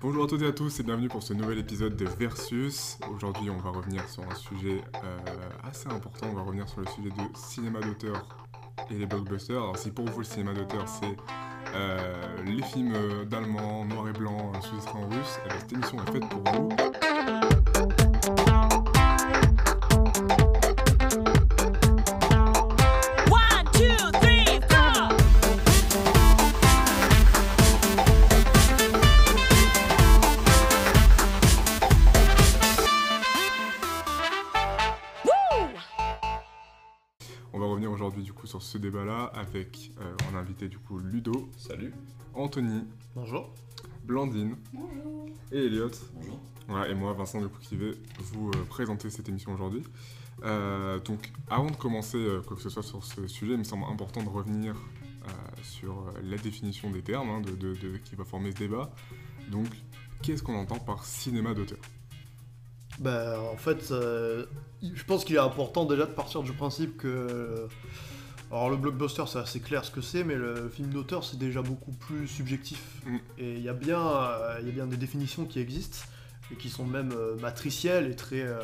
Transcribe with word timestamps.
Bonjour 0.00 0.24
à 0.24 0.26
toutes 0.26 0.42
et 0.42 0.46
à 0.46 0.52
tous 0.52 0.80
et 0.80 0.82
bienvenue 0.82 1.08
pour 1.08 1.22
ce 1.22 1.32
nouvel 1.32 1.58
épisode 1.58 1.96
de 1.96 2.04
Versus. 2.04 2.98
Aujourd'hui, 3.10 3.48
on 3.48 3.56
va 3.56 3.70
revenir 3.70 4.06
sur 4.08 4.22
un 4.22 4.34
sujet 4.34 4.82
euh, 5.02 5.18
assez 5.62 5.88
important. 5.88 6.26
On 6.30 6.34
va 6.34 6.42
revenir 6.42 6.68
sur 6.68 6.80
le 6.80 6.86
sujet 6.86 7.10
de 7.10 7.22
cinéma 7.34 7.80
d'auteur 7.80 8.26
et 8.90 8.94
les 8.94 9.06
blockbusters. 9.06 9.56
Alors, 9.56 9.78
si 9.78 9.90
pour 9.90 10.04
vous 10.06 10.18
le 10.18 10.24
cinéma 10.24 10.52
d'auteur 10.52 10.86
c'est 10.86 11.16
euh, 11.74 12.42
les 12.44 12.62
films 12.62 12.92
euh, 12.94 13.24
d'allemand, 13.24 13.84
noir 13.86 14.08
et 14.08 14.12
blanc, 14.12 14.52
sous-titrés 14.60 14.98
en 14.98 15.08
russe, 15.08 15.38
eh 15.44 15.48
bien, 15.48 15.58
cette 15.58 15.72
émission 15.72 15.98
est 16.06 16.12
faite 16.12 16.28
pour 16.28 16.42
vous. 16.52 16.68
Débat-là 38.88 39.30
avec 39.34 39.92
euh, 40.00 40.14
en 40.30 40.36
invité 40.36 40.68
du 40.68 40.78
coup 40.78 40.98
Ludo, 40.98 41.48
Salut. 41.56 41.92
Anthony, 42.34 42.82
Bonjour. 43.14 43.50
Blandine 44.04 44.56
et 45.52 45.66
Elliot. 45.66 45.88
Bonjour. 46.14 46.38
Voilà, 46.68 46.88
et 46.90 46.94
moi, 46.94 47.12
Vincent 47.14 47.40
de 47.40 47.48
qui 47.62 47.76
vais 47.76 47.92
vous 48.18 48.48
euh, 48.50 48.64
présenter 48.68 49.08
cette 49.10 49.28
émission 49.28 49.52
aujourd'hui. 49.54 49.82
Euh, 50.42 50.98
donc, 51.00 51.32
avant 51.48 51.70
de 51.70 51.76
commencer 51.76 52.18
euh, 52.18 52.42
quoi 52.42 52.56
que 52.56 52.62
ce 52.62 52.68
soit 52.68 52.82
sur 52.82 53.02
ce 53.04 53.26
sujet, 53.26 53.52
il 53.52 53.58
me 53.58 53.64
semble 53.64 53.84
important 53.84 54.22
de 54.22 54.28
revenir 54.28 54.74
euh, 54.74 55.30
sur 55.62 56.04
la 56.22 56.36
définition 56.36 56.90
des 56.90 57.02
termes 57.02 57.30
hein, 57.30 57.40
de, 57.40 57.52
de- 57.52 57.74
de- 57.74 57.96
qui 57.98 58.14
va 58.16 58.24
former 58.24 58.50
ce 58.52 58.56
débat. 58.56 58.90
Donc, 59.50 59.66
qu'est-ce 60.22 60.42
qu'on 60.42 60.56
entend 60.56 60.78
par 60.78 61.04
cinéma 61.04 61.54
d'auteur? 61.54 61.78
Bah, 62.98 63.40
en 63.52 63.56
fait, 63.56 63.90
euh, 63.90 64.44
je 64.82 65.04
pense 65.04 65.24
qu'il 65.24 65.36
est 65.36 65.38
important 65.40 65.84
déjà 65.86 66.04
de 66.06 66.12
partir 66.12 66.42
du 66.42 66.52
principe 66.52 66.96
que. 66.98 67.66
Alors, 68.54 68.70
le 68.70 68.76
blockbuster, 68.76 69.24
c'est 69.26 69.40
assez 69.40 69.58
clair 69.58 69.84
ce 69.84 69.90
que 69.90 70.00
c'est, 70.00 70.22
mais 70.22 70.36
le 70.36 70.68
film 70.68 70.90
d'auteur, 70.90 71.24
c'est 71.24 71.38
déjà 71.38 71.60
beaucoup 71.60 71.90
plus 71.90 72.28
subjectif. 72.28 72.80
Mm. 73.04 73.16
Et 73.38 73.52
il 73.54 73.62
y, 73.62 73.68
a 73.68 73.72
bien, 73.72 74.00
euh, 74.00 74.58
il 74.60 74.66
y 74.68 74.70
a 74.70 74.72
bien 74.72 74.86
des 74.86 74.96
définitions 74.96 75.44
qui 75.44 75.58
existent, 75.58 75.98
et 76.52 76.54
qui 76.54 76.68
sont 76.70 76.84
même 76.84 77.10
euh, 77.12 77.36
matricielles 77.40 78.08
et 78.08 78.14
très, 78.14 78.42
euh, 78.42 78.60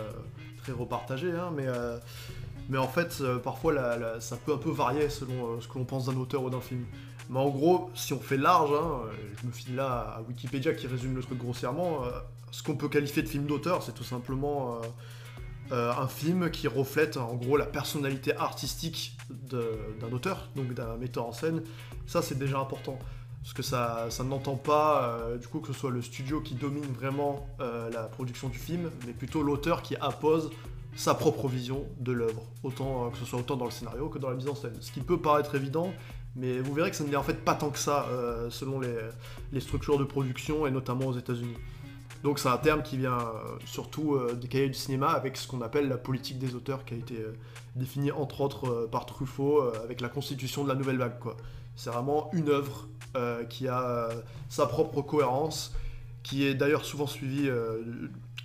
très 0.62 0.70
repartagées, 0.72 1.32
hein, 1.32 1.50
mais. 1.56 1.66
euh, 1.66 1.98
mais 2.68 2.78
en 2.78 2.86
fait, 2.86 3.20
parfois, 3.42 3.72
la- 3.72 3.96
la- 3.96 4.20
ça 4.20 4.36
peut 4.36 4.52
un 4.52 4.56
peu 4.58 4.70
varier 4.70 5.10
selon 5.10 5.60
ce 5.60 5.66
que 5.66 5.76
l'on 5.76 5.84
pense 5.84 6.06
d'un 6.06 6.16
auteur 6.16 6.44
ou 6.44 6.50
d'un 6.50 6.60
film. 6.60 6.84
Mais 7.28 7.40
en 7.40 7.48
gros, 7.48 7.90
si 7.96 8.12
on 8.12 8.20
fait 8.20 8.36
large, 8.36 8.70
hein, 8.72 9.00
je 9.42 9.46
me 9.48 9.50
file 9.50 9.74
là 9.74 10.14
à 10.18 10.22
Wikipédia 10.28 10.72
qui 10.74 10.86
résume 10.86 11.16
le 11.16 11.22
truc 11.22 11.36
grossièrement, 11.38 12.02
ce 12.52 12.62
qu'on 12.62 12.76
peut 12.76 12.88
qualifier 12.88 13.22
de 13.24 13.28
film 13.28 13.46
d'auteur, 13.46 13.82
c'est 13.82 13.94
tout 13.94 14.04
simplement 14.04 14.80
euh, 15.72 15.92
un 15.92 16.08
film 16.08 16.50
qui 16.50 16.66
reflète 16.66 17.16
en 17.16 17.34
gros 17.34 17.56
la 17.56 17.66
personnalité 17.66 18.34
artistique 18.36 19.16
d'un 19.30 20.12
auteur, 20.12 20.48
donc 20.56 20.74
d'un 20.74 20.96
metteur 20.96 21.26
en 21.26 21.32
scène. 21.32 21.62
Ça, 22.06 22.22
c'est 22.22 22.38
déjà 22.38 22.58
important. 22.58 22.98
Parce 23.42 23.54
que 23.54 23.62
ça, 23.62 24.06
ça 24.10 24.24
n'entend 24.24 24.56
pas, 24.56 25.04
euh, 25.04 25.38
du 25.38 25.46
coup, 25.46 25.60
que 25.60 25.68
ce 25.68 25.72
soit 25.72 25.90
le 25.90 26.02
studio 26.02 26.40
qui 26.40 26.54
domine 26.54 26.84
vraiment 26.84 27.46
euh, 27.60 27.88
la 27.90 28.02
production 28.02 28.48
du 28.48 28.58
film, 28.58 28.90
mais 29.06 29.12
plutôt 29.12 29.42
l'auteur 29.42 29.82
qui 29.82 29.96
appose 29.96 30.50
sa 30.96 31.14
propre 31.14 31.46
vision 31.46 31.84
de 32.00 32.12
l'œuvre, 32.12 32.42
autant 32.64 33.08
que 33.10 33.16
ce 33.18 33.24
soit 33.24 33.38
autant 33.38 33.56
dans 33.56 33.64
le 33.64 33.70
scénario 33.70 34.08
que 34.08 34.18
dans 34.18 34.28
la 34.28 34.34
mise 34.34 34.48
en 34.48 34.56
scène. 34.56 34.74
Ce 34.80 34.90
qui 34.90 35.00
peut 35.00 35.20
paraître 35.20 35.54
évident, 35.54 35.92
mais 36.34 36.58
vous 36.58 36.74
verrez 36.74 36.90
que 36.90 36.96
ça 36.96 37.04
ne 37.04 37.10
l'est 37.10 37.16
en 37.16 37.22
fait 37.22 37.44
pas 37.44 37.54
tant 37.54 37.70
que 37.70 37.78
ça, 37.78 38.06
selon 38.50 38.80
les, 38.80 38.96
les 39.52 39.60
structures 39.60 39.98
de 39.98 40.04
production, 40.04 40.66
et 40.66 40.70
notamment 40.72 41.06
aux 41.06 41.16
États-Unis. 41.16 41.56
Donc 42.22 42.38
c'est 42.38 42.48
un 42.48 42.58
terme 42.58 42.82
qui 42.82 42.96
vient 42.98 43.18
euh, 43.18 43.58
surtout 43.64 44.14
euh, 44.14 44.34
des 44.34 44.48
cahiers 44.48 44.68
du 44.68 44.74
cinéma 44.74 45.08
avec 45.08 45.36
ce 45.36 45.48
qu'on 45.48 45.62
appelle 45.62 45.88
la 45.88 45.96
politique 45.96 46.38
des 46.38 46.54
auteurs, 46.54 46.84
qui 46.84 46.94
a 46.94 46.96
été 46.96 47.16
euh, 47.16 47.32
définie 47.76 48.12
entre 48.12 48.42
autres 48.42 48.88
par 48.90 49.06
Truffaut 49.06 49.62
avec 49.84 50.00
la 50.00 50.08
constitution 50.08 50.64
de 50.64 50.68
la 50.68 50.74
nouvelle 50.74 50.98
vague. 50.98 51.14
C'est 51.76 51.90
vraiment 51.90 52.30
une 52.32 52.48
œuvre 52.48 52.88
qui 53.48 53.68
a 53.68 54.08
sa 54.48 54.66
propre 54.66 55.02
cohérence, 55.02 55.72
qui 56.22 56.44
est 56.44 56.54
d'ailleurs 56.54 56.84
souvent 56.84 57.06
suivie, 57.06 57.48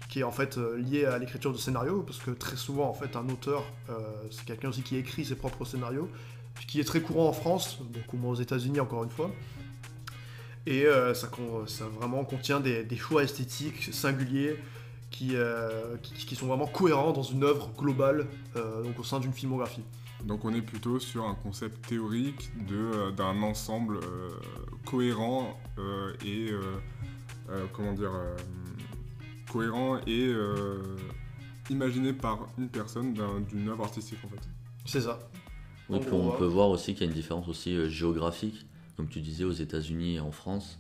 qui 0.09 0.19
est 0.19 0.24
en 0.24 0.31
fait 0.31 0.57
liée 0.57 1.06
à 1.06 1.18
l'écriture 1.18 1.52
de 1.52 1.57
scénario, 1.57 2.03
parce 2.03 2.19
que 2.19 2.31
très 2.31 2.56
souvent 2.56 2.88
en 2.88 2.94
fait 2.94 3.16
un 3.16 3.28
auteur, 3.30 3.63
c'est 4.30 4.46
quelqu'un 4.46 4.69
aussi 4.69 4.84
qui 4.84 4.96
écrit 4.96 5.25
ses 5.25 5.36
propres 5.36 5.66
scénarios, 5.66 6.07
qui 6.68 6.80
est 6.80 6.84
très 6.84 7.02
courant 7.02 7.28
en 7.28 7.34
France, 7.34 7.80
beaucoup 7.81 8.18
moins 8.18 8.31
aux 8.31 8.42
États-Unis 8.42 8.80
encore 8.80 9.03
une 9.03 9.09
fois. 9.09 9.31
Et 10.68 10.86
euh, 10.86 11.14
ça, 11.14 11.30
vraiment 12.00 12.24
contient 12.26 12.59
des, 12.59 12.84
des 12.84 12.98
choix 12.98 13.24
esthétiques 13.24 13.94
singuliers 13.94 14.58
qui, 15.12 15.36
euh, 15.36 15.96
qui, 16.02 16.14
qui 16.26 16.36
sont 16.36 16.48
vraiment 16.48 16.68
cohérents 16.68 17.12
dans 17.14 17.24
une 17.24 17.44
œuvre 17.44 17.72
globale, 17.78 18.28
euh, 18.56 18.81
donc 18.84 19.00
au 19.00 19.04
sein 19.04 19.20
d'une 19.20 19.34
filmographie. 19.34 19.84
Donc, 20.24 20.44
on 20.44 20.54
est 20.54 20.62
plutôt 20.62 21.00
sur 21.00 21.25
un 21.25 21.36
concept 21.36 21.88
théorique 21.88 22.50
de, 22.68 22.75
euh, 22.75 23.12
d'un 23.12 23.42
ensemble 23.44 23.98
euh, 23.98 24.30
cohérent 24.86 25.59
euh, 25.78 26.14
et. 26.25 26.50
euh, 26.52 26.62
euh, 27.50 27.66
comment 27.74 27.94
dire 27.94 28.12
euh, 28.14 28.36
Cohérent 29.52 29.98
et. 30.08 30.28
euh, 30.28 30.81
imaginé 31.70 32.14
par 32.14 32.48
une 32.59 32.70
personne 32.70 33.14
d'un- 33.16 33.40
d'une 33.40 33.70
œuvre 33.70 33.84
artistique 33.86 34.20
en 34.24 34.30
fait. 34.30 34.42
C'est 34.86 35.02
ça. 35.02 35.18
Oui, 35.90 36.00
gros, 36.00 36.18
on 36.18 36.30
ouais. 36.31 36.38
peut 36.38 36.46
voir 36.46 36.70
aussi 36.70 36.94
qu'il 36.94 37.02
y 37.04 37.08
a 37.08 37.09
une 37.09 37.16
différence 37.16 37.48
aussi 37.48 37.90
géographique, 37.90 38.68
comme 38.95 39.07
tu 39.07 39.19
disais 39.22 39.44
aux 39.44 39.51
États-Unis 39.51 40.16
et 40.16 40.19
en 40.19 40.31
France 40.31 40.79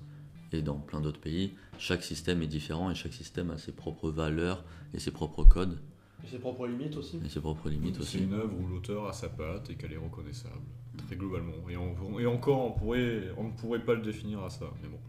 et 0.51 0.61
dans 0.61 0.75
plein 0.75 1.01
d'autres 1.01 1.19
pays. 1.19 1.53
Chaque 1.77 2.03
système 2.03 2.41
est 2.41 2.47
différent 2.47 2.89
et 2.91 2.95
chaque 2.95 3.13
système 3.13 3.51
a 3.51 3.57
ses 3.57 3.71
propres 3.73 4.09
valeurs 4.09 4.63
et 4.93 4.99
ses 4.99 5.11
propres 5.11 5.43
codes 5.43 5.79
Et 6.23 6.27
ses 6.29 6.39
propres 6.39 6.67
limites 6.67 6.95
aussi. 6.95 7.19
et 7.25 7.29
ses 7.29 7.41
propres 7.41 7.69
limites 7.69 7.95
C'est 7.95 8.01
aussi. 8.01 8.19
une 8.23 8.33
œuvre 8.33 8.53
où 8.57 8.67
l'auteur 8.67 9.07
a 9.07 9.13
sa 9.13 9.27
patte 9.29 9.69
et 9.69 9.75
qu'elle 9.75 9.91
est 9.93 9.97
reconnaissable, 9.97 10.61
très 11.07 11.15
globalement. 11.17 11.51
Et, 11.69 11.75
on- 11.75 12.19
et 12.19 12.25
encore, 12.25 12.59
on, 12.65 12.71
pourrait, 12.71 13.31
on 13.37 13.45
ne 13.45 13.51
pourrait 13.51 13.83
pas 13.83 13.95
le 13.95 14.01
définir 14.01 14.43
à 14.43 14.49
ça, 14.49 14.65
mais 14.81 14.87
bon. 14.87 14.99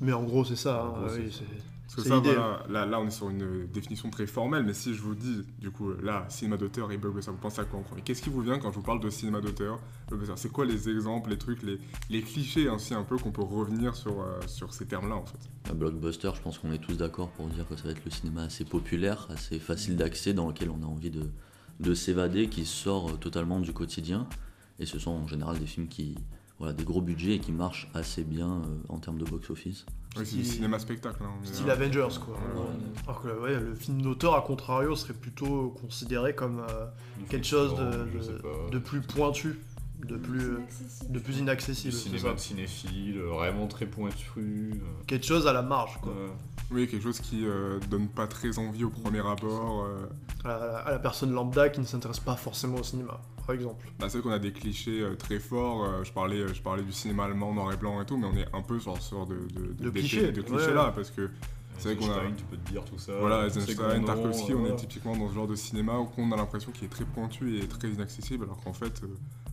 Mais 0.00 0.12
en 0.12 0.22
gros, 0.24 0.44
c'est 0.44 0.56
ça. 0.56 0.84
En 0.84 0.88
hein, 0.96 1.00
gros, 1.00 1.08
c'est 1.10 1.20
oui, 1.20 1.32
ça. 1.32 1.38
c'est- 1.40 1.73
Parce 1.94 2.08
que 2.08 2.14
ça, 2.14 2.18
voilà, 2.18 2.64
là, 2.68 2.86
là, 2.86 3.00
on 3.00 3.06
est 3.06 3.10
sur 3.10 3.30
une 3.30 3.66
définition 3.66 4.10
très 4.10 4.26
formelle, 4.26 4.64
mais 4.64 4.74
si 4.74 4.94
je 4.94 5.00
vous 5.00 5.14
dis, 5.14 5.42
du 5.60 5.70
coup, 5.70 5.92
là, 6.02 6.26
cinéma 6.28 6.56
d'auteur 6.56 6.90
et 6.90 6.98
blockbuster, 6.98 7.30
vous 7.30 7.36
pensez 7.36 7.60
à 7.60 7.64
quoi 7.64 7.78
en 7.78 7.82
premier? 7.82 8.02
Qu'est-ce 8.02 8.22
qui 8.22 8.30
vous 8.30 8.40
vient 8.40 8.58
quand 8.58 8.70
je 8.70 8.76
vous 8.76 8.82
parle 8.82 9.00
de 9.00 9.10
cinéma 9.10 9.40
d'auteur, 9.40 9.78
blockbuster? 10.08 10.34
C'est 10.36 10.52
quoi 10.52 10.64
les 10.64 10.88
exemples, 10.88 11.30
les 11.30 11.38
trucs, 11.38 11.62
les, 11.62 11.78
les 12.10 12.22
clichés 12.22 12.68
ainsi 12.68 12.94
un 12.94 13.04
peu 13.04 13.16
qu'on 13.16 13.30
peut 13.30 13.42
revenir 13.42 13.94
sur, 13.94 14.20
euh, 14.22 14.40
sur 14.46 14.74
ces 14.74 14.86
termes-là 14.86 15.14
en 15.14 15.24
fait? 15.24 15.38
Un 15.70 15.74
blockbuster, 15.74 16.30
je 16.34 16.40
pense 16.40 16.58
qu'on 16.58 16.72
est 16.72 16.78
tous 16.78 16.96
d'accord 16.96 17.30
pour 17.30 17.46
dire 17.46 17.68
que 17.68 17.76
ça 17.76 17.84
va 17.84 17.90
être 17.90 18.04
le 18.04 18.10
cinéma 18.10 18.42
assez 18.42 18.64
populaire, 18.64 19.28
assez 19.30 19.58
facile 19.58 19.96
d'accès, 19.96 20.34
dans 20.34 20.48
lequel 20.48 20.70
on 20.70 20.82
a 20.82 20.86
envie 20.86 21.10
de, 21.10 21.30
de 21.78 21.94
s'évader, 21.94 22.48
qui 22.48 22.64
sort 22.64 23.18
totalement 23.20 23.60
du 23.60 23.72
quotidien. 23.72 24.26
Et 24.80 24.86
ce 24.86 24.98
sont 24.98 25.12
en 25.12 25.28
général 25.28 25.60
des 25.60 25.66
films 25.66 25.86
qui, 25.86 26.16
voilà, 26.58 26.72
des 26.72 26.84
gros 26.84 27.00
budgets 27.00 27.34
et 27.34 27.38
qui 27.40 27.52
marchent 27.52 27.88
assez 27.94 28.22
bien 28.24 28.48
euh, 28.62 28.76
en 28.88 28.98
termes 28.98 29.18
de 29.18 29.24
box-office. 29.24 29.84
C'est 30.14 30.20
du 30.20 30.26
Style- 30.26 30.46
cinéma-spectacle. 30.46 31.22
Hein, 31.24 31.32
Style 31.42 31.66
là. 31.66 31.72
Avengers, 31.72 32.18
quoi. 32.24 32.38
Voilà. 32.54 32.70
Alors 33.08 33.22
que 33.22 33.28
ouais, 33.42 33.58
le 33.58 33.74
film 33.74 34.00
d'auteur, 34.00 34.34
à 34.36 34.42
contrario, 34.42 34.94
serait 34.94 35.14
plutôt 35.14 35.70
considéré 35.80 36.34
comme 36.36 36.60
euh, 36.60 36.86
quelque 37.28 37.46
chose 37.46 37.74
de, 38.70 38.78
plus 38.78 39.00
pointu, 39.00 39.58
de 40.06 40.16
plus, 40.16 40.40
euh, 40.40 40.58
de 41.08 41.18
plus 41.18 41.34
Du 41.34 41.40
inaccessible. 41.40 41.92
c'est 41.92 42.08
cinéma 42.10 42.32
de 42.34 42.38
cinéphile, 42.38 43.18
euh, 43.18 43.26
vraiment 43.30 43.66
très 43.66 43.86
pointu. 43.86 44.30
euh, 44.38 44.70
Quelque 45.08 45.26
chose 45.26 45.48
à 45.48 45.52
la 45.52 45.62
marge, 45.62 45.98
quoi. 46.00 46.12
euh, 46.12 46.28
Oui, 46.70 46.86
quelque 46.86 47.02
chose 47.02 47.18
qui 47.18 47.44
euh, 47.44 47.80
donne 47.90 48.06
pas 48.06 48.28
très 48.28 48.56
envie 48.60 48.84
au 48.84 48.90
premier 48.90 49.26
abord. 49.26 49.84
euh. 49.86 50.06
À, 50.44 50.48
la, 50.48 50.76
à 50.78 50.90
la 50.92 50.98
personne 51.00 51.32
lambda 51.32 51.70
qui 51.70 51.80
ne 51.80 51.86
s'intéresse 51.86 52.20
pas 52.20 52.36
forcément 52.36 52.76
au 52.76 52.82
cinéma, 52.84 53.18
par 53.46 53.54
exemple. 53.54 53.86
Bah, 53.98 54.06
c'est 54.08 54.18
vrai 54.18 54.22
qu'on 54.28 54.34
a 54.34 54.38
des 54.38 54.52
clichés 54.52 55.00
euh, 55.00 55.14
très 55.16 55.38
forts. 55.38 55.84
euh, 55.84 56.04
je, 56.04 56.12
parlais, 56.12 56.38
euh, 56.40 56.52
je 56.54 56.62
parlais 56.62 56.82
du 56.82 56.92
cinéma 56.92 57.24
allemand 57.24 57.52
noir 57.54 57.72
et 57.72 57.76
blanc 57.76 58.00
et 58.00 58.06
tout, 58.06 58.16
mais 58.16 58.26
on 58.26 58.36
est 58.36 58.46
un 58.54 58.62
peu 58.62 58.78
sur 58.80 59.00
ce 59.00 59.14
genre 59.14 59.26
de, 59.26 59.34
de, 59.34 59.66
De 59.72 59.90
d'effet- 59.90 59.90
clichés, 60.00 60.32
de 60.32 60.40
ouais. 60.40 60.46
clichés-là, 60.46 60.92
parce 60.94 61.10
que 61.10 61.28
C'est 61.78 61.94
vrai 61.94 61.96
qu'on 61.96 62.12
a- 62.12 62.16
Eisenstein, 62.22 62.36
tu 62.36 62.44
peux 62.44 62.56
te 62.56 62.70
dire 62.70 62.84
tout 62.84 62.98
ça. 62.98 63.12
Voilà, 63.18 63.46
Eisenstein, 63.46 64.04
Tarkovsky, 64.04 64.54
on 64.54 64.66
est 64.66 64.76
typiquement 64.76 65.16
dans 65.16 65.28
ce 65.28 65.34
genre 65.34 65.48
de 65.48 65.56
cinéma 65.56 65.98
où 65.98 66.08
on 66.18 66.30
a 66.32 66.36
l'impression 66.36 66.70
qu'il 66.72 66.84
est 66.84 66.88
très 66.88 67.04
pointu 67.04 67.58
et 67.58 67.66
très 67.68 67.88
inaccessible, 67.88 68.44
alors 68.44 68.60
qu'en 68.62 68.72
fait, 68.72 69.02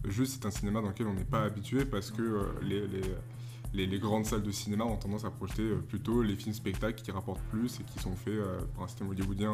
juste 0.07 0.33
c'est 0.41 0.47
un 0.47 0.51
cinéma 0.51 0.81
dans 0.81 0.89
lequel 0.89 1.07
on 1.07 1.13
n'est 1.13 1.23
pas 1.23 1.41
habitué 1.43 1.85
parce 1.85 2.11
que 2.11 2.47
les, 2.61 2.87
les, 2.87 3.01
les- 3.73 3.87
les 3.87 3.99
grandes 3.99 4.25
salles 4.25 4.43
de 4.43 4.51
cinéma 4.51 4.83
ont 4.83 4.97
tendance 4.97 5.23
à 5.23 5.31
projeter 5.31 5.61
euh, 5.63 5.75
plutôt 5.77 6.21
les 6.23 6.35
films 6.35 6.53
spectacles 6.53 7.01
qui 7.01 7.09
rapportent 7.11 7.41
plus 7.51 7.79
et 7.79 7.83
qui 7.83 7.99
sont 7.99 8.15
faits 8.17 8.33
euh, 8.33 8.59
par 8.75 8.83
un 8.83 8.87
système 8.89 9.07
hollywoodien 9.09 9.53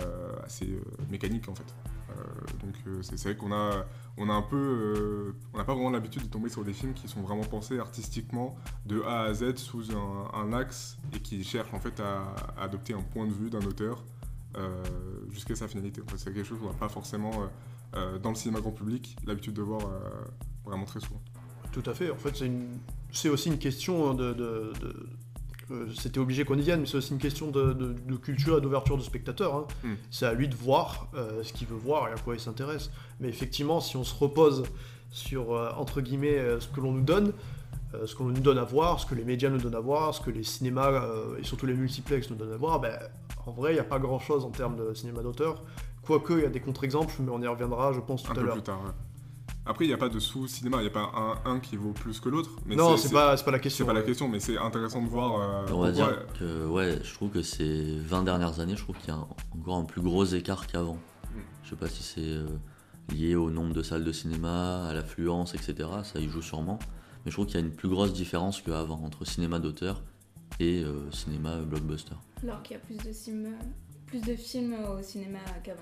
euh, 0.00 0.32
assez 0.44 0.78
mécanique 1.10 1.48
en 1.48 1.54
fait. 1.54 1.74
Euh, 2.16 2.64
donc 2.64 2.74
euh, 2.86 3.02
c'est 3.02 3.20
vrai 3.22 3.36
qu'on 3.36 3.52
a, 3.52 3.86
on 4.16 4.28
a 4.28 4.32
un 4.32 4.42
peu, 4.42 4.56
euh, 4.56 5.34
on 5.52 5.58
n'a 5.58 5.64
pas 5.64 5.74
vraiment 5.74 5.90
l'habitude 5.90 6.22
de 6.22 6.28
tomber 6.28 6.48
sur 6.48 6.64
des 6.64 6.72
films 6.72 6.94
qui 6.94 7.08
sont 7.08 7.20
vraiment 7.20 7.44
pensés 7.44 7.78
artistiquement 7.78 8.56
de 8.86 9.02
A 9.02 9.22
à 9.22 9.34
Z 9.34 9.56
sous 9.56 9.84
un, 9.92 10.52
axe 10.52 10.96
et 11.14 11.20
qui 11.20 11.42
cherchent 11.44 11.74
en 11.74 11.80
fait 11.80 12.00
à, 12.00 12.34
adopter 12.60 12.94
un 12.94 13.02
point 13.02 13.26
de 13.26 13.32
vue 13.32 13.50
d'un 13.50 13.62
auteur 13.62 14.04
jusqu'à 15.30 15.54
sa 15.54 15.68
finalité. 15.68 16.00
En 16.00 16.10
fait, 16.10 16.16
c'est 16.16 16.32
quelque 16.32 16.46
chose 16.46 16.58
qu'on 16.58 16.68
n'a 16.68 16.72
pas 16.72 16.88
forcément 16.88 17.30
dans 18.22 18.30
le 18.30 18.34
cinéma 18.34 18.60
grand 18.60 18.70
public 18.70 19.14
l'habitude 19.26 19.52
de 19.52 19.60
voir 19.60 19.82
vraiment 20.64 20.86
très 20.86 21.00
souvent. 21.00 21.20
Tout 21.72 21.82
à 21.84 21.92
fait. 21.92 22.10
En 22.10 22.16
fait, 22.16 22.34
c'est 22.34 22.46
une... 22.46 22.78
aussi 23.30 23.48
une 23.50 23.58
question 23.58 24.14
de, 24.14 24.32
de- 24.32 24.72
c'était 25.98 26.18
obligé 26.20 26.44
qu'on 26.44 26.56
y 26.58 26.62
vienne, 26.62 26.80
mais 26.80 26.86
c'est 26.86 26.96
aussi 26.98 27.12
une 27.12 27.18
question 27.18 27.50
de, 27.50 27.72
de- 27.72 27.92
de 27.92 28.16
culture 28.16 28.58
et 28.58 28.60
d'ouverture 28.60 28.96
de 28.96 29.02
spectateurs. 29.02 29.54
hein. 29.54 29.66
Mm. 29.84 29.94
C'est 30.10 30.26
à 30.26 30.32
lui 30.32 30.48
de 30.48 30.54
voir 30.54 31.08
euh, 31.14 31.42
ce 31.42 31.52
qu'il 31.52 31.66
veut 31.66 31.76
voir 31.76 32.08
et 32.08 32.12
à 32.12 32.16
quoi 32.16 32.34
il 32.34 32.40
s'intéresse. 32.40 32.90
Mais 33.20 33.28
effectivement, 33.28 33.80
si 33.80 33.96
on 33.96 34.04
se 34.04 34.14
repose 34.14 34.62
sur, 35.10 35.54
euh, 35.54 35.70
entre 35.76 36.00
guillemets, 36.00 36.38
euh, 36.38 36.60
ce 36.60 36.68
que 36.68 36.80
l'on 36.80 36.92
nous 36.92 37.02
donne, 37.02 37.32
euh, 37.94 38.06
ce 38.06 38.14
qu'on 38.14 38.24
nous 38.26 38.40
donne 38.40 38.58
à 38.58 38.64
voir, 38.64 39.00
ce 39.00 39.06
que 39.06 39.14
les 39.14 39.24
médias 39.24 39.48
nous 39.48 39.58
donnent 39.58 39.74
à 39.74 39.80
voir, 39.80 40.14
ce 40.14 40.20
que 40.20 40.30
les 40.30 40.42
cinémas 40.42 40.90
euh, 40.90 41.38
et 41.38 41.44
surtout 41.44 41.66
les 41.66 41.74
multiplex 41.74 42.30
nous 42.30 42.36
donnent 42.36 42.52
à 42.52 42.56
voir, 42.56 42.78
ben, 42.80 42.96
en 43.46 43.52
vrai, 43.52 43.70
il 43.72 43.74
n'y 43.74 43.80
a 43.80 43.84
pas 43.84 43.98
grand-chose 43.98 44.44
en 44.44 44.50
termes 44.50 44.76
de 44.76 44.92
cinéma 44.94 45.22
d'auteur. 45.22 45.62
Quoique, 46.02 46.32
il 46.34 46.42
y 46.42 46.46
a 46.46 46.48
des 46.50 46.60
contre-exemples, 46.60 47.14
mais 47.20 47.30
on 47.32 47.40
y 47.42 47.46
reviendra, 47.48 47.92
je 47.92 48.00
pense, 48.00 48.22
tout 48.22 48.30
Un 48.32 48.34
à 48.34 48.40
l'heure. 48.42 48.56
Après, 49.66 49.84
il 49.84 49.88
n'y 49.88 49.94
a 49.94 49.98
pas 49.98 50.08
de 50.08 50.18
sous-cinéma, 50.20 50.76
il 50.78 50.82
n'y 50.82 50.86
a 50.86 50.90
pas 50.90 51.10
un, 51.44 51.50
un 51.50 51.58
qui 51.60 51.76
vaut 51.76 51.92
plus 51.92 52.20
que 52.20 52.28
l'autre. 52.28 52.50
mais 52.66 52.76
Non, 52.76 52.96
c'est 52.96 53.10
pas, 53.12 53.36
c'est 53.36 53.44
pas 53.44 53.50
la 53.50 53.56
C'est 53.58 53.62
question. 53.64 53.86
pas 53.86 53.92
la 53.92 54.02
question, 54.02 54.28
mais 54.28 54.38
c'est 54.40 54.56
intéressant 54.56 55.02
de 55.02 55.08
voir. 55.08 55.40
euh, 55.40 55.62
On 55.72 55.80
va 55.80 55.90
pourquoi- 55.90 55.90
dire 55.92 56.26
que 56.38 56.66
ouais, 56.68 57.00
je 57.02 57.12
trouve 57.14 57.30
que 57.30 57.42
ces 57.42 57.98
20 57.98 58.22
dernières 58.22 58.60
années, 58.60 58.76
je 58.76 58.82
trouve 58.82 58.96
qu'il 58.98 59.08
y 59.08 59.10
a 59.12 59.16
un- 59.16 59.26
encore 59.58 59.76
un 59.78 59.84
plus 59.84 60.02
gros 60.02 60.24
écart 60.24 60.66
qu'avant. 60.68 60.94
Mm. 61.34 61.38
Je 61.64 61.70
sais 61.70 61.76
pas 61.76 61.88
si 61.88 62.02
c'est 62.04 62.20
euh, 62.20 62.46
lié 63.12 63.34
au 63.34 63.50
nombre 63.50 63.72
de 63.74 63.82
salles 63.82 64.04
de 64.04 64.12
cinéma, 64.12 64.86
à 64.86 64.94
l'affluence, 64.94 65.54
etc. 65.54 65.88
Ça 66.04 66.20
y 66.20 66.28
joue 66.28 66.42
sûrement. 66.42 66.78
Mais 67.24 67.30
je 67.32 67.36
trouve 67.36 67.46
qu'il 67.46 67.56
y 67.58 67.62
a 67.62 67.66
une 67.66 67.72
plus 67.74 67.88
grosse 67.88 68.12
différence 68.12 68.62
qu'avant 68.62 69.00
entre 69.04 69.24
cinéma 69.24 69.58
d'auteur 69.58 70.00
et 70.60 70.84
euh, 70.84 71.10
cinéma 71.10 71.56
blockbuster. 71.58 72.14
Alors 72.44 72.62
qu'il 72.62 72.76
y 72.76 72.78
a 72.78 72.82
plus 72.82 72.96
de, 72.96 73.12
films, 73.12 73.48
plus 74.06 74.20
de 74.20 74.36
films 74.36 74.76
au 74.96 75.02
cinéma 75.02 75.40
qu'avant. 75.64 75.80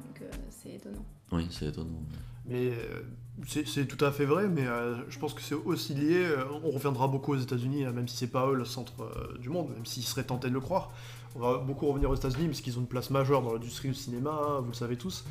Donc 0.00 0.22
euh, 0.22 0.30
c'est 0.48 0.70
étonnant. 0.76 1.04
Oui, 1.30 1.46
c'est 1.50 1.66
étonnant. 1.66 2.00
Mais 2.48 2.70
euh, 2.70 3.02
c'est 3.46 3.86
tout 3.86 4.02
à 4.04 4.10
fait 4.10 4.24
vrai, 4.24 4.48
mais 4.48 4.66
euh, 4.66 4.96
je 5.10 5.18
pense 5.18 5.34
que 5.34 5.42
c'est 5.42 5.54
aussi 5.54 5.94
lié. 5.94 6.16
euh, 6.16 6.44
on 6.64 6.70
reviendra 6.70 7.06
beaucoup 7.06 7.34
aux 7.34 7.38
États-Unis, 7.38 7.84
hein, 7.84 7.92
même 7.92 8.08
si 8.08 8.16
c'est 8.16 8.32
pas 8.32 8.48
eux 8.48 8.54
le 8.54 8.64
centre 8.64 8.94
du 9.38 9.50
monde, 9.50 9.68
même 9.74 9.84
s'ils 9.84 10.02
seraient 10.02 10.24
tentés 10.24 10.48
de 10.48 10.54
le 10.54 10.60
croire. 10.60 10.90
On 11.36 11.40
va 11.40 11.58
beaucoup 11.58 11.86
revenir 11.86 12.10
aux 12.10 12.14
États-Unis 12.14 12.46
parce 12.46 12.62
qu'ils 12.62 12.78
ont 12.78 12.80
une 12.80 12.86
place 12.86 13.10
majeure 13.10 13.42
dans 13.42 13.52
l'industrie 13.52 13.88
du 13.88 13.94
cinéma, 13.94 14.60
vous 14.62 14.68
le 14.68 14.74
savez 14.74 14.96
tous. 14.96 15.24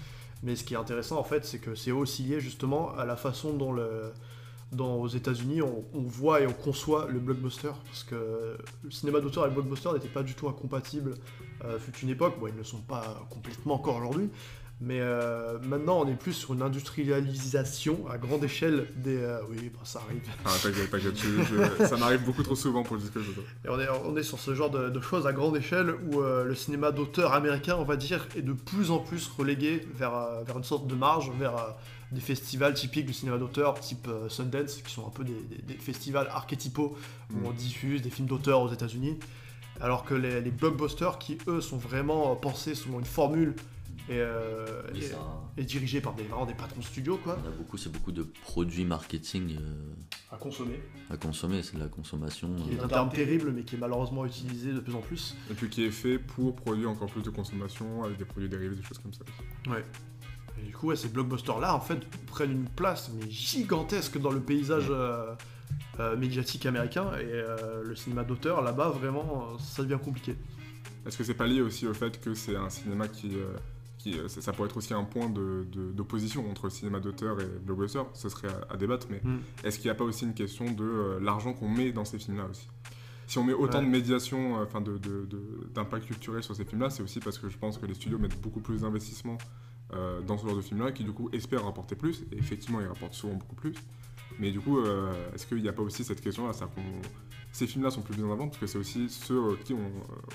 Mais 0.44 0.56
ce 0.56 0.64
qui 0.64 0.76
est 0.76 0.78
intéressant 0.78 1.18
en 1.18 1.24
fait, 1.24 1.44
c'est 1.44 1.58
que 1.58 1.74
c'est 1.74 1.92
aussi 1.92 2.22
lié 2.22 2.40
justement 2.40 2.96
à 2.96 3.06
la 3.06 3.16
façon 3.16 3.54
dont 4.72 5.02
aux 5.02 5.08
États-Unis, 5.08 5.64
on, 5.64 5.84
voit 6.04 6.42
et 6.42 6.48
on 6.48 6.54
conçoit 6.54 7.08
le 7.10 7.20
blockbuster. 7.20 7.72
Parce 7.86 8.04
que 8.04 8.58
le 8.84 8.92
cinéma 8.92 9.20
d'auteur 9.20 9.46
et 9.46 9.48
le 9.48 9.56
blockbuster 9.56 9.90
n'étaient 9.92 10.08
pas 10.08 10.24
du 10.24 10.36
tout 10.36 10.48
incompatibles. 10.48 11.16
Fut 11.80 12.04
une 12.04 12.10
époque, 12.10 12.40
bon, 12.40 12.48
ils 12.48 12.54
ne 12.54 12.60
le 12.60 12.64
sont 12.64 12.82
pas 12.82 13.26
complètement 13.32 13.74
encore 13.74 13.98
aujourd'hui. 13.98 14.30
Mais 14.80 15.00
euh, 15.02 15.58
maintenant, 15.64 16.02
on 16.02 16.08
est 16.08 16.16
plus 16.16 16.34
sur 16.34 16.54
une 16.54 16.62
industrialisation 16.62 18.08
à 18.10 18.18
grande 18.18 18.44
échelle 18.44 18.88
des. 18.96 19.18
euh, 19.18 19.40
oui, 19.50 19.72
bah, 19.74 19.80
ça 19.84 20.02
arrive. 20.06 20.22
Ah, 20.46 20.50
t'inquiète, 20.62 20.92
t'inquiète, 20.92 21.88
ça 21.88 21.98
m'arrive 21.98 22.24
beaucoup 22.24 22.44
trop 22.44 22.56
souvent 22.56 22.84
pour 22.84 22.96
le 22.96 23.02
dire 23.02 23.12
que 23.12 23.20
je 23.22 23.32
veux. 23.32 23.44
Et 23.66 23.70
on 23.70 23.80
est, 23.80 23.90
on 24.06 24.16
est 24.18 24.24
sur 24.24 24.40
ce 24.40 24.54
genre 24.54 24.70
de, 24.70 24.90
de 24.90 25.02
choses 25.02 25.26
à 25.26 25.34
grande 25.34 25.58
échelle 25.58 25.96
où 26.12 26.22
euh, 26.22 26.44
le 26.44 26.56
cinéma 26.56 26.92
d'auteur 26.92 27.34
américain, 27.34 27.76
on 27.80 27.84
va 27.86 27.96
dire, 27.96 28.28
est 28.36 28.42
de 28.42 28.54
plus 28.54 28.92
en 28.92 29.00
plus 29.00 29.28
relégué 29.38 29.82
vers, 29.96 30.44
vers 30.46 30.58
une 30.58 30.64
sorte 30.64 30.88
de 30.88 30.96
marge, 30.96 31.32
vers 31.40 31.76
des 32.12 32.22
festivals 32.22 32.74
typiques 32.74 33.06
du 33.08 33.14
cinéma 33.14 33.38
d'auteur, 33.38 33.80
type 33.80 34.08
Sundance, 34.30 34.76
qui 34.86 34.94
sont 34.94 35.08
un 35.08 35.12
peu 35.12 35.24
des, 35.24 35.34
des- 35.34 35.74
des 35.74 35.80
festivals 35.80 36.28
archétypaux 36.32 36.96
où 37.34 37.38
Mm. 37.40 37.46
on 37.48 37.52
diffuse 37.52 38.02
des 38.02 38.10
films 38.10 38.28
d'auteur 38.28 38.62
aux 38.62 38.72
États-Unis. 38.72 39.18
Alors 39.82 40.06
que 40.06 40.14
les, 40.14 40.40
les 40.42 40.52
blockbusters, 40.52 41.18
qui 41.20 41.38
eux 41.48 41.62
sont 41.62 41.78
vraiment 41.78 42.36
pensés 42.36 42.74
selon 42.76 43.00
une 43.00 43.06
formule 43.06 43.54
et, 44.10 44.14
euh, 44.20 44.82
et- 44.96 45.02
ça, 45.02 45.18
et 45.58 45.64
dirigés 45.64 46.02
par 46.02 46.14
des, 46.14 46.24
vraiment 46.24 46.46
des 46.46 46.54
patrons 46.54 46.82
studio, 46.82 47.18
quoi, 47.24 47.38
on 47.44 47.48
a 47.48 47.52
beaucoup, 47.52 47.78
c'est 47.78 47.92
beaucoup 47.92 48.12
de 48.12 48.24
produits 48.44 48.86
marketing 48.86 49.56
euh, 49.60 49.94
à 50.32 50.38
consommer. 50.38 50.80
à 51.10 51.18
consommer, 51.18 51.64
c'est 51.64 51.76
de 51.76 51.80
la 51.82 51.88
consommation. 51.88 52.56
Qui 52.56 52.76
est 52.76 52.80
euh, 52.80 52.86
un 52.86 52.88
terme 52.88 53.10
terrible, 53.10 53.52
mais 53.52 53.64
qui 53.64 53.76
est 53.76 53.80
malheureusement 53.80 54.26
utilisé 54.26 54.72
de 54.72 54.80
plus 54.80 54.94
en 54.96 55.02
plus. 55.02 55.36
Et 55.50 55.54
puis 55.56 55.70
qui 55.70 55.84
est 55.86 55.92
fait 55.92 56.20
pour 56.20 56.56
produire 56.56 56.90
encore 56.92 57.10
plus 57.10 57.24
de 57.24 57.30
consommation 57.32 58.04
avec 58.04 58.18
des 58.18 58.26
produits 58.26 58.50
dérivés, 58.50 58.76
des 58.76 58.84
choses 58.84 59.00
comme 59.00 59.14
ça. 59.14 59.24
Ouais. 59.70 59.84
Et 60.62 60.66
du 60.68 60.74
coup, 60.74 60.88
ouais, 60.88 60.96
ces 60.96 61.10
blockbusters-là, 61.10 61.76
en 61.76 61.80
fait, 61.80 62.00
prennent 62.28 62.52
une 62.52 62.70
place 62.70 63.12
mais 63.14 63.30
gigantesque 63.30 64.20
dans 64.20 64.32
le 64.32 64.40
paysage 64.40 64.88
euh, 64.90 65.34
euh, 66.00 66.16
médiatique 66.18 66.66
américain. 66.66 67.12
Et 67.20 67.26
euh, 67.26 67.84
le 67.84 67.96
cinéma 67.96 68.24
d'auteur, 68.24 68.62
là-bas, 68.62 68.90
vraiment, 68.90 69.50
euh, 69.54 69.58
ça 69.60 69.84
devient 69.84 70.00
compliqué. 70.04 70.36
Est-ce 71.06 71.18
que 71.18 71.24
c'est 71.24 71.34
pas 71.36 71.48
lié 71.48 71.62
aussi 71.62 71.88
au 71.88 71.94
fait 71.94 72.20
que 72.22 72.34
c'est 72.34 72.56
un 72.56 72.70
cinéma 72.70 73.08
qui. 73.08 73.32
Euh, 73.98 74.12
qui 74.14 74.18
euh, 74.20 74.28
ça, 74.28 74.54
pourrait 74.54 74.68
être 74.70 74.78
aussi 74.78 74.94
un 74.94 75.04
point 75.04 75.30
de- 75.30 75.66
de- 75.72 75.92
d'opposition 75.92 76.50
entre 76.50 76.70
cinéma 76.70 77.00
d'auteur 77.00 77.40
et 77.42 77.46
blockbuster, 77.46 78.04
ce 78.14 78.30
serait 78.30 78.48
à, 78.70 78.74
à 78.74 78.78
débattre, 78.78 79.08
mais 79.10 79.22
Mm. 79.24 79.38
est-ce 79.64 79.78
qu'il 79.80 79.88
n'y 79.88 79.92
a 79.92 79.96
pas 79.96 80.04
aussi 80.04 80.26
une 80.26 80.34
question 80.34 80.72
de 80.72 80.84
euh, 80.84 81.20
l'argent 81.20 81.54
qu'on 81.54 81.70
met 81.70 81.92
dans 81.92 82.06
ces 82.06 82.20
films-là 82.20 82.46
aussi? 82.50 82.68
Si 83.28 83.38
on 83.40 83.44
met 83.44 83.54
autant 83.54 83.80
Ouais. 83.80 83.86
de 83.86 83.90
médiation, 83.90 84.60
euh, 84.60 84.64
enfin 84.64 84.82
d'impact 85.74 86.06
culturel 86.08 86.44
sur 86.44 86.56
ces 86.56 86.64
films-là, 86.64 86.90
c'est 86.90 87.04
aussi 87.04 87.20
parce 87.20 87.38
que 87.38 87.50
je 87.50 87.58
pense 87.58 87.78
que 87.78 87.86
les 87.86 87.94
studios 87.94 88.18
mettent 88.18 88.40
beaucoup 88.42 88.62
plus 88.62 88.82
d'investissement 88.82 89.38
dans 90.28 90.38
ce 90.38 90.46
genre 90.46 90.56
de 90.58 90.62
films-là, 90.62 90.92
qui 90.92 91.04
du 91.06 91.12
coup 91.14 91.30
espèrent 91.32 91.64
rapporter 91.64 91.96
plus, 91.96 92.24
et 92.34 92.38
effectivement 92.38 92.82
ils 92.82 92.88
rapportent 92.88 93.14
souvent 93.14 93.36
beaucoup 93.36 93.56
plus. 93.56 93.74
Mais 94.38 94.52
du 94.52 94.60
coup, 94.60 94.80
est-ce 95.34 95.48
qu'il 95.48 95.62
n'y 95.62 95.70
a 95.70 95.74
pas 95.74 95.82
aussi 95.82 96.04
cette 96.04 96.20
question-là 96.20 96.52
Ces 97.54 97.68
films-là 97.68 97.90
sont 97.90 98.02
plus 98.02 98.18
mis 98.18 98.24
en 98.24 98.32
avant 98.34 98.48
parce 98.50 98.58
que 98.60 98.68
c'est 98.68 98.78
aussi 98.78 99.08
ceux 99.10 99.56
qui 99.64 99.74
on, 99.74 99.92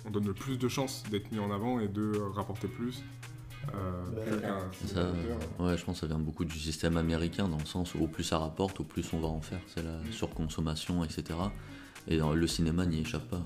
on 0.06 0.10
donne 0.10 0.26
le 0.26 0.32
plus 0.32 0.58
de 0.58 0.68
chances 0.68 1.02
d'être 1.10 1.30
mis 1.32 1.38
en 1.38 1.50
avant 1.50 1.80
et 1.80 1.88
de 1.88 2.12
rapporter 2.34 2.66
plus. 2.66 3.02
Euh, 3.74 4.02
Ouais. 5.58 5.70
Ça, 5.70 5.76
je 5.76 5.84
pense 5.84 5.94
que 5.96 6.00
ça 6.00 6.06
vient 6.06 6.18
beaucoup 6.18 6.44
du 6.44 6.58
système 6.58 6.96
américain, 6.96 7.48
dans 7.48 7.58
le 7.58 7.64
sens 7.64 7.94
où 7.94 8.02
au 8.02 8.06
plus 8.08 8.24
ça 8.24 8.38
rapporte, 8.38 8.80
au 8.80 8.84
plus 8.84 9.12
on 9.12 9.20
va 9.20 9.28
en 9.28 9.40
faire. 9.40 9.60
C'est 9.66 9.82
la 9.82 9.98
surconsommation, 10.10 11.04
etc. 11.04 11.38
Et 12.08 12.16
dans 12.18 12.32
le 12.32 12.46
cinéma 12.46 12.84
n'y 12.86 13.00
échappe 13.00 13.28
pas. 13.28 13.42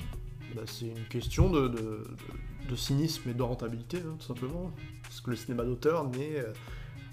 Bah, 0.55 0.63
c'est 0.67 0.87
une 0.87 1.05
question 1.09 1.51
de, 1.51 1.69
de- 1.69 1.77
de- 1.79 2.07
de 2.71 2.77
cynisme 2.77 3.29
et 3.31 3.35
de 3.35 3.43
rentabilité, 3.43 3.99
hein, 3.99 4.17
tout 4.19 4.27
simplement. 4.27 4.71
Parce 5.03 5.21
que 5.21 5.31
le 5.31 5.37
cinéma 5.37 5.65
d'auteur 5.65 6.09
n'est. 6.09 6.41
euh, 6.41 6.53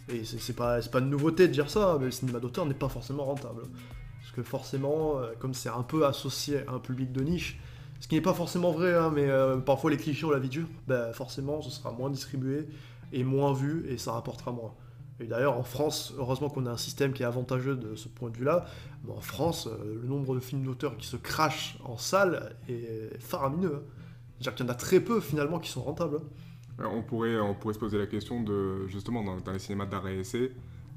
et 0.09 0.23
c'est 0.25 0.39
c'est 0.39 0.53
pas, 0.53 0.81
c'est 0.81 0.91
pas 0.91 0.99
une 0.99 1.09
nouveauté 1.09 1.47
de 1.47 1.53
dire 1.53 1.69
ça, 1.69 1.97
mais 1.99 2.05
le 2.05 2.11
cinéma 2.11 2.39
d'auteur 2.39 2.65
n'est 2.65 2.73
pas 2.73 2.89
forcément 2.89 3.25
rentable. 3.25 3.63
Parce 4.21 4.31
que 4.33 4.43
forcément, 4.43 5.19
euh, 5.19 5.31
comme 5.39 5.53
c'est 5.53 5.69
un 5.69 5.83
peu 5.83 6.05
associé 6.05 6.65
à 6.67 6.73
un 6.73 6.79
public 6.79 7.11
de 7.11 7.21
niche, 7.23 7.59
ce 7.99 8.07
qui 8.07 8.15
n'est 8.15 8.21
pas 8.21 8.33
forcément 8.33 8.71
vrai, 8.71 8.93
hein, 8.95 9.11
mais 9.13 9.29
euh, 9.29 9.57
parfois 9.57 9.91
les 9.91 9.97
clichés 9.97 10.25
ont 10.25 10.31
la 10.31 10.39
vie 10.39 10.49
dure, 10.49 10.67
bah, 10.87 11.13
forcément 11.13 11.61
ce 11.61 11.69
sera 11.69 11.91
moins 11.91 12.09
distribué 12.09 12.67
et 13.13 13.23
moins 13.23 13.53
vu 13.53 13.85
et 13.87 13.97
ça 13.97 14.11
rapportera 14.11 14.51
moins. 14.51 14.73
Et 15.19 15.27
d'ailleurs 15.27 15.57
en 15.57 15.63
France, 15.63 16.13
heureusement 16.17 16.49
qu'on 16.49 16.65
a 16.65 16.71
un 16.71 16.77
système 16.77 17.13
qui 17.13 17.23
est 17.23 17.25
avantageux 17.25 17.75
de 17.75 17.95
ce 17.95 18.07
point 18.09 18.29
de 18.29 18.37
vue-là, 18.37 18.65
mais 19.05 19.11
en 19.13 19.21
France, 19.21 19.67
euh, 19.67 19.99
le 20.01 20.07
nombre 20.07 20.35
de 20.35 20.39
films 20.39 20.63
d'auteurs 20.63 20.97
qui 20.97 21.07
se 21.07 21.17
crachent 21.17 21.77
en 21.85 21.97
salle 21.97 22.55
est 22.67 23.17
faramineux. 23.19 23.75
hein. 23.75 23.81
C'est-à-dire 24.39 24.55
qu'il 24.55 24.65
y 24.65 24.69
en 24.69 24.71
a 24.71 24.75
très 24.75 24.99
peu 24.99 25.21
finalement 25.21 25.59
qui 25.59 25.69
sont 25.69 25.83
rentables. 25.83 26.17
hein. 26.17 26.83
Euh, 26.83 26.87
On 26.91 27.03
pourrait, 27.03 27.39
on 27.39 27.53
pourrait 27.53 27.75
se 27.75 27.79
poser 27.79 27.99
la 27.99 28.07
question 28.07 28.41
de, 28.41 28.87
justement, 28.87 29.23
dans, 29.23 29.51
les 29.51 29.59
cinémas 29.59 29.85
d'arrêt 29.85 30.15
et 30.15 30.19
essai, 30.21 30.51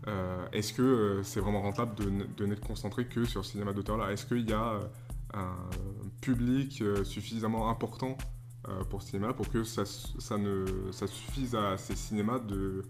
euh, 0.09 0.47
est-ce 0.52 0.73
que 0.73 1.21
c'est 1.23 1.40
vraiment 1.40 1.61
rentable 1.61 1.95
de, 1.97 2.26
de 2.37 2.47
n'être 2.47 2.67
concentré 2.67 3.07
que 3.07 3.25
sur 3.26 3.45
ce 3.45 3.52
cinéma 3.52 3.73
d'auteur-là? 3.75 4.11
Est-ce 4.12 4.25
qu'il 4.25 4.49
y 4.49 4.52
a 4.55 4.81
un 5.35 5.57
public 6.23 6.83
suffisamment 7.05 7.69
important 7.69 8.17
pour 8.90 9.02
ce 9.02 9.11
cinéma 9.11 9.32
pour 9.32 9.49
que 9.49 9.64
ça, 9.64 9.85
ça, 9.85 10.38
ne, 10.38 10.64
ça 10.92 11.06
suffise 11.06 11.54
à 11.54 11.76
ces 11.78 11.94
cinémas 11.96 12.38
de 12.38 12.82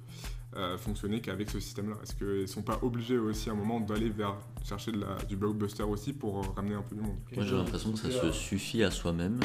euh, 0.56 0.78
fonctionner 0.78 1.21
qu'avec 1.21 1.50
ce 1.50 1.61
système-là 1.61 1.97
Est-ce 2.02 2.14
qu'ils 2.14 2.42
ne 2.42 2.47
sont 2.47 2.62
pas 2.62 2.78
obligés 2.83 3.18
aussi 3.18 3.50
à 3.50 3.52
un 3.52 3.56
moment 3.56 3.80
d'aller 3.80 4.09
vers 4.11 4.37
chercher 4.64 4.92
de 4.92 5.00
la- 5.00 5.16
du 5.28 5.37
blockbuster 5.37 5.83
aussi 5.83 6.12
pour 6.12 6.38
euh, 6.38 6.49
ramener 6.56 6.75
un 6.76 6.83
peu 6.83 6.95
du 6.95 7.02
monde? 7.02 7.16
Moi 7.35 7.45
j'ai 7.45 7.56
l'impression 7.56 7.92
que 7.92 7.99
ça 7.99 8.11
se 8.11 8.33
suffit 8.33 8.83
à 8.83 8.90
soi-même, 8.90 9.38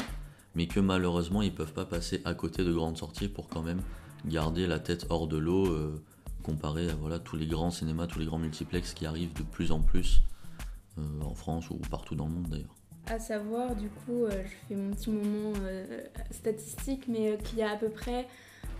mais 0.54 0.66
que 0.66 0.80
malheureusement 0.80 1.42
ils 1.42 1.54
peuvent 1.54 1.72
pas 1.74 1.84
passer 1.84 2.22
à 2.24 2.34
côté 2.34 2.64
de 2.64 2.72
grandes 2.72 2.96
sorties 2.96 3.28
pour 3.28 3.48
quand 3.48 3.62
même 3.62 3.82
garder 4.24 4.66
la 4.66 4.78
tête 4.78 5.06
hors 5.10 5.26
de 5.26 5.36
l'eau, 5.36 5.66
euh, 5.66 6.02
comparé 6.42 6.88
à 6.88 6.94
voilà, 6.94 7.18
tous 7.18 7.36
les 7.36 7.46
grands 7.46 7.70
cinémas, 7.70 8.06
tous 8.06 8.18
les 8.18 8.26
grands 8.26 8.38
multiplex 8.38 8.94
qui 8.94 9.04
arrivent 9.04 9.34
de 9.34 9.42
plus 9.42 9.70
en 9.70 9.80
plus 9.80 10.22
euh, 10.98 11.20
en 11.22 11.34
France 11.34 11.68
ou 11.70 11.76
partout 11.90 12.14
dans 12.14 12.26
le 12.26 12.32
monde 12.32 12.48
d'ailleurs. 12.48 12.74
À 13.06 13.18
savoir, 13.18 13.74
du 13.74 13.88
coup, 13.88 14.24
euh, 14.24 14.30
je 14.44 14.68
fais 14.68 14.74
mon 14.74 14.94
petit 14.94 15.10
moment 15.10 15.52
euh, 15.64 15.84
statistique, 16.30 17.04
mais 17.08 17.32
euh, 17.32 17.36
qu'il 17.36 17.58
y 17.58 17.62
a 17.62 17.72
à 17.72 17.76
peu 17.76 17.88
près 17.88 18.26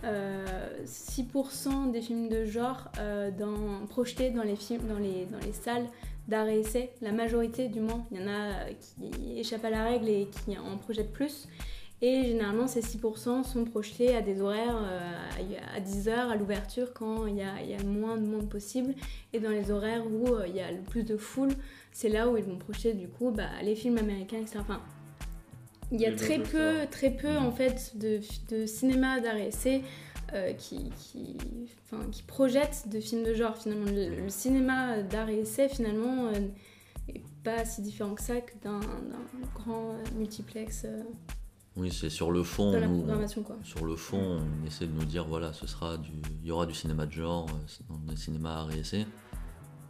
euh, 0.05 0.45
6% 0.85 1.91
des 1.91 2.01
films 2.01 2.29
de 2.29 2.45
genre 2.45 2.89
dans- 3.37 3.85
projetés 3.87 4.31
dans 4.31 4.43
les, 4.43 4.55
films, 4.55 4.87
dans 4.87 4.97
les, 4.99 5.25
dans 5.25 5.39
les 5.45 5.51
salles 5.53 5.87
d'arrêt 6.27 6.59
essai. 6.59 6.91
La 7.01 7.11
majorité, 7.11 7.67
du 7.67 7.79
moins, 7.81 8.05
il 8.11 8.21
y 8.21 8.23
en 8.23 8.27
a 8.27 8.51
qui 8.71 9.37
échappent 9.39 9.65
à 9.65 9.69
la 9.69 9.83
règle 9.83 10.07
et 10.09 10.27
qui 10.45 10.57
en 10.57 10.77
projettent 10.77 11.13
plus. 11.13 11.47
Et 12.05 12.25
généralement, 12.25 12.67
ces 12.67 12.81
6% 12.81 13.45
sont 13.45 13.63
projetés 13.63 14.13
à 14.13 14.21
des 14.21 14.41
horaires 14.41 14.75
euh, 14.75 15.13
à 15.73 15.79
10h 15.79 16.11
à 16.11 16.35
l'ouverture 16.35 16.93
quand 16.93 17.27
il 17.27 17.37
y, 17.37 17.41
a, 17.41 17.61
il 17.63 17.69
y 17.69 17.73
a 17.73 17.77
le 17.77 17.85
moins 17.85 18.17
de 18.17 18.25
monde 18.25 18.49
possible. 18.49 18.93
Et 19.31 19.39
dans 19.39 19.51
les 19.51 19.71
horaires 19.71 20.03
où 20.05 20.27
euh, 20.27 20.45
il 20.45 20.53
y 20.53 20.59
a 20.59 20.69
le 20.69 20.81
plus 20.81 21.03
de 21.03 21.15
foule, 21.15 21.53
c'est 21.93 22.09
là 22.09 22.27
où 22.27 22.35
ils 22.35 22.43
vont 22.43 22.57
projeter 22.57 22.91
du 22.91 23.07
coup 23.07 23.31
bah, 23.31 23.47
les 23.63 23.73
films 23.73 23.99
américains, 23.99 24.39
etc. 24.41 24.57
Enfin, 24.59 24.81
il 25.93 26.01
y 26.01 26.05
a 26.05 26.13
très 26.13 26.39
peu, 26.39 26.79
très 26.91 27.09
peu 27.11 27.37
en 27.37 27.51
fait 27.51 27.97
de, 27.97 28.19
de 28.49 28.65
cinéma 28.65 29.19
essai 29.37 29.81
euh, 30.33 30.51
qui, 30.51 30.89
qui, 30.97 31.37
enfin, 31.85 32.03
qui 32.11 32.23
projette 32.23 32.89
de 32.91 32.99
films 32.99 33.23
de 33.23 33.33
genre 33.33 33.55
finalement. 33.55 33.85
Le, 33.85 34.23
le 34.23 34.29
cinéma 34.29 35.01
d'arrêt 35.03 35.37
essai 35.37 35.69
finalement 35.69 36.27
euh, 36.27 36.33
est 37.07 37.21
pas 37.45 37.63
si 37.63 37.81
différent 37.81 38.13
que 38.13 38.21
ça 38.21 38.41
que 38.41 38.51
d'un 38.61 38.81
grand 39.53 39.91
euh, 39.91 40.03
multiplex 40.17 40.83
euh, 40.83 41.01
Oui, 41.75 41.91
c'est 41.91 42.09
sur 42.09 42.31
le 42.31 42.43
fond. 42.43 42.71
dans 42.71 42.79
la 42.79 42.87
nous, 42.87 42.97
programmation. 42.99 43.41
Quoi. 43.43 43.55
Sur 43.63 43.85
le 43.85 43.95
fond, 43.95 44.39
on 44.41 44.65
essaie 44.67 44.85
de 44.85 44.91
nous 44.93 45.05
dire 45.05 45.25
voilà, 45.25 45.53
ce 45.53 45.65
sera 45.65 45.97
du, 45.97 46.11
il 46.41 46.47
y 46.47 46.51
aura 46.51 46.65
du 46.67 46.73
cinéma 46.73 47.05
de 47.07 47.11
genre, 47.11 47.47
euh, 47.49 47.83
dans 47.89 47.97
des 48.11 48.15
cinémas 48.15 48.57
art 48.57 48.71
et 48.71 48.79
essai. 48.79 49.07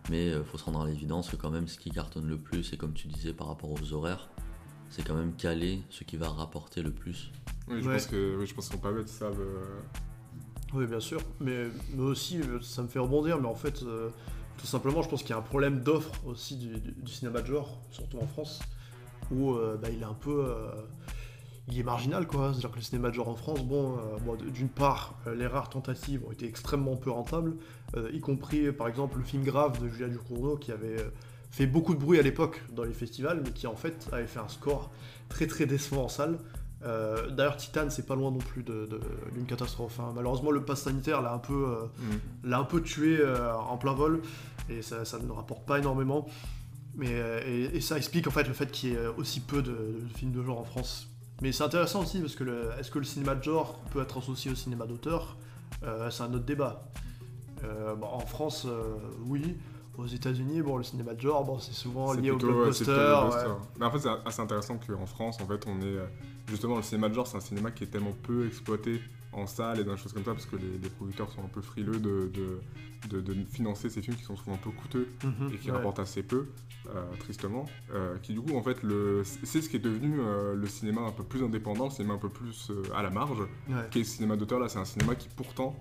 Mais 0.10 0.28
il 0.30 0.44
faut 0.44 0.58
se 0.58 0.64
rendre 0.66 0.82
à 0.82 0.88
l'évidence 0.88 1.30
que 1.30 1.36
quand 1.38 1.50
même 1.50 1.68
ce 1.68 1.78
qui 1.78 1.90
cartonne 1.90 2.28
le 2.28 2.38
plus, 2.38 2.72
et 2.74 2.78
comme 2.78 2.94
tu 2.94 3.08
disais 3.08 3.34
par 3.34 3.48
rapport 3.48 3.70
aux 3.72 3.94
horaires, 3.94 4.30
c'est 4.90 5.04
quand 5.04 5.16
même 5.16 5.34
caler 5.34 5.82
ce 5.90 6.04
qui 6.04 6.18
va 6.18 6.30
rapporter 6.30 6.82
le 6.82 6.92
plus. 6.92 7.32
Oui, 7.70 7.82
je 7.82 7.88
Ouais. 7.88 7.96
pense 7.96 8.08
que 8.08 8.36
oui, 8.38 8.46
je 8.46 8.54
pense 8.54 8.68
qu'ils 8.68 8.76
sont 8.78 8.82
pas 8.82 8.92
bêtes, 8.92 9.08
savent. 9.10 9.40
euh, 9.40 9.80
Oui, 10.74 10.86
bien 10.88 11.00
sûr. 11.00 11.22
Mais, 11.40 11.68
mais 11.94 12.02
aussi, 12.04 12.40
euh, 12.42 12.60
ça 12.62 12.82
me 12.82 12.88
fait 12.88 13.00
rebondir, 13.00 13.40
mais 13.40 13.48
en 13.48 13.56
fait, 13.56 13.84
euh, 13.84 14.10
tout 14.58 14.66
simplement, 14.68 15.02
je 15.04 15.10
pense 15.10 15.22
qu'il 15.22 15.30
y 15.32 15.34
a 15.34 15.38
un 15.38 15.42
problème 15.42 15.82
d'offre 15.82 16.12
aussi 16.26 16.58
du, 16.58 16.80
du- 16.80 16.92
du 16.92 17.12
cinéma 17.12 17.42
de 17.42 17.48
genre, 17.48 17.80
surtout 17.92 18.18
en 18.20 18.28
France, 18.28 18.60
où 19.32 19.52
euh, 19.54 19.78
bah, 19.78 19.90
il 19.90 20.02
est 20.02 20.06
un 20.06 20.14
peu. 20.16 20.46
Il 21.70 21.80
est 21.80 21.84
marginal, 21.84 22.28
quoi. 22.28 22.52
C'est-à-dire 22.52 22.72
que 22.72 22.76
le 22.76 22.82
cinéma 22.82 23.10
de 23.10 23.16
genre 23.16 23.30
en 23.30 23.36
France, 23.36 23.64
bon, 23.64 23.98
euh, 23.98 24.18
bon, 24.26 24.36
d'une 24.36 24.68
part, 24.70 25.16
euh, 25.28 25.36
les 25.36 25.48
rares 25.48 25.70
tentatives 25.70 26.22
ont 26.28 26.32
été 26.32 26.46
extrêmement 26.48 26.96
peu 26.98 27.10
rentables, 27.10 27.56
euh, 27.96 28.10
y 28.14 28.20
compris, 28.20 28.72
par 28.74 28.88
exemple, 28.90 29.18
le 29.20 29.24
film 29.24 29.44
Grave 29.44 29.82
de 29.82 29.88
Julia 29.88 30.08
Ducournau, 30.10 30.58
qui 30.58 30.72
avait 30.74 30.98
fait 31.52 31.66
beaucoup 31.68 31.94
de 31.96 32.00
bruit 32.00 32.20
à 32.20 32.22
l'époque 32.22 32.62
dans 32.74 32.84
les 32.84 32.94
festivals, 32.94 33.42
mais 33.46 33.52
qui 33.52 33.68
en 33.68 33.76
fait 33.76 34.10
avait 34.12 34.28
fait 34.28 34.40
un 34.40 34.48
score 34.50 34.92
très 35.30 35.48
très 35.48 35.66
décevant 35.66 36.04
en 36.06 36.10
salle. 36.10 36.38
D'ailleurs, 36.82 37.56
Titan, 37.56 37.90
c'est 37.90 38.06
pas 38.06 38.16
loin 38.16 38.30
non 38.30 38.40
plus 38.40 38.62
de- 38.64 38.86
de- 38.88 39.00
d'une 39.34 39.46
catastrophe. 39.46 40.02
hein. 40.02 40.12
Malheureusement, 40.16 40.52
le 40.52 40.66
pass 40.66 40.82
sanitaire 40.82 41.22
l'a 41.22 41.32
un 41.32 41.38
peu, 41.38 41.78
mm. 41.98 42.50
l'a 42.50 42.60
un 42.60 42.66
peu 42.66 42.82
tué 42.82 43.20
en 43.70 43.78
plein 43.78 43.94
vol 43.94 44.22
et 44.70 44.82
ça, 44.82 45.06
ça 45.06 45.18
ne 45.20 45.32
rapporte 45.32 45.66
pas 45.66 45.80
énormément. 45.80 46.26
Mais, 46.96 47.10
et, 47.48 47.78
et 47.78 47.82
ça 47.82 47.96
explique 47.98 48.28
en 48.28 48.32
fait 48.32 48.44
le 48.48 48.54
fait 48.54 48.70
qu'il 48.70 48.90
y 48.90 48.94
ait 48.96 49.08
aussi 49.18 49.40
peu 49.40 49.62
de, 49.62 49.72
de 49.72 50.08
films 50.18 50.32
de 50.34 50.44
genre 50.44 50.60
en 50.60 50.66
France. 50.66 51.08
Mais 51.44 51.52
c'est 51.52 51.64
intéressant 51.64 52.02
aussi 52.02 52.20
parce 52.22 52.36
que 52.36 52.44
le- 52.46 52.70
est-ce 52.80 52.90
que 52.90 52.98
le 53.00 53.06
cinéma 53.06 53.36
de 53.36 53.44
genre 53.44 53.78
peut 53.92 54.02
être 54.02 54.18
associé 54.18 54.50
au 54.50 54.56
cinéma 54.56 54.86
d'auteur? 54.88 55.36
Euh, 55.84 56.10
C'est 56.10 56.24
un 56.24 56.34
autre 56.34 56.46
débat. 56.46 56.86
Euh, 57.64 57.94
bon, 57.96 58.08
en 58.08 58.20
France, 58.22 58.66
euh, 58.66 58.96
oui. 59.28 59.56
Aux 59.98 60.08
États-Unis, 60.08 60.64
bon, 60.64 60.78
le 60.78 60.84
cinéma 60.84 61.14
de 61.14 61.22
genre, 61.22 61.44
bon, 61.46 61.60
c'est 61.60 61.74
souvent 61.74 62.14
C'est 62.16 62.22
lié 62.22 62.32
au 62.32 62.38
plutôt, 62.38 62.54
blockbuster. 62.54 62.92
ouais. 62.92 63.54
Mais 63.78 63.86
en 63.86 63.92
fait, 63.92 64.00
c'est 64.00 64.10
assez 64.26 64.42
intéressant 64.42 64.78
qu'en 64.80 65.06
France, 65.06 65.38
en 65.40 65.46
fait, 65.46 65.64
on 65.68 65.80
est. 65.82 65.98
Justement, 66.48 66.78
le 66.78 66.82
cinéma 66.82 67.10
de 67.10 67.14
genre, 67.14 67.28
c'est 67.28 67.38
un 67.38 67.42
cinéma 67.42 67.70
qui 67.72 67.84
est 67.84 67.88
tellement 67.88 68.14
peu 68.24 68.48
exploité 68.48 69.00
en 69.36 69.48
salle 69.48 69.80
et 69.80 69.84
dans 69.84 69.94
des 69.96 69.98
choses 70.02 70.14
comme 70.14 70.24
ça, 70.24 70.32
parce 70.34 70.46
que 70.46 70.56
les, 70.56 70.78
les 70.82 70.90
producteurs 70.90 71.32
sont 71.32 71.44
un 71.44 71.48
peu 71.48 71.62
frileux 71.62 72.00
de, 72.00 72.32
de, 72.34 72.60
de- 73.10 73.22
de 73.22 73.46
financer 73.46 73.90
ces 73.90 74.02
films 74.02 74.16
qui 74.18 74.24
sont 74.24 74.36
souvent 74.36 74.54
un 74.54 74.58
peu 74.58 74.70
coûteux 74.72 75.08
Mhm, 75.24 75.52
et 75.54 75.58
qui 75.58 75.68
ouais. 75.70 75.76
rapportent 75.78 76.00
assez 76.00 76.24
peu, 76.24 76.48
euh, 76.90 77.04
tristement. 77.20 77.66
euh, 77.94 78.18
qui, 78.22 78.34
du 78.34 78.42
coup, 78.42 78.56
en 78.56 78.64
fait, 78.64 78.78
c'est 79.44 79.62
ce 79.62 79.70
qui 79.70 79.76
est 79.78 79.80
devenu 79.80 80.20
euh, 80.20 80.56
le 80.56 80.68
cinéma 80.68 81.02
un 81.02 81.12
peu 81.12 81.24
plus 81.24 81.44
indépendant, 81.44 81.86
le 81.86 81.92
cinéma 81.92 82.14
un 82.16 82.18
peu 82.18 82.30
plus 82.30 82.72
à 82.96 83.02
la 83.04 83.10
marge, 83.10 83.40
Ouais. 83.70 83.88
qui 83.92 84.00
est 84.00 84.02
le 84.04 84.08
cinéma 84.08 84.36
d'auteur. 84.36 84.60
Là, 84.60 84.70
c'est 84.70 84.80
un 84.80 84.86
cinéma 84.86 85.16
qui, 85.16 85.28
pourtant, 85.30 85.76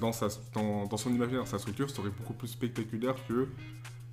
dans, 0.00 0.12
sa, 0.12 0.28
dans, 0.54 0.86
dans 0.86 0.96
son 0.96 1.12
imaginaire, 1.12 1.46
sa 1.46 1.58
structure, 1.58 1.90
serait 1.90 2.08
beaucoup 2.10 2.32
plus 2.32 2.48
spectaculaire 2.48 3.14
que 3.28 3.46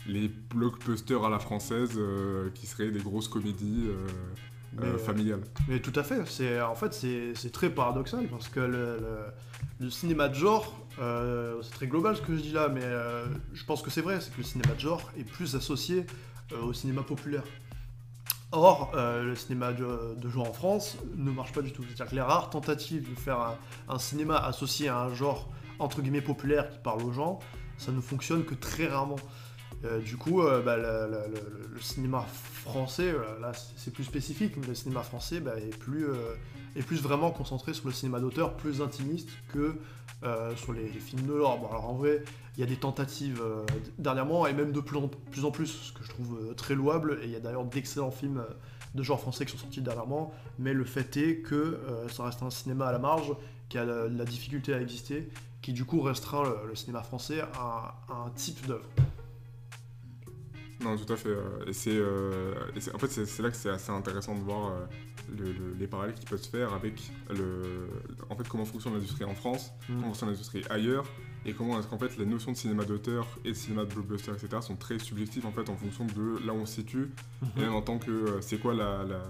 les 0.05 0.27
blockbusters 0.29 1.23
à 1.23 1.29
la 1.29 1.39
française 1.39 1.97
qui 2.53 2.65
seraient 2.67 2.91
des 2.91 2.99
grosses 3.01 3.27
comédies 3.29 3.87
Mais, 4.73 4.81
euh. 4.93 4.97
Mais 5.67 5.79
tout 5.79 5.93
à 5.95 6.03
fait, 6.03 6.25
c'est 6.27 6.61
en 6.61 6.75
fait 6.75 6.93
c'est 6.93 7.51
très 7.51 7.69
paradoxal 7.69 8.27
parce 8.27 8.47
que 8.49 8.59
le, 8.59 8.97
le- 8.97 9.25
le 9.79 9.89
cinéma 9.89 10.27
de 10.27 10.33
genre, 10.35 10.75
euh, 10.99 11.61
c'est 11.61 11.71
très 11.71 11.87
global 11.87 12.15
ce 12.15 12.21
que 12.21 12.35
je 12.35 12.41
dis 12.41 12.51
là, 12.51 12.67
mais 12.67 12.81
euh, 12.83 13.25
je 13.53 13.63
pense 13.63 13.81
que 13.81 13.89
c'est 13.91 14.01
vrai, 14.01 14.19
c'est 14.21 14.31
que 14.31 14.37
le 14.37 14.43
cinéma 14.43 14.73
de 14.73 14.79
genre 14.79 15.11
est 15.17 15.23
plus 15.23 15.55
associé 15.55 16.05
au 16.61 16.73
cinéma 16.73 17.03
populaire. 17.03 17.43
Or, 18.53 18.91
le 18.95 19.35
cinéma 19.35 19.73
de, 19.73 20.15
de 20.15 20.29
genre 20.29 20.49
en 20.49 20.53
France 20.53 20.97
ne 21.17 21.29
marche 21.31 21.51
pas 21.51 21.61
du 21.61 21.73
tout. 21.73 21.83
C'est-à-dire 21.83 22.07
que 22.07 22.15
les 22.15 22.21
rares 22.21 22.49
tentatives 22.49 23.09
de 23.09 23.15
faire 23.19 23.39
un, 23.41 23.57
un 23.89 23.99
cinéma 23.99 24.37
associé 24.37 24.87
à 24.87 25.01
un 25.01 25.13
genre 25.13 25.49
entre 25.79 26.01
guillemets 26.01 26.21
populaire 26.21 26.69
qui 26.69 26.77
parle 26.79 27.03
aux 27.03 27.11
gens, 27.11 27.39
ça 27.77 27.91
ne 27.91 27.99
fonctionne 28.01 28.45
que 28.45 28.55
très 28.55 28.87
rarement. 28.87 29.17
Euh, 29.85 29.99
du 29.99 30.17
coup, 30.17 30.41
euh, 30.41 30.61
bah, 30.61 30.77
le, 30.77 31.79
cinéma 31.79 32.25
français, 32.63 33.13
là 33.39 33.51
c'est 33.75 33.93
plus 33.93 34.03
spécifique, 34.03 34.57
mais 34.57 34.67
le 34.67 34.75
cinéma 34.75 35.01
français 35.01 35.39
bah, 35.39 35.53
est, 35.57 35.77
plus, 35.77 36.05
euh, 36.05 36.35
est 36.75 36.81
plus 36.81 37.01
vraiment 37.01 37.29
concentré 37.29 37.73
sur 37.73 37.85
le 37.87 37.93
cinéma 37.93 38.19
d'auteur, 38.19 38.55
plus 38.55 38.81
intimiste 38.81 39.29
que 39.53 39.75
sur 40.55 40.73
les, 40.73 40.87
films 40.87 41.27
de 41.27 41.37
genre. 41.37 41.59
Bon, 41.59 41.67
alors 41.69 41.89
en 41.89 41.93
vrai, 41.93 42.23
il 42.55 42.61
y 42.61 42.63
a 42.63 42.65
des 42.65 42.75
tentatives 42.75 43.43
dernièrement, 43.99 44.47
et 44.47 44.53
même 44.53 44.71
de 44.71 44.79
plus 44.79 44.97
en 44.97 45.07
plus, 45.07 45.45
en 45.45 45.51
plus 45.51 45.67
ce 45.67 45.93
que 45.93 46.03
je 46.03 46.09
trouve 46.09 46.55
très 46.55 46.73
louable, 46.73 47.19
et 47.21 47.25
il 47.25 47.31
y 47.31 47.35
a 47.35 47.39
d'ailleurs 47.39 47.65
d'excellents 47.65 48.11
films 48.11 48.43
de 48.95 49.03
genre 49.03 49.19
français 49.19 49.45
qui 49.45 49.51
sont 49.51 49.59
sortis 49.59 49.81
dernièrement, 49.81 50.33
mais 50.57 50.73
le 50.73 50.83
fait 50.83 51.15
est 51.17 51.41
que 51.41 51.79
ça 52.11 52.23
reste 52.23 52.41
un 52.41 52.49
cinéma 52.49 52.87
à 52.87 52.91
la 52.91 52.99
marge, 52.99 53.31
qui 53.69 53.77
a 53.77 53.85
la, 53.85 54.07
la 54.07 54.25
difficulté 54.25 54.73
à 54.73 54.81
exister, 54.81 55.29
qui 55.61 55.71
du 55.73 55.85
coup 55.85 56.01
restreint 56.01 56.43
le, 56.67 56.75
cinéma 56.75 57.03
français 57.03 57.41
à 57.53 57.93
un 58.09 58.31
type 58.31 58.65
d'œuvre. 58.65 58.87
Non, 60.83 60.95
tout 60.95 61.11
à 61.11 61.17
fait. 61.17 61.29
euh, 61.29 61.65
et 61.65 61.73
c'est, 61.73 61.89
euh, 61.95 62.53
et 62.75 62.81
c'est- 62.81 62.93
en 62.93 62.99
fait, 62.99 63.07
c'est 63.07 63.41
là 63.41 63.49
que 63.49 63.57
c'est 63.57 63.69
assez 63.69 63.91
intéressant 63.91 64.35
de 64.35 64.41
voir 64.41 64.71
euh, 64.71 64.85
le- 65.35 65.51
le- 65.51 65.73
les 65.79 65.87
parallèles 65.87 66.13
qui 66.15 66.25
peuvent 66.25 66.41
se 66.41 66.49
faire 66.49 66.73
avec 66.73 67.01
le, 67.31 67.87
en 68.29 68.35
fait, 68.35 68.47
comment 68.47 68.63
fonctionne 68.65 68.93
l'industrie 68.93 69.23
en 69.25 69.33
France, 69.33 69.71
Mm. 69.89 69.93
comment 69.95 70.07
fonctionne 70.07 70.29
l'industrie 70.29 70.63
ailleurs, 70.69 71.05
et 71.45 71.53
comment 71.53 71.79
est-ce 71.79 71.87
qu'en 71.87 71.97
fait 71.97 72.15
les 72.17 72.25
notions 72.27 72.51
de 72.51 72.57
cinéma 72.57 72.85
d'auteur 72.85 73.25
et 73.43 73.49
de 73.49 73.53
cinéma 73.55 73.85
de 73.85 73.93
blockbuster, 73.93 74.31
etc., 74.31 74.61
sont 74.61 74.75
très 74.75 74.99
subjectives 74.99 75.45
en 75.47 75.51
fait 75.51 75.67
en 75.69 75.75
fonction 75.77 76.05
de 76.05 76.45
là 76.45 76.53
où 76.53 76.57
on 76.57 76.65
se 76.67 76.75
situe, 76.75 77.09
et 77.57 77.61
même 77.61 77.73
en 77.73 77.81
tant 77.81 77.97
que 77.97 78.37
c'est 78.41 78.59
quoi 78.59 78.73
la, 78.75 79.03
la- 79.03 79.23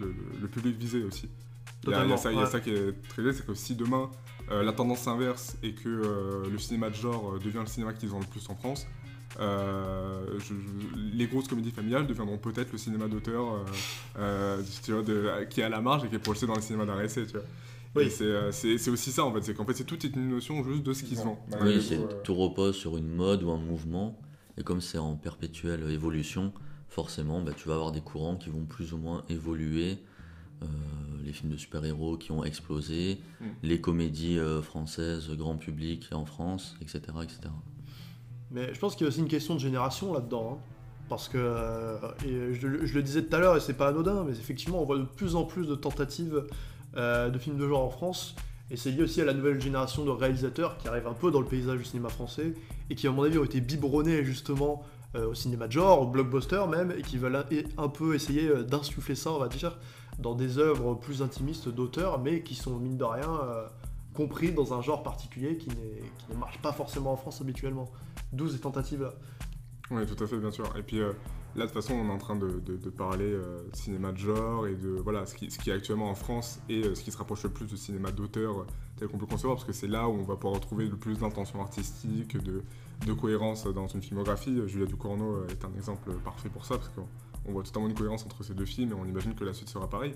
le, 0.00 0.14
le 0.40 0.48
public 0.48 0.76
visé 0.76 1.04
aussi. 1.04 1.28
Il 1.84 1.90
y, 1.90 1.94
a, 1.94 2.04
il 2.04 2.10
y 2.10 2.12
a 2.12 2.16
Totalement, 2.16 2.16
ça, 2.18 2.32
il 2.32 2.36
y 2.36 2.38
a 2.40 2.42
ouais. 2.44 2.50
ça 2.50 2.60
qui 2.60 2.70
est 2.70 2.92
très 3.08 3.22
bien, 3.22 3.32
c'est 3.32 3.46
que 3.46 3.54
si 3.54 3.74
demain 3.76 4.10
euh, 4.50 4.62
la 4.64 4.72
tendance 4.72 5.00
s'inverse 5.02 5.56
et 5.62 5.72
que 5.74 5.88
euh, 5.88 6.50
le 6.50 6.58
cinéma 6.58 6.90
de 6.90 6.94
genre 6.96 7.38
devient 7.38 7.60
le 7.60 7.66
cinéma 7.66 7.92
qui 7.94 8.06
se 8.06 8.10
vend 8.12 8.18
le 8.18 8.26
plus 8.26 8.46
en 8.50 8.56
France, 8.56 8.86
euh, 9.38 10.38
je- 10.38 10.54
je- 10.54 11.16
les 11.16 11.26
grosses 11.26 11.46
comédies 11.48 11.70
familiales 11.70 12.06
deviendront 12.06 12.38
peut-être 12.38 12.72
le 12.72 12.78
cinéma 12.78 13.06
d'auteur 13.08 13.54
euh, 13.54 13.58
euh, 14.18 14.62
tu 14.82 14.92
vois, 14.92 15.02
de- 15.02 15.44
qui 15.48 15.60
est 15.60 15.64
à 15.64 15.68
la 15.68 15.80
marge 15.80 16.04
et 16.04 16.08
qui 16.08 16.16
est 16.16 16.18
projeté 16.20 16.46
dans 16.46 16.54
le 16.56 16.62
cinéma 16.62 16.84
d'art 16.86 17.00
essai, 17.00 17.26
tu 17.26 17.32
vois. 17.34 17.42
Oui. 17.96 18.08
C'est, 18.10 18.24
euh, 18.24 18.52
c'est 18.52 18.88
aussi 18.90 19.10
ça 19.10 19.24
en 19.24 19.32
fait, 19.32 19.42
c'est 19.42 19.54
qu'en 19.54 19.64
fait 19.64 19.74
c'est 19.74 19.84
toute 19.84 20.04
une 20.04 20.28
notion 20.30 20.62
juste 20.64 20.82
de 20.84 20.92
ce 20.92 21.02
qui 21.04 21.16
se 21.16 21.22
vend. 21.24 21.44
Oui, 21.62 21.78
coup, 21.78 21.94
euh, 21.94 22.20
tout 22.22 22.34
repose 22.34 22.76
sur 22.76 22.96
une 22.96 23.08
mode 23.08 23.42
ou 23.42 23.50
un 23.50 23.58
mouvement. 23.58 24.18
Et 24.58 24.62
comme 24.62 24.80
c'est 24.80 24.98
en 24.98 25.16
perpétuelle 25.16 25.88
évolution, 25.90 26.52
forcément, 26.88 27.40
bah, 27.40 27.52
tu 27.56 27.66
vas 27.68 27.74
avoir 27.74 27.92
des 27.92 28.00
courants 28.00 28.36
qui 28.36 28.50
vont 28.50 28.64
plus 28.64 28.92
ou 28.92 28.98
moins 28.98 29.24
évoluer. 29.28 29.98
Euh, 30.62 30.66
les 31.24 31.32
films 31.32 31.50
de 31.52 31.56
super-héros 31.56 32.18
qui 32.18 32.32
ont 32.32 32.44
explosé, 32.44 33.18
Mm. 33.40 33.44
les 33.62 33.80
comédies 33.80 34.38
euh, 34.38 34.60
françaises, 34.60 35.30
grand 35.30 35.56
public 35.56 36.08
en 36.12 36.26
France, 36.26 36.76
etc. 36.82 37.00
etc. 37.22 37.40
Mais 38.50 38.72
je 38.74 38.78
pense 38.80 38.94
qu'il 38.96 39.04
y 39.04 39.06
a 39.06 39.08
aussi 39.08 39.20
une 39.20 39.28
question 39.28 39.54
de 39.54 39.60
génération 39.60 40.12
là-dedans. 40.12 40.58
hein. 40.58 40.64
Parce 41.08 41.28
que, 41.28 41.38
euh, 41.38 41.96
et 42.24 42.54
je, 42.54 42.68
le- 42.68 43.02
disais 43.02 43.22
tout 43.24 43.34
à 43.34 43.40
l'heure, 43.40 43.56
et 43.56 43.60
c'est 43.60 43.74
pas 43.74 43.88
anodin, 43.88 44.22
mais 44.24 44.32
effectivement, 44.32 44.80
on 44.80 44.84
voit 44.84 44.96
de 44.98 45.02
plus 45.04 45.34
en 45.34 45.44
plus 45.44 45.66
de 45.66 45.74
tentatives 45.74 46.44
euh, 46.96 47.30
de 47.30 47.38
films 47.38 47.56
de 47.58 47.66
genre 47.66 47.82
en 47.84 47.90
France. 47.90 48.36
Et 48.70 48.76
c'est 48.76 48.92
lié 48.92 49.02
aussi 49.02 49.20
à 49.20 49.24
la 49.24 49.34
nouvelle 49.34 49.60
génération 49.60 50.04
de 50.04 50.10
réalisateurs 50.10 50.78
qui 50.78 50.86
arrivent 50.86 51.08
un 51.08 51.12
peu 51.14 51.32
dans 51.32 51.40
le 51.40 51.46
paysage 51.46 51.78
du 51.78 51.84
cinéma 51.84 52.08
français 52.10 52.54
et 52.90 52.94
qui, 52.94 53.08
à 53.08 53.10
mon 53.10 53.24
avis, 53.24 53.38
ont 53.38 53.44
été 53.44 53.60
biberonnés 53.60 54.22
justement 54.22 54.84
euh, 55.16 55.26
au 55.30 55.34
cinéma 55.34 55.66
de 55.66 55.72
genre, 55.72 56.02
au 56.02 56.06
blockbuster 56.06 56.62
même, 56.70 56.92
et 56.96 57.02
qui 57.02 57.18
veulent 57.18 57.34
un, 57.34 57.44
un 57.82 57.88
peu 57.88 58.14
essayer 58.14 58.48
d'insuffler 58.62 59.16
ça, 59.16 59.32
on 59.32 59.40
va 59.40 59.48
dire, 59.48 59.76
dans 60.20 60.36
des 60.36 60.58
œuvres 60.58 60.94
plus 60.94 61.22
intimistes 61.22 61.68
d'auteurs, 61.68 62.20
mais 62.20 62.42
qui 62.44 62.54
sont, 62.54 62.76
mine 62.76 62.96
de 62.96 63.02
rien, 63.04 63.40
compris 64.14 64.52
dans 64.52 64.74
un 64.74 64.82
genre 64.82 65.02
particulier 65.02 65.56
qui, 65.56 65.68
qui 65.68 66.32
ne 66.32 66.36
marche 66.36 66.58
pas 66.60 66.72
forcément 66.72 67.12
en 67.12 67.16
France 67.16 67.40
habituellement. 67.40 67.90
D'où 68.32 68.48
ces 68.48 68.58
tentatives-là. 68.60 69.12
Oui, 69.90 70.06
tout 70.06 70.22
à 70.22 70.26
fait, 70.26 70.38
bien 70.38 70.50
sûr. 70.52 70.72
Et 70.76 70.82
puis 70.82 71.00
euh, 71.00 71.12
là, 71.56 71.66
de 71.66 71.70
toute 71.72 71.82
façon, 71.82 71.94
on 71.94 72.08
est 72.08 72.12
en 72.12 72.18
train 72.18 72.36
de, 72.36 72.60
de- 72.60 72.76
de 72.76 72.90
parler 72.90 73.24
euh, 73.24 73.58
cinéma 73.72 74.12
de 74.12 74.18
genre 74.18 74.66
et 74.68 74.74
de 74.76 74.90
voilà 74.90 75.26
ce 75.26 75.34
qui, 75.34 75.50
ce 75.50 75.58
qui 75.58 75.70
est 75.70 75.72
actuellement 75.72 76.08
en 76.10 76.14
France 76.14 76.60
et 76.68 76.84
euh, 76.84 76.94
ce 76.94 77.02
qui 77.02 77.10
se 77.10 77.18
rapproche 77.18 77.42
le 77.42 77.50
plus 77.50 77.66
du 77.66 77.76
cinéma 77.76 78.12
d'auteur 78.12 78.66
tel 78.96 79.08
qu'on 79.08 79.18
peut 79.18 79.26
concevoir, 79.26 79.56
parce 79.56 79.66
que 79.66 79.72
c'est 79.72 79.88
là 79.88 80.08
où 80.08 80.12
on 80.12 80.22
va 80.22 80.36
pouvoir 80.36 80.54
retrouver 80.54 80.86
le 80.86 80.96
plus 80.96 81.18
d'intention 81.18 81.60
artistique, 81.60 82.36
de, 82.36 82.62
de 83.06 83.12
cohérence 83.14 83.64
dans 83.66 83.88
une 83.88 84.02
filmographie. 84.02 84.60
Julia 84.68 84.86
Ducournau 84.86 85.44
est 85.48 85.64
un 85.64 85.74
exemple 85.76 86.12
parfait 86.24 86.50
pour 86.50 86.64
ça, 86.66 86.76
parce 86.76 86.90
qu'on 86.90 87.06
on 87.46 87.52
voit 87.52 87.62
totalement 87.64 87.88
une 87.88 87.94
cohérence 87.94 88.24
entre 88.26 88.44
ces 88.44 88.54
deux 88.54 88.66
films 88.66 88.90
et 88.92 88.94
on 88.94 89.06
imagine 89.06 89.34
que 89.34 89.42
la 89.44 89.54
suite 89.54 89.70
sera 89.70 89.88
pareille. 89.88 90.14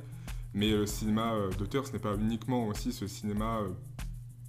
Mais 0.54 0.73
euh, 0.73 0.80
le 0.80 0.87
cinéma 0.87 1.34
euh, 1.34 1.50
d'auteur, 1.50 1.87
ce 1.87 1.92
n'est 1.92 1.99
pas 1.99 2.14
uniquement 2.14 2.66
aussi 2.68 2.92
ce 2.92 3.06
cinéma 3.06 3.58
euh, 3.58 3.68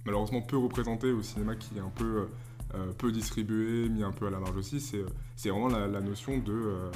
malheureusement 0.04 0.40
peu 0.40 0.56
représenté 0.56 1.12
au 1.12 1.22
cinéma 1.22 1.56
qui 1.56 1.76
est 1.76 1.80
un 1.80 1.90
peu 1.90 2.20
euh, 2.20 2.26
euh, 2.74 2.92
peu 2.92 3.12
distribué, 3.12 3.88
mis 3.88 4.02
un 4.02 4.10
peu 4.10 4.26
à 4.26 4.30
la 4.30 4.40
marge 4.40 4.56
aussi, 4.56 4.80
c'est, 4.80 5.48
vraiment 5.48 5.68
la, 5.68 6.00
notion, 6.00 6.38
de, 6.38 6.52
euh, 6.52 6.90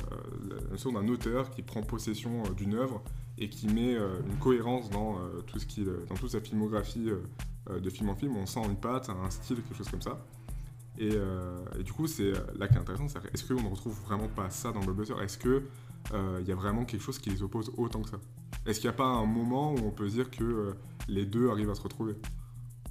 notion 0.70 0.92
d'un 0.92 1.06
auteur 1.08 1.50
qui 1.50 1.62
prend 1.62 1.80
possession 1.82 2.42
euh, 2.44 2.50
d'une 2.54 2.74
œuvre 2.74 3.02
et 3.38 3.48
qui 3.48 3.68
met 3.68 3.94
euh, 3.94 4.18
une 4.28 4.36
cohérence 4.38 4.90
dans, 4.90 5.18
euh, 5.18 5.40
tout 5.46 5.60
ce 5.60 5.66
qui, 5.66 5.84
dans 6.08 6.16
toute 6.16 6.30
sa 6.30 6.40
filmographie 6.40 7.08
euh, 7.08 7.22
euh, 7.70 7.80
de 7.80 7.88
film 7.88 8.08
en 8.08 8.16
film. 8.16 8.36
On 8.36 8.46
sent 8.46 8.62
une 8.64 8.76
patte, 8.76 9.10
un 9.10 9.30
style, 9.30 9.62
quelque 9.62 9.76
chose 9.76 9.88
comme 9.88 10.02
ça. 10.02 10.26
Et, 10.98 11.10
euh, 11.12 11.60
du 11.84 11.92
coup, 11.92 12.08
c'est 12.08 12.32
là 12.58 12.66
qui 12.66 12.74
est 12.74 12.78
intéressant, 12.78 13.06
est-ce 13.32 13.44
qu'on 13.44 13.62
ne 13.62 13.68
retrouve 13.68 13.98
vraiment 14.04 14.28
pas 14.28 14.50
ça 14.50 14.72
dans 14.72 14.80
le 14.80 14.86
blockbuster? 14.86 15.14
Est-ce 15.22 15.38
qu'il 15.38 15.62
il 16.12 16.46
y 16.48 16.52
a 16.52 16.54
vraiment 16.54 16.84
quelque 16.84 17.02
chose 17.02 17.18
qui 17.18 17.30
les 17.30 17.42
oppose 17.42 17.70
autant 17.76 18.02
que 18.02 18.10
ça 18.10 18.18
Est-ce 18.66 18.80
qu'il 18.80 18.88
n'y 18.88 18.94
a 18.94 18.96
pas 18.96 19.04
un 19.04 19.26
moment 19.26 19.72
où 19.74 19.78
on 19.86 19.90
peut 19.90 20.08
se 20.08 20.14
dire 20.14 20.30
que 20.30 20.42
euh, 20.44 20.72
les 21.08 21.24
deux 21.24 21.50
arrivent 21.50 21.70
à 21.70 21.74
se 21.74 21.82
retrouver? 21.82 22.14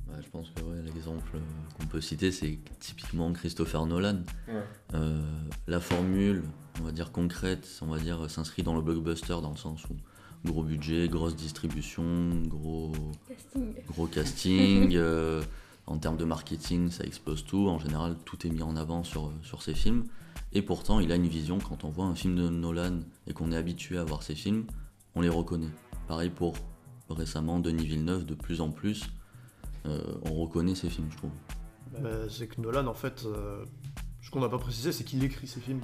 Ouais, 0.08 0.22
je 0.24 0.30
pense 0.30 0.50
que 0.52 0.62
ouais, 0.62 0.82
l'exemple 0.84 1.30
euh, 1.36 1.40
qu'on 1.78 1.86
peut 1.86 2.02
citer, 2.02 2.32
c'est 2.32 2.60
typiquement 2.80 3.32
Christopher 3.34 3.86
Nolan. 3.86 4.24
Ouais. 4.48 4.64
Euh, 4.96 5.22
la 5.68 5.80
formule, 5.80 6.44
on 6.80 6.84
va 6.84 6.92
dire 6.92 7.12
concrète, 7.12 7.68
on 7.82 7.88
va 7.88 8.00
dire 8.00 8.30
s'inscrit 8.30 8.64
dans 8.64 8.76
le 8.76 8.82
blockbuster 8.82 9.36
dans 9.42 9.52
le 9.52 9.58
sens 9.58 9.84
où 9.90 9.96
gros 10.46 10.64
budget, 10.64 11.08
grosse 11.10 11.36
distribution, 11.36 12.04
gros, 12.48 12.94
Casting. 13.28 13.74
gros 13.88 14.08
casting. 14.08 14.92
euh, 14.96 15.44
en 15.86 15.98
termes 15.98 16.18
de 16.18 16.26
marketing, 16.26 16.92
ça 16.92 17.04
explose 17.04 17.44
tout. 17.46 17.68
En 17.68 17.80
général, 17.80 18.16
tout 18.24 18.46
est 18.46 18.50
mis 18.50 18.62
en 18.62 18.76
avant 18.76 19.04
sur, 19.04 19.32
sur 19.44 19.62
ces 19.64 19.74
films. 19.74 20.06
Et 20.54 20.62
pourtant, 20.62 21.00
il 21.00 21.12
a 21.12 21.16
une 21.16 21.28
vision. 21.28 21.60
Quand 21.60 21.84
on 21.84 21.90
voit 21.90 22.06
un 22.06 22.16
film 22.16 22.36
de 22.36 22.50
Nolan 22.50 23.02
et 23.28 23.34
qu'on 23.34 23.52
est 23.52 23.58
habitué 23.58 23.98
à 23.98 24.04
voir 24.04 24.24
ses 24.24 24.36
films, 24.36 24.66
on 25.16 25.22
les 25.22 25.30
reconnaît. 25.30 25.70
Pareil 26.08 26.30
pour 26.30 26.56
récemment 27.10 27.60
Denis 27.60 27.86
Villeneuve, 27.86 28.26
de 28.26 28.36
plus 28.36 28.62
en 28.62 28.70
plus, 28.70 29.10
euh, 29.86 30.02
on 30.24 30.34
reconnaît 30.34 30.76
ses 30.76 30.90
films, 30.90 31.08
je 31.12 31.18
trouve. 31.18 31.32
Bah, 32.00 32.10
c'est 32.30 32.48
que 32.48 32.62
Nolan, 32.62 32.88
en 32.88 32.94
fait, 32.94 33.24
euh, 33.26 33.64
ce 34.22 34.30
qu'on 34.30 34.42
n'a 34.42 34.50
pas 34.50 34.60
précisé, 34.60 34.92
c'est 34.92 35.04
qu'il 35.04 35.24
écrit 35.24 35.48
ses 35.48 35.60
films. 35.60 35.82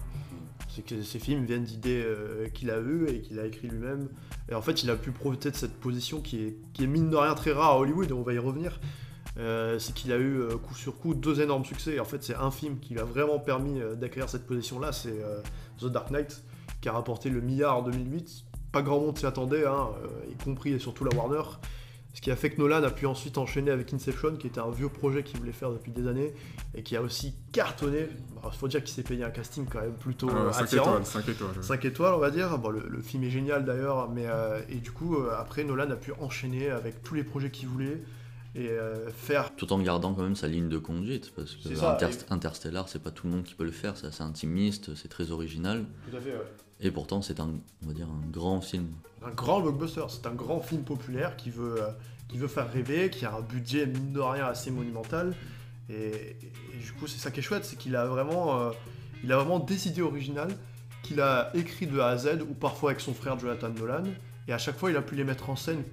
C'est 0.70 0.84
que 0.84 1.02
ces 1.02 1.20
films 1.20 1.46
viennent 1.46 1.64
d'idées 1.64 2.04
euh, 2.06 2.48
qu'il 2.50 2.70
a 2.70 2.80
eues 2.80 3.08
et 3.08 3.22
qu'il 3.22 3.40
a 3.40 3.46
écrit 3.46 3.68
lui-même. 3.68 4.10
Et 4.50 4.56
en 4.56 4.62
fait, 4.62 4.84
il 4.84 4.90
a 4.90 4.96
pu 4.96 5.12
profiter 5.12 5.52
de 5.52 5.56
cette 5.56 5.80
position 5.80 6.22
qui 6.22 6.38
est, 6.40 6.58
qui 6.74 6.84
est 6.84 6.88
mine 6.88 7.10
de 7.10 7.16
rien 7.16 7.34
très 7.34 7.52
rare 7.52 7.72
à 7.72 7.80
Hollywood, 7.80 8.10
et 8.10 8.14
on 8.14 8.24
va 8.24 8.34
y 8.34 8.40
revenir. 8.40 8.80
Euh, 9.38 9.80
c'est 9.80 9.94
qu'il 9.94 10.14
a 10.14 10.18
eu 10.18 10.40
euh, 10.40 10.58
coup 10.58 10.76
sur 10.76 10.98
coup 10.98 11.14
deux 11.14 11.42
énormes 11.42 11.66
succès. 11.66 11.96
Et 11.96 12.00
en 12.00 12.06
fait, 12.06 12.24
c'est 12.24 12.36
un 12.36 12.52
film 12.52 12.80
qui 12.80 12.94
lui 12.94 13.02
a 13.02 13.04
vraiment 13.04 13.40
permis 13.40 13.82
euh, 13.82 13.96
d'acquérir 13.96 14.30
cette 14.30 14.48
position-là, 14.48 14.92
c'est 14.92 15.18
The 15.80 15.86
Dark 15.86 16.12
Knight, 16.12 16.44
qui 16.82 16.90
a 16.90 16.94
rapporté 16.94 17.30
le 17.30 17.42
milliard 17.42 17.78
en 17.78 17.82
2008. 17.82 18.46
Pas 18.72 18.82
grand 18.82 19.00
monde 19.00 19.18
s'y 19.18 19.26
attendait, 19.26 19.66
hein, 19.66 19.90
y 20.30 20.36
compris 20.44 20.74
et 20.74 20.80
surtout 20.80 21.06
la 21.06 21.16
Warner. 21.16 21.44
Ce 22.16 22.22
qui 22.22 22.32
a 22.32 22.38
fait 22.38 22.50
que 22.50 22.62
Nolan 22.62 22.82
a 22.84 22.92
pu 22.92 23.06
ensuite 23.08 23.38
enchaîner 23.38 23.72
avec 23.72 23.94
Inception, 23.94 24.38
qui 24.38 24.48
était 24.48 24.62
un 24.62 24.72
vieux 24.72 24.88
projet 24.88 25.22
qu'il 25.22 25.38
voulait 25.38 25.52
faire 25.52 25.70
depuis 25.72 25.92
des 25.92 26.08
années, 26.08 26.34
et 26.74 26.82
qui 26.82 26.96
a 26.96 27.02
aussi 27.02 27.36
cartonné. 27.52 28.08
Il 28.46 28.58
faut 28.58 28.70
dire 28.70 28.82
qu'il 28.82 28.96
s'est 28.96 29.04
payé 29.04 29.26
un 29.26 29.30
casting 29.32 29.66
quand 29.70 29.82
même 29.82 29.96
plutôt 29.96 30.30
euh, 30.30 30.50
5 30.54 30.64
attirant. 30.64 30.84
étoiles, 30.92 31.06
5 31.06 31.28
étoiles. 31.28 31.50
ouais. 31.58 31.64
5 31.64 31.84
étoiles, 31.86 32.14
on 32.14 32.20
va 32.20 32.32
dire. 32.32 32.58
Bon, 32.58 32.70
le, 32.70 32.86
le 32.88 33.02
film 33.02 33.26
est 33.26 33.30
génial 33.30 33.66
d'ailleurs, 33.66 34.10
mais 34.10 34.28
euh, 34.28 34.62
et 34.70 34.76
du 34.76 34.92
coup, 34.92 35.18
euh, 35.18 35.36
après, 35.38 35.66
Nolan 35.66 35.92
a 35.92 35.98
pu 35.98 36.14
enchaîner 36.22 36.70
avec 36.70 37.04
tous 37.04 37.16
les 37.16 37.26
projets 37.26 37.52
qu'il 37.52 37.68
voulait 37.68 38.02
et 38.56 38.70
euh, 38.70 39.10
faire. 39.12 39.54
Tout 39.56 39.72
en 39.74 39.80
gardant 39.80 40.14
quand 40.14 40.24
même 40.24 40.36
sa 40.36 40.48
ligne 40.48 40.70
de 40.70 40.78
conduite, 40.78 41.32
parce 41.36 41.56
que 41.56 41.70
C'est 41.70 41.76
ça, 41.76 41.94
Inter- 41.96 42.18
Interstellar, 42.30 42.88
c'est 42.90 43.02
pas 43.02 43.12
tout 43.12 43.28
le 43.28 43.34
monde 43.34 43.44
qui 43.44 43.54
peut 43.54 43.66
le 43.66 43.72
faire, 43.72 43.98
c'est 43.98 44.08
assez 44.08 44.24
intimiste, 44.24 44.96
c'est 44.96 45.10
très 45.10 45.32
original. 45.32 45.86
Tout 46.10 46.18
à 46.18 46.22
fait, 46.22 46.34
Et 46.80 46.92
pourtant, 46.92 47.22
c'est 47.22 47.40
un, 47.40 47.50
on 47.84 47.88
va 47.88 47.94
dire, 47.94 48.08
un 48.08 48.30
grand 48.32 48.62
film. 48.62 48.88
Un 49.26 49.32
grand 49.32 49.62
blockbuster, 49.62 50.04
c'est 50.10 50.26
un 50.28 50.34
grand 50.34 50.60
film 50.62 50.84
populaire 50.84 51.36
qui 51.36 51.50
veut, 51.50 51.82
euh, 51.82 51.90
qui 52.30 52.38
veut 52.38 52.48
faire 52.48 52.72
rêver, 52.72 53.10
qui 53.10 53.26
a 53.26 53.34
un 53.36 53.42
budget 53.42 53.86
mine 53.88 54.14
de 54.14 54.20
rien 54.20 54.46
assez 54.46 54.72
monumental. 54.72 55.36
Et, 55.90 55.94
et- 55.94 56.38
et 56.74 56.78
du 56.82 56.92
coup, 56.94 57.08
c'est 57.08 57.20
ça 57.20 57.32
qui 57.32 57.40
est 57.40 57.44
chouette, 57.44 57.66
c'est 57.66 57.76
qu'il 57.78 57.96
a 57.96 58.06
vraiment, 58.06 58.60
euh, 58.62 58.72
il 59.24 59.32
a 59.32 59.38
vraiment 59.38 59.60
des 59.60 59.88
idées 59.88 60.02
originales 60.02 60.56
qu'il 61.04 61.22
a 61.22 61.52
écrit 61.56 61.88
de 61.88 62.00
A 62.00 62.08
à 62.08 62.18
Z, 62.18 62.42
ou 62.50 62.54
parfois 62.54 62.92
avec 62.92 63.02
son 63.02 63.14
frère 63.14 63.38
Jonathan 63.40 63.70
Nolan. 63.70 64.04
Et 64.48 64.54
à 64.54 64.58
chaque 64.58 64.78
fois, 64.78 64.92
il 64.92 64.98
a 64.98 65.02
pu 65.02 65.16
les 65.16 65.24
mettre 65.24 65.50
en 65.50 65.56
scène 65.56 65.84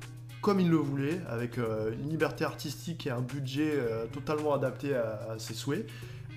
comme 0.43 0.59
il 0.59 0.69
le 0.69 0.77
voulait, 0.77 1.21
avec 1.31 1.57
euh, 1.57 1.93
une 1.93 2.11
liberté 2.11 2.45
artistique 2.45 3.07
et 3.07 3.11
un 3.11 3.21
budget 3.21 3.75
euh, 3.75 4.07
totalement 4.07 4.53
adapté 4.53 4.95
à, 4.95 5.37
ses 5.39 5.55
souhaits. 5.55 5.89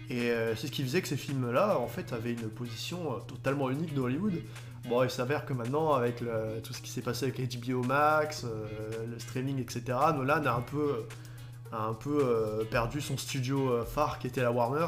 Et 0.10 0.30
euh, 0.30 0.56
c'est 0.56 0.68
ce 0.68 0.72
qui 0.72 0.84
faisait 0.84 1.02
que 1.02 1.08
ces 1.08 1.18
films-là, 1.18 1.80
en 1.80 1.88
fait, 1.88 2.14
avaient 2.14 2.34
une 2.34 2.50
position 2.50 3.20
totalement 3.28 3.70
unique 3.72 3.96
de 3.96 4.00
Hollywood. 4.00 4.36
Bon, 4.88 5.04
il 5.04 5.10
s'avère 5.10 5.48
que 5.48 5.54
maintenant, 5.54 5.94
avec 5.94 6.18
tout 6.64 6.74
ce 6.74 6.82
qui 6.82 6.92
s'est 6.92 7.02
passé 7.02 7.26
avec 7.26 7.60
HBO 7.60 7.82
Max, 7.82 8.46
le 8.46 9.18
streaming, 9.18 9.60
etc., 9.60 9.82
Nolan 10.16 10.46
a 10.46 10.52
un 10.52 10.62
peu, 10.62 11.08
a 11.76 11.84
un 11.84 11.94
peu 11.94 12.20
euh, 12.24 12.64
perdu 12.66 13.02
son 13.02 13.18
studio 13.18 13.70
euh, 13.70 13.86
phare 13.86 14.18
qui 14.20 14.28
était 14.28 14.42
la 14.42 14.52
Warner, 14.52 14.88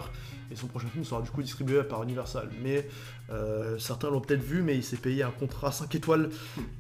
et 0.52 0.56
son 0.56 0.68
prochain 0.68 0.88
film 0.88 1.04
sera 1.04 1.22
du 1.22 1.30
coup 1.30 1.42
distribué 1.44 1.84
par 1.84 2.02
Universal. 2.04 2.50
Mais 2.64 2.88
euh, 3.30 3.78
certains 3.78 4.10
l'ont 4.10 4.22
peut-être 4.22 4.42
vu, 4.44 4.62
mais 4.64 4.76
il 4.76 4.84
s'est 4.84 4.96
payé 4.98 5.22
un 5.24 5.32
contrat 5.32 5.72
5 5.72 5.94
étoiles 5.96 6.30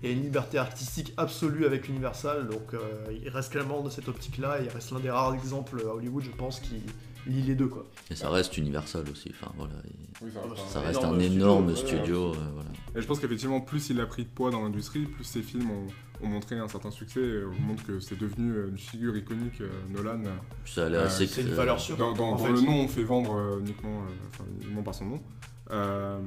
et 0.04 0.14
une 0.14 0.22
liberté 0.24 0.58
artistique 0.58 1.14
absolue 1.18 1.66
avec 1.66 1.90
Universal, 1.90 2.48
donc 2.48 2.74
euh, 2.74 2.80
il 3.22 3.30
reste 3.30 3.52
clairement 3.52 3.82
de 3.82 3.90
cette 3.90 4.08
optique-là, 4.08 4.62
et 4.62 4.66
il 4.66 4.70
reste 4.70 4.92
l'un 4.92 5.00
des 5.00 5.10
rares 5.10 5.34
exemples 5.36 5.82
à 5.88 5.94
Hollywood, 5.94 6.24
je 6.24 6.32
pense, 6.32 6.60
qui 6.62 6.82
lie 7.28 7.42
les 7.44 7.56
deux. 7.56 7.68
Quoi. 7.68 7.86
Et 8.10 8.16
ça 8.16 8.30
reste 8.30 8.58
Universal 8.58 9.04
aussi, 9.12 9.34
enfin 9.38 9.52
voilà. 9.58 9.74
et 9.86 10.24
Oui, 10.24 10.32
ça 10.34 10.40
reste 10.42 10.62
un- 10.66 10.70
ça 10.70 10.80
reste 10.80 11.00
énorme 11.02 11.16
un 11.18 11.20
studio, 11.20 11.36
énorme 11.44 11.68
ouais, 11.68 11.76
studio, 11.76 12.32
euh, 12.32 12.38
voilà. 12.54 12.70
Et 12.96 13.02
je 13.02 13.06
pense 13.06 13.20
qu'effectivement, 13.20 13.60
plus 13.60 13.90
il 13.90 14.00
a 14.00 14.06
pris 14.06 14.24
de 14.24 14.30
poids 14.30 14.50
dans 14.50 14.64
l'industrie, 14.64 15.02
plus 15.02 15.26
ses 15.26 15.42
films 15.42 15.70
ont, 15.70 15.88
ont 16.22 16.28
montré 16.28 16.58
un 16.58 16.68
certain 16.68 16.92
succès, 16.92 17.22
on 17.46 17.62
montre 17.68 17.86
que 17.86 18.00
c'est 18.00 18.18
devenu 18.18 18.52
euh, 18.52 18.70
une 18.70 18.78
figure 18.78 19.16
iconique, 19.18 19.62
euh, 19.62 19.70
Nolan. 19.96 20.22
Ça 20.66 20.86
allait 20.88 20.98
Euh, 20.98 21.06
assez 21.06 21.28
C'est 21.28 21.42
une 21.42 21.50
valeur 21.50 21.80
sûre. 21.80 21.98
Dans, 21.98 22.14
dans- 22.14 22.30
en 22.30 22.32
dans 22.32 22.38
fait. 22.38 22.52
le 22.54 22.62
nom, 22.62 22.82
on 22.82 22.88
fait 22.88 23.04
vendre 23.04 23.36
euh, 23.36 23.60
uniquement, 23.60 24.02
euh, 24.02 24.14
enfin, 24.34 24.44
uniquement 24.62 24.84
par 24.84 24.96
son 24.96 25.06
nom. 25.06 25.22
Euh, 25.72 26.20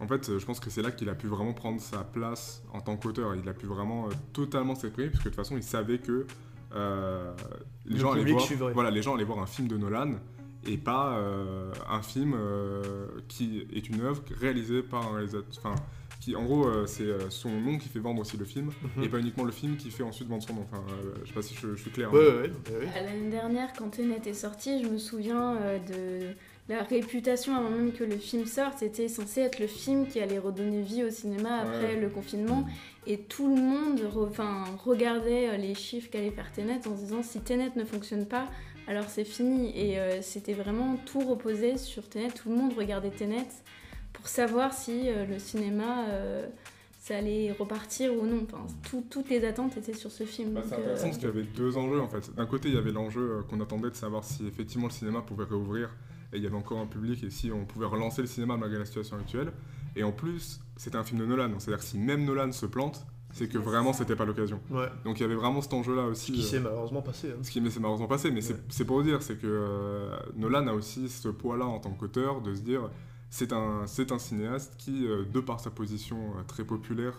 en 0.00 0.08
fait, 0.08 0.38
je 0.38 0.44
pense 0.44 0.58
que 0.60 0.68
c'est 0.68 0.82
là 0.82 0.90
qu'il 0.90 1.08
a 1.08 1.14
pu 1.14 1.28
vraiment 1.28 1.52
prendre 1.52 1.80
sa 1.80 1.98
place 2.02 2.62
en 2.72 2.80
tant 2.80 2.96
qu'auteur. 2.96 3.34
Il 3.36 3.48
a 3.48 3.52
pu 3.54 3.66
vraiment 3.66 4.06
euh, 4.06 4.10
totalement 4.32 4.74
s'exprimer, 4.74 5.10
parce 5.10 5.22
que 5.22 5.28
de 5.28 5.34
toute 5.34 5.40
façon, 5.42 5.56
il 5.56 5.62
savait 5.62 5.98
que 5.98 6.26
euh, 6.74 7.32
les, 7.86 7.94
Le 7.94 8.00
gens 8.00 8.12
allaient 8.12 8.32
voir, 8.32 8.72
voilà, 8.74 8.90
les 8.90 9.02
gens 9.02 9.14
allaient 9.14 9.24
voir 9.24 9.38
un 9.40 9.46
film 9.46 9.68
de 9.68 9.76
Nolan 9.76 10.14
et 10.66 10.76
pas 10.76 11.14
euh, 11.16 11.72
un 11.88 12.02
film 12.02 12.34
euh, 12.36 12.82
qui 13.28 13.66
est 13.72 13.88
une 13.88 14.00
œuvre 14.02 14.22
réalisée 14.40 14.82
par 14.82 15.06
un 15.06 15.14
réalisateur. 15.16 15.74
Qui, 16.20 16.36
en 16.36 16.44
gros, 16.44 16.66
euh, 16.66 16.84
c'est 16.86 17.04
euh, 17.04 17.30
son 17.30 17.48
nom 17.48 17.78
qui 17.78 17.88
fait 17.88 17.98
vendre 17.98 18.20
aussi 18.20 18.36
le 18.36 18.44
film, 18.44 18.70
Mhm. 18.96 19.04
et 19.04 19.08
pas 19.08 19.18
uniquement 19.18 19.44
le 19.44 19.52
film 19.52 19.76
qui 19.76 19.90
fait 19.90 20.02
ensuite 20.02 20.28
vendre 20.28 20.42
son 20.42 20.52
nom. 20.54 20.66
Enfin, 20.70 20.82
euh, 20.90 21.14
je 21.22 21.28
sais 21.28 21.34
pas 21.34 21.40
si 21.42 21.54
je, 21.54 21.74
je 21.74 21.80
suis 21.80 21.90
clair. 21.90 22.12
Ouais, 22.12 22.20
hein. 22.20 22.22
ouais, 22.42 22.50
ouais, 22.50 22.78
ouais. 22.86 22.88
À 22.94 23.02
L'année 23.02 23.30
dernière, 23.30 23.72
quand 23.72 23.88
Tenet 23.88 24.20
est 24.26 24.34
sorti, 24.34 24.82
je 24.84 24.88
me 24.88 24.98
souviens 24.98 25.56
euh, 25.56 25.78
de 25.78 26.26
la 26.68 26.82
réputation 26.82 27.56
avant 27.56 27.70
même 27.70 27.92
que 27.92 28.04
le 28.04 28.16
film 28.18 28.44
sorte. 28.44 28.78
C'était 28.80 29.08
censé 29.08 29.40
être 29.40 29.58
le 29.60 29.66
film 29.66 30.06
qui 30.06 30.20
allait 30.20 30.38
redonner 30.38 30.82
vie 30.82 31.04
au 31.04 31.10
cinéma 31.10 31.60
après 31.62 31.94
Ouais. 31.94 32.00
le 32.00 32.08
confinement. 32.10 32.66
Et 33.06 33.16
tout 33.16 33.48
le 33.48 33.60
monde 33.60 34.00
re- 34.00 34.76
regardait 34.84 35.56
les 35.56 35.74
chiffres 35.74 36.10
qu'allait 36.10 36.30
faire 36.30 36.52
Tenet 36.52 36.86
en 36.86 36.96
se 36.96 37.02
disant 37.02 37.22
si 37.22 37.40
Tenet 37.40 37.70
ne 37.76 37.84
fonctionne 37.84 38.26
pas, 38.26 38.46
alors 38.86 39.06
c'est 39.08 39.24
fini. 39.24 39.72
Et 39.74 39.98
euh, 39.98 40.20
c'était 40.20 40.52
vraiment 40.52 40.96
tout 41.06 41.20
reposé 41.20 41.78
sur 41.78 42.08
Tenet. 42.10 42.28
Tout 42.28 42.50
le 42.50 42.56
monde 42.56 42.74
regardait 42.76 43.10
Tenet 43.10 43.46
pour 44.20 44.28
savoir 44.28 44.72
si 44.72 45.08
euh, 45.08 45.24
le 45.26 45.38
cinéma. 45.38 46.06
euh, 46.08 46.46
ça 47.02 47.16
allait 47.16 47.50
repartir 47.58 48.12
ou 48.12 48.26
non. 48.26 48.42
Enfin, 48.44 48.66
tout- 48.88 49.02
toutes 49.08 49.30
les 49.30 49.42
attentes 49.46 49.74
étaient 49.78 49.94
sur 49.94 50.10
ce 50.10 50.24
film. 50.24 50.52
Bah, 50.52 50.60
c'est 50.68 50.74
euh, 50.74 50.78
intéressant 50.80 51.04
parce 51.06 51.16
qu'il 51.16 51.28
y 51.28 51.30
avait 51.30 51.42
deux 51.44 51.76
enjeux 51.78 51.98
en 52.00 52.08
fait. 52.08 52.34
D'un 52.34 52.44
côté, 52.44 52.68
il 52.68 52.74
y 52.74 52.78
avait 52.78 52.92
l'enjeu 52.92 53.20
euh, 53.38 53.42
qu'on 53.48 53.58
attendait 53.62 53.88
de 53.88 53.94
savoir 53.96 54.22
si 54.22 54.46
effectivement 54.46 54.86
le 54.86 54.92
cinéma 54.92 55.22
pouvait 55.22 55.44
réouvrir 55.44 55.88
et 56.32 56.36
il 56.36 56.42
y 56.42 56.46
avait 56.46 56.56
encore 56.56 56.78
un 56.78 56.86
public 56.86 57.24
et 57.24 57.30
si 57.30 57.50
on 57.50 57.64
pouvait 57.64 57.86
relancer 57.86 58.20
le 58.20 58.28
cinéma 58.28 58.58
malgré 58.58 58.78
la 58.78 58.84
situation 58.84 59.16
actuelle. 59.16 59.50
Et 59.96 60.04
en 60.04 60.12
plus, 60.12 60.60
c'était 60.76 60.96
un 60.96 61.02
film 61.02 61.20
de 61.20 61.24
Nolan, 61.26 61.48
donc 61.48 61.62
c'est-à-dire 61.62 61.82
que 61.82 61.88
si 61.90 61.96
même 61.98 62.22
Nolan 62.26 62.52
se 62.52 62.66
plante, 62.66 63.04
c'est 63.32 63.48
que 63.48 63.56
vraiment 63.58 63.94
c'était 63.94 64.14
pas 64.14 64.26
l'occasion. 64.26 64.60
Ouais. 64.70 64.86
Donc 65.06 65.18
il 65.20 65.22
y 65.22 65.24
avait 65.24 65.34
vraiment 65.34 65.62
cet 65.62 65.72
enjeu-là 65.72 66.02
Ce 66.08 66.10
aussi. 66.10 66.32
qui 66.32 66.40
euh, 66.42 66.44
s'est 66.44 66.60
malheureusement 66.60 67.00
passé. 67.02 67.28
hein. 67.30 67.38
ce 67.42 67.50
qui 67.50 67.62
m'est 67.62 67.70
c'est 67.70 67.80
malheureusement 67.80 68.08
passé, 68.08 68.30
mais 68.30 68.42
c'est- 68.42 68.52
Ouais. 68.52 68.60
c'est 68.68 68.84
pour 68.84 68.98
vous 68.98 69.04
dire, 69.04 69.22
c'est 69.22 69.36
que 69.40 69.46
euh, 69.46 70.16
Nolan 70.36 70.66
a 70.68 70.74
aussi 70.74 71.08
ce 71.08 71.28
poids-là 71.28 71.64
en 71.64 71.78
tant 71.80 71.92
qu'auteur 71.92 72.42
de 72.42 72.54
se 72.54 72.60
dire 72.60 72.90
c'est 73.30 73.52
un, 73.52 73.86
c'est 73.86 74.12
un 74.12 74.18
cinéaste 74.18 74.74
qui, 74.76 75.06
euh, 75.06 75.24
de 75.24 75.40
par 75.40 75.60
sa 75.60 75.70
position 75.70 76.18
euh, 76.36 76.42
très 76.46 76.64
populaire 76.64 77.14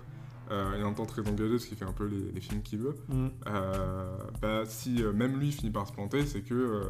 euh, 0.52 0.78
et 0.78 0.84
en 0.84 0.88
même 0.88 0.96
temps 0.96 1.06
très 1.06 1.28
engagé, 1.28 1.58
ce 1.60 1.68
qui 1.68 1.76
fait 1.76 1.86
un 1.86 1.94
peu 1.94 2.06
les, 2.06 2.32
les 2.32 2.42
films 2.42 2.62
qu'il 2.62 2.80
veut, 2.80 2.96
Mm. 3.10 3.28
euh, 3.48 4.18
bah, 4.42 4.64
si 4.66 5.02
euh, 5.02 5.14
même 5.14 5.38
lui 5.40 5.52
finit 5.52 5.72
par 5.72 5.88
se 5.88 5.94
planter, 5.94 6.26
c'est 6.26 6.42
que 6.42 6.84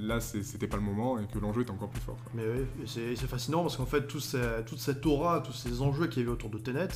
là 0.00 0.20
c'était 0.20 0.66
pas 0.68 0.76
le 0.78 0.82
moment 0.82 1.18
et 1.18 1.26
que 1.26 1.38
l'enjeu 1.38 1.62
est 1.62 1.70
encore 1.70 1.90
plus 1.90 2.00
fort. 2.00 2.16
quoi. 2.24 2.32
Mais 2.34 2.44
oui, 2.48 2.86
c'est 2.86 3.14
c'est 3.16 3.26
fascinant 3.26 3.60
parce 3.62 3.76
qu'en 3.76 3.84
fait, 3.84 4.06
tout 4.06 4.20
ces- 4.20 4.64
toute 4.64 4.78
cette 4.78 5.04
aura, 5.04 5.40
tous 5.40 5.52
ces 5.52 5.82
enjeux 5.82 6.06
qu'il 6.06 6.22
y 6.22 6.24
avait 6.24 6.32
autour 6.32 6.48
de 6.50 6.56
Tenet 6.58 6.88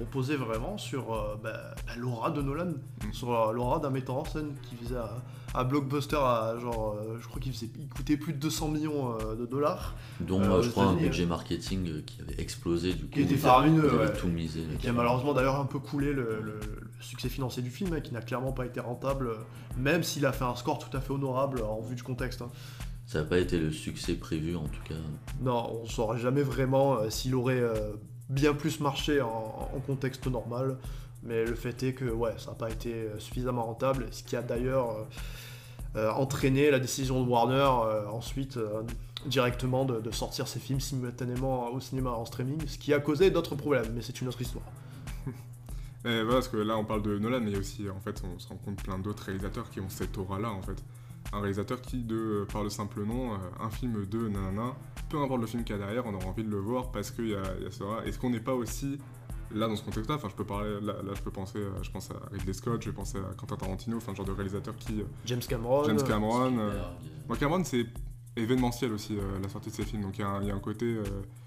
reposaient 0.00 0.36
vraiment 0.36 0.76
sur 0.78 1.12
euh, 1.14 1.36
bah, 1.42 1.74
bah, 1.86 1.92
l'aura 1.96 2.30
de 2.30 2.42
Nolan, 2.42 2.72
Mm. 3.06 3.12
sur 3.12 3.32
euh, 3.32 3.52
l'aura 3.52 3.78
d'un 3.78 3.90
metteur 3.90 4.16
en 4.16 4.24
scène 4.24 4.54
qui 4.62 4.76
faisait 4.76 4.96
un, 5.54 5.64
blockbuster 5.64 6.16
à 6.16 6.56
genre, 6.60 6.96
euh, 6.98 7.16
je 7.20 7.28
crois 7.28 7.40
qu'il 7.40 7.52
faisait, 7.52 7.70
il 7.78 7.88
coûtait 7.88 8.16
plus 8.16 8.32
de 8.32 8.38
200 8.38 8.68
millions 8.68 9.14
euh, 9.20 9.36
de 9.36 9.46
dollars, 9.46 9.94
dont 10.20 10.60
je 10.62 10.70
crois 10.70 10.84
un 10.86 10.94
budget 10.94 11.26
marketing 11.26 11.88
euh, 11.88 12.02
qui 12.04 12.20
avait 12.22 12.40
explosé 12.40 12.92
du 12.94 13.04
coup. 13.04 13.10
qui 13.12 13.20
était 13.22 13.36
faramineux, 13.36 13.98
ouais. 14.00 14.12
tout 14.14 14.26
misé. 14.28 14.60
et 14.72 14.76
qui 14.78 14.88
a 14.88 14.92
malheureusement 14.92 15.32
d'ailleurs 15.32 15.60
un 15.60 15.66
peu 15.66 15.78
coulé 15.78 16.12
le, 16.12 16.40
le- 16.42 16.60
le 16.60 17.02
succès 17.02 17.28
financier 17.28 17.62
du 17.62 17.70
film, 17.70 17.92
hein, 17.94 18.00
qui 18.00 18.12
n'a 18.12 18.20
clairement 18.22 18.52
pas 18.52 18.66
été 18.66 18.80
rentable, 18.80 19.30
même 19.76 20.02
s'il 20.02 20.24
a 20.26 20.32
fait 20.32 20.44
un 20.44 20.54
score 20.56 20.78
tout 20.78 20.94
à 20.96 21.00
fait 21.00 21.12
honorable 21.12 21.62
en 21.62 21.80
vue 21.80 21.94
du 21.96 22.02
contexte. 22.02 22.42
hein. 22.42 22.48
Ça 23.06 23.18
n'a 23.18 23.24
pas 23.26 23.38
été 23.38 23.58
le 23.58 23.70
succès 23.70 24.14
prévu 24.14 24.56
en 24.56 24.64
tout 24.66 24.82
cas. 24.88 24.94
Non, 25.42 25.70
on 25.82 25.86
saurait 25.86 26.18
jamais 26.18 26.42
vraiment 26.42 26.94
euh, 26.96 27.10
s'il 27.10 27.34
aurait 27.34 27.60
euh, 27.60 27.92
bien 28.28 28.54
plus 28.54 28.80
marché 28.80 29.20
en, 29.20 29.68
contexte 29.86 30.26
normal. 30.26 30.78
Mais 31.22 31.44
le 31.44 31.54
fait 31.54 31.82
est 31.82 31.94
que 31.94 32.04
ouais, 32.04 32.34
ça 32.38 32.50
n'a 32.50 32.56
pas 32.56 32.70
été 32.70 32.92
euh, 32.92 33.18
suffisamment 33.18 33.62
rentable, 33.62 34.08
ce 34.10 34.22
qui 34.22 34.36
a 34.36 34.42
d'ailleurs 34.42 34.90
euh, 34.90 35.04
euh, 35.96 36.10
entraîné 36.12 36.70
la 36.70 36.78
décision 36.78 37.24
de 37.24 37.28
Warner 37.28 37.70
ensuite 38.12 38.58
directement 39.24 39.86
de, 39.86 40.10
sortir 40.10 40.46
ces 40.46 40.60
films 40.60 40.80
simultanément 40.80 41.72
au 41.72 41.80
cinéma 41.80 42.10
en 42.10 42.26
streaming, 42.26 42.60
ce 42.66 42.76
qui 42.76 42.92
a 42.92 43.00
causé 43.00 43.30
d'autres 43.30 43.54
problèmes, 43.54 43.90
mais 43.94 44.02
c'est 44.02 44.20
une 44.20 44.28
autre 44.28 44.42
histoire. 44.42 44.66
Et 46.04 46.22
voilà, 46.22 46.32
parce 46.32 46.48
que 46.48 46.58
là 46.58 46.76
on 46.76 46.84
parle 46.84 47.00
de 47.00 47.18
Nolan, 47.18 47.40
mais 47.40 47.56
aussi, 47.56 47.88
en 47.88 48.00
fait, 48.00 48.22
on 48.22 48.38
se 48.38 48.48
rend 48.48 48.56
compte 48.56 48.82
plein 48.82 48.98
d'autres 48.98 49.22
réalisateurs 49.22 49.70
qui 49.70 49.80
ont 49.80 49.88
cette 49.88 50.18
aura-là, 50.18 50.50
en 50.50 50.60
fait. 50.60 50.84
Un 51.34 51.40
réalisateur 51.40 51.80
qui, 51.80 51.98
de, 52.04 52.46
par 52.52 52.62
le 52.62 52.70
simple 52.70 53.02
nom, 53.04 53.32
euh, 53.32 53.36
un 53.60 53.68
film 53.70 54.06
de 54.06 54.28
nanana, 54.28 54.74
peu 55.08 55.18
importe 55.18 55.40
le 55.40 55.46
film 55.48 55.64
qu'il 55.64 55.74
y 55.74 55.78
a 55.78 55.82
derrière, 55.84 56.06
on 56.06 56.14
aura 56.14 56.26
envie 56.26 56.44
de 56.44 56.48
le 56.50 56.58
voir 56.58 56.92
parce 56.92 57.10
qu'il 57.10 57.28
y 57.30 57.34
a, 57.34 57.42
il 57.58 57.64
y 57.64 57.66
a 57.66 57.70
cela. 57.70 58.04
Est-ce 58.06 58.18
qu'on 58.20 58.30
n'est 58.30 58.40
pas 58.40 58.54
aussi, 58.54 58.98
là 59.52 59.66
dans 59.66 59.74
ce 59.76 59.82
contexte-là, 59.84 60.14
enfin 60.16 60.28
je 60.30 60.36
peux 60.36 60.44
parler, 60.44 60.80
là, 60.80 60.94
là, 61.02 61.12
je 61.14 61.20
peux 61.22 61.30
penser, 61.32 61.58
à- 61.58 61.82
je 61.82 61.90
pense 61.90 62.10
à 62.10 62.14
Ridley 62.32 62.52
Scott, 62.52 62.80
je 62.82 62.90
vais 62.90 62.94
penser 62.94 63.18
à 63.18 63.34
Quentin 63.34 63.56
Tarantino, 63.56 63.96
enfin 63.96 64.12
le 64.12 64.16
genre 64.16 64.26
de 64.26 64.32
réalisateur 64.32 64.76
qui, 64.76 65.00
euh, 65.00 65.04
James 65.26 65.40
Cameron. 65.48 65.84
James 65.84 65.98
euh, 66.00 66.06
Cameron. 66.06 66.58
euh, 66.58 66.82
moi 67.28 67.36
Cameron 67.36 67.64
c'est 67.64 67.86
événementiel 68.36 68.92
aussi 68.92 69.16
euh, 69.16 69.20
la 69.42 69.48
sortie 69.48 69.70
de 69.70 69.74
ces 69.74 69.84
films, 69.84 70.02
donc 70.02 70.18
il 70.18 70.22
y, 70.22 70.24
a 70.24 70.28
un- 70.28 70.42
il 70.42 70.48
y 70.48 70.50
a 70.50 70.54
un 70.54 70.58
côté, 70.58 70.86
euh, 70.86 71.02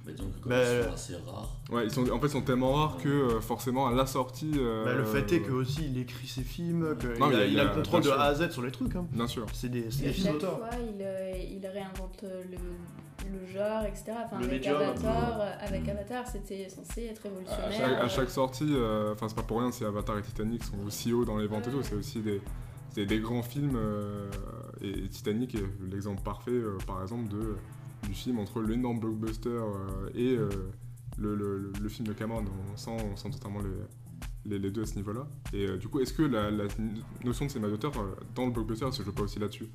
bah, 0.05 0.11
disons 0.15 0.29
que 0.29 0.39
comme 0.39 0.51
Mais- 0.53 0.77
ils 0.79 0.83
sont 0.85 0.93
assez 0.93 1.15
rares, 1.15 1.55
ouais, 1.71 1.83
ils 1.85 1.91
sont, 1.91 2.09
en 2.09 2.19
fait 2.19 2.27
ils 2.27 2.31
sont 2.31 2.41
tellement 2.41 2.73
rares 2.73 2.97
que 2.97 3.09
euh, 3.09 3.41
forcément 3.41 3.87
à 3.87 3.91
la 3.91 4.05
sortie. 4.05 4.51
euh, 4.57 4.85
bah, 4.85 4.93
le 4.93 5.03
fait 5.03 5.29
est 5.33 5.41
que 5.41 5.51
aussi 5.51 5.81
il 5.85 5.97
écrit 5.99 6.27
ses 6.27 6.43
films, 6.43 6.95
qu'il 6.97 7.09
a, 7.23 7.45
il 7.45 7.53
y 7.53 7.59
a- 7.59 7.65
le 7.65 7.69
contrôle 7.71 8.03
de. 8.03 8.09
A 8.09 8.21
à 8.23 8.33
Z 8.35 8.51
sur 8.51 8.61
les 8.61 8.71
trucs. 8.71 8.95
hein. 8.95 9.05
Bien 9.11 9.27
sûr. 9.27 9.45
C'est 9.53 9.67
des, 9.69 9.91
c'est 9.91 10.03
des 10.05 10.13
films 10.13 10.25
chaque 10.27 10.33
d'auteur. 10.35 10.57
fois, 10.59 10.69
il, 10.79 11.01
euh, 11.01 11.33
il 11.37 11.67
réinvente 11.67 12.21
le, 12.23 12.57
le 13.29 13.45
genre, 13.53 13.83
etc. 13.83 14.13
Enfin, 14.25 14.37
Le 14.39 14.45
avec 14.45 14.51
médium, 14.51 14.77
Avatar, 14.77 15.41
euh, 15.41 15.51
avec 15.59 15.85
Mm. 15.85 15.89
Avatar, 15.89 16.27
c'était 16.27 16.69
censé 16.69 17.03
être 17.07 17.25
À 17.25 17.29
révolutionnaire. 17.29 17.73
chaque, 17.77 17.99
à 18.05 18.07
chaque 18.07 18.29
sortie, 18.29 18.69
euh, 18.69 19.11
enfin 19.13 19.27
c'est 19.27 19.35
pas 19.35 19.43
pour 19.43 19.59
rien 19.59 19.71
si 19.73 19.83
Avatar 19.83 20.17
et 20.17 20.21
Titanic 20.21 20.63
sont 20.63 20.79
aussi 20.85 21.11
hauts 21.11 21.25
dans 21.25 21.37
les 21.37 21.47
ventes 21.47 21.67
et 21.67 21.71
tout, 21.71 21.83
c'est 21.83 21.95
aussi 21.95 22.21
des, 22.21 23.05
des 23.05 23.19
grands 23.19 23.43
films 23.43 23.75
euh, 23.75 24.29
et, 24.81 25.07
Titanic 25.09 25.55
est 25.55 25.63
l'exemple 25.89 26.21
parfait 26.21 26.51
euh, 26.51 26.77
par 26.85 27.01
exemple 27.01 27.29
de, 27.29 27.55
du 28.07 28.13
film 28.13 28.39
entre 28.39 28.61
l'énorme 28.61 28.99
blockbuster 28.99 29.49
euh, 29.49 30.09
et 30.13 30.35
euh, 30.35 30.49
le, 31.17 31.89
film 31.89 32.07
de 32.07 32.13
Cameron, 32.13 32.45
on 32.71 32.77
sent, 33.15 33.29
totalement 33.31 33.61
les, 34.45 34.59
les, 34.59 34.71
deux 34.71 34.83
à 34.83 34.85
ce 34.85 34.95
niveau-là. 34.95 35.27
Et 35.51 35.77
du 35.77 35.87
coup, 35.87 35.99
est-ce 35.99 36.13
que 36.13 36.21
la, 36.21 36.51
notion 37.23 37.45
de 37.45 37.51
cinéma 37.51 37.69
d'auteur 37.69 37.93
dans 38.35 38.45
le 38.45 38.51
blockbuster 38.51 38.91
se 38.91 39.01
joue 39.01 39.13
pas 39.13 39.23
aussi 39.23 39.39
là-dessus? 39.39 39.67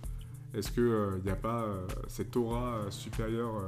Est-ce 0.55 0.71
qu'il 0.71 1.23
n'y 1.25 1.31
a 1.31 1.37
pas 1.37 1.67
cette 2.07 2.37
aura 2.37 2.79
supérieure 2.91 3.61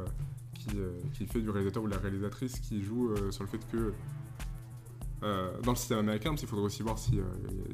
qui, 0.55 0.68
qui 1.14 1.27
fait 1.27 1.40
du 1.40 1.51
réalisateur 1.51 1.83
ou 1.83 1.88
la 1.88 1.99
réalisatrice 1.99 2.61
qui 2.61 2.81
joue 2.81 3.12
sur 3.33 3.42
le 3.42 3.49
fait 3.49 3.66
que 3.73 3.92
euh, 5.24 5.50
dans 5.62 5.72
le 5.72 5.76
système 5.76 5.98
américain, 5.98 6.30
parce 6.30 6.40
qu'il 6.40 6.48
faudrait 6.48 6.66
aussi 6.66 6.82
voir 6.82 6.98
s'il 6.98 7.22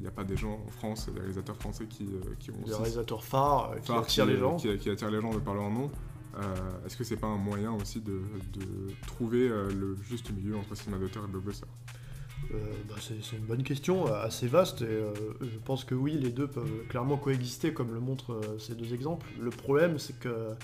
n'y 0.00 0.06
a 0.06 0.10
pas 0.10 0.24
des 0.24 0.36
gens 0.36 0.62
en 0.66 0.70
France, 0.70 1.08
des 1.12 1.18
réalisateurs 1.18 1.56
français 1.56 1.86
qui, 1.86 2.04
euh, 2.04 2.34
qui 2.38 2.50
ont 2.50 2.54
Des 2.64 2.72
réalisateurs 2.74 3.24
phares 3.24 3.72
euh, 3.72 3.78
qui 3.80 3.92
attirent 3.92 4.26
les 4.26 4.36
gens. 4.36 4.56
Qui, 4.56 4.78
qui 4.78 4.88
attirent 4.90 5.10
les 5.10 5.20
gens 5.20 5.34
de 5.34 5.38
par 5.40 5.54
leur 5.54 5.68
nom. 5.70 5.90
Euh, 6.36 6.40
Est-ce 6.86 6.96
que 6.96 7.02
c'est 7.04 7.16
pas 7.16 7.26
un 7.26 7.36
moyen 7.38 7.72
aussi 7.72 8.00
de, 8.00 8.20
de 8.52 8.64
trouver 9.08 9.48
euh, 9.48 9.68
le 9.70 9.96
juste 10.08 10.30
milieu 10.30 10.56
entre 10.56 10.76
cinéma 10.76 10.98
d'auteur 10.98 11.24
et 11.24 11.26
blockbuster 11.26 11.66
Euh, 12.52 12.56
bah, 12.88 12.94
c'est 13.00 13.36
une 13.36 13.44
bonne 13.46 13.64
question, 13.64 14.06
euh, 14.06 14.22
assez 14.22 14.46
vaste, 14.46 14.82
et 14.82 14.86
euh, 14.86 15.12
je 15.42 15.58
pense 15.64 15.84
que 15.84 15.94
oui, 15.96 16.12
les 16.12 16.30
deux 16.30 16.46
peuvent 16.46 16.86
clairement 16.88 17.16
coexister, 17.18 17.74
comme 17.74 17.92
le 17.92 18.00
montrent 18.00 18.32
euh, 18.34 18.58
ces 18.58 18.74
deux 18.74 18.94
exemples. 18.94 19.26
Le 19.40 19.50
problème, 19.50 19.98
c'est 19.98 20.18
que 20.18 20.54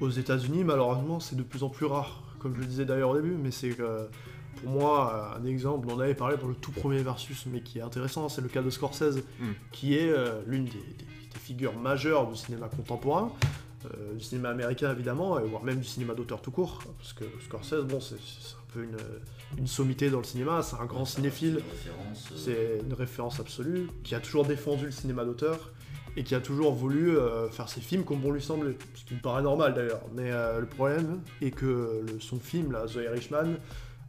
aux 0.00 0.10
États-Unis, 0.10 0.64
malheureusement, 0.64 1.20
c'est 1.20 1.36
de 1.36 1.42
plus 1.44 1.62
en 1.62 1.68
plus 1.68 1.86
rare, 1.86 2.22
comme 2.38 2.54
je 2.56 2.60
le 2.60 2.66
disais 2.66 2.84
d'ailleurs 2.84 3.10
au 3.10 3.16
début, 3.16 3.36
mais 3.36 3.50
c'est 3.52 3.70
que 3.70 4.08
pour 4.64 4.72
moi, 4.72 5.36
un 5.38 5.44
exemple, 5.44 5.86
on 5.90 5.94
en 5.94 6.00
avait 6.00 6.14
parlé 6.14 6.36
dans 6.36 6.48
le 6.48 6.54
tout 6.54 6.72
premier 6.72 7.02
Versus, 7.02 7.46
mais 7.46 7.60
qui 7.60 7.78
est 7.78 7.82
intéressant, 7.82 8.28
c'est 8.28 8.40
le 8.42 8.48
cas 8.48 8.62
de 8.62 8.70
Scorsese, 8.70 9.22
Mm. 9.40 9.44
qui 9.72 9.96
est 9.96 10.08
euh, 10.10 10.40
l'une 10.46 10.64
des, 10.64 10.70
des- 10.72 10.78
des 11.32 11.38
figures 11.40 11.76
majeures 11.78 12.26
du 12.28 12.36
cinéma 12.36 12.68
contemporain. 12.68 13.32
euh, 13.86 14.14
du 14.14 14.24
cinéma 14.24 14.48
américain 14.48 14.90
évidemment, 14.92 15.38
et 15.38 15.44
voire 15.44 15.62
même 15.62 15.78
du 15.78 15.84
cinéma 15.84 16.14
d'auteur 16.14 16.40
tout 16.40 16.50
court, 16.50 16.78
parce 16.98 17.12
que 17.12 17.24
Scorsese, 17.44 17.84
bon, 17.84 18.00
c'est 18.00 18.14
un 18.14 18.72
peu 18.72 18.82
une, 18.82 18.96
une 19.58 19.66
sommité 19.66 20.08
dans 20.08 20.16
le 20.20 20.24
cinéma, 20.24 20.62
c'est 20.62 20.76
un 20.76 20.86
grand 20.86 21.04
cinéphile, 21.04 21.60
c'est 21.82 21.90
une 21.90 21.94
référence, 21.98 22.28
euh, 22.32 22.34
c'est 22.38 22.86
une 22.86 22.94
référence 22.94 23.40
absolue, 23.40 23.88
qui 24.02 24.14
a 24.14 24.20
toujours 24.20 24.46
défendu 24.46 24.86
le 24.86 24.90
cinéma 24.90 25.26
d'auteur 25.26 25.70
et 26.16 26.24
qui 26.24 26.34
a 26.34 26.40
toujours 26.40 26.72
voulu 26.72 27.18
euh, 27.18 27.50
faire 27.50 27.68
ses 27.68 27.82
films 27.82 28.04
comme 28.04 28.20
bon 28.20 28.30
lui 28.32 28.40
semblait, 28.40 28.78
ce 28.94 29.04
qui 29.04 29.12
me 29.16 29.20
paraît 29.20 29.42
normal 29.42 29.74
d'ailleurs. 29.74 30.00
Mais 30.14 30.30
euh, 30.32 30.60
le 30.60 30.66
problème 30.66 31.20
est 31.42 31.50
que 31.50 32.02
le- 32.06 32.20
son 32.20 32.38
film, 32.38 32.72
là, 32.72 32.86
The 32.86 33.00
Irishman, 33.04 33.56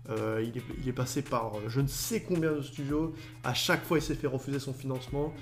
euh, 0.09 0.43
il, 0.43 0.87
est, 0.87 0.93
passé 0.93 1.23
par 1.23 1.55
euh, 1.55 1.61
je 1.67 1.81
ne 1.81 1.87
sais 1.87 2.21
combien 2.21 2.51
de 2.51 2.61
studios, 2.61 3.15
à 3.43 3.55
chaque 3.55 3.83
fois 3.83 3.97
il 3.97 4.01
s'est 4.01 4.13
fait 4.15 4.27
refuser 4.27 4.59
son 4.59 4.73
financement. 4.73 5.33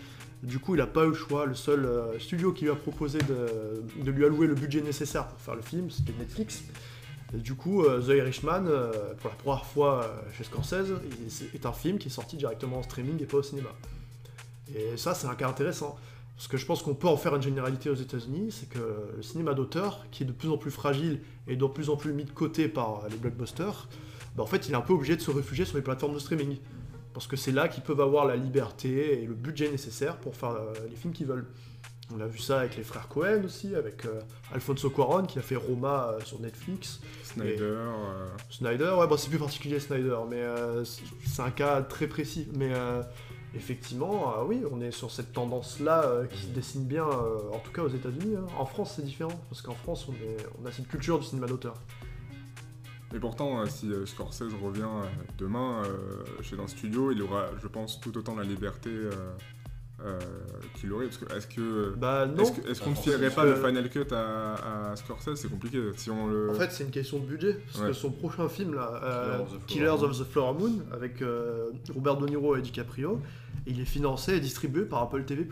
Du 0.42 0.60
coup, 0.60 0.76
il 0.76 0.80
n'a 0.80 0.88
pas 0.88 1.06
eu 1.06 1.10
le 1.10 1.14
choix. 1.14 1.46
Le 1.46 1.56
seul 1.56 1.86
euh, 1.86 2.20
studio 2.20 2.52
qui 2.52 2.66
lui 2.66 2.72
a 2.72 2.76
proposé 2.76 3.20
de, 3.20 4.12
lui 4.12 4.26
allouer 4.26 4.48
le 4.48 4.56
budget 4.56 4.82
nécessaire 4.82 5.28
pour 5.28 5.40
faire 5.40 5.56
le 5.56 5.62
film, 5.62 5.90
c'était 5.90 6.14
Netflix. 6.18 6.64
Et 7.34 7.38
du 7.38 7.56
coup, 7.56 7.84
The 7.84 8.10
Irishman, 8.10 8.66
pour 9.20 9.32
la 9.32 9.36
première 9.38 9.66
fois 9.66 10.24
chez 10.38 10.44
Scorsese, 10.44 10.94
est 11.56 11.66
un 11.66 11.72
film 11.72 11.98
qui 11.98 12.08
est 12.08 12.12
sorti 12.12 12.38
directement 12.38 12.78
en 12.78 12.84
streaming 12.84 13.20
et 13.24 13.26
pas 13.26 13.38
au 13.38 13.42
cinéma. 13.44 13.70
Et 14.76 14.98
ça, 14.98 15.16
c'est 15.16 15.26
un 15.26 15.34
cas 15.34 15.48
intéressant. 15.48 15.98
Parce 16.36 16.48
que 16.48 16.58
je 16.58 16.66
pense 16.66 16.84
qu'on 16.84 16.94
peut 16.94 17.08
en 17.08 17.18
faire 17.18 17.36
une 17.36 17.42
généralité 17.42 17.90
aux 17.90 17.96
États-Unis, 17.96 18.52
c'est 18.52 18.70
que 18.70 18.80
le 19.16 19.24
cinéma 19.24 19.56
d'auteur, 19.56 20.06
qui 20.12 20.24
est 20.24 20.26
de 20.28 20.32
plus 20.32 20.50
en 20.50 20.58
plus 20.58 20.72
fragile 20.72 21.22
et 21.48 21.56
de 21.56 21.66
plus 21.66 21.90
en 21.90 21.96
plus 21.96 22.14
mis 22.14 22.26
de 22.26 22.32
côté 22.32 22.68
par 22.68 23.08
les 23.10 23.18
blockbusters, 23.18 23.88
bah, 24.36 24.44
en 24.44 24.48
fait, 24.48 24.68
il 24.68 24.74
est 24.74 24.76
un 24.78 24.82
peu 24.82 24.94
obligé 24.94 25.16
de 25.16 25.22
se 25.22 25.32
réfugier 25.32 25.66
sur 25.66 25.78
les 25.78 25.84
plateformes 25.84 26.14
de 26.14 26.20
streaming. 26.20 26.58
Parce 27.14 27.28
que 27.28 27.36
c'est 27.36 27.52
là 27.52 27.68
qu'ils 27.68 27.84
peuvent 27.84 28.02
avoir 28.02 28.26
la 28.26 28.36
liberté 28.36 29.22
et 29.22 29.28
le 29.28 29.36
budget 29.36 29.70
nécessaire 29.70 30.18
pour 30.18 30.36
faire 30.36 30.50
euh, 30.52 30.74
les 30.90 30.96
films 30.96 31.14
qu'ils 31.14 31.28
veulent. 31.28 31.46
On 32.16 32.20
a 32.20 32.26
vu 32.26 32.40
ça 32.40 32.60
avec 32.62 32.76
les 32.76 32.84
frères 32.84 33.08
Cohen 33.08 33.44
aussi, 33.46 33.76
avec 33.76 34.06
euh, 34.06 34.20
Alfonso 34.52 34.90
Cuarón 34.90 35.26
qui 35.26 35.38
a 35.40 35.42
fait 35.44 35.56
Roma 35.56 36.10
euh, 36.12 36.20
sur 36.26 36.40
Netflix. 36.42 37.00
Snyder, 37.24 37.62
euh, 37.62 38.28
Snyder, 38.50 38.96
ouais, 39.00 39.08
bon, 39.08 39.16
c'est 39.16 39.30
plus 39.30 39.38
particulier 39.40 39.80
Snyder, 39.80 40.18
mais 40.30 40.42
euh, 40.42 40.84
c'est 40.84 41.42
un 41.42 41.52
cas 41.52 41.82
très 41.84 42.08
précis. 42.08 42.48
Mais 42.56 42.72
effectivement, 43.56 44.34
oui, 44.48 44.62
on 44.72 44.82
est 44.82 44.92
sur 44.92 45.12
cette 45.12 45.34
tendance-là 45.34 46.24
qui 46.32 46.42
se 46.42 46.48
dessine 46.48 46.86
bien, 46.86 47.06
en 47.06 47.60
tout 47.60 47.72
cas 47.72 47.84
aux 47.84 47.90
États-Unis. 47.90 48.36
hein. 48.38 48.46
En 48.58 48.66
France, 48.66 48.94
c'est 48.96 49.06
différent, 49.06 49.40
parce 49.50 49.62
qu'en 49.62 49.76
France, 49.76 50.08
on, 50.10 50.14
est- 50.14 50.46
on 50.62 50.66
a 50.68 50.72
cette 50.72 50.88
culture 50.88 51.20
du 51.20 51.26
cinéma 51.26 51.48
d'auteur. 51.48 51.76
Et 53.14 53.20
pourtant, 53.20 53.60
euh, 53.62 53.66
si 53.68 53.92
euh, 53.92 54.06
Scorsese 54.06 54.54
revient 54.62 54.82
euh, 54.84 55.06
demain 55.38 55.84
chez 56.42 56.60
un 56.60 56.68
studio, 56.68 57.12
il 57.12 57.22
aura, 57.22 57.46
je 57.62 57.68
pense, 57.68 58.00
tout 58.02 58.18
autant 58.18 58.36
la 58.36 58.44
liberté 58.44 58.90
euh, 58.90 60.20
qu'il 60.76 60.92
aurait. 60.92 61.06
Parce 61.06 61.18
que 61.18 61.34
est-ce 61.38 61.48
que 61.48 61.94
Bah 61.96 62.26
non, 62.26 62.44
est-ce 62.68 62.82
qu'on 62.82 62.90
ne 62.90 62.96
Pas 62.96 63.02
fierait 63.02 63.30
pas 63.30 63.46
le 63.46 63.56
Final 63.56 63.90
Cut 63.90 64.12
à, 64.12 64.92
à 64.92 64.96
Scorsese? 64.96 65.36
C'est 65.36 65.50
compliqué. 65.50 65.80
Si 65.96 66.10
on 66.10 66.28
le... 66.28 66.50
en 66.50 66.54
fait, 66.56 66.72
c'est 66.72 66.84
une 66.84 66.90
question 66.92 67.20
de 67.20 67.26
budget, 67.26 67.54
parce 67.68 67.80
Ouais. 67.82 67.88
que 67.90 67.94
son 67.94 68.12
prochain 68.12 68.50
film, 68.50 68.74
là, 68.74 69.00
euh, 69.04 69.38
Killers 69.38 69.44
of 69.44 69.52
the 69.62 69.66
Killers 69.68 69.86
Flower 69.98 70.10
of 70.10 70.20
the 70.20 70.24
Flower 70.24 70.54
Moon, 70.60 70.72
avec 70.92 71.22
euh, 71.22 71.70
Robert 71.94 72.18
De 72.18 72.26
Niro 72.28 72.56
et 72.56 72.62
DiCaprio, 72.62 73.22
il 73.68 73.80
est 73.80 73.86
financé 73.86 74.34
et 74.36 74.40
distribué 74.40 74.84
par 74.86 75.04
Apple 75.04 75.24
TV+. 75.24 75.46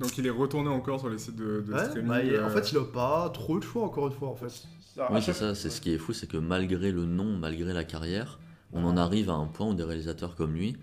Donc 0.00 0.18
il 0.18 0.26
est 0.26 0.30
retourné 0.30 0.68
encore 0.68 0.98
sur 0.98 1.08
les 1.08 1.18
sites 1.18 1.36
de, 1.36 1.60
de 1.60 1.72
Ouais, 1.72 1.84
streaming. 1.84 2.08
bah, 2.08 2.46
en 2.46 2.50
fait, 2.50 2.72
il 2.72 2.78
a 2.78 2.84
pas 2.84 3.30
trop 3.32 3.58
de 3.60 3.64
choix, 3.64 3.84
encore 3.84 4.08
une 4.08 4.12
fois, 4.12 4.28
en 4.28 4.34
fait. 4.34 4.66
Oui, 5.10 5.22
c'est 5.22 5.32
ça, 5.32 5.54
c'est 5.54 5.70
ce 5.70 5.80
qui 5.80 5.92
est 5.92 5.98
fou, 5.98 6.12
c'est 6.12 6.26
que 6.26 6.36
malgré 6.36 6.92
le 6.92 7.04
nom, 7.04 7.36
malgré 7.36 7.72
la 7.72 7.84
carrière, 7.84 8.38
on 8.72 8.84
en 8.84 8.96
arrive 8.96 9.30
à 9.30 9.34
un 9.34 9.46
point 9.46 9.68
où 9.68 9.74
des 9.74 9.84
réalisateurs 9.84 10.34
comme 10.34 10.54
lui 10.54 10.76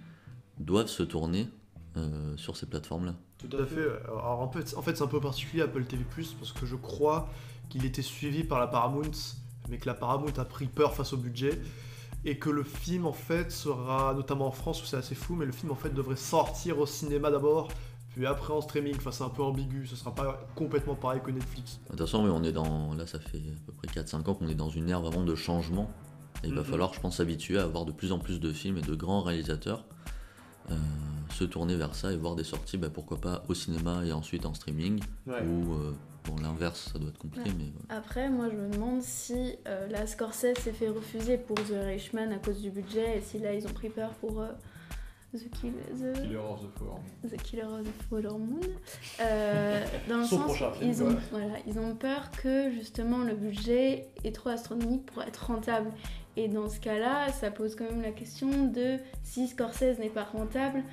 doivent 0.60 0.88
se 0.88 1.04
tourner 1.04 1.48
euh, 1.98 2.36
sur 2.38 2.58
ces 2.58 2.66
plateformes-là. 2.66 3.16
Tout 3.38 3.58
à 3.58 3.66
fait. 3.66 3.88
Alors, 4.06 4.42
en 4.42 4.52
fait, 4.52 4.76
en 4.78 4.82
fait 4.82 4.96
c'est 4.96 5.04
un 5.04 5.08
peu 5.08 5.20
particulier 5.20 5.64
Apple 5.64 5.84
TV+, 5.86 6.04
parce 6.40 6.52
que 6.52 6.66
je 6.66 6.76
crois 6.76 7.30
qu'il 7.70 7.86
était 7.86 8.02
suivi 8.02 8.44
par 8.44 8.60
la 8.60 8.68
Paramount, 8.68 9.12
mais 9.70 9.78
que 9.78 9.88
la 9.88 9.94
Paramount 9.94 10.34
a 10.38 10.46
pris 10.46 10.68
peur 10.68 10.94
face 10.94 11.14
au 11.14 11.18
budget, 11.18 11.60
et 12.24 12.38
que 12.38 12.50
le 12.50 12.64
film, 12.64 13.08
en 13.08 13.14
fait, 13.14 13.52
sera, 13.52 14.14
notamment 14.14 14.48
en 14.48 14.52
France, 14.52 14.84
où 14.84 14.86
c'est 14.86 14.98
assez 14.98 15.16
fou, 15.16 15.36
mais 15.36 15.46
le 15.46 15.52
film, 15.52 15.72
en 15.72 15.76
fait, 15.76 15.94
devrait 15.94 16.16
sortir 16.16 16.80
au 16.80 16.86
cinéma 16.86 17.32
d'abord, 17.32 17.70
puis 18.12 18.26
après 18.26 18.54
en 18.54 18.62
streaming. 18.62 18.96
Enfin, 18.98 19.12
c'est 19.12 19.24
un 19.24 19.30
peu 19.30 19.42
ambigu, 19.44 19.86
ce 19.88 19.96
sera 19.96 20.14
pas 20.14 20.40
complètement 20.56 20.96
pareil 20.96 21.22
que 21.24 21.32
Netflix. 21.32 21.80
De 21.86 21.90
toute 21.92 22.00
façon, 22.00 22.24
oui, 22.24 22.30
on 22.34 22.44
est 22.44 22.52
dans. 22.52 22.94
Là, 22.94 23.08
ça 23.08 23.20
fait 23.20 23.38
à 23.40 23.66
peu 23.66 23.72
près 23.74 23.88
4-5 23.88 24.30
ans 24.30 24.34
qu'on 24.36 24.48
est 24.48 24.56
dans 24.56 24.70
une 24.70 24.90
ère 24.90 25.02
vraiment 25.02 25.24
de 25.24 25.36
changement. 25.36 25.90
Et 26.44 26.48
il 26.48 26.54
va 26.56 26.62
Mhm. 26.62 26.68
falloir, 26.68 26.94
je 26.94 27.00
pense, 27.00 27.18
s'habituer 27.18 27.58
à 27.60 27.64
avoir 27.64 27.86
de 27.86 27.92
plus 27.92 28.12
en 28.12 28.20
plus 28.20 28.40
de 28.40 28.52
films 28.52 28.78
et 28.78 28.82
de 28.82 28.96
grands 28.96 29.22
réalisateurs 29.22 29.86
euh, 30.70 30.76
se 31.32 31.44
tourner 31.44 31.76
vers 31.76 31.96
ça 31.96 32.12
et 32.12 32.18
voir 32.18 32.36
des 32.36 32.44
sorties, 32.44 32.78
bah, 32.78 32.90
pourquoi 32.94 33.20
pas 33.20 33.44
au 33.50 33.54
cinéma 33.54 34.04
et 34.06 34.12
ensuite 34.12 34.46
en 34.46 34.54
streaming. 34.54 35.02
Ou, 35.28 35.32
euh, 35.74 35.94
bon, 36.26 36.36
l'inverse, 36.42 36.90
ça 36.94 37.00
doit 37.00 37.10
être 37.10 37.18
compliqué, 37.18 37.50
Ouais. 37.50 37.56
mais. 37.58 37.72
Après, 37.96 38.30
moi, 38.30 38.48
je 38.50 38.56
me 38.56 38.70
demande 38.70 39.02
si 39.02 39.56
euh, 39.68 39.88
la 39.88 40.06
Scorsese 40.08 40.54
s'est 40.60 40.72
fait 40.74 40.90
refuser 40.90 41.38
pour 41.38 41.56
The 41.56 41.72
Irishman 41.72 42.32
à 42.32 42.38
cause 42.38 42.62
du 42.62 42.70
budget 42.70 43.18
et 43.18 43.22
si 43.22 43.40
là, 43.40 43.54
ils 43.54 43.66
ont 43.68 43.74
pris 43.74 43.90
peur 43.90 44.12
pour 44.22 44.40
euh, 44.42 44.52
The, 45.34 45.38
Kill- 45.62 45.72
The- 45.98 46.22
Killer 46.28 46.40
of 46.40 46.62
the 46.62 46.78
Flower. 46.78 47.00
The 47.24 47.38
Killer 47.42 47.64
of 47.66 47.84
the 47.86 48.04
Flower 48.10 48.38
Moon. 48.38 48.60
Euh, 49.22 49.86
dans 50.10 50.18
le 50.18 50.24
sens, 50.26 50.58
film, 50.58 50.72
ils 50.82 51.02
ont, 51.04 51.16
voilà, 51.32 51.54
ils 51.68 51.80
ont 51.80 51.96
peur 51.96 52.32
que 52.32 52.70
justement 52.72 53.20
le 53.20 53.34
budget 53.36 54.08
est 54.26 54.36
trop 54.36 54.50
astronomique 54.50 55.06
pour 55.06 55.24
être 55.24 55.46
rentable. 55.48 55.92
Et 56.38 56.48
dans 56.48 56.70
ce 56.70 56.80
cas-là, 56.80 57.32
ça 57.32 57.50
pose 57.52 57.76
quand 57.76 57.86
même 57.86 58.02
la 58.02 58.12
question 58.12 58.50
de 58.68 58.98
si 59.24 59.48
Scorsese 59.48 60.00
n'est 60.00 60.10
pas 60.10 60.24
rentable, 60.24 60.84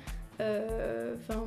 euh, 0.41 1.15
enfin, 1.17 1.45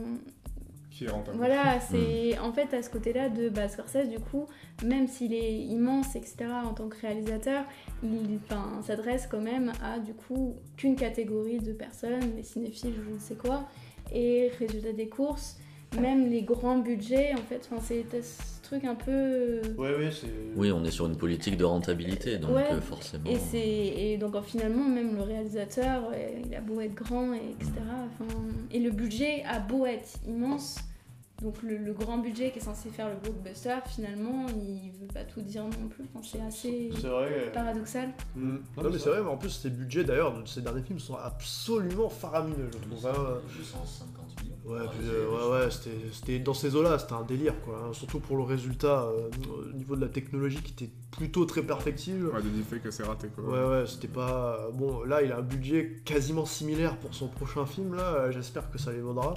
Voilà, 1.35 1.81
c'est 1.81 2.39
en 2.39 2.53
fait 2.53 2.75
à 2.75 2.83
ce 2.83 2.91
côté-là 2.91 3.29
de 3.29 3.49
bah, 3.49 3.69
Scorsese, 3.69 4.09
du 4.09 4.19
coup, 4.19 4.47
même 4.85 5.07
s'il 5.07 5.33
est 5.35 5.59
immense, 5.59 6.17
etc., 6.17 6.37
en 6.65 6.75
tant 6.75 6.89
que 6.89 7.01
réalisateur, 7.01 7.65
il 8.03 8.39
s'adresse 8.83 9.27
quand 9.27 9.41
même 9.41 9.73
à 9.83 9.99
du 9.99 10.15
coup 10.15 10.57
qu'une 10.77 10.97
catégorie 10.97 11.59
de 11.59 11.73
personnes, 11.73 12.37
les 12.37 12.43
cinéphiles, 12.43 12.95
je 13.07 13.15
ne 13.15 13.19
sais 13.19 13.35
quoi, 13.35 13.69
et 14.13 14.51
résultat 14.59 14.93
des 14.93 15.09
courses, 15.09 15.59
même 16.01 16.31
les 16.31 16.43
grands 16.43 16.79
budgets, 16.79 17.33
en 17.35 17.43
fait, 17.43 17.69
c'est 17.83 18.05
ce 18.23 18.63
truc 18.63 18.85
un 18.85 18.95
peu. 18.95 19.61
Ouais, 19.77 19.95
ouais, 19.95 20.11
c'est. 20.11 20.29
Oui, 20.57 20.73
on 20.73 20.85
est 20.85 20.91
sur 20.91 21.07
une 21.07 21.17
politique 21.17 21.57
de 21.57 21.65
rentabilité, 21.65 22.39
donc 22.39 22.53
Ouais, 22.53 22.73
euh, 22.73 22.81
forcément. 22.81 23.29
Et, 23.29 23.37
c'est, 23.37 23.59
et 23.59 24.17
donc 24.17 24.35
euh, 24.35 24.43
finalement, 24.43 24.89
même 24.89 25.17
le 25.17 25.23
réalisateur, 25.23 26.11
euh, 26.13 26.41
il 26.45 26.55
a 26.55 26.61
beau 26.61 26.81
être 26.81 26.95
grand, 26.95 27.35
et 27.35 27.51
etc. 27.51 27.73
enfin, 28.07 28.33
et 28.71 28.79
le 28.79 28.91
budget 28.91 29.45
a 29.45 29.59
beau 29.59 29.87
être 29.87 30.09
immense. 30.27 30.79
Donc 31.43 31.61
le, 31.63 31.77
le 31.77 31.93
grand 31.93 32.19
budget 32.19 32.51
qui 32.53 32.59
est 32.59 32.63
censé 32.63 32.89
faire 32.89 33.09
le 33.09 33.17
blockbuster, 33.17 33.77
finalement, 33.89 34.47
il 34.49 34.93
veut 35.01 35.09
pas 35.13 35.25
tout 35.25 35.41
dire 35.43 35.65
non 35.65 35.89
plus. 35.89 36.05
Enfin, 36.15 36.23
c'est 36.23 36.41
assez 36.41 36.89
vrai. 37.09 37.51
paradoxal. 37.53 38.11
Mm. 38.37 38.57
Non, 38.77 38.91
mais 38.91 38.99
c'est 38.99 39.11
vrai, 39.11 39.23
mais 39.23 39.29
en 39.31 39.37
plus, 39.37 39.51
ces 39.51 39.71
budgets 39.71 40.05
d'ailleurs 40.05 40.41
de 40.41 40.47
ces 40.47 40.61
derniers 40.63 40.83
films 40.83 41.01
sont 41.01 41.17
absolument 41.17 42.09
faramineux, 42.09 42.71
je 42.73 42.79
trouve. 42.79 43.07
hein. 43.07 43.41
250 43.59 44.43
millions. 44.45 44.53
Ouais, 44.65 44.87
puis, 44.91 45.09
euh, 45.09 45.29
ouais, 45.59 45.65
ouais, 45.65 45.71
c'était- 45.73 45.91
c'était 46.13 46.39
dans 46.39 46.55
ces 46.55 46.77
eaux-là, 46.77 46.97
c'était 47.01 47.15
un 47.15 47.25
délire, 47.25 47.55
quoi. 47.65 47.83
hein. 47.89 47.93
Surtout 47.93 48.21
pour 48.21 48.37
le 48.37 48.45
résultat 48.45 49.03
euh, 49.03 49.29
au 49.69 49.73
niveau 49.77 49.97
de 49.97 50.01
la 50.03 50.09
technologie 50.09 50.63
qui 50.63 50.73
était 50.73 50.93
plutôt 51.11 51.45
très 51.45 51.63
perfectible. 51.63 52.29
Ouais, 52.29 52.41
des 52.43 52.51
deepfakes 52.51 52.87
assez 52.87 53.03
ratés 53.03 53.29
quoi. 53.29 53.43
Ouais, 53.45 53.69
ouais, 53.81 53.87
c'était 53.89 54.07
pas. 54.09 54.69
Bon, 54.75 55.03
là, 55.03 55.23
il 55.23 55.33
a 55.33 55.39
un 55.39 55.43
budget 55.43 56.01
quasiment 56.05 56.47
similaire 56.47 56.97
pour 56.99 57.13
son 57.15 57.27
prochain 57.27 57.67
film, 57.67 57.95
là. 57.97 58.31
J'espère 58.31 58.71
que 58.71 58.79
ça 58.79 58.93
les 58.93 59.01
vaudra. 59.01 59.35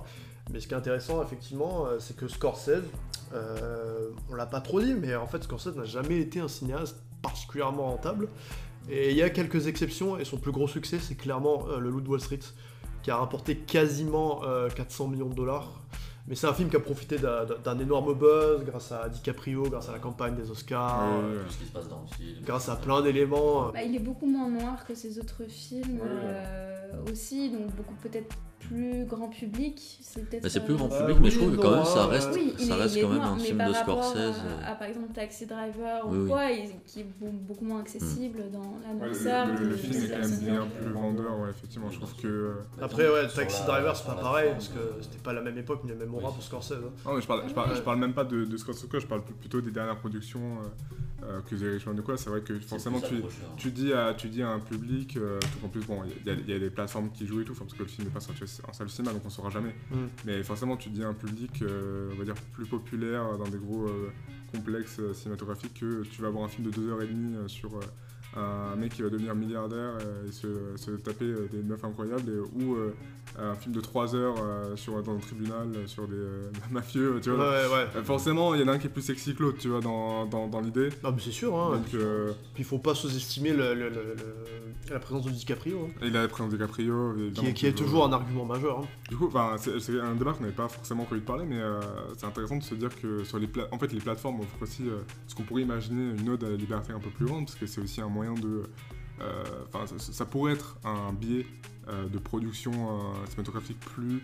Mais 0.51 0.59
ce 0.59 0.67
qui 0.67 0.73
est 0.73 0.77
intéressant, 0.77 1.23
effectivement, 1.23 1.85
euh, 1.87 1.97
c'est 1.99 2.15
que 2.15 2.27
Scorsese, 2.27 2.83
euh, 3.33 4.09
on 4.29 4.35
l'a 4.35 4.45
pas 4.45 4.61
trop 4.61 4.79
dit, 4.79 4.93
mais 4.93 5.15
en 5.15 5.27
fait, 5.27 5.43
Scorsese 5.43 5.75
n'a 5.75 5.85
jamais 5.85 6.19
été 6.19 6.39
un 6.39 6.47
cinéaste 6.47 6.97
particulièrement 7.21 7.85
rentable. 7.89 8.27
Et 8.89 9.09
il 9.11 9.17
y 9.17 9.23
a 9.23 9.29
quelques 9.31 9.67
exceptions, 9.67 10.17
et 10.19 10.25
son 10.25 10.37
plus 10.37 10.51
gros 10.51 10.67
succès, 10.67 10.99
c'est 10.99 11.15
clairement 11.15 11.65
euh, 11.69 11.79
Le 11.79 11.89
Loup 11.89 12.01
de 12.01 12.07
Wall 12.09 12.21
Street, 12.21 12.39
qui 13.01 13.09
a 13.11 13.17
rapporté 13.17 13.57
quasiment 13.57 14.41
euh, 14.43 14.69
400 14.69 15.07
millions 15.07 15.29
de 15.29 15.33
dollars. 15.35 15.81
Mais 16.27 16.33
c'est 16.35 16.47
un 16.47 16.53
film 16.55 16.69
qui 16.71 16.75
a 16.75 16.79
profité 16.79 17.17
d'un 17.19 17.77
énorme 17.79 18.15
buzz 18.15 18.63
grâce 18.65 18.91
à 18.91 19.09
DiCaprio, 19.09 19.63
grâce 19.69 19.89
à 19.89 19.91
la 19.91 19.99
campagne 19.99 20.35
des 20.35 20.49
Oscars, 20.49 20.99
Ouais, 21.01 21.23
euh, 21.23 21.37
ouais, 21.37 21.43
Tout 21.45 21.51
ce 21.53 21.57
qui 21.59 21.65
se 21.65 21.71
passe 21.71 21.87
dans 21.87 22.01
le 22.01 22.15
film. 22.15 22.43
grâce 22.43 22.67
à 22.69 22.75
plein 22.75 23.01
d'éléments. 23.03 23.69
Bah, 23.71 23.83
il 23.83 23.95
est 23.95 23.99
beaucoup 23.99 24.25
moins 24.25 24.49
noir 24.49 24.85
que 24.87 24.95
ses 24.95 25.19
autres 25.19 25.43
films 25.47 25.99
Ouais. 25.99 26.07
euh, 26.09 27.11
aussi, 27.11 27.51
donc 27.51 27.67
beaucoup 27.75 27.93
peut-être 28.01 28.35
plus 28.67 29.05
grand 29.05 29.27
public. 29.29 29.97
C'est 30.01 30.25
peut-être. 30.27 30.43
Bah, 30.43 30.49
c'est 30.49 30.63
plus 30.65 30.73
euh, 30.73 30.77
grand 30.77 30.91
Euh, 30.91 30.99
public, 30.99 31.17
mais 31.21 31.29
je 31.29 31.39
trouve 31.39 31.55
que 31.55 31.61
quand 31.61 31.75
même 31.75 31.85
ça 31.85 32.03
hein, 32.03 32.07
reste, 32.07 32.29
Oui, 32.33 32.53
ça 32.57 32.75
est- 32.77 32.81
reste 32.81 33.01
quand 33.01 33.09
même 33.09 33.21
un 33.21 33.37
film 33.37 33.57
par 33.57 33.69
de 33.69 33.73
Scorsese. 33.73 34.15
À, 34.17 34.19
euh, 34.21 34.71
à, 34.71 34.75
par 34.75 34.87
exemple 34.87 35.13
Taxi 35.13 35.45
Driver 35.45 36.01
Oui, 36.07 36.17
ou 36.17 36.21
oui. 36.23 36.27
quoi, 36.29 36.41
qui 36.85 36.99
est 37.01 37.03
beau- 37.19 37.31
beaucoup 37.31 37.65
moins 37.65 37.79
accessible 37.81 38.39
dans 38.51 38.59
la 38.59 38.89
Ouais, 38.93 38.93
le- 38.93 38.97
noirceur. 38.99 39.47
le, 39.59 39.75
film 39.75 40.03
est 40.03 40.09
quand 40.09 40.19
même 40.19 40.39
bien 40.39 40.67
plus 40.81 40.91
vendeur, 40.91 41.39
ouais, 41.39 41.49
effectivement. 41.49 41.89
Je 41.91 41.97
trouve 41.97 42.15
que. 42.15 42.27
euh, 42.27 42.53
Après, 42.81 43.07
ouais, 43.09 43.27
Taxi 43.27 43.59
la- 43.61 43.65
Driver, 43.65 43.95
c'est 43.95 44.05
pas 44.05 44.15
pareil, 44.15 44.51
parce 44.51 44.67
que 44.69 44.79
euh, 44.79 45.01
c'était 45.01 45.17
pas 45.23 45.33
la 45.33 45.41
même 45.41 45.57
époque 45.57 45.83
ni 45.83 45.89
la 45.91 45.95
même 45.97 46.13
aura 46.13 46.31
pour 46.31 46.43
Scorsese. 46.43 46.73
hein. 46.73 46.91
Non, 47.05 47.13
mais 47.15 47.21
je 47.21 47.27
parle, 47.27 47.43
je 47.47 47.53
parle, 47.53 47.69
Ouais. 47.71 47.75
je 47.77 47.81
parle 47.81 47.99
même 47.99 48.13
pas 48.13 48.23
de, 48.23 48.57
Scorsese, 48.57 48.87
je 48.91 49.05
parle 49.07 49.23
plutôt 49.23 49.61
des 49.61 49.71
dernières 49.71 49.97
productions 49.99 50.39
euh, 50.59 51.25
euh, 51.27 51.39
que 51.49 51.55
The 51.55 51.61
Irishman 51.61 51.93
de 51.95 52.01
quoi. 52.01 52.17
C'est 52.17 52.29
vrai 52.29 52.41
que 52.41 52.59
forcément, 52.59 52.99
tu, 52.99 53.15
tu 53.57 53.71
dis 53.71 53.93
à, 53.93 54.13
tu 54.13 54.27
dis 54.27 54.41
à 54.43 54.49
un 54.49 54.59
public, 54.59 55.17
euh, 55.17 55.39
tout 55.39 55.65
en 55.65 55.69
plus, 55.69 55.81
bon, 55.85 56.01
il 56.03 56.27
y, 56.27 56.29
a- 56.29 56.37
il 56.39 56.49
y 56.49 56.53
a 56.53 56.59
des 56.59 56.69
plateformes 56.69 57.09
qui 57.11 57.25
jouent 57.25 57.41
et 57.41 57.43
tout, 57.45 57.53
parce 57.55 57.73
que 57.73 57.79
le 57.83 57.87
film 57.89 58.07
n'est 58.07 58.13
pas 58.13 58.19
sorti 58.19 58.43
en 58.67 58.73
salle 58.73 58.89
cinéma, 58.89 59.13
donc 59.13 59.23
on 59.25 59.29
saura 59.29 59.49
jamais. 59.49 59.75
Mm. 59.91 59.95
Mais 60.25 60.43
forcément, 60.43 60.77
tu 60.77 60.89
dis 60.89 61.03
à 61.03 61.07
un 61.07 61.13
public, 61.13 61.61
euh, 61.61 62.09
on 62.13 62.17
va 62.17 62.25
dire, 62.25 62.35
plus 62.53 62.65
populaire, 62.65 63.37
dans 63.37 63.47
des 63.47 63.57
gros 63.57 63.87
euh, 63.87 64.11
complexes 64.53 64.99
euh, 64.99 65.13
cinématographiques, 65.13 65.79
que 65.79 66.03
tu 66.03 66.21
vas 66.21 66.27
avoir 66.27 66.43
un 66.45 66.47
film 66.47 66.69
de 66.69 66.71
2h30 66.71 67.35
euh, 67.35 67.47
sur 67.47 67.79
un 68.35 68.75
mec 68.75 68.93
qui 68.93 69.01
va 69.01 69.09
devenir 69.09 69.33
milliardaire 69.35 69.97
et 70.27 70.31
se, 70.31 70.47
se 70.75 70.91
taper 70.91 71.25
euh, 71.25 71.47
des 71.51 71.61
meufs 71.63 71.83
incroyables, 71.83 72.29
et- 72.29 72.63
ou 72.63 72.75
euh, 72.75 72.93
un 73.39 73.55
film 73.55 73.73
de 73.75 73.81
3 73.81 74.15
heures 74.15 74.35
euh, 74.41 74.75
sur, 74.75 75.01
dans 75.03 75.15
un 75.15 75.19
tribunal 75.19 75.67
sur 75.87 76.07
des 76.07 76.15
mafieux, 76.71 77.19
tu 77.21 77.31
vois. 77.31 77.49
ouais, 77.51 77.65
ouais. 77.95 78.03
Forcément, 78.03 78.53
il 78.55 78.61
y 78.61 78.63
en 78.63 78.67
a 78.67 78.73
un 78.73 78.77
qui 78.77 78.87
est 78.87 78.89
plus 78.89 79.01
sexy 79.01 79.35
que 79.35 79.43
l'autre, 79.43 79.57
tu 79.59 79.67
vois, 79.69 79.81
dans, 79.81 80.25
dans, 80.25 80.47
dans 80.47 80.61
l'idée. 80.61 80.89
Non, 81.03 81.11
mais 81.11 81.21
c'est 81.21 81.31
sûr, 81.31 81.55
hein. 81.57 81.71
Donc, 81.77 81.85
Puis 81.89 81.99
il 82.59 82.65
faut 82.65 82.79
pas 82.79 82.93
sous-estimer 82.95 83.51
le- 83.51 83.73
le- 83.73 83.89
le- 83.89 83.95
le- 84.15 84.93
la 84.93 84.99
présence 84.99 85.25
de 85.25 85.31
DiCaprio, 85.31 85.87
hein, 85.89 85.99
il 86.03 86.15
a 86.15 86.21
la 86.21 86.27
présence 86.27 86.51
de 86.51 86.57
DiCaprio. 86.57 87.15
qui, 87.33 87.53
qui 87.53 87.65
est 87.67 87.73
toujours- 87.73 88.05
un 88.05 88.13
argument 88.13 88.45
majeur. 88.45 88.79
hein. 88.79 88.85
Du 89.09 89.15
coup, 89.17 89.31
c'est 89.57 89.99
un 89.99 90.13
débat 90.15 90.33
qu'on 90.33 90.41
n'avait 90.41 90.53
pas 90.53 90.67
forcément 90.67 91.05
prévu 91.05 91.21
de 91.21 91.25
parler, 91.25 91.45
mais 91.45 91.59
euh, 91.59 91.79
c'est 92.17 92.25
intéressant 92.27 92.57
de 92.57 92.63
se 92.63 92.75
dire 92.75 92.89
que 93.01 93.23
sur 93.23 93.39
les, 93.39 93.49
en 93.71 93.79
fait, 93.79 93.91
les 93.93 93.99
plateformes 93.99 94.41
offrent 94.41 94.61
aussi 94.61 94.83
euh, 94.87 94.99
ce 95.27 95.33
qu'on 95.35 95.43
pourrait 95.43 95.63
imaginer 95.63 96.13
une 96.19 96.29
ode 96.29 96.43
à 96.43 96.49
la 96.49 96.55
liberté 96.55 96.93
un 96.93 96.99
peu 96.99 97.09
plus 97.09 97.25
grande, 97.25 97.45
parce 97.45 97.55
que 97.57 97.65
c'est 97.65 97.81
aussi 97.81 97.99
un 98.01 98.09
moyen 98.09 98.24
de. 98.33 98.63
euh, 99.21 99.43
ça, 99.97 100.25
pourrait 100.25 100.53
être 100.53 100.77
un 100.83 101.13
biais 101.13 101.45
euh, 101.87 102.07
de 102.07 102.17
production 102.17 102.71
euh, 102.73 103.25
cinématographique 103.27 103.79
plus 103.79 104.23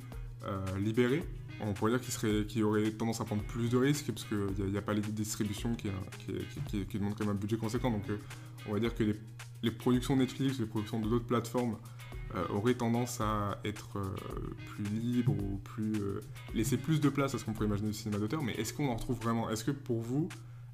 libéré. 0.79 1.23
On 1.59 1.73
pourrait 1.73 1.91
dire 1.91 2.01
qu'il 2.01 2.47
qu'il 2.47 2.63
aurait 2.63 2.89
tendance 2.89 3.21
à 3.21 3.25
prendre 3.25 3.43
plus 3.43 3.69
de 3.69 3.77
risques, 3.77 4.07
parce 4.07 4.25
qu'il 4.25 4.71
n'y 4.71 4.77
a, 4.77 4.81
pas 4.81 4.93
les 4.95 5.01
distributions 5.01 5.75
qui, 5.75 5.89
demandent 6.97 7.13
quand 7.15 7.25
même 7.25 7.35
un 7.35 7.39
budget 7.39 7.57
conséquent. 7.57 7.91
Donc, 7.91 8.05
on 8.67 8.73
va 8.73 8.79
dire 8.79 8.95
que 8.95 9.03
les, 9.61 9.71
productions 9.71 10.15
Netflix, 10.15 10.57
les 10.57 10.65
productions 10.65 10.99
de 10.99 11.07
d'autres 11.07 11.27
plateformes 11.27 11.77
aurait 12.49 12.73
tendance 12.73 13.21
à 13.21 13.59
être 13.63 13.99
plus 14.73 14.85
libre 14.85 15.33
ou 15.33 15.57
plus 15.57 15.93
laisser 16.55 16.77
plus 16.77 16.99
de 16.99 17.09
place 17.09 17.35
à 17.35 17.37
ce 17.37 17.45
qu'on 17.45 17.53
pourrait 17.53 17.67
imaginer 17.67 17.89
du 17.89 17.93
cinéma 17.95 18.17
d'auteur. 18.17 18.41
Mais 18.41 18.53
est-ce 18.53 18.73
qu'on 18.73 18.87
en 18.87 18.95
retrouve 18.95 19.19
vraiment? 19.19 19.47
Est-ce 19.51 19.63
que 19.63 19.69
pour 19.69 20.01
vous, 20.01 20.27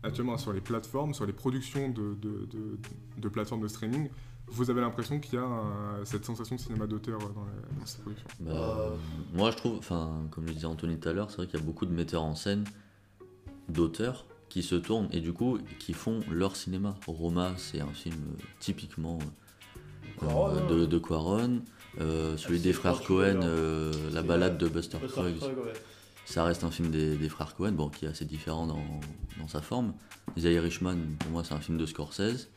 actuellement 0.08 0.38
sur 0.38 0.54
les 0.54 0.62
plateformes, 0.62 1.14
sur 1.14 1.26
les 1.26 1.34
productions 1.34 1.90
de, 1.90 2.16
de, 2.16 2.46
de- 2.46 2.78
de 3.18 3.30
plateformes 3.30 3.62
de 3.62 3.68
streaming, 3.68 4.10
vous 4.50 4.70
avez 4.70 4.80
l'impression 4.82 5.20
qu'il 5.20 5.34
y 5.36 5.38
a 5.38 5.42
euh, 5.44 6.06
cette 6.06 6.24
sensation 6.26 6.56
de 6.56 6.62
cinéma 6.62 6.88
d'auteur 6.88 7.20
dans, 7.20 7.26
dans 7.80 7.86
ces 7.86 8.00
productions 8.00 8.28
Bah, 8.40 8.52
Euh, 8.54 8.90
Moi, 9.34 9.52
je 9.52 9.58
trouve, 9.58 9.78
enfin, 9.78 10.24
comme 10.32 10.46
le 10.46 10.54
disait 10.54 10.66
Anthony 10.68 10.98
tout 10.98 11.10
à 11.10 11.14
l'heure, 11.14 11.30
c'est 11.30 11.38
vrai 11.38 11.48
qu'il 11.48 11.60
y 11.60 11.64
a 11.64 11.66
beaucoup 11.66 11.86
de 11.86 11.92
metteurs 11.94 12.24
en 12.24 12.34
scène, 12.36 12.64
d'auteurs, 13.70 14.26
qui 14.50 14.64
se 14.64 14.76
tournent 14.76 15.10
et 15.12 15.20
du 15.20 15.34
coup 15.34 15.60
qui 15.80 15.92
font 15.94 16.22
leur 16.32 16.56
cinéma. 16.56 16.96
Roma, 17.06 17.54
c'est 17.58 17.82
un 17.82 17.88
film 17.94 18.16
euh, 18.16 18.42
typiquement 18.60 19.20
euh, 19.22 20.26
Quaron, 20.26 20.48
hein. 20.48 20.68
de, 20.70 20.86
de 20.86 20.98
Quaron. 20.98 21.62
Euh, 22.00 22.38
celui 22.38 22.60
Ah, 22.60 22.64
des 22.64 22.74
frères 22.74 23.02
Cohen, 23.02 23.42
euh, 23.44 23.92
La 24.14 24.22
balade 24.22 24.54
euh, 24.54 24.68
de 24.68 24.70
Buster 24.74 25.00
Buster 25.00 25.22
Scruggs. 25.22 25.54
Ça 26.28 26.44
reste 26.44 26.66
un 26.66 26.72
film 26.72 26.92
des, 26.92 27.16
des 27.16 27.30
frères 27.30 27.56
Cohen, 27.56 27.72
bon, 27.72 27.88
qui 27.88 28.04
est 28.04 28.10
assez 28.10 28.26
différent 28.26 28.68
dans, 28.68 28.84
dans 29.40 29.48
sa 29.48 29.62
forme. 29.62 29.94
The 30.36 30.44
Irishman, 30.44 30.98
pour 31.20 31.32
moi, 31.32 31.44
c'est 31.46 31.54
un 31.54 31.62
film 31.62 31.78
de 31.78 31.86
Scorsese. 31.86 32.50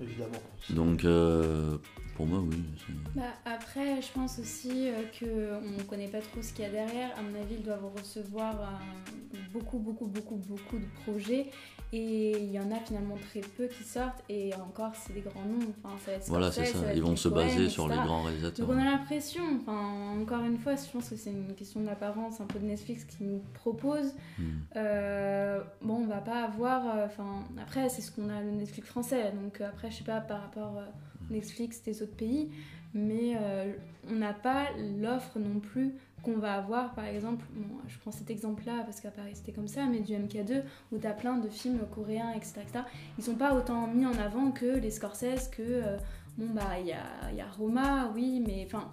Évidemment. 0.00 0.42
Donc, 0.70 1.04
euh, 1.04 1.78
pour 2.22 2.28
moi, 2.28 2.48
oui. 2.48 2.62
c'est- 2.78 3.18
Bah, 3.18 3.22
après, 3.44 4.00
je 4.00 4.12
pense 4.12 4.38
aussi 4.38 4.88
euh, 4.88 5.02
que 5.18 5.58
on 5.66 5.78
ne 5.78 5.82
connaît 5.82 6.06
pas 6.06 6.20
trop 6.20 6.40
ce 6.40 6.52
qu'il 6.52 6.64
y 6.64 6.68
a 6.68 6.70
derrière. 6.70 7.10
À 7.18 7.22
mon 7.22 7.34
avis, 7.40 7.56
ils 7.56 7.62
doivent 7.62 7.90
recevoir 7.96 8.54
euh, 8.60 9.36
beaucoup, 9.52 9.78
beaucoup, 9.78 10.06
beaucoup, 10.06 10.36
beaucoup 10.36 10.78
de 10.78 10.86
projets. 11.04 11.46
Et 11.94 12.30
il 12.38 12.50
y 12.50 12.58
en 12.58 12.70
a 12.70 12.76
finalement 12.76 13.16
très 13.30 13.40
peu 13.40 13.66
qui 13.66 13.82
sortent. 13.82 14.22
Et 14.28 14.54
encore, 14.54 14.92
c'est 14.94 15.12
des 15.12 15.20
grands 15.20 15.44
noms. 15.44 15.74
Enfin, 15.84 15.96
ça 15.98 16.12
Voilà, 16.28 16.52
c'est 16.52 16.64
ça. 16.64 16.94
Ils 16.94 17.02
vont 17.02 17.16
se 17.16 17.28
baser 17.28 17.68
sur 17.68 17.88
les 17.88 17.96
grands 17.96 18.22
réalisateurs. 18.22 18.66
Donc 18.66 18.76
on 18.76 18.80
a 18.80 18.84
l'impression, 18.84 19.42
enfin 19.60 20.20
encore 20.20 20.44
une 20.44 20.58
fois, 20.58 20.74
je 20.76 20.88
pense 20.90 21.08
que 21.10 21.16
c'est 21.16 21.30
une 21.30 21.54
question 21.54 21.80
d'apparence 21.80 22.40
un 22.40 22.46
peu 22.46 22.60
de 22.60 22.66
Netflix 22.66 23.04
qui 23.04 23.24
nous 23.24 23.42
propose. 23.52 24.14
Hmm. 24.38 24.44
Euh, 24.76 25.60
bon, 25.82 25.96
on 26.04 26.06
va 26.06 26.18
pas 26.18 26.44
avoir, 26.44 26.82
enfin 27.04 27.44
après 27.60 27.88
c'est 27.88 28.00
ce 28.00 28.10
qu'on 28.12 28.28
a 28.30 28.40
le 28.40 28.52
Netflix 28.52 28.88
français, 28.88 29.32
donc 29.32 29.60
après 29.60 29.90
je 29.90 29.96
sais 29.98 30.04
pas 30.04 30.20
par 30.20 30.40
rapport 30.42 30.78
euh, 30.78 30.86
Netflix 31.32 31.82
des 31.82 32.02
autres 32.02 32.14
pays, 32.16 32.50
mais 32.94 33.34
euh, 33.40 33.72
on 34.10 34.14
n'a 34.16 34.32
pas 34.34 34.66
l'offre 35.00 35.38
non 35.38 35.60
plus 35.60 35.92
qu'on 36.22 36.36
va 36.38 36.54
avoir 36.54 36.94
par 36.94 37.06
exemple, 37.06 37.44
bon, 37.54 37.78
je 37.88 37.98
prends 37.98 38.12
cet 38.12 38.30
exemple-là 38.30 38.82
parce 38.84 39.00
qu'à 39.00 39.10
Paris 39.10 39.32
c'était 39.34 39.52
comme 39.52 39.66
ça, 39.68 39.86
mais 39.90 40.00
du 40.00 40.12
MK2 40.12 40.62
où 40.92 40.98
tu 40.98 41.06
as 41.06 41.12
plein 41.12 41.38
de 41.38 41.48
films 41.48 41.80
coréens, 41.92 42.30
etc., 42.36 42.60
etc. 42.62 42.84
Ils 43.18 43.24
sont 43.24 43.34
pas 43.34 43.54
autant 43.54 43.86
mis 43.88 44.06
en 44.06 44.14
avant 44.18 44.52
que 44.52 44.66
les 44.78 44.90
Scorsese, 44.90 45.48
que 45.50 45.62
euh, 45.62 45.96
bon 46.38 46.46
bah 46.54 46.78
il 46.80 46.86
y 46.86 46.92
a, 46.92 47.32
y 47.36 47.40
a 47.40 47.46
Roma, 47.58 48.12
oui, 48.14 48.42
mais 48.46 48.64
enfin. 48.66 48.92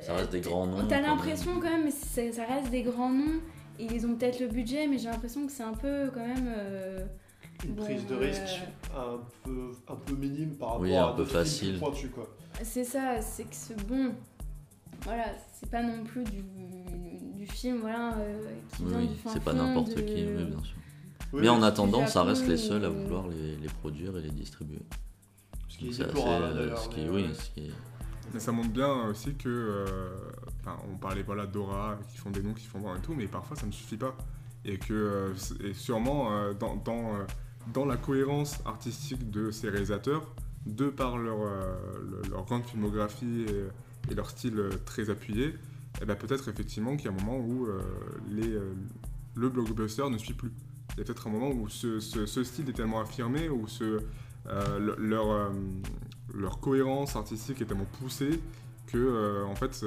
Ça 0.00 0.14
reste 0.14 0.30
des 0.30 0.40
grands 0.40 0.66
noms. 0.66 0.86
T'as 0.88 1.00
l'impression 1.00 1.54
quand 1.60 1.68
même, 1.70 1.84
mais 1.84 1.90
ça 1.90 2.44
reste 2.44 2.70
des 2.70 2.82
grands 2.82 3.10
noms. 3.12 3.40
Et 3.80 3.84
ils 3.84 4.06
ont 4.06 4.14
peut-être 4.14 4.40
le 4.40 4.46
budget, 4.48 4.86
mais 4.88 4.98
j'ai 4.98 5.08
l'impression 5.10 5.44
que 5.46 5.52
c'est 5.52 5.62
un 5.62 5.74
peu 5.74 6.10
quand 6.14 6.26
même. 6.26 6.48
euh, 6.56 7.04
Une 7.64 7.74
Bon, 7.74 7.84
prise 7.84 8.06
de 8.06 8.14
euh, 8.14 8.18
risque 8.18 8.60
un, 8.96 9.18
peu, 9.44 9.70
un 9.88 9.96
peu 9.96 10.14
minime 10.14 10.54
par 10.56 10.68
rapport 10.68 10.82
Oui, 10.82 10.94
à 10.94 11.08
un 11.08 11.12
peu 11.12 11.24
facile. 11.24 11.78
pointus, 11.78 12.10
quoi. 12.14 12.28
C'est 12.62 12.84
ça, 12.84 13.20
c'est 13.20 13.44
que 13.44 13.54
ce 13.54 13.72
bon. 13.88 14.14
Voilà, 15.04 15.26
c'est 15.54 15.70
pas 15.70 15.82
non 15.82 16.04
plus 16.04 16.24
du, 16.24 16.42
du 17.34 17.46
film 17.46 17.78
voilà, 17.80 18.14
euh, 18.18 18.50
qui 18.74 18.82
Oui, 18.82 18.88
vient 18.90 18.98
oui, 18.98 19.08
du 19.08 19.14
fin 19.16 19.30
c'est 19.32 19.42
pas 19.42 19.52
n'importe 19.52 19.94
de- 19.94 20.00
qui, 20.02 20.24
oui, 20.26 20.44
bien 20.44 20.62
sûr. 20.62 20.76
Oui, 21.32 21.40
Mais 21.42 21.48
en 21.48 21.62
attendant, 21.62 22.06
ça 22.06 22.22
reste 22.24 22.46
les 22.48 22.56
seuls 22.56 22.84
à 22.84 22.88
euh, 22.88 22.90
vouloir 22.90 23.28
les, 23.28 23.56
les 23.56 23.68
produire 23.68 24.16
et 24.18 24.22
les 24.22 24.30
distribuer. 24.30 24.80
Ce 25.68 25.78
qui 25.78 25.88
est 25.88 26.00
assez, 26.00 26.02
euh, 26.26 26.74
mais, 26.96 27.08
oui, 27.08 27.22
ouais. 27.22 27.34
ce 27.34 27.50
qui 27.50 27.66
est- 27.66 27.72
Mais 28.34 28.40
ça 28.40 28.50
montre 28.52 28.70
bien 28.70 29.06
aussi 29.08 29.34
que, 29.34 29.48
euh, 29.48 29.86
on 30.92 30.96
parlait 30.96 31.22
voilà 31.22 31.46
d'Aura, 31.46 31.98
qui 32.10 32.18
font 32.18 32.30
des 32.30 32.42
noms, 32.42 32.54
qui 32.54 32.66
font 32.66 32.78
voir 32.78 32.96
et 32.96 33.00
tout, 33.00 33.14
mais 33.14 33.26
parfois 33.26 33.56
ça 33.56 33.66
ne 33.66 33.72
suffit 33.72 33.96
pas. 33.96 34.16
Et 34.64 34.78
que, 34.78 34.92
euh, 34.92 35.34
et 35.64 35.74
sûrement 35.74 36.32
euh, 36.32 36.52
dans, 36.54 36.76
dans, 36.76 37.14
euh, 37.14 37.24
dans 37.72 37.84
la 37.84 37.96
cohérence 37.96 38.60
artistique 38.64 39.30
de 39.30 39.50
ces 39.50 39.68
réalisateurs, 39.68 40.34
de 40.66 40.88
par 40.88 41.18
leur, 41.18 41.38
euh, 41.42 41.74
grande 42.46 42.64
filmographie 42.64 43.46
et, 43.48 44.14
leur 44.14 44.30
style 44.30 44.58
euh, 44.58 44.70
très 44.86 45.10
appuyé, 45.10 45.54
eh 46.00 46.04
ben, 46.04 46.14
peut-être 46.14 46.48
effectivement 46.48 46.96
qu'il 46.96 47.06
y 47.06 47.08
a 47.08 47.12
un 47.12 47.24
moment 47.24 47.38
où 47.38 47.66
euh, 47.66 47.82
les, 48.30 48.48
euh, 48.48 48.72
le 49.34 49.48
blockbuster 49.48 50.08
ne 50.08 50.18
suit 50.18 50.34
plus. 50.34 50.52
Il 50.94 50.98
y 50.98 51.02
a 51.02 51.04
peut-être 51.04 51.26
un 51.26 51.30
moment 51.30 51.50
où 51.50 51.68
ce, 51.68 52.00
style 52.00 52.68
est 52.68 52.72
tellement 52.72 53.00
affirmé, 53.00 53.48
où 53.48 53.66
euh, 53.82 54.00
le- 54.78 54.96
leur, 56.34 56.60
cohérence 56.60 57.16
artistique 57.16 57.60
est 57.60 57.66
tellement 57.66 57.86
poussée 58.00 58.40
que 58.86 59.44
en 59.44 59.54
fait 59.54 59.84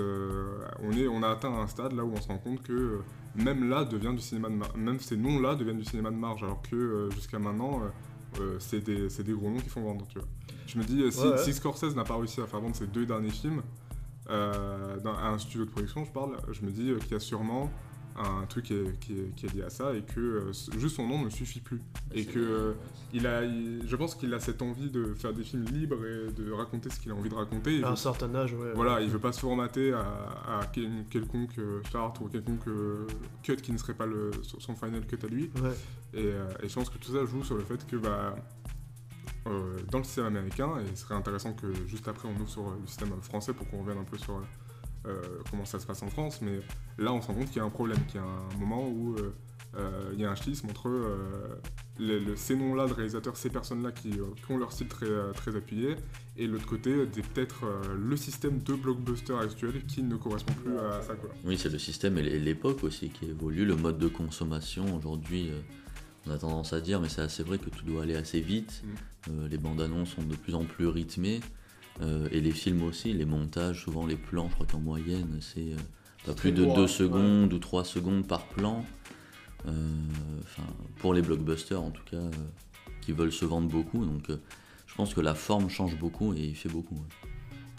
on, 0.83 1.23
a 1.23 1.29
atteint 1.29 1.51
un 1.51 1.65
stade 1.65 1.93
là 1.93 2.05
où 2.05 2.13
on 2.13 2.21
se 2.21 2.27
rend 2.27 2.37
compte 2.37 2.61
que 2.61 2.99
même 3.35 3.69
là 3.69 3.85
devient 3.85 4.11
du 4.13 4.21
cinéma 4.21 4.49
de 4.49 4.55
mar- 4.55 4.75
même 4.77 4.99
ces 4.99 5.15
noms 5.17 5.39
là 5.39 5.55
deviennent 5.55 5.77
du 5.79 5.85
cinéma 5.85 6.11
de 6.11 6.15
marge 6.15 6.43
alors 6.43 6.61
que 6.61 6.75
euh, 6.75 7.09
jusqu'à 7.11 7.39
maintenant 7.39 7.81
euh, 7.81 8.39
euh, 8.41 8.55
c'est 8.59 8.79
des, 8.83 9.33
gros 9.33 9.49
noms 9.49 9.59
qui 9.59 9.69
font 9.69 9.81
vendre 9.83 10.05
tu 10.07 10.19
vois. 10.19 10.27
Je 10.67 10.77
me 10.77 10.83
dis 10.83 11.11
si, 11.11 11.21
Ouais, 11.21 11.31
ouais. 11.31 11.37
si 11.37 11.53
Scorsese 11.53 11.95
n'a 11.95 12.03
pas 12.03 12.15
réussi 12.17 12.41
à 12.41 12.47
faire 12.47 12.61
vendre 12.61 12.75
ses 12.75 12.87
deux 12.87 13.05
derniers 13.05 13.29
films 13.31 13.61
dans, 14.29 15.13
à 15.17 15.27
un 15.29 15.37
studio 15.37 15.65
de 15.65 15.69
production 15.71 16.05
je 16.05 16.11
parle, 16.11 16.37
je 16.51 16.61
me 16.65 16.71
dis 16.71 16.93
qu'il 17.01 17.11
y 17.11 17.15
a 17.15 17.19
sûrement 17.19 17.69
un 18.17 18.45
truc 18.45 18.65
qui 18.65 18.73
est, 18.73 18.99
qui 18.99 19.13
est- 19.13 19.35
qui 19.35 19.45
est 19.45 19.53
lié 19.53 19.63
à 19.63 19.69
ça 19.69 19.93
et 19.95 20.01
que 20.01 20.19
euh, 20.19 20.51
juste 20.77 20.95
son 20.97 21.07
nom 21.07 21.23
ne 21.23 21.29
suffit 21.29 21.59
plus 21.59 21.81
et 22.13 22.25
que 22.25 22.39
euh, 22.39 22.73
il 23.13 23.25
a, 23.27 23.43
il- 23.43 23.83
je 23.87 23.95
pense 23.95 24.15
qu'il 24.15 24.33
a 24.33 24.39
cette 24.39 24.61
envie 24.61 24.89
de 24.89 25.13
faire 25.13 25.33
des 25.33 25.43
films 25.43 25.65
libres 25.65 26.05
et 26.05 26.31
de 26.31 26.51
raconter 26.51 26.89
ce 26.89 26.99
qu'il 26.99 27.11
a 27.11 27.15
envie 27.15 27.29
de 27.29 27.35
raconter. 27.35 27.79
Et 27.79 27.83
À 27.83 27.91
un 27.91 27.95
certain 27.95 28.33
âge, 28.35 28.53
ouais. 28.53 28.73
voilà, 28.75 29.01
il 29.01 29.09
veut 29.09 29.19
pas 29.19 29.31
se 29.31 29.39
formater 29.39 29.93
à, 29.93 29.99
à 30.59 30.65
quel- 30.73 31.05
quelconque 31.09 31.57
euh, 31.59 31.81
chart 31.91 32.19
ou 32.21 32.25
quelconque 32.27 32.67
euh, 32.67 33.05
cut 33.43 33.55
qui 33.57 33.71
ne 33.71 33.77
serait 33.77 33.93
pas 33.95 34.05
le, 34.05 34.31
son 34.59 34.75
final 34.75 35.05
cut 35.07 35.19
à 35.23 35.27
lui. 35.27 35.49
Ouais. 35.61 35.69
Et, 36.13 36.25
euh, 36.25 36.47
et 36.61 36.67
je 36.69 36.75
pense 36.75 36.89
que 36.89 36.97
tout 36.97 37.11
ça 37.13 37.25
joue 37.25 37.43
sur 37.43 37.55
le 37.55 37.63
fait 37.63 37.85
que 37.87 37.95
bah, 37.95 38.35
euh, 39.47 39.77
dans 39.89 39.97
le 39.97 40.03
système 40.03 40.25
américain, 40.25 40.69
et 40.79 40.95
ce 40.95 41.01
serait 41.03 41.15
intéressant 41.15 41.53
que 41.53 41.73
juste 41.87 42.07
après 42.07 42.27
on 42.27 42.35
ouvre 42.39 42.49
sur 42.49 42.67
euh, 42.67 42.77
le 42.79 42.85
système 42.87 43.09
français 43.21 43.53
pour 43.53 43.67
qu'on 43.69 43.79
revienne 43.81 43.97
un 43.97 44.03
peu 44.03 44.17
sur 44.17 44.33
euh, 44.35 44.41
comment 45.49 45.65
ça 45.65 45.79
se 45.79 45.85
passe 45.85 46.01
en 46.03 46.09
France, 46.09 46.41
mais 46.41 46.59
là 46.97 47.11
on 47.13 47.21
se 47.21 47.27
rend 47.27 47.33
compte 47.33 47.47
qu'il 47.47 47.57
y 47.57 47.59
a 47.59 47.63
un 47.65 47.69
problème, 47.69 47.97
qu'il 48.07 48.19
y 48.19 48.23
a 48.23 48.27
un 48.27 48.59
moment 48.59 48.87
où 48.87 49.15
euh, 49.15 49.33
euh, 49.77 50.09
il 50.13 50.19
y 50.19 50.25
a 50.25 50.29
un 50.31 50.35
schisme 50.35 50.67
entre 50.69 50.89
euh, 50.89 51.55
les- 51.97 52.19
le- 52.19 52.35
ces 52.35 52.55
noms-là 52.55 52.87
de 52.87 52.93
réalisateurs, 52.93 53.37
ces 53.37 53.49
personnes-là 53.49 53.91
qui, 53.93 54.09
euh, 54.19 54.25
qui 54.45 54.51
ont 54.51 54.57
leur 54.57 54.71
style 54.73 54.87
très, 54.87 55.05
euh, 55.05 55.31
très 55.31 55.55
appuyé, 55.55 55.95
et 56.37 56.45
l'autre 56.45 56.65
côté, 56.65 56.93
peut-être 57.05 57.65
euh, 57.65 57.81
le 57.97 58.17
système 58.17 58.59
de 58.59 58.73
blockbuster 58.73 59.33
actuel 59.41 59.85
qui 59.85 60.03
ne 60.03 60.15
correspond 60.17 60.53
plus 60.53 60.77
à 60.77 61.01
ça. 61.01 61.15
Quoi. 61.15 61.29
Oui, 61.45 61.57
c'est 61.57 61.69
le 61.69 61.79
système 61.79 62.17
et 62.17 62.23
l'époque 62.39 62.83
aussi 62.83 63.09
qui 63.09 63.25
évolue, 63.25 63.65
le 63.65 63.75
mode 63.77 63.97
de 63.97 64.07
consommation. 64.09 64.95
Aujourd'hui, 64.95 65.49
euh, 65.51 65.59
on 66.27 66.31
a 66.31 66.37
tendance 66.37 66.73
à 66.73 66.81
dire, 66.81 66.99
mais 66.99 67.09
c'est 67.09 67.21
assez 67.21 67.41
vrai 67.43 67.57
que 67.57 67.69
tout 67.69 67.85
doit 67.85 68.03
aller 68.03 68.15
assez 68.15 68.41
vite. 68.41 68.83
Euh, 69.29 69.47
les 69.47 69.57
bandes 69.57 69.81
annonces 69.81 70.09
sont 70.15 70.23
de 70.23 70.35
plus 70.35 70.53
en 70.53 70.65
plus 70.65 70.87
rythmées. 70.87 71.39
Euh, 72.01 72.27
et 72.31 72.41
les 72.41 72.51
films 72.51 72.83
aussi, 72.83 73.13
les 73.13 73.25
montages, 73.25 73.83
souvent 73.83 74.05
les 74.05 74.15
plans, 74.15 74.49
je 74.49 74.55
crois 74.55 74.65
qu'en 74.65 74.79
moyenne, 74.79 75.37
c'est 75.41 75.73
euh, 76.27 76.33
plus 76.33 76.51
de 76.51 76.63
court, 76.65 76.75
2 76.75 76.81
hein, 76.83 76.87
secondes 76.87 77.53
ou 77.53 77.59
3 77.59 77.83
secondes 77.85 78.27
par 78.27 78.45
plan. 78.47 78.85
Euh, 79.67 79.71
Enfin, 80.43 80.63
pour 80.97 81.13
les 81.13 81.21
blockbusters 81.21 81.81
en 81.81 81.91
tout 81.91 82.03
cas, 82.09 82.17
euh, 82.17 82.31
qui 83.01 83.11
veulent 83.11 83.31
se 83.31 83.45
vendre 83.45 83.69
beaucoup. 83.69 84.05
Donc 84.05 84.29
euh, 84.29 84.37
je 84.87 84.95
pense 84.95 85.13
que 85.13 85.21
la 85.21 85.35
forme 85.35 85.69
change 85.69 85.97
beaucoup 85.97 86.33
et 86.33 86.39
il 86.45 86.55
fait 86.55 86.67
beaucoup. 86.69 86.95
ouais. 86.95 87.29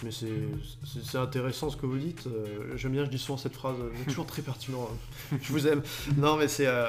Mais 0.05 0.11
c'est 0.11 1.19
intéressant 1.19 1.71
ce 1.71 1.77
que 1.77 1.87
vous 1.87 1.99
dites. 1.99 2.27
euh, 2.27 2.77
J'aime 2.77 2.93
bien, 2.93 3.05
je 3.05 3.11
dis 3.11 3.19
souvent 3.19 3.37
cette 3.39 3.53
phrase. 3.55 3.77
Êtes 4.01 4.07
toujours 4.09 4.27
très 4.27 4.43
pertinent. 4.43 4.89
hein. 4.91 5.37
Je 5.43 5.53
vous 5.53 5.67
aime. 5.69 5.83
Non, 6.17 6.37
mais 6.37 6.49
c'est. 6.49 6.67
euh, 6.67 6.87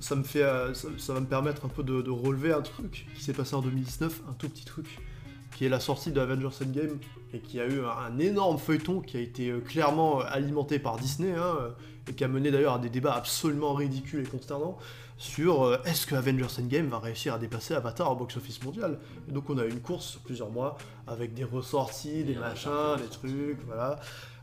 ça 0.00 0.14
me 0.16 0.22
fait. 0.22 0.42
euh, 0.42 0.72
ça, 0.74 0.88
ça 0.98 1.14
va 1.14 1.20
me 1.20 1.26
permettre 1.26 1.64
un 1.64 1.68
peu 1.68 1.82
de, 1.82 2.02
de 2.02 2.10
relever 2.10 2.52
un 2.52 2.62
truc 2.62 3.06
qui 3.16 3.22
s'est 3.22 3.32
passé 3.32 3.54
en 3.56 3.62
2019, 3.62 4.22
un 4.28 4.32
tout 4.34 4.48
petit 4.48 4.64
truc, 4.64 4.86
qui 5.56 5.64
est 5.64 5.70
la 5.70 5.80
sortie 5.80 6.12
de 6.12 6.20
Avengers 6.20 6.54
Endgame 6.62 6.98
et 7.32 7.40
qui 7.40 7.58
a 7.60 7.66
eu 7.66 7.80
un, 7.80 8.18
énorme 8.18 8.58
feuilleton 8.58 9.00
qui 9.00 9.16
a 9.16 9.20
été 9.20 9.48
euh, 9.48 9.60
clairement 9.60 10.20
euh, 10.20 10.24
alimenté 10.28 10.78
par 10.78 10.98
Disney 10.98 11.32
hein, 11.32 11.56
euh, 11.58 11.70
et 12.06 12.12
qui 12.12 12.24
a 12.24 12.28
mené 12.28 12.50
d'ailleurs 12.50 12.74
à 12.74 12.78
des 12.78 12.90
débats 12.90 13.14
absolument 13.14 13.72
ridicules 13.72 14.20
et 14.20 14.28
consternants 14.28 14.76
sur 15.16 15.62
euh, 15.62 15.78
est-ce 15.86 16.06
que 16.06 16.14
Avengers 16.14 16.60
Endgame 16.60 16.88
va 16.88 16.98
réussir 16.98 17.32
à 17.32 17.38
dépasser 17.38 17.72
Avatar 17.72 18.12
au 18.12 18.16
box-office 18.16 18.62
mondial? 18.64 18.98
Et 19.30 19.32
donc 19.32 19.48
on 19.48 19.56
a 19.56 19.64
eu 19.64 19.70
une 19.70 19.80
course 19.80 20.04
sur 20.04 20.20
plusieurs 20.20 20.50
mois 20.50 20.76
avec 21.06 21.32
des 21.32 21.44
ressorties, 21.44 22.22
des 22.22 22.34
machins, 22.34 22.98
des 22.98 23.08
trucs, 23.08 23.64
voilà. 23.66 23.98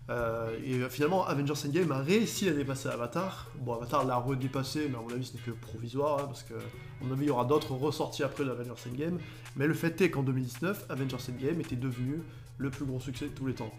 Euh, 0.10 0.58
et 0.64 0.76
euh, 0.76 0.90
finalement, 0.90 1.26
Avengers 1.26 1.54
Endgame 1.66 1.92
a 1.92 2.00
réussi 2.00 2.50
à 2.50 2.54
dépasser 2.54 2.90
Avatar. 2.90 3.50
Bon, 3.60 3.74
Avatar 3.76 4.06
l'a 4.06 4.18
redépassé, 4.18 4.88
mais 4.90 4.98
à 4.98 5.02
mon 5.02 5.10
avis, 5.10 5.26
ce 5.26 5.34
n'est 5.34 5.40
que 5.40 5.52
provisoire, 5.52 6.20
hein, 6.20 6.26
parce 6.26 6.44
que, 6.44 6.56
à 6.56 7.04
mon 7.04 7.14
avis, 7.14 7.24
il 7.24 7.28
y 7.28 7.32
aura 7.32 7.46
d'autres 7.46 7.72
ressorties 7.74 8.24
après 8.24 8.44
d'Avengers 8.44 8.90
Endgame. 8.90 9.20
Mais 9.56 9.68
le 9.68 9.74
fait 9.74 10.00
est 10.02 10.10
qu'en 10.10 10.24
2019, 10.24 10.86
Avengers 10.90 11.18
Endgame 11.30 11.62
était 11.62 11.76
devenu 11.76 12.22
le 12.58 12.70
plus 12.70 12.86
gros 12.86 13.00
succès 13.00 13.26
de 13.26 13.34
tous 13.34 13.48
les 13.48 13.54
temps. 13.54 13.72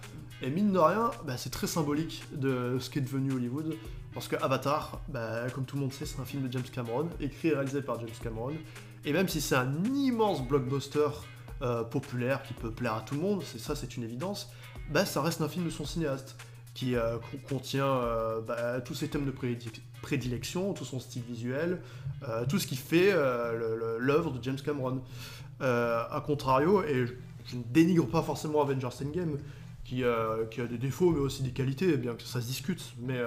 Et 0.43 0.51
mine 0.51 0.73
de 0.73 0.79
rien, 0.79 1.11
bah, 1.27 1.37
c'est 1.37 1.51
très 1.51 1.67
symbolique 1.67 2.25
de 2.33 2.79
ce 2.81 2.91
qu'est 2.91 3.01
devenu 3.01 3.33
Hollywood, 3.33 3.77
parce 4.13 4.29
que 4.29 4.37
Avatar, 4.37 5.01
bah, 5.09 5.49
comme 5.55 5.65
tout 5.65 5.77
le 5.77 5.83
monde 5.83 5.93
sait, 5.93 6.07
c'est 6.07 6.21
un 6.21 6.25
film 6.25 6.47
de 6.47 6.53
James 6.53 6.63
Cameron, 6.73 7.09
écrit 7.21 7.49
et 7.49 7.55
réalisé 7.55 7.83
par 7.83 8.01
James 8.01 8.09
Cameron. 8.23 8.55
Et 9.05 9.13
même 9.13 9.29
si 9.29 9.41
c'est 9.41 9.57
un 9.57 9.85
immense 9.95 10.47
blockbuster 10.47 11.09
euh, 11.63 11.85
populaire 11.85 12.43
qui 12.43 12.55
peut 12.55 12.71
plaire 12.71 12.95
à 12.95 13.01
tout 13.03 13.15
le 13.15 13.21
monde, 13.21 13.43
c'est 13.45 13.61
ça, 13.61 13.77
c'est 13.77 13.97
une 13.97 14.03
évidence, 14.03 14.51
bah, 14.91 15.05
ça 15.05 15.23
reste 15.23 15.41
un 15.41 15.49
film 15.49 15.65
de 15.65 15.71
son 15.71 15.85
cinéaste 15.85 16.37
qui 16.75 16.97
euh, 16.97 17.19
con- 17.19 17.39
contient 17.57 17.87
euh, 17.87 18.41
bah, 18.41 18.81
tous 18.81 18.95
ses 18.95 19.09
thèmes 19.09 19.25
de 19.25 19.31
prédi- 19.31 19.81
prédilection, 20.03 20.73
tout 20.75 20.85
son 20.85 21.01
style 21.01 21.23
visuel, 21.23 21.81
euh, 22.29 22.45
tout 22.47 22.59
ce 22.59 22.67
qui 22.67 22.77
fait 22.77 23.13
l'œuvre 23.13 24.33
de 24.33 24.43
James 24.43 24.61
Cameron. 24.65 25.03
A 25.61 26.23
contrario, 26.27 26.83
et 26.83 27.07
je, 27.07 27.57
ne 27.57 27.63
dénigre 27.71 28.07
pas 28.07 28.23
forcément 28.23 28.61
Avengers 28.61 28.89
Endgame, 29.03 29.39
qui, 29.85 30.05
a 30.05 30.67
des 30.69 30.79
défauts 30.79 31.11
mais 31.11 31.21
aussi 31.21 31.43
des 31.43 31.53
qualités, 31.53 31.97
bien 31.97 32.15
que 32.15 32.23
ça 32.23 32.41
se 32.41 32.47
discute, 32.47 32.95
mais 32.99 33.21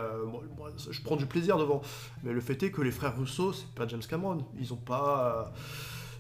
je 0.92 1.02
prends 1.02 1.16
du 1.16 1.26
plaisir 1.26 1.58
devant. 1.58 1.82
Mais 2.24 2.34
le 2.34 2.42
fait 2.42 2.62
est 2.62 2.72
que 2.72 2.82
les 2.82 2.92
frères 2.92 3.18
Russo, 3.18 3.54
c'est 3.54 3.70
pas 3.74 3.88
James 3.88 4.04
Cameron, 4.08 4.46
ils 4.60 4.74
ont 4.74 4.78
pas... 4.78 5.52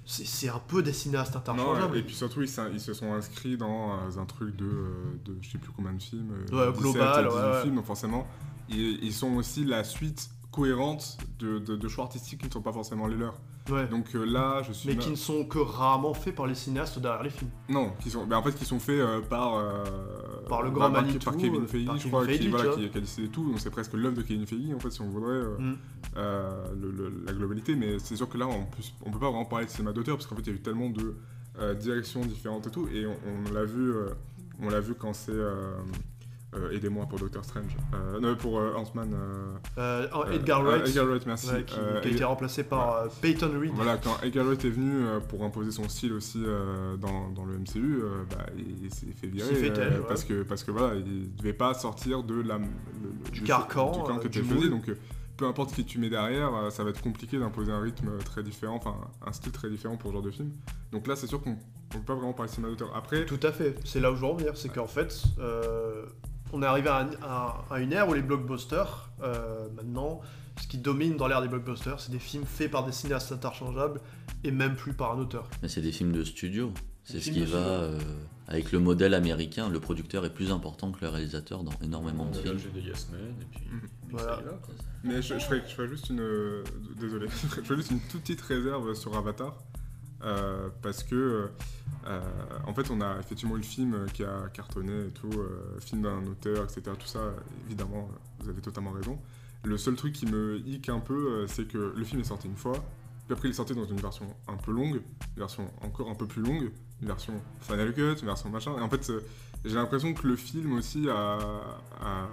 c'est 0.09 0.49
un 0.49 0.59
peu 0.59 0.81
des 0.81 0.93
cinéastes 0.93 1.35
Non, 1.35 1.39
interchangeables. 1.53 1.97
et 1.97 2.03
puis 2.03 2.15
surtout, 2.15 2.41
ils, 2.41 2.49
ils 2.73 2.79
se 2.79 2.93
sont 2.93 3.13
inscrits 3.13 3.57
dans 3.57 3.91
euh, 3.93 4.17
un 4.21 4.25
truc 4.25 4.55
de, 4.55 4.65
euh, 4.65 4.89
de 5.25 5.37
je 5.41 5.51
sais 5.51 5.57
plus 5.57 5.71
combien 5.75 5.93
de 5.93 6.01
films. 6.01 6.31
euh, 6.51 6.67
Ouais, 6.67 6.71
17, 6.71 6.81
global, 6.81 7.25
18 7.27 7.35
ouais, 7.37 7.43
ouais. 7.51 7.61
films, 7.63 7.75
donc 7.75 7.85
forcément, 7.85 8.25
ils, 8.69 9.03
ils 9.03 9.13
sont 9.13 9.33
aussi 9.35 9.65
la 9.65 9.83
suite 9.83 10.29
cohérente 10.57 11.17
de, 11.39 11.59
de- 11.59 11.75
de 11.75 11.87
choix 11.87 12.05
artistiques 12.05 12.41
qui 12.41 12.47
ne 12.47 12.51
sont 12.51 12.61
pas 12.63 12.73
forcément 12.73 13.05
les 13.07 13.15
leurs. 13.15 13.35
Ouais. 13.69 13.85
Donc 13.87 14.15
euh, 14.15 14.25
là, 14.25 14.61
je 14.63 14.71
suis. 14.73 14.89
mais 14.89 14.95
ma- 14.95 15.01
qui 15.01 15.11
ne 15.11 15.15
sont 15.15 15.45
que 15.45 15.59
rarement 15.59 16.13
faits 16.13 16.33
par 16.35 16.47
les 16.47 16.55
cinéastes 16.55 16.97
derrière 16.99 17.21
les 17.21 17.29
films. 17.29 17.51
Non, 17.69 17.91
qui 18.01 18.09
sont, 18.09 18.25
ben, 18.25 18.37
en 18.37 18.43
fait, 18.43 18.53
qui 18.55 18.65
sont 18.65 18.79
faits 18.79 18.99
euh, 18.99 19.21
par, 19.21 19.55
euh, 19.55 19.83
Par 20.49 20.63
le 20.63 20.71
grand 20.71 20.91
par, 20.91 21.03
Manitou, 21.03 21.19
par 21.25 21.37
Kevin 21.37 21.67
Feige, 21.67 21.87
je 21.99 22.07
crois, 22.07 22.25
Feige, 22.25 22.39
qui, 22.39 22.47
voilà, 22.47 22.73
qui, 22.75 22.89
qui 22.89 22.97
a 22.97 23.01
décidé 23.01 23.27
tout. 23.29 23.43
Donc 23.47 23.59
c'est 23.59 23.69
presque 23.69 23.93
l'œuvre 23.93 24.15
de 24.15 24.21
Kevin 24.23 24.45
Feige, 24.47 24.73
en 24.75 24.79
fait, 24.79 24.89
si 24.91 25.01
on 25.01 25.09
voudrait 25.09 25.43
Mm. 25.59 25.75
le- 26.15 26.91
le- 26.91 27.23
la 27.25 27.33
globalité. 27.33 27.75
Mais 27.75 27.99
c'est 27.99 28.15
sûr 28.15 28.27
que 28.27 28.37
là, 28.37 28.47
on 28.47 28.63
peut, 28.65 28.83
on 29.05 29.11
peut 29.11 29.19
pas 29.19 29.29
vraiment 29.29 29.45
parler 29.45 29.65
de 29.65 29.71
cinéma 29.71 29.91
d'auteur 29.93 30.15
parce 30.17 30.25
qu'en 30.27 30.35
fait, 30.35 30.41
il 30.43 30.47
y 30.49 30.51
a 30.51 30.55
eu 30.55 30.61
tellement 30.61 30.89
de 30.89 31.15
directions 31.79 32.21
différentes 32.21 32.67
et 32.67 32.71
tout. 32.71 32.87
Et 32.93 33.05
on, 33.05 33.15
on 33.49 33.53
l'a 33.53 33.63
vu, 33.65 33.91
on 34.61 34.69
l'a 34.69 34.79
vu 34.79 34.95
quand 34.95 35.13
c'est 35.13 35.31
euh, 36.57 36.71
aidez-moi 36.71 37.05
pour 37.07 37.19
Doctor 37.19 37.43
Strange, 37.45 37.75
euh, 37.93 38.19
non, 38.19 38.35
pour 38.35 38.59
euh, 38.59 38.73
Ant-Man. 38.75 39.13
euh, 39.13 39.55
euh, 39.77 40.31
Edgar 40.31 40.63
Wright, 40.63 40.87
Edgar 40.87 41.05
Wright, 41.05 41.25
merci. 41.25 41.49
ouais, 41.51 41.63
qui, 41.63 41.75
qui 42.01 42.07
a 42.07 42.11
été 42.11 42.23
remplacé 42.23 42.63
par 42.63 43.07
Peyton 43.21 43.51
Reed. 43.59 43.71
voilà, 43.73 43.97
quand 43.97 44.17
Edgar 44.23 44.45
Wright 44.45 44.63
est 44.65 44.69
venu 44.69 45.03
pour 45.29 45.43
imposer 45.43 45.71
son 45.71 45.87
style 45.89 46.13
aussi 46.13 46.43
dans, 46.99 47.29
dans 47.29 47.45
le 47.45 47.57
MCU, 47.57 48.01
bah, 48.29 48.45
il, 48.57 48.93
s'est 48.93 49.05
fait 49.15 49.27
virer 49.27 49.55
fait 49.55 49.69
ouais. 49.77 50.01
parce 50.07 50.23
que 50.23 50.43
parce 50.43 50.63
que 50.63 50.71
voilà, 50.71 50.95
il 50.95 51.35
devait 51.35 51.53
pas 51.53 51.73
sortir 51.73 52.23
de 52.23 52.41
la 52.41 52.57
le- 52.57 52.63
le- 52.63 53.31
Du 53.31 53.43
carcan, 53.43 53.91
du 53.91 53.97
carcan 53.99 54.17
que 54.19 54.27
tu 54.27 54.41
faisais. 54.43 54.69
Donc 54.69 54.89
peu 55.37 55.45
importe 55.45 55.71
qui 55.75 55.85
tu 55.85 55.99
mets 55.99 56.09
derrière, 56.09 56.49
ça 56.71 56.83
va 56.83 56.89
être 56.89 57.01
compliqué 57.01 57.37
d'imposer 57.37 57.71
un 57.71 57.79
rythme 57.79 58.17
très 58.25 58.41
différent, 58.41 58.75
enfin 58.75 58.95
un 59.25 59.31
style 59.31 59.51
très 59.51 59.69
différent 59.69 59.95
pour 59.95 60.10
ce 60.10 60.13
genre 60.15 60.23
de 60.23 60.31
film. 60.31 60.49
Donc 60.91 61.05
là, 61.05 61.15
c'est 61.15 61.27
sûr 61.27 61.39
qu'on 61.41 61.51
on 61.93 61.97
peut 61.99 62.03
pas 62.05 62.15
vraiment 62.15 62.33
parler 62.33 62.49
de 62.49 62.55
cinéma 62.55 62.71
d'auteur. 62.71 62.91
Après, 62.95 63.25
Tout 63.25 63.39
à 63.43 63.51
fait, 63.51 63.75
c'est 63.85 63.99
là 63.99 64.12
où 64.12 64.15
je 64.15 64.21
veux 64.21 64.27
en 64.27 64.33
venir, 64.33 64.58
c'est 64.58 64.67
qu'en 64.69 64.87
fait, 64.87 65.23
euh, 65.39 66.05
on 66.54 66.62
est 66.62 66.65
arrivé 66.65 66.89
à, 66.89 67.00
un- 67.00 67.10
à- 67.23 67.65
à 67.71 67.79
une 67.79 67.93
ère 67.93 68.08
où 68.10 68.13
les 68.13 68.21
blockbusters, 68.21 69.10
euh, 69.23 69.67
maintenant, 69.75 70.21
ce 70.62 70.67
qui 70.67 70.77
domine 70.77 71.17
dans 71.17 71.27
l'ère 71.27 71.41
des 71.41 71.48
blockbusters, 71.48 72.00
c'est 72.00 72.12
des 72.12 72.19
films 72.19 72.45
faits 72.45 72.71
par 72.71 72.85
des 72.85 72.91
cinéastes 72.91 73.31
interchangeables 73.31 74.00
et 74.43 74.52
même 74.52 74.75
plus 74.75 74.93
par 74.93 75.12
un 75.13 75.19
auteur. 75.19 75.50
Mais 75.62 75.67
c'est 75.69 75.81
des 75.81 75.91
films 75.91 76.12
de 76.12 76.23
studio. 76.23 76.71
C'est 77.04 77.21
ce 77.21 77.31
qui 77.31 77.45
va 77.45 77.58
euh, 77.58 78.00
avec 78.48 78.71
le 78.73 78.79
modèle 78.79 79.13
américain. 79.13 79.69
Le 79.69 79.79
producteur 79.79 80.25
est 80.25 80.33
plus 80.33 80.52
important 80.52 80.91
que 80.91 81.00
le 81.02 81.08
réalisateur 81.10 81.63
dans 81.63 81.71
énormément 81.81 82.25
de 82.25 82.35
films. 82.35 82.58
j'ai 82.58 82.69
des 82.81 82.85
Yes 82.85 83.08
Men, 83.12 83.21
et 83.41 83.45
puis, 83.50 83.62
Mhm. 83.71 83.81
Voilà. 84.10 84.39
mais 85.04 85.21
je, 85.21 85.33
je 85.35 85.39
ferais, 85.45 85.62
je 85.67 85.73
ferais 85.73 85.87
juste 85.89 86.10
une 86.10 86.19
euh, 86.21 86.63
désolé, 87.00 87.27
je 87.56 87.62
ferais 87.62 87.75
juste 87.77 87.91
une 87.91 88.00
toute 88.02 88.21
petite 88.21 88.41
réserve 88.41 88.93
sur 88.93 89.15
Avatar. 89.17 89.58
Euh, 90.23 90.69
parce 90.81 91.03
que 91.03 91.49
euh, 92.07 92.21
en 92.65 92.73
fait 92.73 92.89
on 92.89 93.01
a 93.01 93.19
effectivement 93.19 93.55
eu 93.55 93.59
le 93.59 93.63
film 93.63 94.05
qui 94.13 94.23
a 94.23 94.47
cartonné 94.53 95.07
et 95.07 95.11
tout, 95.11 95.29
euh, 95.37 95.79
film 95.79 96.01
d'un 96.01 96.25
auteur, 96.25 96.63
etc. 96.63 96.81
Tout 96.97 97.07
ça, 97.07 97.19
évidemment, 97.65 98.09
vous 98.39 98.49
avez 98.49 98.61
totalement 98.61 98.91
raison. 98.91 99.19
Le 99.63 99.77
seul 99.77 99.95
truc 99.95 100.13
qui 100.13 100.25
me 100.25 100.57
hic 100.65 100.89
un 100.89 100.99
peu, 100.99 101.45
c'est 101.47 101.67
que 101.67 101.93
le 101.95 102.03
film 102.05 102.21
est 102.21 102.25
sorti 102.25 102.47
une 102.47 102.55
fois, 102.55 102.73
puis 103.25 103.33
après 103.33 103.47
il 103.49 103.51
est 103.51 103.55
sorti 103.55 103.73
dans 103.75 103.85
une 103.85 103.99
version 103.99 104.25
un 104.47 104.55
peu 104.55 104.71
longue, 104.71 105.01
une 105.35 105.39
version 105.39 105.69
encore 105.81 106.09
un 106.09 106.15
peu 106.15 106.25
plus 106.27 106.41
longue, 106.41 106.71
une 107.01 107.07
version 107.07 107.33
Final 107.61 107.93
Cut, 107.93 108.15
une 108.21 108.25
version 108.27 108.49
machin. 108.49 108.77
Et 108.77 108.81
en 108.81 108.89
fait, 108.89 109.11
j'ai 109.65 109.75
l'impression 109.75 110.13
que 110.13 110.25
le 110.27 110.35
film 110.35 110.73
aussi 110.77 111.09
a, 111.09 111.37
a- 112.01 112.27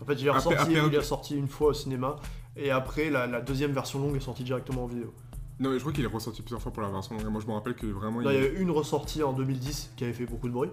En 0.00 0.04
fait, 0.06 0.14
il 0.14 0.26
est, 0.26 0.30
ressorti, 0.30 0.72
il 0.88 0.94
est 0.94 1.02
sorti 1.02 1.36
une 1.36 1.48
fois 1.48 1.68
au 1.70 1.74
cinéma, 1.74 2.16
et 2.56 2.70
après, 2.70 3.10
la, 3.10 3.26
la 3.26 3.40
deuxième 3.42 3.72
version 3.72 3.98
longue 4.00 4.16
est 4.16 4.20
sortie 4.20 4.44
directement 4.44 4.84
en 4.84 4.86
vidéo. 4.86 5.12
Non, 5.60 5.68
mais 5.70 5.76
je 5.76 5.80
crois 5.80 5.92
qu'il 5.92 6.02
est 6.04 6.08
ressorti 6.08 6.40
plusieurs 6.42 6.60
fois 6.62 6.72
pour 6.72 6.82
la 6.82 6.88
version 6.90 7.14
longue. 7.16 7.26
Moi, 7.30 7.40
je 7.40 7.46
me 7.46 7.52
rappelle 7.52 7.74
que 7.74 7.86
vraiment. 7.86 8.20
Là, 8.20 8.32
il- 8.32 8.40
y 8.42 8.44
a 8.44 8.48
eu 8.48 8.60
une 8.62 8.70
ressortie 8.70 9.22
en 9.22 9.32
2010 9.32 9.90
qui 9.96 10.04
avait 10.04 10.12
fait 10.14 10.26
beaucoup 10.26 10.48
de 10.48 10.52
bruit. 10.54 10.70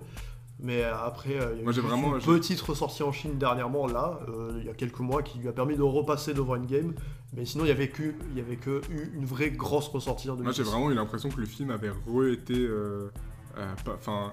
Mais 0.60 0.84
après, 0.84 1.36
euh, 1.40 1.52
il 1.54 1.58
y 1.58 1.62
a 1.62 1.64
Moi, 1.64 1.72
eu 1.72 1.76
j'ai 1.76 1.82
juste 1.82 1.88
vraiment- 1.94 2.16
une 2.16 2.22
j'ai- 2.22 2.26
petite 2.32 2.62
ressortie 2.62 3.04
en 3.04 3.12
Chine 3.12 3.38
dernièrement, 3.38 3.86
là, 3.86 4.20
euh, 4.28 4.54
il 4.60 4.66
y 4.66 4.70
a 4.70 4.74
quelques 4.74 5.00
mois, 5.02 5.22
qui 5.22 5.38
lui 5.38 5.48
a 5.48 5.52
permis 5.52 5.76
de 5.76 5.84
repasser 5.84 6.34
devant 6.34 6.56
Endgame. 6.56 6.94
Mais 7.36 7.46
sinon, 7.46 7.66
il 7.66 7.68
y 7.68 7.72
avait 7.72 7.90
que, 7.90 8.14
il 8.32 8.38
y 8.38 8.42
avait 8.42 8.56
que 8.56 8.82
eu 8.90 9.12
une 9.14 9.26
vraie 9.26 9.52
grosse 9.52 9.88
ressortie 9.90 10.30
en 10.30 10.36
2010. 10.36 10.58
Moi, 10.58 10.66
j'ai 10.66 10.72
vraiment 10.72 10.90
eu 10.90 10.96
l'impression 10.96 11.30
que 11.30 11.40
le 11.40 11.46
film 11.46 11.70
avait 11.70 11.92
re-été. 12.08 12.56
euh, 12.58 13.10
euh, 13.58 13.74
Enfin. 13.94 14.32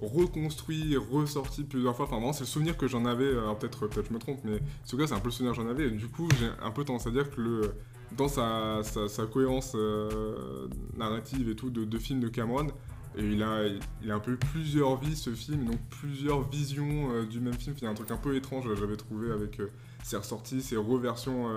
reconstruit, 0.00 0.96
ressorti 0.96 1.64
plusieurs 1.64 1.96
fois. 1.96 2.04
Enfin, 2.06 2.16
vraiment, 2.16 2.32
c'est 2.32 2.40
le 2.40 2.46
souvenir 2.46 2.76
que 2.76 2.86
j'en 2.86 3.04
avais. 3.06 3.30
Alors, 3.30 3.58
peut-être 3.58 3.86
peut 3.86 4.02
je 4.06 4.12
me 4.12 4.18
trompe, 4.18 4.40
mais 4.44 4.56
en 4.56 4.88
tout 4.88 4.96
cas, 4.98 5.06
c'est 5.06 5.14
un 5.14 5.18
peu 5.20 5.28
le 5.28 5.32
souvenir 5.32 5.52
que 5.56 5.62
j'en 5.62 5.68
avais. 5.68 5.86
Et 5.88 5.90
du 5.90 6.06
coup, 6.08 6.28
j'ai 6.38 6.48
un 6.62 6.70
peu 6.70 6.84
tendance 6.84 7.06
à 7.06 7.10
dire 7.10 7.30
que 7.30 7.40
le, 7.40 7.74
dans 8.12 8.28
sa, 8.28 8.82
cohérence 9.32 9.72
euh, 9.74 10.68
narrative 10.96 11.48
et 11.48 11.56
tout 11.56 11.70
de, 11.70 11.84
de 11.84 11.98
film 11.98 12.20
de 12.20 12.28
Cameron, 12.28 12.68
et 13.16 13.24
il 13.24 13.42
a, 13.42 13.62
un 14.14 14.20
peu 14.20 14.32
eu 14.32 14.36
plusieurs 14.36 14.96
vies 14.96 15.16
ce 15.16 15.30
film, 15.30 15.64
donc 15.64 15.78
plusieurs 15.88 16.48
visions 16.48 17.10
euh, 17.10 17.24
du 17.24 17.40
même 17.40 17.54
film. 17.54 17.74
Il 17.78 17.84
y 17.84 17.86
a 17.86 17.90
un 17.90 17.94
truc 17.94 18.10
un 18.10 18.16
peu 18.16 18.36
étrange, 18.36 18.66
j'avais 18.78 18.96
trouvé 18.96 19.32
avec 19.32 19.58
euh, 19.60 19.70
ses 20.04 20.18
ressorties, 20.18 20.60
ses 20.60 20.76
reversions. 20.76 21.48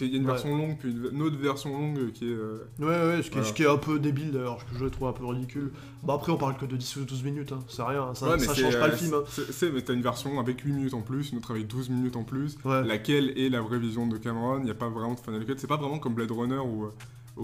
Il 0.00 0.08
y 0.08 0.14
a 0.14 0.16
une 0.16 0.24
Ouais. 0.24 0.32
version 0.32 0.56
longue, 0.56 0.76
puis 0.78 0.90
une, 0.90 1.22
autre 1.22 1.36
version 1.36 1.70
longue 1.78 2.12
qui 2.12 2.24
est. 2.24 2.32
euh, 2.34 2.64
Ouais, 2.78 2.86
ouais, 2.86 3.22
ce 3.22 3.28
qui, 3.28 3.28
est, 3.28 3.40
Voilà. 3.40 3.44
ce 3.48 3.52
qui 3.52 3.62
est 3.62 3.68
un 3.68 3.76
peu 3.76 3.98
débile 3.98 4.32
d'ailleurs, 4.32 4.58
ce 4.60 4.64
que 4.72 4.78
je 4.78 4.86
trouve 4.86 5.08
un 5.08 5.12
peu 5.12 5.26
ridicule. 5.26 5.70
Bah 6.02 6.14
après, 6.14 6.32
on 6.32 6.36
parle 6.38 6.56
que 6.56 6.64
de 6.66 6.76
10 6.76 6.96
ou 6.96 7.04
12 7.04 7.22
minutes, 7.24 7.52
hein. 7.52 7.58
c'est 7.68 7.82
rien, 7.82 8.02
hein. 8.04 8.14
ça, 8.14 8.30
Ouais, 8.30 8.38
ça 8.38 8.54
change 8.54 8.78
pas 8.78 8.88
le 8.88 8.94
euh, 8.94 8.96
film. 8.96 9.14
hein. 9.14 9.22
C'est, 9.50 9.70
mais 9.72 9.82
t'as 9.82 9.92
une 9.94 10.02
version 10.02 10.40
avec 10.40 10.60
8 10.60 10.72
minutes 10.72 10.94
en 10.94 11.02
plus, 11.02 11.30
une 11.32 11.38
autre 11.38 11.50
avec 11.50 11.66
12 11.66 11.90
minutes 11.90 12.16
en 12.16 12.24
plus. 12.24 12.56
Ouais. 12.64 12.82
Laquelle 12.84 13.38
est 13.38 13.48
la 13.50 13.60
vraie 13.60 13.78
vision 13.78 14.06
de 14.06 14.16
Cameron? 14.16 14.58
Il 14.58 14.64
n'y 14.64 14.70
a 14.70 14.74
pas 14.74 14.88
vraiment 14.88 15.14
de 15.14 15.20
Final 15.20 15.44
Cut. 15.44 15.54
C'est 15.58 15.66
pas 15.66 15.76
vraiment 15.76 15.98
comme 15.98 16.14
Blade 16.14 16.30
Runner 16.32 16.58
ou, 16.58 16.86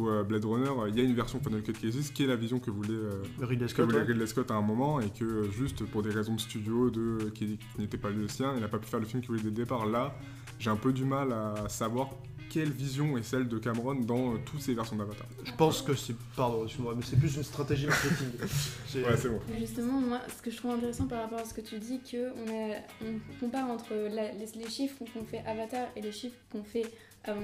euh, 0.08 0.22
Blade 0.22 0.44
Runner, 0.44 0.70
il 0.88 0.96
y 0.98 1.00
a 1.00 1.04
une 1.04 1.14
version 1.14 1.40
Final 1.40 1.62
Cut 1.62 1.72
qui 1.72 1.86
existe, 1.86 2.12
qui 2.12 2.24
est 2.24 2.26
la 2.26 2.36
vision 2.36 2.58
que 2.58 2.70
voulait, 2.70 2.90
euh, 2.92 3.22
Ridley 3.40 3.64
que 3.66 3.70
Scott, 3.72 3.86
voulait 3.86 3.98
ouais. 4.00 4.04
Ridley 4.04 4.26
Scott 4.26 4.50
à 4.50 4.54
un 4.54 4.60
moment 4.60 5.00
et 5.00 5.08
que 5.10 5.48
juste 5.50 5.82
pour 5.86 6.02
des 6.02 6.10
raisons 6.10 6.34
de 6.34 6.40
studio 6.40 6.90
de, 6.90 7.30
qui, 7.34 7.56
qui 7.56 7.80
n'était 7.80 7.96
pas 7.96 8.10
le 8.10 8.28
sien, 8.28 8.52
il 8.54 8.60
n'a 8.60 8.68
pas 8.68 8.78
pu 8.78 8.86
faire 8.86 9.00
le 9.00 9.06
film 9.06 9.22
qu'il 9.22 9.30
voulait 9.30 9.42
dès 9.42 9.48
le 9.48 9.54
départ. 9.54 9.86
Là, 9.86 10.14
j'ai 10.58 10.68
un 10.68 10.76
peu 10.76 10.92
du 10.92 11.04
mal 11.06 11.32
à 11.32 11.68
savoir 11.70 12.10
quelle 12.50 12.70
vision 12.70 13.16
est 13.18 13.22
celle 13.22 13.46
de 13.48 13.58
Cameron 13.58 13.94
dans 13.96 14.34
euh, 14.34 14.38
toutes 14.44 14.60
ces 14.60 14.74
versions 14.74 14.96
d'Avatar? 14.96 15.26
Je 15.44 15.52
pense 15.52 15.82
que 15.82 15.94
c'est. 15.94 16.14
Pardon, 16.36 16.64
excuse-moi, 16.64 16.94
mais 16.96 17.02
c'est 17.04 17.16
plus 17.18 17.36
une 17.36 17.42
stratégie 17.42 17.86
marketing. 17.86 18.28
C'est- 18.86 19.02
Ouais, 19.04 19.16
c'est 19.16 19.28
bon. 19.28 19.40
Justement, 19.58 20.00
moi, 20.00 20.20
ce 20.36 20.42
que 20.42 20.50
je 20.50 20.56
trouve 20.56 20.70
intéressant 20.72 21.06
par 21.06 21.22
rapport 21.22 21.38
à 21.40 21.44
ce 21.44 21.52
que 21.54 21.60
tu 21.60 21.78
dis, 21.78 22.00
que 22.00 22.30
on, 22.30 22.48
a- 22.48 22.78
on 23.04 23.40
compare 23.40 23.70
entre 23.70 23.92
la- 23.94 24.32
les, 24.32 24.46
les 24.54 24.68
chiffres 24.70 24.96
qu'on 25.12 25.24
fait 25.24 25.42
Avatar 25.46 25.88
et 25.96 26.00
les 26.00 26.12
chiffres 26.12 26.36
qu'on 26.50 26.64
fait 26.64 26.86
avant, 27.24 27.42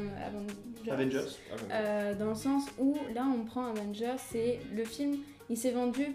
Avengers. 0.90 1.26
Euh, 1.70 2.14
dans 2.14 2.30
le 2.30 2.34
sens 2.34 2.64
où 2.78 2.96
là 3.14 3.26
on 3.26 3.44
prend 3.44 3.66
Avengers, 3.66 4.16
c'est 4.30 4.60
le 4.74 4.84
film, 4.84 5.16
il 5.50 5.56
s'est 5.58 5.72
vendu 5.72 6.06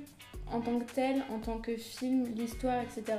en 0.52 0.62
tant 0.62 0.80
que 0.80 0.92
tel, 0.92 1.24
en 1.30 1.38
tant 1.40 1.60
que 1.60 1.76
film, 1.76 2.26
l'histoire, 2.36 2.82
etc. 2.82 3.18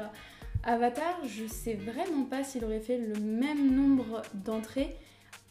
Avatar, 0.65 1.21
je 1.27 1.47
sais 1.47 1.75
vraiment 1.75 2.25
pas 2.25 2.43
s'il 2.45 2.65
aurait 2.65 2.81
fait 2.81 2.99
le 2.99 3.15
même 3.21 3.75
nombre 3.75 4.23
d'entrées 4.35 4.97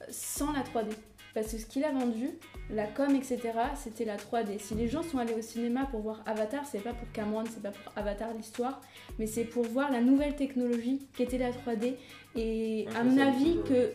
sans 0.09 0.51
la 0.53 0.61
3D. 0.61 0.93
Parce 1.33 1.51
que 1.51 1.57
ce 1.59 1.65
qu'il 1.65 1.83
a 1.83 1.91
vendu, 1.91 2.29
la 2.71 2.87
com, 2.87 3.15
etc., 3.15 3.39
c'était 3.75 4.05
la 4.05 4.17
3D. 4.17 4.59
Si 4.59 4.73
les 4.73 4.87
gens 4.87 5.03
sont 5.03 5.19
allés 5.19 5.35
au 5.35 5.41
cinéma 5.41 5.85
pour 5.85 6.01
voir 6.01 6.23
Avatar, 6.25 6.65
c'est 6.65 6.79
pas 6.79 6.93
pour 6.93 7.09
Cameron, 7.11 7.43
c'est 7.45 7.61
pas 7.61 7.71
pour 7.71 7.93
Avatar 7.95 8.33
l'histoire, 8.35 8.81
mais 9.19 9.27
c'est 9.27 9.43
pour 9.43 9.63
voir 9.63 9.91
la 9.91 10.01
nouvelle 10.01 10.35
technologie 10.35 11.07
qu'était 11.15 11.37
la 11.37 11.51
3D. 11.51 11.95
Et 12.35 12.87
Ouais, 12.87 12.95
à 12.95 13.03
mon 13.03 13.17
avis, 13.19 13.57
que 13.67 13.93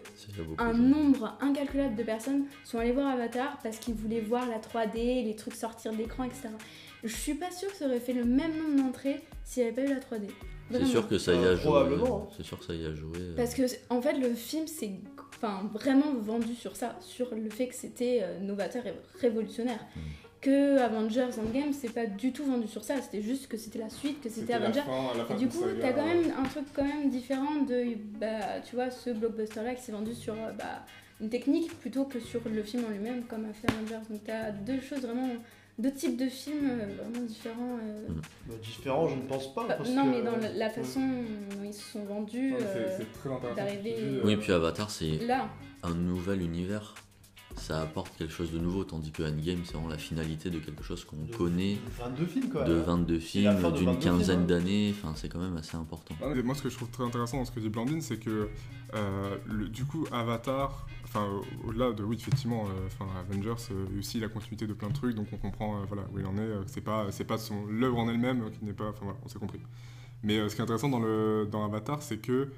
un 0.59 0.73
nombre 0.73 1.37
incalculable 1.41 1.97
de 1.97 2.03
personnes 2.03 2.45
sont 2.65 2.79
allées 2.79 2.93
voir 2.93 3.09
Avatar 3.09 3.59
parce 3.63 3.79
qu'ils 3.79 3.95
voulaient 3.95 4.21
voir 4.21 4.47
la 4.49 4.59
3D, 4.59 5.25
les 5.25 5.37
trucs 5.37 5.55
sortir 5.55 5.93
de 5.93 5.99
l'écran, 5.99 6.25
etc. 6.25 6.49
Je 7.03 7.15
suis 7.15 7.35
pas 7.35 7.51
sûre 7.51 7.71
que 7.71 7.77
ça 7.77 7.87
aurait 7.87 8.01
fait 8.01 8.13
le 8.13 8.25
même 8.25 8.57
nombre 8.57 8.83
d'entrées 8.83 9.21
s'il 9.45 9.63
n'y 9.63 9.69
avait 9.69 9.83
pas 9.83 9.91
eu 9.91 9.95
la 9.95 10.01
3D. 10.01 10.29
C'est 10.71 10.77
Vraiment. 10.79 10.91
sûr 10.91 11.09
que 11.09 11.19
ça 11.19 11.33
y 11.33 11.37
a 11.37 11.39
Euh, 11.41 11.57
joué. 11.57 11.65
probablement, 11.65 12.27
hein. 12.29 12.35
C'est 12.37 12.43
sûr 12.43 12.59
que 12.59 12.65
ça 12.65 12.75
y 12.75 12.85
a 12.87 12.95
joué. 12.95 13.19
euh. 13.19 13.35
Parce 13.37 13.55
que 13.55 13.63
en 13.91 14.01
fait 14.01 14.15
le 14.15 14.35
film 14.35 14.67
c'est 14.67 14.91
enfin 15.37 15.69
vraiment 15.75 16.15
vendu 16.15 16.55
sur 16.55 16.75
ça, 16.77 16.97
sur 17.01 17.35
le 17.35 17.51
fait 17.51 17.69
que 17.69 17.75
c'était 17.75 18.21
euh, 18.23 18.41
novateur 18.41 18.87
et 18.87 18.95
révolutionnaire. 19.21 19.81
Mm. 19.97 20.01
Que 20.41 20.79
Avengers 20.79 21.29
Endgame 21.39 21.73
c'est 21.73 21.89
pas 21.93 22.05
du 22.07 22.33
tout 22.33 22.45
vendu 22.45 22.69
sur 22.69 22.85
ça, 22.85 23.01
c'était 23.01 23.23
juste 23.23 23.49
que 23.49 23.57
c'était 23.57 23.79
la 23.79 23.89
suite, 23.89 24.21
que 24.23 24.29
c'était 24.29 24.53
Avengers. 24.55 24.83
Et 25.31 25.35
du 25.35 25.49
coup, 25.49 25.65
t'as 25.81 25.93
quand 25.93 26.05
même 26.07 26.33
un 26.39 26.43
truc 26.43 26.65
quand 26.75 26.85
même 26.85 27.09
différent 27.09 27.63
de, 27.67 27.95
bah, 28.21 28.61
tu 28.63 28.75
vois, 28.77 28.91
ce 28.91 29.09
blockbuster-là 29.11 29.75
qui 29.75 29.83
s'est 29.83 29.93
vendu 29.93 30.13
sur 30.15 30.35
euh, 30.35 30.53
bah, 30.59 30.85
une 31.23 31.31
technique 31.31 31.73
plutôt 31.81 32.05
que 32.05 32.21
sur 32.21 32.43
le 32.47 32.63
film 32.63 32.85
en 32.87 32.91
lui-même, 32.91 33.25
comme 33.25 33.47
a 33.47 33.53
fait 33.55 33.71
Avengers. 33.71 34.07
Donc 34.11 34.21
t'as 34.25 34.51
deux 34.51 34.81
choses 34.83 35.01
vraiment, 35.01 35.29
deux 35.79 35.93
types 35.93 36.17
de 36.17 36.29
films 36.29 36.71
euh, 36.71 36.87
vraiment 37.03 37.27
différents. 37.27 37.79
euh. 37.83 38.07
Bah, 38.47 38.55
différent, 38.63 39.09
je 39.09 39.17
ne 39.17 39.23
pense 39.23 39.53
pas. 39.55 39.67
Bah, 39.67 39.75
parce 39.75 39.91
non, 39.91 40.05
que- 40.05 40.11
mais 40.11 40.23
dans 40.23 40.37
la, 40.37 40.53
la 40.53 40.71
façon 40.71 41.01
dont 41.01 41.65
ils 41.65 41.75
se 41.75 41.93
sont 41.93 42.05
vendus, 42.05 42.55
euh, 42.61 42.99
très 43.21 43.31
intéressant. 43.33 43.83
dis, 43.83 43.91
Oui, 44.25 44.35
euh, 44.35 44.37
puis 44.37 44.53
Avatar, 44.53 44.91
c'est 44.91 45.19
là, 45.27 45.49
un 45.83 45.95
nouvel 45.95 46.43
univers. 46.43 46.95
Ça 47.57 47.81
apporte 47.83 48.17
quelque 48.17 48.33
chose 48.33 48.51
de 48.51 48.59
nouveau, 48.59 48.83
tandis 48.83 49.13
que 49.13 49.23
Endgame, 49.23 49.61
c'est 49.65 49.75
vraiment 49.75 49.89
la 49.89 49.97
finalité 49.97 50.51
de 50.51 50.59
quelque 50.59 50.83
chose 50.83 51.05
qu'on 51.05 51.19
De- 51.25 51.37
connaît, 51.37 51.77
22 52.01 52.27
films 52.27 52.49
quoi. 52.51 52.65
de 52.65 52.75
hein. 52.75 52.83
22 52.85 53.15
la 53.15 53.21
films, 53.21 53.53
d'une 53.55 53.61
22 53.63 53.79
films, 53.79 54.01
quinzaine 54.01 54.41
hein. 54.41 54.45
d'années. 54.45 54.95
Enfin, 54.99 55.13
c'est 55.15 55.29
quand 55.29 55.39
même 55.39 55.57
assez 55.57 55.77
important. 55.77 56.17
Ah, 56.21 56.35
moi, 56.43 56.57
ce 56.57 56.63
que 56.63 56.69
je 56.69 56.75
trouve 56.75 56.91
très 56.91 57.05
intéressant 57.05 57.37
dans 57.39 57.45
ce 57.45 57.53
que 57.53 57.61
dit 57.61 57.69
Blandine, 57.69 58.01
c'est 58.01 58.17
que 58.19 58.49
euh, 58.95 59.37
le- 59.47 59.69
du 59.69 59.85
coup, 59.85 60.05
Avatar, 60.11 60.89
enfin, 61.15 61.27
au- 61.27 61.69
au-delà 61.69 61.93
de, 61.93 62.03
oui, 62.05 62.17
effectivement, 62.17 62.65
euh, 62.67 62.87
enfin, 62.87 63.07
Avengers, 63.21 63.55
euh, 63.71 63.99
aussi 63.99 64.19
la 64.21 64.29
continuité 64.29 64.67
de 64.67 64.73
plein 64.75 64.89
de 64.89 64.95
trucs, 64.95 65.15
donc 65.15 65.29
on 65.33 65.37
comprend, 65.37 65.77
euh, 65.77 65.85
voilà, 65.89 66.03
où 66.13 66.19
il 66.19 66.27
en 66.27 66.37
est. 66.37 66.51
c'est 66.67 66.81
pas, 66.81 67.07
c'est 67.11 67.25
pas 67.25 67.39
son 67.39 67.67
l'œuvre 67.67 67.99
en 67.99 68.09
elle-même 68.09 68.51
qui 68.51 68.65
n'est 68.65 68.73
pas, 68.73 68.89
enfin, 68.89 69.01
voilà, 69.05 69.19
on 69.25 69.29
s'est 69.29 69.39
compris. 69.39 69.61
Mais 70.23 70.49
ce 70.49 70.55
qui 70.55 70.61
est 70.61 70.65
intéressant 70.65 70.89
dans 70.89 71.01
le 71.01 71.47
dans 71.51 71.65
Avatar, 71.65 72.03
c'est 72.03 72.17
que 72.19 72.49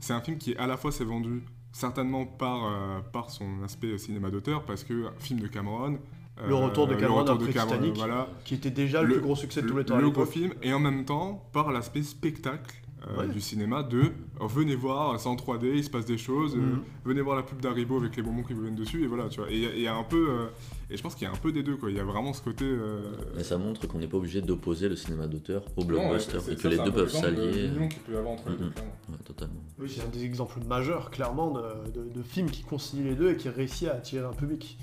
c'est 0.00 0.12
un 0.12 0.20
film 0.20 0.38
qui 0.38 0.54
à 0.56 0.66
la 0.66 0.76
fois 0.76 0.92
s'est 0.92 1.04
vendu 1.04 1.42
certainement 1.72 2.24
par 2.24 3.02
par 3.12 3.30
son 3.30 3.62
aspect 3.64 3.98
cinéma 3.98 4.30
d'auteur, 4.30 4.64
parce 4.64 4.84
que 4.84 5.06
film 5.18 5.40
de 5.40 5.48
Cameron. 5.48 5.98
Le 6.46 6.54
retour 6.54 6.86
de 6.86 6.94
Cameron 6.94 7.20
retour 7.20 7.34
après 7.36 7.52
Cameron, 7.52 7.70
Titanic. 7.76 7.96
voilà, 7.96 8.28
Qui 8.44 8.54
était 8.54 8.70
déjà 8.70 9.00
le, 9.02 9.08
Le- 9.08 9.14
plus 9.14 9.22
gros 9.22 9.36
succès 9.36 9.62
de 9.62 9.68
tous 9.68 9.76
les 9.78 9.84
temps 9.86 9.96
le 9.96 10.10
gros 10.10 10.26
film 10.26 10.52
et 10.62 10.70
en 10.74 10.78
même 10.78 11.06
temps 11.06 11.42
par 11.52 11.72
l'aspect 11.72 12.02
spectacle 12.02 12.76
euh, 13.08 13.20
Ouais. 13.20 13.28
du 13.28 13.40
cinéma 13.40 13.82
de 13.82 14.04
oh, 14.40 14.46
venez 14.48 14.74
voir 14.74 15.20
c'est 15.20 15.28
en 15.28 15.36
3D 15.36 15.66
il 15.76 15.84
se 15.84 15.90
passe 15.90 16.06
des 16.06 16.16
choses 16.18 16.54
euh, 16.56 16.60
Mhm. 16.60 16.82
venez 17.04 17.20
voir 17.20 17.36
la 17.36 17.42
pub 17.42 17.60
d'Haribo 17.60 17.98
avec 17.98 18.16
les 18.16 18.22
bonbons 18.22 18.42
qui 18.42 18.54
vous 18.54 18.62
viennent 18.62 18.74
dessus 18.74 19.04
et 19.04 19.06
voilà 19.06 19.28
tu 19.28 19.38
vois 19.40 19.50
et 19.50 19.54
il 19.54 19.60
y 19.62 19.66
a- 19.66 19.74
il 19.74 19.80
y, 19.82 19.86
a 19.86 19.94
un 19.94 20.02
peu 20.02 20.28
euh, 20.30 20.46
et 20.90 20.96
je 20.96 21.02
pense 21.02 21.14
qu'il 21.14 21.26
y 21.26 21.30
a 21.30 21.32
un 21.32 21.36
peu 21.36 21.52
des 21.52 21.62
deux 21.62 21.76
quoi 21.76 21.90
il 21.90 21.96
y 21.96 22.00
a 22.00 22.04
vraiment 22.04 22.32
ce 22.32 22.40
côté 22.42 22.64
euh, 22.64 23.02
Mais 23.36 23.44
ça 23.44 23.58
montre 23.58 23.86
qu'on 23.86 23.98
n'est 23.98 24.08
pas 24.08 24.16
obligé 24.16 24.40
d'opposer 24.40 24.88
le 24.88 24.96
cinéma 24.96 25.26
d'auteur 25.26 25.62
au 25.76 25.82
ouais, 25.82 25.86
blockbuster 25.86 26.38
et 26.50 26.54
que 26.56 26.62
ça, 26.62 26.68
les 26.70 26.76
deux 26.78 26.84
peu 26.84 26.90
peuvent 26.92 27.02
l'exemple 27.04 27.30
de 27.34 27.36
s'allier. 27.52 27.68
l'union 27.68 27.88
qu'il 27.88 28.00
peut 28.00 28.12
y 28.12 28.16
avoir 28.16 28.32
entre 28.32 28.48
les 28.50 28.56
deux, 28.56 28.64
Mhm. 28.64 28.72
clairement. 28.72 28.92
Ouais, 29.10 29.16
totalement. 29.24 29.60
Oui, 29.78 29.92
c'est 29.94 30.02
un 30.02 30.08
des 30.08 30.24
exemples 30.24 30.60
majeurs, 30.66 31.10
clairement, 31.10 31.50
de, 31.52 31.90
de- 31.90 32.08
de 32.12 32.22
films 32.22 32.50
qui 32.50 32.62
concilient 32.62 33.04
les 33.04 33.14
deux 33.14 33.30
et 33.32 33.36
qui 33.36 33.48
réussit 33.50 33.88
à 33.88 33.92
attirer 33.96 34.24
un 34.24 34.32
public. 34.32 34.78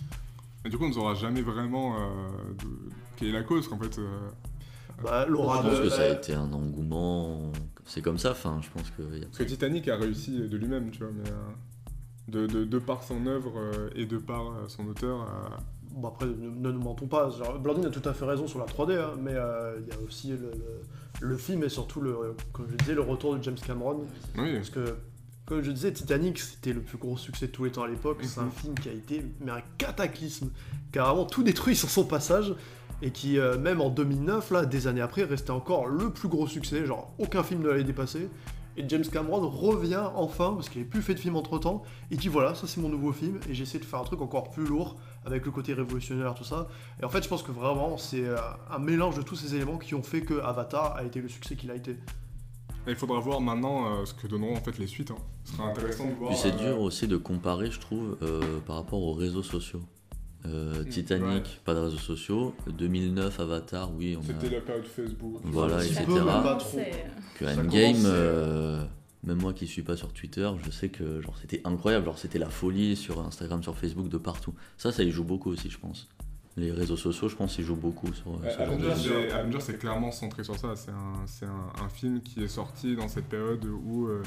et 0.65 0.69
du 0.69 0.77
coup 0.77 0.85
on 0.85 0.89
ne 0.89 0.93
saura 0.93 1.13
jamais 1.15 1.41
vraiment 1.41 1.95
euh, 1.95 1.99
de- 2.61 2.89
quelle 3.17 3.27
est 3.29 3.31
la 3.33 3.43
cause 3.43 3.67
qu'en 3.67 3.77
fait 3.79 3.97
Bah, 5.03 5.25
Je 5.27 5.31
Laura 5.31 5.61
pense 5.61 5.77
de- 5.79 5.83
que 5.83 5.89
ça 5.89 6.01
a 6.03 6.07
été 6.09 6.33
un 6.33 6.51
engouement. 6.53 7.51
C'est 7.85 8.01
comme 8.01 8.17
ça, 8.17 8.31
enfin, 8.31 8.59
je 8.61 8.69
pense 8.69 8.89
que. 8.91 9.01
y 9.17 9.21
a- 9.23 9.25
parce 9.25 9.37
que 9.39 9.43
Titanic 9.43 9.87
a 9.89 9.97
réussi 9.97 10.31
de 10.47 10.57
lui-même 10.57 10.89
tu 10.91 10.99
vois 11.03 11.11
mais 11.13 11.29
euh, 11.29 11.33
de, 12.29 12.47
de, 12.47 12.63
de 12.63 12.79
par 12.79 13.03
son 13.03 13.25
œuvre 13.27 13.53
euh, 13.57 13.89
et 13.95 14.05
de 14.05 14.17
par 14.17 14.47
euh, 14.47 14.67
son 14.67 14.87
auteur 14.87 15.27
Bon, 15.91 16.07
après, 16.07 16.25
ne, 16.25 16.31
ne 16.49 16.71
nous 16.71 16.81
mentons 16.81 17.05
pas. 17.05 17.29
genre, 17.29 17.59
Blandine 17.59 17.85
a 17.85 17.89
tout 17.91 18.07
à 18.09 18.13
fait 18.13 18.25
raison 18.25 18.47
sur 18.47 18.57
la 18.57 18.65
3D, 18.65 18.97
hein, 18.97 19.11
mais 19.21 19.33
euh, 19.35 19.79
il 19.81 19.87
y 19.87 19.91
a 19.95 19.99
aussi 20.07 20.29
le, 20.29 20.37
le- 20.37 21.27
le 21.27 21.37
film 21.37 21.63
et 21.63 21.69
surtout, 21.69 22.01
le, 22.01 22.35
comme 22.51 22.65
je 22.71 22.75
disais, 22.77 22.95
le 22.95 23.01
retour 23.01 23.35
de 23.37 23.43
James 23.43 23.57
Cameron. 23.63 24.05
oui 24.39 24.53
Parce 24.55 24.71
que, 24.71 24.95
comme 25.45 25.61
je 25.61 25.69
disais, 25.69 25.93
Titanic, 25.93 26.39
c'était 26.39 26.73
le 26.73 26.81
plus 26.81 26.97
gros 26.97 27.15
succès 27.15 27.45
de 27.45 27.51
tous 27.51 27.65
les 27.65 27.71
temps 27.71 27.83
à 27.83 27.87
l'époque. 27.87 28.17
C'est 28.23 28.39
un 28.39 28.45
Mhm. 28.45 28.51
film 28.51 28.73
qui 28.73 28.89
a 28.89 28.93
été 28.93 29.23
mais 29.39 29.51
un 29.51 29.61
cataclysme, 29.77 30.49
qui 30.91 30.97
a 30.97 31.03
vraiment 31.03 31.25
tout 31.25 31.43
détruit 31.43 31.75
sur 31.75 31.89
son 31.91 32.05
passage, 32.05 32.55
et 33.03 33.11
qui, 33.11 33.37
euh, 33.37 33.57
même 33.57 33.81
en 33.81 33.89
2009, 33.89 34.49
là, 34.51 34.65
des 34.65 34.87
années 34.87 35.01
après, 35.01 35.23
restait 35.23 35.51
encore 35.51 35.85
le 35.87 36.09
plus 36.09 36.29
gros 36.29 36.47
succès. 36.47 36.85
Genre, 36.85 37.13
aucun 37.19 37.43
film 37.43 37.61
ne 37.61 37.67
l'avait 37.67 37.83
dépassé. 37.83 38.29
Et 38.75 38.85
James 38.87 39.03
Cameron 39.05 39.47
revient 39.47 40.01
enfin, 40.15 40.53
parce 40.55 40.67
qu'il 40.69 40.81
n'avait 40.81 40.89
plus 40.89 41.03
fait 41.03 41.13
de 41.13 41.19
film 41.19 41.35
entre 41.35 41.59
temps, 41.59 41.83
il 42.09 42.17
dit 42.17 42.27
voilà, 42.27 42.55
ça 42.55 42.65
c'est 42.65 42.81
mon 42.81 42.89
nouveau 42.89 43.11
film, 43.11 43.39
et 43.47 43.53
j'essaie 43.53 43.77
de 43.77 43.85
faire 43.85 43.99
un 43.99 44.03
truc 44.03 44.19
encore 44.21 44.49
plus 44.49 44.65
lourd, 44.65 44.95
avec 45.25 45.45
le 45.45 45.51
côté 45.51 45.75
révolutionnaire, 45.75 46.33
tout 46.33 46.43
ça. 46.43 46.67
Et 46.99 47.05
en 47.05 47.09
fait, 47.09 47.21
je 47.21 47.29
pense 47.29 47.43
que 47.43 47.51
vraiment, 47.51 47.97
c'est 47.99 48.25
euh, 48.25 48.35
un 48.71 48.79
mélange 48.79 49.15
de 49.15 49.21
tous 49.21 49.35
ces 49.35 49.53
éléments 49.53 49.77
qui 49.77 49.93
ont 49.93 50.01
fait 50.01 50.21
que 50.21 50.39
Avatar 50.41 50.95
a 50.95 51.03
été 51.03 51.21
le 51.21 51.27
succès 51.27 51.55
qu'il 51.55 51.69
a 51.69 51.75
été. 51.75 51.97
Et 52.85 52.91
il 52.91 52.95
faudra 52.95 53.19
voir 53.19 53.39
maintenant 53.39 53.85
euh, 53.85 54.05
ce 54.05 54.13
que 54.13 54.27
donneront 54.27 54.57
en 54.57 54.61
fait 54.61 54.77
les 54.77 54.87
suites. 54.87 55.11
hein. 55.11 55.17
Ce 55.45 55.53
sera 55.53 55.69
intéressant 55.69 56.05
de 56.07 56.13
voir. 56.15 56.31
Puis 56.31 56.39
c'est 56.39 56.53
euh, 56.53 56.69
dur 56.73 56.81
aussi 56.81 57.07
de 57.07 57.15
comparer, 57.15 57.71
je 57.71 57.79
trouve, 57.79 58.17
euh, 58.21 58.59
par 58.65 58.75
rapport 58.75 59.01
aux 59.01 59.13
réseaux 59.13 59.43
sociaux. 59.43 59.81
Euh, 60.45 60.83
Mm, 60.83 60.89
Titanic, 60.89 61.43
ouais. 61.45 61.51
pas 61.63 61.73
de 61.73 61.79
réseaux 61.79 61.97
sociaux. 61.97 62.53
2009, 62.67 63.39
Avatar, 63.39 63.93
oui, 63.95 64.17
on 64.19 64.23
C'était 64.23 64.47
a 64.47 64.51
la 64.51 64.61
période 64.61 64.85
Facebook. 64.85 65.39
Voilà, 65.43 65.83
etc. 65.83 66.03
que 67.39 67.45
Endgame. 67.45 67.95
euh, 68.05 68.83
même 69.23 69.37
moi 69.41 69.53
qui 69.53 69.67
suis 69.67 69.83
pas 69.83 69.95
sur 69.95 70.11
Twitter, 70.11 70.49
je 70.65 70.69
sais 70.69 70.89
que 70.89 71.21
genre 71.21 71.37
c'était 71.39 71.61
incroyable, 71.63 72.05
genre 72.05 72.17
c'était 72.17 72.39
la 72.39 72.49
folie 72.49 72.95
sur 72.97 73.21
Instagram, 73.21 73.63
sur 73.63 73.77
Facebook, 73.77 74.09
de 74.09 74.17
partout. 74.17 74.53
Ça, 74.77 74.91
ça 74.91 75.03
y 75.03 75.11
joue 75.11 75.23
beaucoup 75.23 75.49
aussi, 75.51 75.69
je 75.69 75.77
pense. 75.79 76.09
Les 76.57 76.71
réseaux 76.71 76.97
sociaux, 76.97 77.29
je 77.29 77.35
pense, 77.35 77.57
ils 77.57 77.63
jouent 77.63 77.75
beaucoup 77.77 78.13
sur. 78.13 78.27
Ouais, 78.31 78.51
ce 78.51 78.57
genre 78.57 78.77
de 78.77 78.85
Avengers, 78.85 79.01
c'est- 79.01 79.31
Avengers, 79.31 79.57
c'est 79.61 79.79
clairement 79.79 80.11
centré 80.11 80.43
sur 80.43 80.55
ça. 80.57 80.75
C'est 80.75 80.91
un, 80.91 81.25
c'est 81.25 81.45
un, 81.45 81.83
un 81.85 81.89
film 81.89 82.21
qui 82.21 82.43
est 82.43 82.47
sorti 82.49 82.95
dans 82.97 83.07
cette 83.07 83.25
période 83.29 83.65
où 83.65 84.07
euh, 84.07 84.21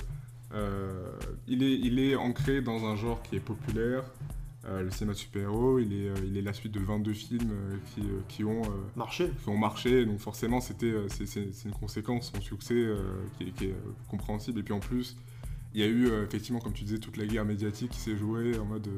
euh, 0.55 1.13
il, 1.47 1.63
est, 1.63 1.75
il 1.79 1.99
est 2.01 2.17
ancré 2.17 2.63
dans 2.63 2.85
un 2.87 2.97
genre 2.97 3.21
qui 3.23 3.37
est 3.37 3.41
populaire, 3.41 4.03
euh, 4.69 4.83
le 4.83 4.91
cinéma 4.91 5.13
de 5.13 5.19
super-héros. 5.19 5.79
Il 5.79 5.93
est, 5.93 6.09
euh, 6.09 6.15
il 6.27 6.37
est 6.37 6.43
la 6.43 6.53
suite 6.53 6.73
de 6.73 6.81
22 6.81 7.13
films 7.13 7.51
euh, 7.53 7.77
qui, 7.95 8.03
qui 8.29 8.45
ont, 8.45 8.63
Marché. 8.97 9.31
qui 9.43 9.49
ont 9.49 9.57
marché. 9.59 10.05
Donc 10.07 10.19
forcément, 10.19 10.61
c'était, 10.61 10.95
c'est, 11.09 11.27
c'est- 11.27 11.53
c'est 11.53 11.69
une 11.69 11.75
conséquence, 11.75 12.33
son 12.35 12.41
succès 12.41 12.87
qui, 13.39 13.45
est- 13.45 13.53
qui 13.53 13.65
est 13.67 13.75
compréhensible. 14.09 14.61
Et 14.61 14.63
puis 14.63 14.75
en 14.75 14.81
plus, 14.81 15.17
il 15.75 15.81
y 15.81 15.85
a 15.85 15.89
eu 15.89 16.09
effectivement, 16.25 16.59
comme 16.59 16.73
tu 16.73 16.85
disais, 16.85 16.99
toute 16.99 17.17
la 17.19 17.27
guerre 17.27 17.45
médiatique 17.45 17.91
qui 17.91 18.01
s'est 18.01 18.17
jouée 18.17 18.59
en 18.59 18.65
mode 18.65 18.89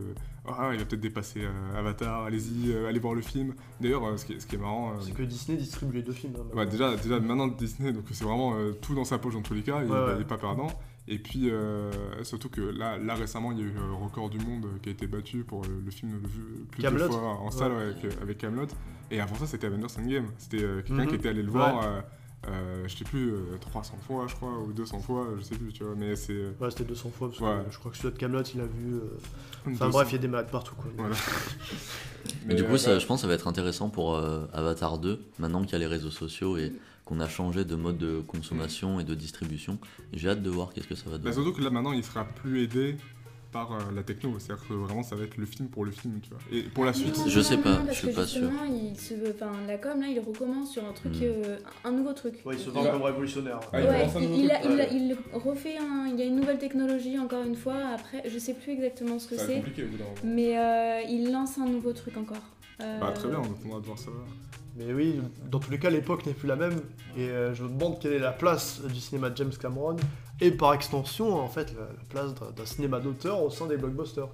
Ah, 0.46 0.70
il 0.72 0.78
va 0.78 0.84
peut-être 0.84 1.00
dépasser 1.00 1.40
euh, 1.44 1.78
Avatar, 1.78 2.22
allez-y, 2.24 2.70
euh, 2.72 2.88
allez 2.88 3.00
voir 3.00 3.14
le 3.14 3.20
film. 3.20 3.54
D'ailleurs, 3.80 4.04
euh, 4.06 4.16
ce, 4.16 4.24
qui 4.24 4.34
est, 4.34 4.40
ce 4.40 4.46
qui 4.46 4.54
est 4.54 4.58
marrant. 4.58 4.94
C'est 5.00 5.12
que 5.12 5.22
Disney 5.24 5.58
distribue 5.58 5.96
les 5.96 6.02
deux 6.02 6.12
films. 6.12 6.34
hein, 6.38 6.56
Ouais, 6.56 6.66
déjà, 6.66 6.96
déjà 6.96 7.18
maintenant 7.20 7.48
Disney, 7.48 7.92
donc 7.92 8.04
c'est 8.12 8.24
vraiment 8.24 8.54
tout 8.80 8.94
dans 8.94 9.04
sa 9.04 9.18
poche 9.18 9.34
dans 9.34 9.42
tous 9.42 9.54
les 9.54 9.62
cas, 9.62 9.82
il 9.82 9.88
n'est 9.88 9.92
ouais. 9.92 10.24
pas 10.24 10.38
perdant. 10.38 10.68
Et 11.10 11.18
puis 11.18 11.50
euh, 11.50 11.90
surtout 12.22 12.50
que 12.50 12.60
là, 12.60 12.98
là 12.98 13.14
récemment, 13.14 13.52
il 13.52 13.58
y 13.58 13.62
a 13.62 13.64
eu 13.64 13.72
le 13.72 13.94
record 13.94 14.28
du 14.28 14.38
monde 14.38 14.66
qui 14.82 14.90
a 14.90 14.92
été 14.92 15.06
battu 15.06 15.42
pour 15.42 15.62
le, 15.64 15.80
le 15.84 15.90
film 15.90 16.12
le 16.22 16.28
vu 16.28 16.64
plus 16.70 16.82
de 16.82 16.98
fois 16.98 17.18
en 17.40 17.50
salle 17.50 17.72
Ouais. 17.72 17.78
ouais, 17.78 17.92
avec, 18.04 18.22
avec 18.22 18.38
Camelot. 18.38 18.66
Et 19.10 19.20
avant 19.20 19.34
ça, 19.36 19.46
c'était 19.46 19.68
Avengers 19.68 19.86
Endgame. 19.98 20.26
C'était 20.36 20.62
euh, 20.62 20.82
quelqu'un 20.82 21.04
Mhm. 21.04 21.08
qui 21.08 21.14
était 21.14 21.28
allé 21.30 21.42
le 21.42 21.50
voir, 21.50 21.82
euh, 21.82 22.00
euh, 22.48 22.84
je 22.86 22.94
sais 22.94 23.04
plus, 23.04 23.30
euh, 23.32 23.56
300 23.58 23.96
fois, 24.06 24.26
je 24.28 24.34
crois, 24.34 24.52
ou 24.58 24.72
200 24.74 25.00
fois, 25.00 25.26
je 25.38 25.42
sais 25.42 25.56
plus, 25.56 25.72
tu 25.72 25.82
vois. 25.82 25.94
Mais 25.96 26.14
c'est. 26.14 26.34
euh, 26.34 26.50
Ouais, 26.60 26.70
c'était 26.70 26.84
200 26.84 27.08
fois, 27.10 27.28
parce 27.28 27.40
que 27.40 27.44
Ouais. 27.44 27.64
je 27.70 27.78
crois 27.78 27.90
que 27.90 27.96
celui 27.96 28.12
de 28.12 28.18
Camelot, 28.18 28.42
il 28.54 28.60
a 28.60 28.64
vu. 28.66 28.94
euh, 28.96 29.00
Enfin 29.66 29.86
200. 29.86 29.90
bref, 29.90 30.08
il 30.10 30.12
y 30.12 30.18
a 30.18 30.18
des 30.18 30.28
malades 30.28 30.50
partout, 30.50 30.74
quoi. 30.74 30.90
Voilà. 30.96 31.14
Mais 32.46 32.54
du 32.54 32.62
euh, 32.64 32.66
coup, 32.68 32.76
ça, 32.76 32.92
ouais. 32.94 33.00
je 33.00 33.06
pense 33.06 33.18
que 33.18 33.22
ça 33.22 33.28
va 33.28 33.34
être 33.34 33.48
intéressant 33.48 33.88
pour 33.88 34.14
euh, 34.16 34.44
Avatar 34.52 34.98
2, 34.98 35.20
maintenant 35.38 35.62
qu'il 35.62 35.72
y 35.72 35.76
a 35.76 35.78
les 35.78 35.86
réseaux 35.86 36.10
sociaux 36.10 36.56
et 36.58 36.72
qu'on 37.08 37.20
a 37.20 37.28
changé 37.28 37.64
de 37.64 37.74
mode 37.74 37.96
de 37.96 38.20
consommation 38.20 39.00
et 39.00 39.04
de 39.04 39.14
distribution. 39.14 39.78
J'ai 40.12 40.28
hâte 40.28 40.42
de 40.42 40.50
voir 40.50 40.72
qu'est-ce 40.74 40.86
que 40.86 40.94
ça 40.94 41.04
va 41.06 41.12
Bah, 41.12 41.18
donner. 41.30 41.34
surtout 41.34 41.52
que 41.54 41.62
là 41.62 41.70
maintenant, 41.70 41.92
il 41.92 42.04
sera 42.04 42.24
plus 42.24 42.64
aidé 42.64 42.96
par 43.50 43.72
euh, 43.72 43.78
la 43.96 44.02
techno. 44.02 44.34
C'est-à-dire 44.38 44.62
que 44.68 44.74
vraiment, 44.74 45.02
ça 45.02 45.16
va 45.16 45.24
être 45.24 45.38
le 45.38 45.46
film 45.46 45.68
pour 45.70 45.86
le 45.86 45.90
film, 45.90 46.20
tu 46.22 46.28
vois. 46.28 46.38
Et 46.52 46.64
pour 46.64 46.84
la 46.84 46.92
suite. 46.92 47.16
Non, 47.16 47.26
Je 47.26 47.38
non, 47.38 47.42
sais 47.44 47.56
non, 47.56 47.62
pas, 47.62 47.78
non, 47.78 47.84
je 47.88 47.94
suis 47.94 48.08
pas 48.12 48.26
sûr. 48.26 48.50
il 48.68 48.94
se 49.00 49.14
veut, 49.14 49.34
enfin, 49.34 49.52
la 49.66 49.78
com 49.78 49.98
là, 50.02 50.08
il 50.08 50.20
recommence 50.20 50.70
sur 50.70 50.84
un 50.84 50.92
truc, 50.92 51.14
Mm. 51.14 51.22
euh, 51.22 51.56
un 51.84 51.92
nouveau 51.92 52.12
truc. 52.12 52.34
Ouais, 52.44 52.56
il 52.56 52.60
se 52.60 52.68
vend 52.68 52.84
comme 52.84 53.00
révolutionnaire. 53.00 53.60
Ah, 53.72 53.80
il 53.80 53.86
Ouais, 53.86 54.02
a- 54.02 54.06
truc, 54.08 54.22
il 54.36 54.50
a- 54.50 54.66
ouais. 54.68 54.88
il 54.92 55.16
refait 55.32 55.78
un, 55.78 56.08
il 56.12 56.18
y 56.18 56.22
a 56.22 56.26
une 56.26 56.36
nouvelle 56.36 56.58
technologie 56.58 57.18
encore 57.18 57.42
une 57.42 57.56
fois. 57.56 57.76
Après, 57.94 58.22
je 58.28 58.38
sais 58.38 58.52
plus 58.52 58.72
exactement 58.72 59.18
ce 59.18 59.28
que 59.28 59.38
c'est, 59.38 59.54
compliqué 59.54 59.84
au 59.84 59.86
bout 59.88 59.96
d'un 59.96 60.04
moment. 60.04 60.16
mais 60.24 60.58
euh, 60.58 61.00
il 61.08 61.32
lance 61.32 61.56
un 61.56 61.64
nouveau 61.64 61.94
truc 61.94 62.18
encore. 62.18 62.36
Euh, 62.82 63.00
Bah, 63.00 63.12
très 63.12 63.28
bien, 63.30 63.38
on 63.38 63.44
attendra 63.58 63.80
de 63.80 63.86
voir 63.86 63.98
ça. 63.98 64.10
Mais 64.78 64.92
oui, 64.94 65.20
dans 65.50 65.58
tous 65.58 65.70
les 65.70 65.78
cas, 65.78 65.90
l'époque 65.90 66.24
n'est 66.24 66.32
plus 66.34 66.46
la 66.48 66.56
même. 66.56 66.80
Et 67.16 67.28
euh, 67.28 67.52
je 67.54 67.64
me 67.64 67.68
demande 67.68 67.98
quelle 68.00 68.12
est 68.12 68.18
la 68.20 68.32
place 68.32 68.80
du 68.82 69.00
cinéma 69.00 69.28
de 69.30 69.36
James 69.36 69.52
Cameron. 69.60 69.96
Et 70.40 70.50
par 70.52 70.72
extension, 70.74 71.34
en 71.40 71.48
fait, 71.48 71.74
la, 71.74 71.80
la 71.86 72.04
place 72.08 72.32
d'un 72.56 72.64
cinéma 72.66 73.00
d'auteur 73.00 73.42
au 73.42 73.50
sein 73.50 73.66
des 73.66 73.76
blockbusters. 73.76 74.28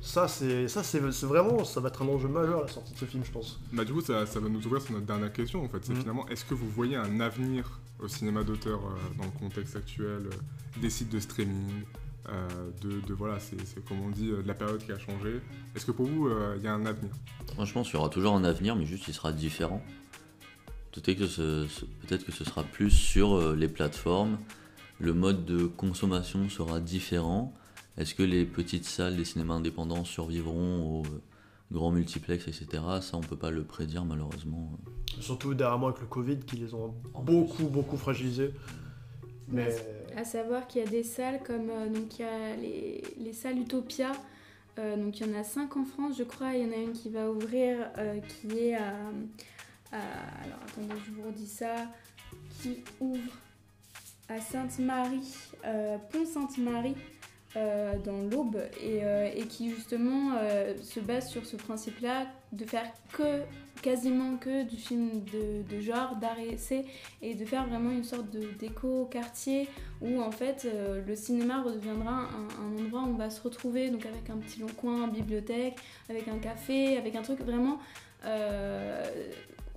Ça, 0.00 0.28
c'est 0.28 0.68
ça, 0.68 0.82
c'est 0.82 0.98
vraiment, 1.00 1.64
ça 1.64 1.80
va 1.80 1.88
être 1.88 2.02
un 2.02 2.08
enjeu 2.08 2.28
majeur 2.28 2.60
la 2.62 2.68
sortie 2.68 2.92
de 2.92 2.98
ce 2.98 3.04
film, 3.06 3.24
je 3.24 3.30
pense. 3.30 3.58
Bah 3.72 3.84
du 3.86 3.92
coup 3.94 4.02
ça, 4.02 4.26
ça 4.26 4.38
va 4.38 4.50
nous 4.50 4.64
ouvrir 4.66 4.82
sur 4.82 4.92
notre 4.92 5.06
dernière 5.06 5.32
question 5.32 5.64
en 5.64 5.68
fait, 5.68 5.78
c'est 5.82 5.92
Mhm. 5.94 6.00
finalement 6.00 6.28
est-ce 6.28 6.44
que 6.44 6.52
vous 6.52 6.68
voyez 6.68 6.96
un 6.96 7.20
avenir 7.20 7.80
au 8.00 8.06
cinéma 8.08 8.42
d'auteur 8.44 8.80
euh, 8.84 9.16
dans 9.16 9.24
le 9.24 9.30
contexte 9.30 9.76
actuel 9.76 10.26
euh, 10.26 10.80
des 10.82 10.90
sites 10.90 11.08
de 11.10 11.18
streaming, 11.20 11.84
de, 12.82 13.00
de- 13.06 13.12
voilà, 13.14 13.38
c'est 13.38 13.56
comme 13.86 14.00
on 14.00 14.10
dit, 14.10 14.30
euh, 14.30 14.42
de 14.42 14.48
la 14.48 14.54
période 14.54 14.78
qui 14.84 14.92
a 14.92 14.98
changé. 14.98 15.40
Est-ce 15.76 15.84
que 15.86 15.92
pour 15.92 16.06
vous 16.06 16.28
euh, 16.28 16.54
il 16.58 16.64
y 16.64 16.66
a 16.68 16.72
un 16.74 16.86
avenir? 16.86 17.10
Franchement, 17.54 17.82
il 17.82 17.92
y 17.92 17.96
aura 17.96 18.08
toujours 18.08 18.34
un 18.34 18.44
avenir, 18.44 18.76
mais 18.76 18.86
juste 18.86 19.06
il 19.08 19.14
sera 19.14 19.32
différent. 19.32 19.82
Peut-être 20.92 21.18
que 21.18 21.26
ce, 21.26 21.66
ce- 21.68 21.84
peut-être 21.84 22.24
que 22.24 22.32
ce 22.32 22.44
sera 22.44 22.62
plus 22.62 22.90
sur 22.90 23.34
euh, 23.34 23.54
les 23.56 23.68
plateformes. 23.68 24.38
Le 25.00 25.12
mode 25.12 25.44
de 25.44 25.66
consommation 25.66 26.48
sera 26.48 26.80
différent. 26.80 27.52
Est-ce 27.98 28.14
que 28.14 28.22
les 28.22 28.44
petites 28.44 28.84
salles 28.84 29.16
des 29.16 29.24
cinémas 29.24 29.54
indépendants 29.54 30.04
survivront 30.04 31.00
aux 31.00 31.06
euh, 31.06 31.20
grands 31.72 31.90
multiplex, 31.90 32.46
etc. 32.46 32.66
Ça, 33.00 33.16
on 33.16 33.20
peut 33.20 33.36
pas 33.36 33.50
le 33.50 33.64
prédire 33.64 34.04
malheureusement. 34.04 34.78
Surtout 35.20 35.54
dernièrement 35.54 35.88
avec 35.88 36.00
le 36.00 36.06
Covid 36.06 36.38
qui 36.40 36.56
les 36.56 36.74
ont 36.74 36.94
En 37.12 37.22
beaucoup, 37.22 37.64
beaucoup 37.68 37.96
fragilisés. 37.96 38.52
Mais 39.48 39.76
À 40.16 40.24
savoir 40.24 40.66
qu'il 40.66 40.82
y 40.82 40.86
a 40.86 40.88
des 40.88 41.02
salles 41.02 41.42
comme 41.42 41.70
euh, 41.70 41.88
donc 41.88 42.18
il 42.18 42.22
y 42.22 42.24
a 42.24 42.56
les, 42.56 43.02
les 43.18 43.32
salles 43.32 43.58
Utopia. 43.58 44.12
Euh, 44.78 44.96
donc 44.96 45.20
il 45.20 45.26
y 45.26 45.30
en 45.30 45.38
a 45.38 45.44
cinq 45.44 45.76
en 45.76 45.84
France, 45.84 46.16
je 46.18 46.24
crois. 46.24 46.54
Il 46.54 46.62
y 46.62 46.68
en 46.68 46.72
a 46.72 46.80
une 46.80 46.92
qui 46.92 47.10
va 47.10 47.30
ouvrir, 47.30 47.90
euh, 47.98 48.20
qui 48.20 48.58
est 48.58 48.74
à, 48.74 48.94
alors 49.92 50.58
attendez, 50.66 50.94
je 51.06 51.12
vous 51.12 51.28
redis 51.28 51.46
ça, 51.46 51.74
qui 52.60 52.82
ouvre 53.00 53.32
à 54.28 54.40
Sainte-Marie, 54.40 55.34
Pont 56.10 56.26
Sainte-Marie. 56.26 56.96
euh, 57.56 57.96
dans 57.98 58.22
l'Aube 58.22 58.60
et, 58.82 59.00
et 59.36 59.46
qui 59.46 59.70
justement 59.70 60.32
se 60.82 61.00
base 61.00 61.28
sur 61.28 61.46
ce 61.46 61.56
principe-là 61.56 62.26
de 62.52 62.64
faire 62.64 62.90
que 63.12 63.42
quasiment 63.84 64.38
que 64.38 64.64
du 64.64 64.76
film 64.76 65.22
de, 65.30 65.80
genre, 65.80 66.16
d'art 66.16 66.38
et 66.40 67.34
de 67.34 67.44
faire 67.44 67.66
vraiment 67.66 67.90
une 67.90 68.02
sorte 68.02 68.30
de 68.30 68.48
d'éco-quartier 68.58 69.68
où 70.00 70.22
en 70.22 70.30
fait 70.30 70.64
euh, 70.64 71.02
le 71.06 71.14
cinéma 71.14 71.62
redeviendra 71.62 72.12
un, 72.12 72.48
un 72.64 72.82
endroit 72.82 73.02
où 73.02 73.10
on 73.10 73.18
va 73.18 73.28
se 73.28 73.42
retrouver 73.42 73.90
donc 73.90 74.06
avec 74.06 74.30
un 74.30 74.38
petit 74.38 74.60
long 74.60 74.72
coin, 74.80 75.06
bibliothèque, 75.08 75.76
avec 76.08 76.28
un 76.28 76.38
café, 76.38 76.96
avec 76.96 77.14
un 77.14 77.20
truc 77.20 77.40
vraiment 77.40 77.78
euh, 78.24 79.04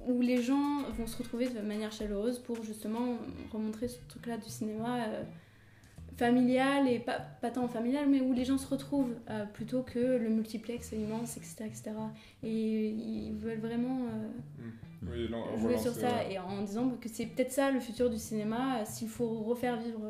où 0.07 0.21
les 0.21 0.41
gens 0.41 0.83
vont 0.97 1.05
se 1.05 1.17
retrouver 1.17 1.49
de 1.49 1.59
manière 1.59 1.91
chaleureuse 1.91 2.39
pour 2.39 2.63
justement 2.63 3.17
remontrer 3.51 3.89
ce 3.89 3.97
truc-là 4.07 4.37
du 4.37 4.49
cinéma 4.49 4.99
euh, 4.99 5.23
familial 6.17 6.87
et 6.89 6.99
pas, 6.99 7.19
pas 7.41 7.51
tant 7.51 7.67
familial 7.67 8.07
mais 8.09 8.21
où 8.21 8.33
les 8.33 8.43
gens 8.45 8.57
se 8.57 8.67
retrouvent 8.67 9.13
euh, 9.29 9.45
plutôt 9.45 9.83
que 9.83 9.99
le 9.99 10.29
multiplex 10.29 10.91
immense 10.91 11.37
etc 11.37 11.55
etc 11.65 11.91
et 12.43 12.87
ils 12.89 13.33
veulent 13.35 13.59
vraiment 13.59 14.07
euh, 14.07 14.69
Oui, 15.03 15.29
on 15.31 15.57
jouer 15.59 15.67
relance, 15.75 15.81
sur 15.83 15.93
ça 15.93 16.23
et 16.29 16.39
en 16.39 16.63
disant 16.63 16.89
que 16.99 17.07
c'est 17.07 17.27
peut-être 17.27 17.51
ça 17.51 17.71
le 17.71 17.79
futur 17.79 18.09
du 18.09 18.17
cinéma. 18.17 18.79
euh, 18.79 18.83
S'il 18.85 19.09
faut 19.09 19.29
refaire 19.43 19.79
vivre 19.79 20.01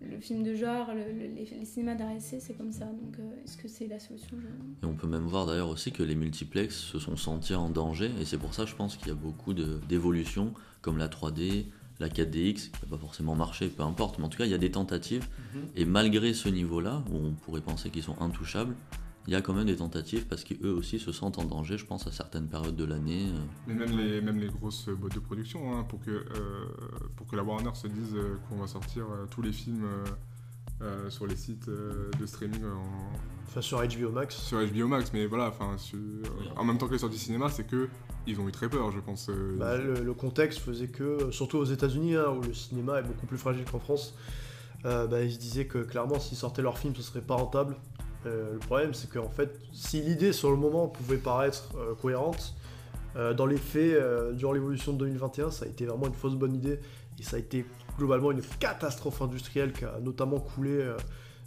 le, 0.00 0.08
le 0.14 0.18
film 0.20 0.42
de 0.42 0.54
genre, 0.56 0.92
le- 0.92 1.12
le- 1.12 1.34
les, 1.36 1.44
les 1.60 1.64
cinémas 1.64 1.94
essai, 2.16 2.40
c'est 2.40 2.54
comme 2.54 2.72
ça. 2.72 2.86
Donc 2.86 3.14
euh, 3.20 3.44
est-ce 3.44 3.56
que 3.56 3.68
c'est 3.68 3.86
la 3.86 4.00
solution? 4.00 4.36
Je- 4.40 4.84
Et 4.86 4.90
on 4.90 4.94
peut 4.96 5.06
même 5.06 5.26
voir 5.26 5.46
d'ailleurs 5.46 5.68
aussi 5.68 5.92
que 5.92 6.02
les 6.02 6.16
multiplex 6.16 6.74
se 6.76 6.98
sont 6.98 7.16
sentis 7.16 7.54
en 7.54 7.68
danger, 7.70 8.10
et 8.20 8.24
c'est 8.24 8.38
pour 8.38 8.54
ça 8.54 8.66
je 8.66 8.74
pense 8.74 8.96
qu'il 8.96 9.06
y 9.08 9.12
a 9.12 9.14
beaucoup 9.14 9.54
de- 9.54 9.78
d'évolutions, 9.88 10.52
comme 10.80 10.98
la 10.98 11.06
3D, 11.08 11.66
la 12.00 12.08
4DX, 12.08 12.54
qui 12.54 12.70
n'a 12.82 12.88
pas 12.90 12.98
forcément 12.98 13.34
marché, 13.34 13.68
peu 13.68 13.82
importe, 13.82 14.18
mais 14.18 14.24
en 14.24 14.28
tout 14.28 14.38
cas 14.38 14.44
il 14.44 14.50
y 14.50 14.54
a 14.54 14.58
des 14.58 14.70
tentatives, 14.70 15.26
et 15.76 15.84
malgré 15.84 16.34
ce 16.34 16.48
niveau-là, 16.48 17.02
où 17.10 17.16
on 17.16 17.32
pourrait 17.32 17.60
penser 17.60 17.90
qu'ils 17.90 18.02
sont 18.02 18.20
intouchables, 18.20 18.74
il 19.28 19.32
y 19.32 19.36
a 19.36 19.40
quand 19.40 19.54
même 19.54 19.66
des 19.66 19.76
tentatives 19.76 20.26
parce 20.26 20.42
qu'eux 20.42 20.72
aussi 20.72 20.98
se 20.98 21.12
sentent 21.12 21.38
en 21.38 21.44
danger, 21.44 21.78
je 21.78 21.86
pense, 21.86 22.08
à 22.08 22.10
certaines 22.10 22.48
périodes 22.48 22.74
de 22.74 22.84
l'année. 22.84 23.26
euh. 23.26 23.38
Mais 23.68 23.74
même 23.74 23.96
les, 23.96 24.20
même 24.20 24.40
les 24.40 24.48
grosses 24.48 24.88
boîtes 24.88 25.14
de 25.14 25.20
production, 25.20 25.78
hein, 25.78 25.84
pour, 25.84 26.00
que, 26.00 26.10
euh, 26.10 26.66
pour 27.14 27.28
que 27.28 27.36
la 27.36 27.44
Warner 27.44 27.70
se 27.74 27.86
dise 27.86 28.14
euh, 28.16 28.36
qu'on 28.48 28.56
va 28.56 28.66
sortir 28.66 29.06
tous 29.30 29.40
les 29.42 29.52
films 29.52 29.84
euh, 29.84 30.04
euh, 30.82 31.08
sur 31.10 31.26
les 31.26 31.36
sites 31.36 31.68
euh, 31.68 32.10
de 32.20 32.26
streaming 32.26 32.62
en, 32.64 33.16
enfin 33.46 33.60
sur 33.60 33.78
HBO 33.82 34.10
Max. 34.10 34.34
sur 34.36 34.58
HBO 34.58 34.88
Max, 34.88 35.10
mais 35.12 35.26
voilà, 35.26 35.48
enfin, 35.48 35.76
sur- 35.78 35.98
en 36.56 36.64
même 36.64 36.78
temps 36.78 36.86
que 36.88 36.92
les 36.92 36.98
sorties 36.98 37.18
cinéma, 37.18 37.48
c'est 37.50 37.64
que 37.64 37.88
ils 38.26 38.40
ont 38.40 38.48
eu 38.48 38.52
très 38.52 38.68
peur, 38.68 38.90
je 38.92 39.00
pense. 39.00 39.28
euh, 39.30 39.56
Bah, 39.58 39.76
le, 39.78 39.94
le 39.94 40.14
contexte 40.14 40.58
faisait 40.60 40.88
que, 40.88 41.30
surtout 41.30 41.58
aux 41.58 41.64
États-Unis, 41.64 42.16
hein, 42.16 42.26
où 42.36 42.40
le 42.42 42.54
cinéma 42.54 43.00
est 43.00 43.02
beaucoup 43.02 43.26
plus 43.26 43.38
fragile 43.38 43.64
qu'en 43.64 43.78
France, 43.80 44.14
bah, 44.84 45.22
ils 45.22 45.32
se 45.32 45.38
disaient 45.38 45.66
que 45.66 45.78
clairement, 45.78 46.18
s'ils 46.18 46.36
sortaient 46.38 46.62
leur 46.62 46.76
film, 46.78 46.94
ce 46.96 47.02
serait 47.02 47.20
pas 47.20 47.34
rentable. 47.36 47.76
Le 48.24 48.58
problème, 48.58 48.94
c'est 48.94 49.10
qu'en 49.10 49.28
fait, 49.28 49.58
si 49.72 50.00
l'idée 50.02 50.32
sur 50.32 50.50
le 50.50 50.56
moment 50.56 50.86
pouvait 50.88 51.16
paraître 51.18 51.68
cohérente, 52.00 52.54
dans 53.14 53.46
les 53.46 53.56
faits, 53.58 54.00
durant 54.34 54.52
l'évolution 54.52 54.92
de 54.92 54.98
2021, 54.98 55.50
ça 55.50 55.64
a 55.66 55.68
été 55.68 55.84
vraiment 55.86 56.06
une 56.06 56.14
fausse 56.14 56.34
bonne 56.34 56.54
idée 56.54 56.78
et 57.18 57.22
ça 57.22 57.36
a 57.36 57.38
été 57.40 57.64
globalement 57.98 58.30
une 58.30 58.42
catastrophe 58.60 59.22
industrielle 59.22 59.72
qui 59.72 59.84
a 59.84 59.98
notamment 60.00 60.38
coulé 60.38 60.70
euh, 60.70 60.96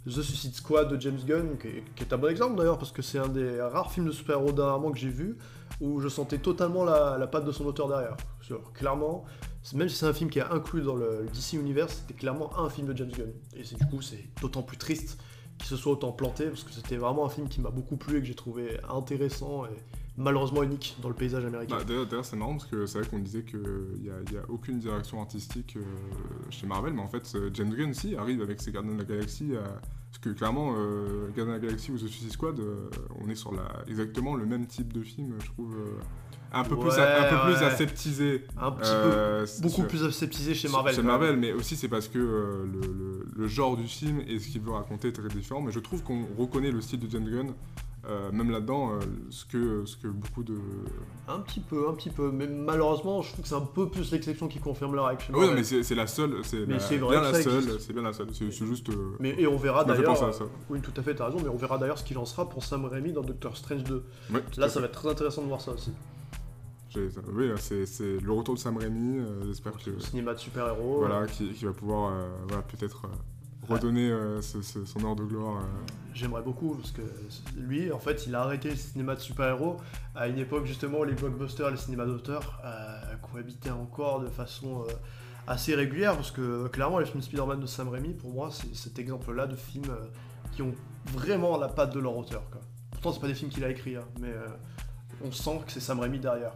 The 0.06 0.22
Suicide 0.22 0.54
Squad 0.54 0.88
de 0.88 1.00
James 1.00 1.18
Gunn, 1.26 1.58
qui 1.58 1.68
est, 2.02 2.12
un 2.12 2.16
bon 2.16 2.28
exemple 2.28 2.56
d'ailleurs, 2.56 2.78
parce 2.78 2.92
que 2.92 3.02
c'est 3.02 3.18
un 3.18 3.28
des 3.28 3.60
rares 3.60 3.90
films 3.90 4.06
de 4.06 4.12
super-héros 4.12 4.52
dernièrement 4.52 4.92
que 4.92 4.98
j'ai 4.98 5.08
vu 5.08 5.36
où 5.80 6.00
je 6.00 6.08
sentais 6.08 6.38
totalement 6.38 6.84
la, 6.84 7.26
patte 7.26 7.44
de 7.44 7.52
son 7.52 7.66
auteur 7.66 7.88
derrière. 7.88 8.16
Clairement, 8.74 9.24
même 9.74 9.88
si 9.88 9.96
c'est 9.96 10.06
un 10.06 10.12
film 10.12 10.30
qui 10.30 10.38
est 10.38 10.44
inclus 10.44 10.82
dans 10.82 10.94
le, 10.94 11.26
DC 11.32 11.54
Universe, 11.54 12.02
c'était 12.02 12.18
clairement 12.18 12.56
un 12.58 12.70
film 12.70 12.86
de 12.86 12.96
James 12.96 13.10
Gunn. 13.10 13.32
Et 13.56 13.62
du 13.62 13.86
coup, 13.86 14.00
c'est 14.00 14.28
d'autant 14.40 14.62
plus 14.62 14.76
triste 14.76 15.18
qu'il 15.58 15.66
se 15.66 15.76
soit 15.76 15.92
autant 15.92 16.12
planté, 16.12 16.46
parce 16.46 16.64
que 16.64 16.72
c'était 16.72 16.96
vraiment 16.96 17.26
un 17.26 17.28
film 17.30 17.48
qui 17.48 17.60
m'a 17.60 17.70
beaucoup 17.70 17.96
plu 17.96 18.16
et 18.18 18.20
que 18.20 18.26
j'ai 18.26 18.34
trouvé 18.34 18.78
intéressant 18.88 19.64
et 19.66 19.70
malheureusement 20.18 20.62
unique 20.62 20.96
dans 21.02 21.08
le 21.08 21.14
paysage 21.14 21.44
américain. 21.44 21.76
Bah, 21.78 21.84
D'ailleurs, 22.04 22.24
c'est 22.24 22.36
marrant 22.36 22.52
parce 22.56 22.66
que 22.66 22.86
c'est 22.86 22.98
vrai 23.00 23.08
qu'on 23.08 23.18
disait 23.18 23.42
qu'il 23.44 23.60
n'y 24.00 24.08
a, 24.10 24.14
y 24.32 24.36
a 24.38 24.42
aucune 24.48 24.78
direction 24.78 25.20
artistique 25.20 25.76
euh, 25.76 25.82
chez 26.50 26.66
Marvel, 26.66 26.92
mais 26.94 27.02
en 27.02 27.08
fait, 27.08 27.30
euh, 27.34 27.50
James 27.52 27.74
Gunn, 27.74 27.92
si, 27.94 28.16
arrive 28.16 28.40
avec 28.42 28.60
ses 28.62 28.72
Gardiens 28.72 28.92
de 28.94 28.98
la 28.98 29.04
Galaxie. 29.04 29.54
à- 29.56 29.80
Parce 30.10 30.18
que 30.22 30.30
clairement, 30.30 30.74
euh, 30.76 31.26
Gardiens 31.36 31.46
de 31.56 31.60
la 31.60 31.66
Galaxie 31.66 31.90
ou 31.92 31.96
The 31.96 32.06
Suicide 32.06 32.32
Squad, 32.32 32.58
euh, 32.60 32.88
on 33.22 33.28
est 33.28 33.34
sur 33.34 33.52
la, 33.52 33.68
exactement 33.88 34.34
le 34.36 34.46
même 34.46 34.66
type 34.66 34.92
de 34.92 35.02
film, 35.02 35.34
je 35.40 35.46
trouve. 35.46 35.76
Un 36.58 36.64
peu, 36.64 36.76
plus, 36.76 36.90
un 36.90 37.28
peu 37.28 37.52
plus 37.52 37.62
aseptisé. 37.64 38.44
un 38.60 38.70
petit 38.72 38.90
euh, 38.92 39.44
peu, 39.46 39.62
beaucoup 39.62 39.74
sur- 39.76 39.86
plus 39.88 40.04
aseptisé 40.04 40.54
chez 40.54 40.68
Marvel. 40.68 40.94
Chez. 40.94 41.02
Marvel, 41.02 41.36
mais 41.36 41.52
aussi 41.52 41.76
c'est 41.76 41.88
parce 41.88 42.08
que 42.08 42.18
euh, 42.18 42.64
le, 42.72 42.80
le- 42.80 43.26
le 43.36 43.46
genre 43.48 43.76
du 43.76 43.86
film 43.86 44.20
et 44.26 44.38
ce 44.38 44.48
qu'il 44.48 44.60
veut 44.62 44.72
raconter 44.72 45.08
est 45.08 45.12
très 45.12 45.28
différent. 45.28 45.60
Mais 45.60 45.72
je 45.72 45.80
trouve 45.80 46.02
qu'on 46.02 46.24
reconnaît 46.38 46.70
le 46.70 46.80
style 46.80 47.00
de 47.00 47.10
James 47.10 47.28
Gunn, 47.28 47.52
euh, 48.08 48.30
même 48.30 48.50
là-dedans, 48.52 48.92
euh, 48.92 49.00
ce, 49.30 49.44
que, 49.44 49.84
ce 49.84 49.96
que 49.96 50.06
beaucoup 50.08 50.44
de. 50.44 50.54
Un 51.28 51.40
petit 51.40 51.58
peu, 51.60 51.88
un 51.88 51.92
petit 51.94 52.08
peu. 52.10 52.30
Mais 52.30 52.46
malheureusement, 52.46 53.20
je 53.20 53.32
trouve 53.32 53.42
que 53.42 53.48
c'est 53.48 53.56
un 53.56 53.60
peu 53.60 53.88
plus 53.88 54.12
l'exception 54.12 54.46
qui 54.48 54.60
confirme 54.60 54.94
la 54.94 55.06
règle 55.08 55.22
Oui, 55.34 55.46
mais 55.54 55.64
c'est 55.64 55.94
la 55.94 56.06
seule, 56.06 56.36
c'est 56.44 56.64
bien 56.66 56.76
la 56.76 56.80
seule, 57.34 57.80
c'est 57.80 57.92
bien 57.92 58.02
la 58.02 58.12
seule. 58.12 58.28
C'est 58.32 58.50
juste. 58.66 58.88
euh, 58.90 59.16
Mais- 59.18 59.34
et 59.38 59.46
on 59.48 59.56
verra 59.56 59.84
d'ailleurs. 59.84 60.16
Oui, 60.70 60.80
tout 60.80 60.92
à 60.96 61.02
fait, 61.02 61.14
t'as 61.16 61.26
raison, 61.26 61.38
mais 61.42 61.48
on 61.48 61.56
verra 61.56 61.78
d'ailleurs 61.78 61.98
ce 61.98 62.04
qu'il 62.04 62.16
en 62.18 62.24
sera 62.24 62.48
pour 62.48 62.62
Sam 62.64 62.84
Raimi 62.86 63.12
dans 63.12 63.22
Doctor 63.22 63.56
Strange 63.56 63.82
2. 63.84 64.04
ouais, 64.32 64.40
tout 64.52 64.60
Là, 64.60 64.68
ça 64.68 64.74
fait. 64.74 64.80
va 64.80 64.86
être 64.86 64.92
très 65.00 65.08
intéressant 65.10 65.42
de 65.42 65.48
voir 65.48 65.60
ça 65.60 65.72
aussi. 65.72 65.90
Oui, 67.32 67.50
c'est 67.56 68.20
le 68.20 68.32
retour 68.32 68.54
de 68.54 68.58
Sam 68.60 68.76
Raimi. 68.76 69.18
euh, 69.18 69.44
J'espère 69.46 69.72
que 69.76 69.90
Le 69.90 70.00
cinéma 70.00 70.34
de 70.34 70.38
super-héros. 70.38 70.98
voilà, 70.98 71.26
qui, 71.26 71.52
qui 71.52 71.64
va 71.64 71.72
pouvoir, 71.72 72.12
euh, 72.12 72.28
voilà, 72.48 72.62
peut-être 72.62 73.06
euh, 73.06 73.68
redonner 73.68 74.10
euh, 74.10 74.40
ce- 74.42 74.62
ce- 74.62 74.84
son 74.84 75.04
heure 75.04 75.16
de 75.16 75.24
gloire. 75.24 75.56
euh. 75.62 75.86
J'aimerais 76.14 76.42
beaucoup, 76.42 76.74
parce 76.76 76.92
que 76.92 77.02
lui, 77.56 77.92
en 77.92 77.98
fait, 77.98 78.26
il 78.26 78.34
a 78.34 78.40
arrêté 78.42 78.70
le 78.70 78.76
cinéma 78.76 79.14
de 79.14 79.20
super-héros 79.20 79.76
à 80.14 80.28
une 80.28 80.38
époque 80.38 80.64
justement 80.66 81.00
où 81.00 81.04
les 81.04 81.12
blockbusters 81.14 81.68
et 81.68 81.72
le 81.72 81.76
cinéma 81.76 82.06
d'auteur 82.06 82.60
euh, 82.64 83.14
cohabitaient 83.30 83.70
encore 83.70 84.20
de 84.20 84.28
façon 84.28 84.84
assez 85.46 85.74
régulière, 85.74 86.14
parce 86.16 86.30
que 86.30 86.68
clairement, 86.68 86.98
les 86.98 87.06
films 87.06 87.22
Spider-Man 87.22 87.60
de 87.60 87.66
Sam 87.66 87.88
Raimi, 87.88 88.14
pour 88.14 88.32
moi, 88.32 88.48
c'est 88.50 88.74
cet 88.74 88.98
exemple-là 88.98 89.46
de 89.46 89.54
films 89.56 89.94
qui 90.52 90.62
ont 90.62 90.74
vraiment 91.12 91.56
la 91.58 91.68
patte 91.68 91.92
de 91.94 92.00
leur 92.00 92.16
auteur. 92.16 92.48
Quoi. 92.50 92.60
Pourtant, 92.92 93.12
c'est 93.12 93.20
pas 93.20 93.28
des 93.28 93.34
films 93.34 93.50
qu'il 93.50 93.62
a 93.64 93.68
écrits, 93.70 93.96
hein, 93.96 94.04
mais 94.20 94.32
on 95.24 95.30
sent 95.30 95.60
que 95.66 95.70
c'est 95.72 95.80
Sam 95.80 96.00
Raimi 96.00 96.18
derrière. 96.18 96.52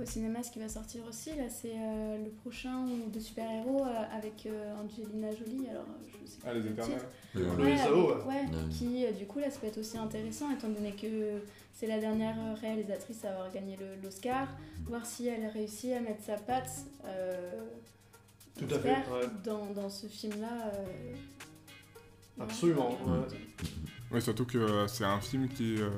Au 0.00 0.04
cinéma, 0.04 0.42
ce 0.44 0.52
qui 0.52 0.60
va 0.60 0.68
sortir 0.68 1.02
aussi, 1.08 1.30
là, 1.30 1.48
c'est 1.48 1.72
euh, 1.74 2.18
le 2.22 2.30
prochain 2.30 2.86
de 3.12 3.18
super-héros 3.18 3.84
euh, 3.84 4.16
avec 4.16 4.46
euh, 4.46 4.74
Angelina 4.76 5.30
Jolie. 5.34 5.66
Alors, 5.68 5.86
je 6.24 6.30
sais 6.30 6.38
pas 6.38 6.52
le 6.54 6.62
titre. 6.62 7.04
Euh, 7.36 7.56
Le 7.56 7.64
Ouais, 7.64 7.76
SAO, 7.76 8.10
avec- 8.12 8.26
ouais, 8.26 8.34
Ouais. 8.34 8.68
qui 8.70 9.04
euh, 9.06 9.10
du 9.12 9.26
coup 9.26 9.38
là 9.40 9.50
ça 9.50 9.58
peut 9.58 9.66
être 9.66 9.78
aussi 9.78 9.98
intéressant 9.98 10.50
étant 10.52 10.68
donné 10.68 10.92
que 10.92 11.40
c'est 11.74 11.86
la 11.88 11.98
dernière 11.98 12.36
réalisatrice 12.60 13.24
à 13.24 13.32
avoir 13.32 13.52
gagné 13.52 13.76
le- 13.76 14.00
l'Oscar, 14.02 14.48
voir 14.86 15.04
si 15.04 15.26
elle 15.26 15.44
a 15.44 15.48
réussi 15.50 15.92
à 15.92 16.00
mettre 16.00 16.22
sa 16.22 16.36
patte 16.36 16.70
euh, 17.04 17.50
Tout 18.56 18.64
à 18.66 18.68
j'espère, 18.68 19.04
fait, 19.04 19.12
ouais. 19.12 19.26
dans, 19.44 19.66
dans 19.66 19.90
ce 19.90 20.06
film-là. 20.06 20.72
euh. 20.74 21.14
Absolument, 22.40 22.96
ouais. 24.10 24.16
Oui, 24.16 24.22
surtout 24.22 24.44
que 24.44 24.58
euh, 24.58 24.86
c'est 24.88 25.04
un 25.04 25.20
film 25.20 25.48
qui, 25.48 25.76
euh, 25.80 25.90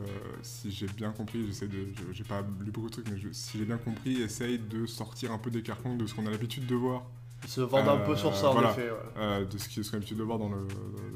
si 0.42 0.70
j'ai 0.70 0.86
bien 0.86 1.10
compris, 1.12 1.46
j'essaie 1.46 1.68
de, 1.68 1.88
j'ai 2.12 2.24
pas 2.24 2.42
lu 2.64 2.70
beaucoup 2.70 2.88
de 2.88 2.92
trucs, 2.92 3.08
mais 3.10 3.18
je- 3.18 3.32
si 3.32 3.58
j'ai 3.58 3.64
bien 3.64 3.78
compris, 3.78 4.20
essaye 4.22 4.58
de 4.58 4.86
sortir 4.86 5.32
un 5.32 5.38
peu 5.38 5.50
des 5.50 5.62
carcans 5.62 5.94
de 5.96 6.06
ce 6.06 6.14
qu'on 6.14 6.26
a 6.26 6.30
l'habitude 6.30 6.66
de 6.66 6.74
voir, 6.74 7.04
Ils 7.44 7.48
se 7.48 7.60
vendent 7.62 7.88
un 7.88 7.96
peu 7.98 8.16
sur 8.16 8.34
ça, 8.36 8.50
en 8.50 8.52
voilà. 8.52 8.70
effet. 8.72 8.90
ouais. 8.90 8.96
euh, 9.16 9.44
de 9.44 9.58
ce 9.58 9.68
qu'on 9.68 9.88
a 9.88 9.92
l'habitude 9.92 10.18
de 10.18 10.22
voir 10.22 10.38
dans 10.38 10.48
le, 10.50 10.66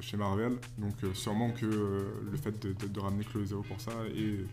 chez 0.00 0.16
Marvel. 0.16 0.56
Donc 0.78 0.94
sûrement 1.14 1.50
que 1.50 1.66
le 1.66 2.36
fait 2.36 2.58
de, 2.66 2.72
de- 2.72 2.86
de 2.88 3.00
ramener 3.00 3.24
Chloé 3.24 3.46
Zhao 3.46 3.62
pour 3.62 3.80
ça 3.80 3.92
est, 4.14 4.44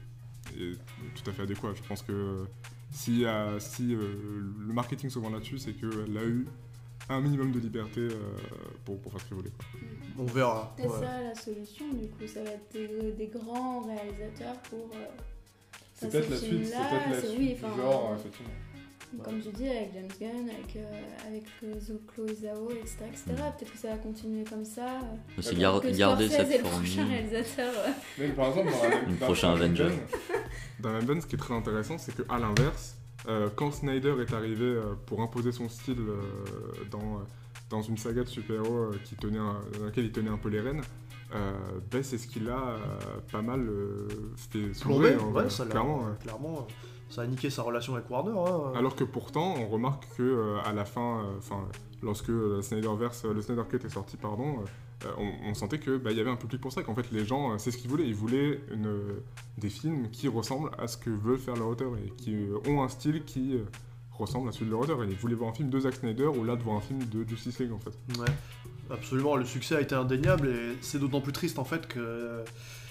est 0.61 0.75
tout 1.15 1.29
à 1.29 1.33
fait 1.33 1.43
adéquat. 1.43 1.69
Je 1.75 1.81
pense 1.87 2.01
que 2.01 2.45
si, 2.91 3.23
si 3.59 3.83
le 3.95 4.73
marketing 4.73 5.09
se 5.09 5.19
vend 5.19 5.29
là-dessus, 5.29 5.59
c'est 5.59 5.73
qu'elle 5.73 6.17
a 6.17 6.23
eu 6.25 6.45
un 7.13 7.21
minimum 7.21 7.51
de 7.51 7.59
liberté 7.59 8.01
euh, 8.01 8.09
pour, 8.85 8.99
pour 8.99 9.11
faire 9.11 9.21
ce 9.21 9.25
qu'elle 9.27 9.37
voulait. 9.37 9.51
quoi. 9.51 9.65
On 10.19 10.25
verra. 10.25 10.73
C'est 10.77 10.87
ouais. 10.87 10.99
ça 10.99 11.21
la 11.21 11.35
solution, 11.35 11.85
du 11.93 12.07
coup, 12.09 12.27
ça 12.27 12.43
va 12.43 12.51
être 12.51 12.71
des, 12.73 13.11
des 13.13 13.27
grands 13.27 13.81
réalisateurs 13.81 14.55
pour. 14.69 14.89
euh, 14.95 15.05
C'est 15.93 16.09
peut-être 16.09 16.29
la 16.29 16.37
suite, 16.37 16.65
c'est 16.67 16.71
peut-être 16.71 17.09
la 17.11 17.19
suite 17.21 17.35
oui, 17.39 17.55
enfin, 17.61 17.75
genre, 17.77 18.11
euh, 18.11 18.15
effectivement. 18.15 18.49
Comme 19.25 19.41
je 19.43 19.49
dis, 19.49 19.67
avec 19.67 19.91
James 19.93 20.07
Gunn, 20.21 20.49
avec, 20.49 20.75
euh, 20.77 21.27
avec 21.27 21.43
euh, 21.65 21.77
Zhao, 22.33 22.69
etc. 22.71 22.95
etc. 23.09 23.23
Peut-être 23.57 23.71
que 23.73 23.77
ça 23.77 23.89
va 23.89 23.97
continuer 23.97 24.45
comme 24.45 24.63
ça. 24.63 24.99
Aussi 25.37 25.55
gar- 25.55 25.81
que 25.81 25.89
garder 25.89 26.29
cette 26.29 26.49
est 26.49 26.57
le 26.59 26.63
prochain 26.63 27.01
formule. 27.01 27.11
réalisateur. 27.11 27.73
Mais 28.17 28.27
par 28.29 28.47
exemple, 28.47 28.71
dans 28.71 28.83
la 28.83 28.89
même 28.89 29.17
Avenger. 29.51 29.89
Dans 30.79 30.91
veine, 31.05 31.21
ce 31.21 31.27
qui 31.27 31.35
est 31.35 31.39
très 31.39 31.53
intéressant, 31.53 31.97
c'est 31.97 32.15
qu'à 32.15 32.39
l'inverse, 32.39 32.95
euh, 33.27 33.49
quand 33.55 33.71
Snyder 33.71 34.15
est 34.21 34.33
arrivé 34.33 34.65
euh, 34.65 34.93
pour 35.05 35.21
imposer 35.21 35.51
son 35.51 35.69
style 35.69 35.97
euh, 35.99 36.15
dans, 36.89 37.21
dans 37.69 37.81
une 37.81 37.97
saga 37.97 38.23
de 38.23 38.29
super-héros 38.29 38.91
qui 39.03 39.15
tenait 39.15 39.37
un- 39.37 39.61
dans 39.77 39.85
laquelle 39.85 40.05
il 40.05 40.11
tenait 40.11 40.29
un 40.29 40.37
peu 40.37 40.49
les 40.49 40.59
rênes, 40.61 40.81
ben, 41.91 42.03
c'est 42.03 42.17
ce 42.17 42.27
qui 42.27 42.39
l'a 42.41 42.57
euh, 42.57 42.77
pas 43.31 43.41
mal 43.41 43.65
fait 44.35 44.59
Plombé, 44.81 45.13
sombrer, 45.13 45.15
en 45.17 45.31
ouais, 45.31 45.49
ça 45.49 45.63
l'a- 45.63 45.71
clairement. 45.71 46.03
clairement, 46.21 46.67
ça 47.09 47.21
a 47.21 47.25
niqué 47.27 47.49
sa 47.49 47.61
relation 47.61 47.95
avec 47.95 48.09
Warner. 48.09 48.33
hein. 48.37 48.73
Alors 48.75 48.95
que 48.95 49.03
pourtant, 49.05 49.55
on 49.57 49.67
remarque 49.67 50.05
que 50.17 50.57
à 50.65 50.73
la 50.73 50.83
fin, 50.83 51.23
enfin, 51.37 51.67
lorsque 52.01 52.27
le 52.29 52.61
Snyderverse, 52.61 53.23
le 53.25 53.41
Snyder 53.41 53.63
Cut 53.69 53.77
est 53.85 53.89
sorti, 53.89 54.17
pardon, 54.17 54.63
on, 55.17 55.49
on 55.49 55.53
sentait 55.53 55.79
que 55.79 55.97
bah, 55.97 56.11
il 56.11 56.17
y 56.17 56.21
avait 56.21 56.29
un 56.29 56.35
public 56.35 56.61
pour 56.61 56.71
ça, 56.71 56.83
qu'en 56.83 56.95
fait 56.95 57.11
les 57.11 57.25
gens, 57.25 57.53
euh, 57.53 57.57
c'est 57.57 57.71
ce 57.71 57.77
qu'ils 57.77 57.89
voulaient, 57.89 58.07
ils 58.07 58.15
voulaient 58.15 58.59
une, 58.71 58.87
euh, 58.87 59.23
des 59.57 59.69
films 59.69 60.09
qui 60.11 60.27
ressemblent 60.27 60.71
à 60.77 60.87
ce 60.87 60.97
que 60.97 61.09
veulent 61.09 61.37
faire 61.39 61.55
leur 61.55 61.67
auteur 61.67 61.91
et 61.97 62.09
qui 62.17 62.33
euh, 62.35 62.57
ont 62.69 62.83
un 62.83 62.89
style 62.89 63.23
qui 63.25 63.55
euh, 63.55 63.63
ressemble 64.11 64.49
à 64.49 64.51
celui 64.51 64.67
de 64.67 64.71
leur 64.71 64.81
auteur. 64.81 65.03
Et 65.03 65.07
ils 65.07 65.15
voulaient 65.15 65.35
voir 65.35 65.49
un 65.51 65.53
film 65.53 65.69
de 65.69 65.79
Zack 65.79 65.95
Snyder 65.95 66.27
ou 66.27 66.43
là 66.43 66.55
de 66.55 66.61
voir 66.63 66.77
un 66.77 66.81
film 66.81 66.99
de 67.05 67.27
Justice 67.27 67.59
League 67.59 67.71
en 67.73 67.79
fait. 67.79 67.91
Ouais, 68.19 68.27
absolument, 68.91 69.35
le 69.35 69.45
succès 69.45 69.75
a 69.75 69.81
été 69.81 69.95
indéniable 69.95 70.47
et 70.49 70.77
c'est 70.81 70.99
d'autant 70.99 71.21
plus 71.21 71.33
triste 71.33 71.57
en 71.59 71.63
fait 71.65 71.87
que 71.87 71.99
euh, 71.99 72.43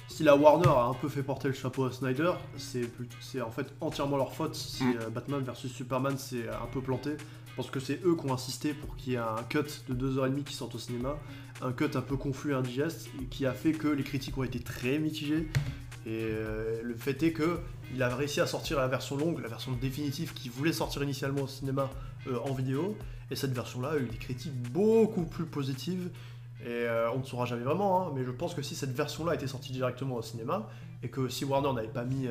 si 0.09 0.25
la 0.25 0.35
Warner 0.35 0.67
a 0.69 0.87
un 0.87 0.95
peu 0.95 1.09
fait 1.09 1.23
porter 1.23 1.47
le 1.47 1.55
chapeau 1.55 1.85
à 1.85 1.93
Snyder, 1.93 2.33
c'est 2.57 3.41
en 3.41 3.51
fait 3.53 3.67
entièrement 3.81 4.17
leur 4.17 4.35
faute 4.35 4.57
si 4.57 4.83
Mm. 4.83 4.95
euh, 5.03 5.09
Batman 5.11 5.41
vs 5.45 5.69
Superman 5.69 6.19
s'est 6.19 6.49
un 6.49 6.67
peu 6.73 6.81
planté. 6.81 7.11
Parce 7.57 7.71
que 7.71 7.81
c'est 7.81 8.01
eux 8.05 8.17
qui 8.17 8.27
ont 8.27 8.33
insisté 8.33 8.75
pour 8.75 8.97
qu'il 8.97 9.13
y 9.13 9.17
ait 9.17 9.19
un 9.19 9.43
cut 9.49 9.65
de 9.89 10.11
2h30 10.11 10.45
qui 10.45 10.55
sorte 10.55 10.75
au 10.75 10.79
cinéma, 10.79 11.17
un 11.63 11.73
cut 11.73 11.91
un 11.95 12.01
peu 12.01 12.17
confus 12.17 12.53
et 12.53 12.55
indigeste, 12.55 13.09
qui 13.31 13.47
a 13.47 13.53
fait 13.53 13.73
que 13.73 13.89
les 13.89 14.03
critiques 14.03 14.37
ont 14.39 14.45
été 14.45 14.61
très 14.61 14.99
mitigées. 14.99 15.49
Et 16.07 16.25
euh, 16.25 16.81
le 16.83 16.95
fait 16.95 17.23
est 17.23 17.33
que 17.33 17.61
il 17.93 18.03
a 18.03 18.15
réussi 18.15 18.41
à 18.41 18.47
sortir 18.47 18.79
la 18.79 18.89
version 18.89 19.17
longue, 19.17 19.41
la 19.41 19.49
version 19.49 19.73
définitive 19.73 20.33
qui 20.33 20.49
voulait 20.49 20.73
sortir 20.73 21.03
initialement 21.03 21.43
au 21.43 21.49
cinéma 21.49 21.91
euh, 22.27 22.39
en 22.45 22.55
vidéo. 22.55 22.97
Et 23.31 23.37
cette 23.37 23.53
version-là 23.53 23.91
a 23.91 23.97
eu 23.99 24.07
des 24.07 24.17
critiques 24.17 24.55
beaucoup 24.73 25.25
plus 25.25 25.45
positives. 25.45 26.11
Et 26.63 26.69
euh, 26.69 27.11
on 27.13 27.19
ne 27.19 27.25
saura 27.25 27.47
jamais 27.47 27.63
vraiment, 27.63 28.03
hein, 28.07 28.13
mais 28.15 28.25
je 28.25 28.31
pense 28.31 28.55
que 28.55 28.63
si 28.63 28.75
cette 28.75 28.93
version-là 28.93 29.35
était 29.35 29.47
sortie 29.47 29.73
directement 29.73 30.17
au 30.17 30.23
cinéma, 30.23 30.69
et 31.03 31.09
que 31.09 31.29
si 31.29 31.47
Warner 31.47 31.73
n'avait 31.73 31.89
pas 31.89 32.05
mis 32.05 32.29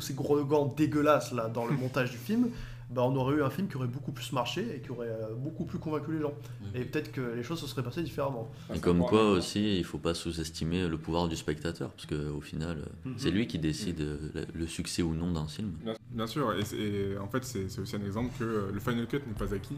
ses 0.00 0.14
gros 0.14 0.44
gants 0.44 0.66
dégueulasses 0.66 1.32
là, 1.32 1.48
dans 1.48 1.66
le 1.66 1.72
montage 1.76 2.12
du 2.12 2.18
film, 2.18 2.50
bah, 2.94 3.02
on 3.04 3.14
aurait 3.16 3.36
eu 3.36 3.42
un 3.42 3.50
film 3.50 3.68
qui 3.68 3.76
aurait 3.76 3.86
beaucoup 3.88 4.12
plus 4.12 4.32
marché 4.32 4.76
et 4.76 4.80
qui 4.80 4.90
aurait 4.90 5.08
euh, 5.08 5.34
beaucoup 5.34 5.64
plus 5.64 5.78
convaincu 5.78 6.12
les 6.12 6.20
gens. 6.20 6.34
Et 6.74 6.84
peut-être 6.84 7.10
que 7.12 7.20
les 7.20 7.42
choses 7.42 7.60
se 7.60 7.66
seraient 7.66 7.82
passées 7.82 8.02
différemment. 8.02 8.50
Et 8.74 8.78
comme 8.80 9.00
quoi 9.00 9.30
aussi, 9.30 9.78
il 9.78 9.84
faut 9.84 9.98
pas 9.98 10.14
sous-estimer 10.14 10.88
le 10.88 10.98
pouvoir 10.98 11.28
du 11.28 11.36
spectateur, 11.36 11.90
parce 11.90 12.06
qu'au 12.06 12.40
final, 12.40 12.78
euh, 12.78 13.08
Mhm. 13.10 13.14
c'est 13.16 13.30
lui 13.30 13.46
qui 13.46 13.58
décide 13.58 14.00
euh, 14.00 14.18
le- 14.54 14.66
succès 14.66 15.02
ou 15.02 15.14
non 15.14 15.32
d'un 15.32 15.46
film. 15.46 15.72
Bien, 16.10 16.26
sûr, 16.26 16.52
et, 16.54 17.18
en 17.18 17.28
fait 17.28 17.44
c'est 17.44 17.78
aussi 17.78 17.96
un 17.96 18.04
exemple 18.04 18.30
que 18.38 18.70
le 18.72 18.80
Final 18.80 19.06
Cut 19.06 19.20
n'est 19.26 19.34
pas 19.34 19.52
acquis 19.54 19.76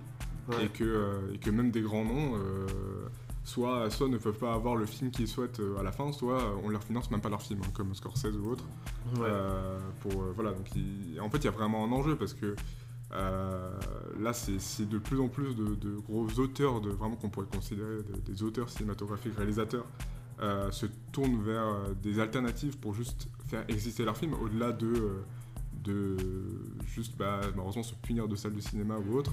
Ouais. 0.49 0.67
et, 0.67 0.69
que, 0.69 1.33
et 1.33 1.39
que 1.39 1.51
même 1.51 1.71
des 1.71 1.81
grands 1.81 2.05
noms 2.05 2.35
euh, 2.37 2.67
soit, 3.45 3.89
soit 3.91 4.09
ne 4.09 4.19
peuvent 4.19 4.39
pas 4.39 4.53
avoir 4.55 4.77
le 4.77 4.85
film 4.87 5.11
qu'ils 5.11 5.27
souhaitent 5.29 5.61
à 5.79 5.83
la 5.83 5.91
fin, 5.91 6.13
soit 6.13 6.39
on 6.63 6.69
leur 6.69 6.83
finance 6.85 7.11
même 7.11 7.21
pas 7.23 7.31
leur 7.31 7.41
film, 7.43 7.61
hein, 7.65 7.71
comme 7.73 7.95
Scorsese 7.95 8.37
ou 8.37 8.51
autre. 8.51 8.65
Ouais. 9.17 9.23
Euh, 9.25 9.79
pour, 10.01 10.13
euh, 10.23 10.33
voilà, 10.35 10.53
donc 10.53 10.67
il- 10.77 11.19
en 11.21 11.31
fait 11.31 11.39
il 11.39 11.45
y 11.45 11.49
a 11.49 11.51
vraiment 11.51 11.85
un 11.85 11.93
enjeu 11.93 12.17
parce 12.17 12.35
que 12.35 12.47
euh, 12.47 12.55
là 13.11 14.33
c'est 14.33 14.89
de 14.89 14.99
plus 14.99 15.21
en 15.21 15.29
plus 15.29 15.55
de, 15.55 15.97
gros 16.07 16.27
auteurs, 16.39 16.81
vraiment 16.81 17.17
qu'on 17.17 17.29
pourrait 17.31 17.47
considérer 17.47 17.99
de- 18.03 18.21
des 18.33 18.43
auteurs 18.43 18.69
cinématographiques, 18.71 19.37
réalisateurs, 19.37 19.87
euh, 20.41 20.71
se 20.73 20.87
tournent 21.13 21.43
vers 21.43 21.63
euh, 21.67 21.95
des 22.03 22.19
alternatives 22.19 22.77
pour 22.79 22.93
juste 22.95 23.29
faire 23.47 23.65
exister 23.69 24.05
leur 24.05 24.17
film 24.17 24.35
au-delà 24.35 24.73
de, 24.73 25.21
euh, 25.89 26.17
juste 26.87 27.17
bah, 27.17 27.41
malheureusement 27.51 27.83
se 27.83 27.95
punir 27.95 28.27
de 28.29 28.37
salles 28.37 28.55
de 28.55 28.61
cinéma 28.61 28.97
ou 28.99 29.17
autre. 29.17 29.33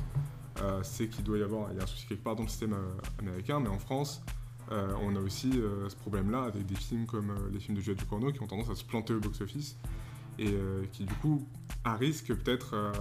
euh, 0.62 0.82
c'est 0.84 1.08
qu'il 1.08 1.24
doit 1.24 1.38
y 1.38 1.44
avoir 1.44 1.72
il 1.72 1.78
y 1.78 1.80
a 1.80 1.84
un 1.84 1.88
souci 1.88 2.06
quelque 2.08 2.24
part 2.24 2.36
dans 2.36 2.44
le 2.44 2.50
système 2.50 2.74
euh, 2.74 2.92
américain, 3.20 3.60
mais 3.60 3.70
en 3.70 3.80
France, 3.80 4.22
euh, 4.72 4.94
on 5.02 5.16
a 5.16 5.20
aussi 5.20 5.50
euh, 5.56 5.90
ce 5.90 5.96
problème-là 5.96 6.44
avec 6.44 6.66
des 6.66 6.76
films 6.76 7.06
comme 7.06 7.32
euh, 7.32 7.50
les 7.52 7.60
films 7.60 7.76
de 7.78 7.82
Juliette 7.82 8.00
Ducournau 8.00 8.32
qui 8.32 8.42
ont 8.44 8.48
tendance 8.48 8.70
à 8.70 8.76
se 8.76 8.84
planter 8.84 9.14
au 9.14 9.20
box-office 9.20 9.78
et 10.42 10.48
euh, 10.54 10.84
qui 10.92 11.04
du 11.06 11.14
coup, 11.16 11.42
à 11.84 11.96
risque 11.96 12.34
peut-être, 12.34 12.74
euh, 12.76 12.92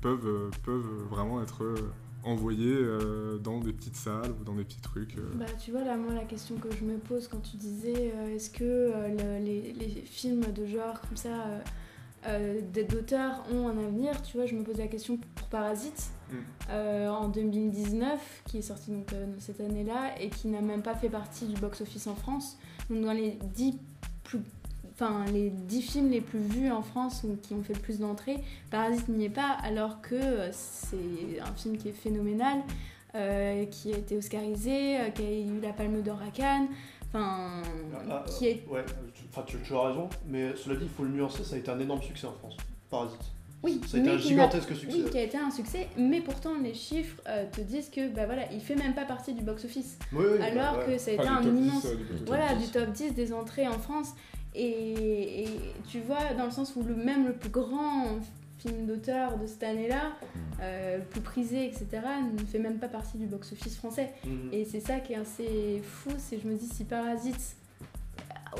peuvent, 0.00 0.50
peuvent 0.64 1.04
vraiment 1.10 1.42
être 1.42 1.64
euh, 1.64 1.74
envoyés 2.24 2.76
dans 3.42 3.60
des 3.60 3.72
petites 3.72 3.94
salles 3.96 4.32
ou 4.40 4.44
dans 4.44 4.54
des 4.54 4.64
petits 4.64 4.80
trucs. 4.80 5.16
Bah, 5.36 5.44
tu 5.62 5.70
vois, 5.70 5.84
là, 5.84 5.96
moi, 5.96 6.12
la 6.12 6.24
question 6.24 6.56
que 6.56 6.68
je 6.74 6.84
me 6.84 6.96
pose 6.98 7.28
quand 7.28 7.38
tu 7.40 7.56
disais 7.56 8.12
est-ce 8.34 8.50
que 8.50 8.64
le- 8.64 9.44
les, 9.44 9.72
les 9.72 9.88
films 10.04 10.40
de 10.52 10.66
genre 10.66 11.00
comme 11.02 11.16
ça, 11.16 11.30
d'auteurs 12.90 13.44
ont 13.52 13.68
un 13.68 13.78
avenir 13.78 14.20
Tu 14.22 14.36
vois, 14.36 14.46
je 14.46 14.54
me 14.56 14.62
pose 14.64 14.78
la 14.78 14.88
question 14.88 15.18
pour 15.36 15.46
Parasite 15.48 16.10
Mm. 16.28 16.34
euh, 16.70 17.08
en 17.08 17.28
2019, 17.28 18.42
qui 18.46 18.58
est 18.58 18.62
sorti 18.62 18.90
donc 18.90 19.12
euh, 19.12 19.26
cette 19.38 19.60
année-là 19.60 20.20
et 20.20 20.28
qui 20.28 20.48
n'a 20.48 20.60
même 20.60 20.82
pas 20.82 20.96
fait 20.96 21.08
partie 21.08 21.46
du 21.46 21.54
box-office 21.60 22.08
en 22.08 22.16
France. 22.16 22.58
Donc, 22.90 23.04
dans 23.04 23.12
les 23.12 23.38
10 23.54 23.78
plus. 24.24 24.40
Enfin, 24.98 25.26
les 25.30 25.50
10 25.50 25.82
films 25.82 26.10
les 26.10 26.22
plus 26.22 26.38
vus 26.38 26.70
en 26.70 26.80
France 26.80 27.22
ou 27.24 27.36
qui 27.42 27.52
ont 27.52 27.62
fait 27.62 27.74
le 27.74 27.80
plus 27.80 27.98
d'entrées, 27.98 28.38
Parasite 28.70 29.08
n'y 29.08 29.26
est 29.26 29.30
pas, 29.30 29.56
alors 29.62 30.00
que 30.00 30.14
euh, 30.14 30.48
c'est 30.52 31.38
un 31.40 31.52
film 31.54 31.76
qui 31.76 31.90
est 31.90 31.92
phénoménal, 31.92 32.62
euh, 33.14 33.66
qui 33.66 33.92
a 33.92 33.98
été 33.98 34.16
oscarisé, 34.16 34.98
euh, 35.00 35.10
qui 35.10 35.22
a 35.22 35.30
eu 35.30 35.60
la 35.62 35.74
Palme 35.74 36.00
d'Or 36.00 36.18
à 36.26 36.30
Cannes, 36.30 36.68
enfin, 37.08 37.60
qui 38.26 38.46
est... 38.48 38.64
Ouais, 38.70 38.84
tu, 39.14 39.22
enfin, 39.30 39.42
tu, 39.46 39.58
tu 39.62 39.74
as 39.74 39.82
raison, 39.88 40.08
mais 40.26 40.56
cela 40.56 40.76
dit, 40.76 40.84
il 40.84 40.88
faut 40.90 41.04
le 41.04 41.10
nuancer, 41.10 41.44
ça 41.44 41.56
a 41.56 41.58
été 41.58 41.70
un 41.70 41.78
énorme 41.78 42.00
succès 42.00 42.26
en 42.26 42.32
France. 42.32 42.56
Parasite. 42.90 43.20
Oui, 43.62 43.80
Ça 43.86 43.96
a 43.96 44.00
été 44.00 44.08
mais 44.08 44.14
un 44.14 44.18
qui 44.18 44.28
gigantesque 44.28 44.74
succès. 44.76 44.96
Oui, 44.96 45.10
qui 45.10 45.18
a 45.18 45.22
été 45.22 45.36
un 45.36 45.50
succès, 45.50 45.88
mais 45.98 46.20
pourtant 46.22 46.52
les 46.62 46.72
chiffres 46.74 47.20
euh, 47.28 47.44
te 47.50 47.60
disent 47.60 47.88
que 47.90 48.08
bah 48.14 48.24
voilà, 48.26 48.50
il 48.52 48.60
fait 48.60 48.76
même 48.76 48.94
pas 48.94 49.04
partie 49.04 49.34
du 49.34 49.42
box-office, 49.42 49.98
Oui, 50.12 50.24
oui, 50.38 50.42
alors 50.42 50.78
ouais. 50.78 50.86
que 50.94 50.98
ça 50.98 51.10
a 51.10 51.14
été 51.14 51.22
Enfin, 51.22 51.36
un 51.38 51.42
10, 51.42 51.48
immense... 51.48 51.84
euh, 51.86 51.96
du 51.96 52.04
coup, 52.04 52.14
top 52.14 52.26
Voilà, 52.28 52.54
10. 52.54 52.64
du 52.66 52.70
top 52.72 52.92
10 52.92 53.14
des 53.14 53.32
entrées 53.34 53.66
en 53.68 53.78
France. 53.78 54.14
Et, 54.58 55.42
et 55.44 55.48
tu 55.90 56.00
vois, 56.00 56.32
dans 56.36 56.46
le 56.46 56.50
sens 56.50 56.74
où 56.76 56.82
le, 56.82 56.94
même 56.94 57.26
le 57.26 57.34
plus 57.34 57.50
grand 57.50 58.06
film 58.58 58.86
d'auteur 58.86 59.36
de 59.38 59.46
cette 59.46 59.62
année-là, 59.62 60.12
euh, 60.62 60.96
le 60.98 61.04
plus 61.04 61.20
prisé, 61.20 61.66
etc., 61.66 61.86
ne 62.32 62.44
fait 62.44 62.58
même 62.58 62.78
pas 62.78 62.88
partie 62.88 63.18
du 63.18 63.26
box-office 63.26 63.76
français. 63.76 64.12
Mhm. 64.24 64.48
Et 64.52 64.64
c'est 64.64 64.80
ça 64.80 65.00
qui 65.00 65.12
est 65.12 65.16
assez 65.16 65.82
fou, 65.84 66.10
c'est 66.16 66.40
je 66.40 66.48
me 66.48 66.54
dis 66.54 66.66
si 66.66 66.84
Parasite, 66.84 67.56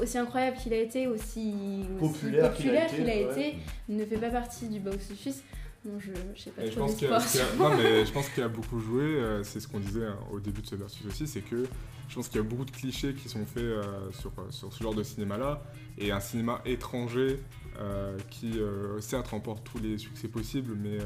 aussi 0.00 0.18
incroyable 0.18 0.58
qu'il 0.58 0.74
a 0.74 0.78
été, 0.78 1.06
aussi 1.06 1.54
aussi 2.00 2.12
Populaire 2.12 2.54
qu'il 2.54 3.08
a 3.08 3.14
été, 3.14 3.56
a 3.88 3.92
ne 3.92 4.04
fait 4.04 4.18
pas 4.18 4.30
partie 4.30 4.68
du 4.68 4.80
box-office. 4.80 5.42
Bon, 5.84 5.98
je, 5.98 6.10
je 6.34 6.42
sais 6.42 6.50
pas 6.50 6.66
je 6.70 6.76
pense 6.78 6.94
qu'il 6.96 7.06
a, 7.12 7.18
d'espoir. 7.18 7.22
ce 7.22 7.32
qu'il 7.32 7.40
y 7.40 7.64
a- 7.64 7.68
non, 7.70 7.76
mais 7.76 8.04
je 8.04 8.12
pense 8.12 8.28
qu'il 8.28 8.42
y 8.42 8.46
a 8.46 8.48
beaucoup 8.48 8.80
joué, 8.80 9.02
euh, 9.04 9.42
c'est 9.44 9.60
ce 9.60 9.68
qu'on 9.68 9.80
disait 9.80 10.04
hein, 10.04 10.18
au 10.32 10.40
début 10.40 10.60
de 10.60 10.66
ce 10.66 10.74
versus 10.74 11.06
aussi, 11.06 11.26
c'est 11.26 11.40
que 11.40 11.66
je 12.08 12.14
pense 12.14 12.28
qu'il 12.28 12.40
y 12.40 12.44
a 12.44 12.46
beaucoup 12.46 12.64
de 12.64 12.70
clichés 12.70 13.14
qui 13.14 13.28
sont 13.28 13.44
faits 13.44 13.62
euh, 13.62 14.10
sur, 14.12 14.30
euh, 14.38 14.50
sur 14.50 14.72
ce 14.72 14.82
genre 14.82 14.94
de 14.94 15.02
cinéma-là, 15.02 15.62
et 15.98 16.12
un 16.12 16.20
cinéma 16.20 16.60
étranger 16.64 17.40
euh, 17.78 18.16
qui 18.30 18.58
certes 19.00 19.28
remporte 19.28 19.64
tous 19.64 19.78
les 19.78 19.98
succès 19.98 20.28
possibles, 20.28 20.74
mais, 20.76 20.98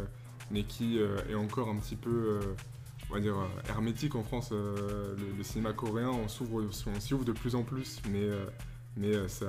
mais 0.50 0.64
qui 0.64 0.98
est 0.98 1.34
encore 1.34 1.68
un 1.68 1.76
petit 1.76 1.96
peu, 1.96 2.40
on 3.08 3.14
va 3.14 3.20
dire, 3.20 3.36
hermétique 3.68 4.14
en 4.14 4.22
France. 4.22 4.50
le, 4.52 5.42
cinéma 5.42 5.72
coréen, 5.72 6.10
on 6.10 6.28
s'ouvre, 6.28 6.64
s'y 6.72 7.14
ouvre 7.14 7.24
de 7.24 7.32
plus 7.32 7.54
en 7.54 7.62
plus, 7.62 8.00
mais, 8.10 8.28
mais 8.96 9.28
ça, 9.28 9.46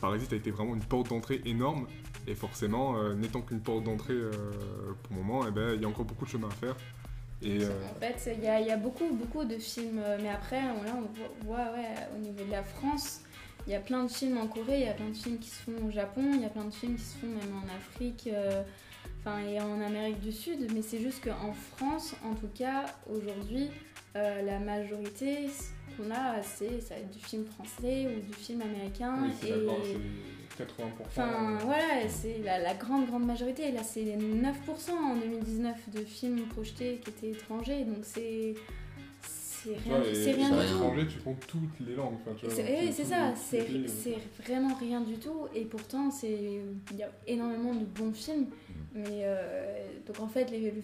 Parasite 0.00 0.32
a 0.32 0.36
été 0.36 0.50
vraiment 0.50 0.74
une 0.74 0.84
porte 0.84 1.10
d'entrée 1.10 1.40
énorme. 1.44 1.86
Et 2.26 2.34
forcément, 2.34 3.14
n'étant 3.14 3.42
qu'une 3.42 3.60
porte 3.60 3.84
d'entrée 3.84 4.18
pour 5.02 5.16
le 5.16 5.22
moment, 5.22 5.46
eh 5.46 5.50
ben, 5.50 5.74
il 5.74 5.82
y 5.82 5.84
a 5.84 5.88
encore 5.88 6.06
beaucoup 6.06 6.24
de 6.24 6.30
chemin 6.30 6.48
à 6.48 6.52
faire. 6.52 6.76
Et, 7.44 7.62
euh, 7.62 7.70
En 7.94 8.00
fait, 8.00 8.36
il 8.38 8.44
y 8.44 8.48
a, 8.48 8.60
il 8.60 8.66
y 8.66 8.70
a 8.70 8.76
beaucoup, 8.76 9.08
beaucoup 9.12 9.44
de 9.44 9.58
films, 9.58 10.00
euh, 10.02 10.18
mais 10.20 10.30
après, 10.30 10.62
là, 10.62 10.96
on 10.96 11.44
voit, 11.46 11.72
ouais, 11.72 11.94
au 12.16 12.18
niveau 12.18 12.44
de 12.44 12.50
la 12.50 12.62
France, 12.62 13.20
il 13.66 13.72
y 13.72 13.76
a 13.76 13.80
plein 13.80 14.04
de 14.04 14.10
films 14.10 14.38
en 14.38 14.46
Corée, 14.46 14.80
il 14.80 14.86
y 14.86 14.88
a 14.88 14.94
plein 14.94 15.08
de 15.08 15.16
films 15.16 15.38
qui 15.38 15.48
se 15.48 15.62
font 15.62 15.86
au 15.86 15.90
Japon, 15.90 16.22
il 16.34 16.40
y 16.40 16.44
a 16.44 16.48
plein 16.48 16.64
de 16.64 16.74
films 16.74 16.96
qui 16.96 17.04
se 17.04 17.16
font 17.16 17.26
même 17.26 17.54
en 17.56 17.74
Afrique, 17.74 18.28
euh, 18.32 18.62
enfin, 19.20 19.40
et 19.40 19.60
en 19.60 19.80
Amérique 19.80 20.20
du 20.20 20.32
Sud, 20.32 20.70
mais 20.74 20.82
c'est 20.82 21.00
juste 21.00 21.24
qu'en 21.24 21.52
France, 21.52 22.14
en 22.24 22.34
tout 22.34 22.50
cas, 22.54 22.84
aujourd'hui, 23.10 23.70
euh, 24.16 24.42
la 24.42 24.58
majorité 24.58 25.48
ce 25.48 25.96
qu'on 25.96 26.10
a, 26.10 26.42
c'est 26.42 27.10
du 27.10 27.18
film 27.18 27.44
français 27.46 28.06
ou 28.06 28.20
du 28.20 28.32
film 28.32 28.62
américain. 28.62 29.18
oui, 29.22 29.30
c'est 29.40 29.48
et... 29.48 29.96
d'accord, 30.58 30.86
c'est 31.12 31.20
80%. 31.20 31.24
Enfin, 31.24 31.58
voilà, 31.64 32.08
c'est 32.08 32.38
la, 32.44 32.58
la 32.58 32.74
grande, 32.74 33.06
grande 33.06 33.24
majorité. 33.26 33.70
Là, 33.72 33.82
c'est 33.82 34.04
9% 34.04 34.90
en 34.92 35.16
2019 35.16 35.90
de 35.94 36.00
films 36.04 36.46
projetés 36.48 37.00
qui 37.02 37.10
étaient 37.10 37.30
étrangers. 37.30 37.84
Donc, 37.84 37.98
c'est. 38.02 38.54
C'est 39.22 39.78
rien, 39.78 40.02
et 40.02 40.14
c'est 40.14 40.32
rien 40.32 40.50
du 40.50 40.56
tout. 41.06 41.06
tu 41.10 41.18
comptes 41.20 41.46
toutes 41.46 41.80
les 41.88 41.94
langues. 41.96 42.16
enfin, 42.20 42.36
tu 42.36 42.44
vois, 42.44 42.54
C'est 42.54 43.04
ça, 43.04 43.32
c'est 43.34 43.64
vraiment 44.42 44.74
rien 44.74 45.00
du 45.00 45.14
tout. 45.14 45.46
Et 45.54 45.64
pourtant, 45.64 46.10
c'est 46.10 46.60
il 46.90 46.96
y 46.98 47.02
a 47.02 47.08
énormément 47.26 47.72
de 47.74 47.86
bons 47.86 48.12
films. 48.12 48.46
Mais 48.94 49.22
euh, 49.24 49.86
donc, 50.06 50.20
en 50.20 50.28
fait, 50.28 50.50
les- 50.50 50.70
le 50.70 50.82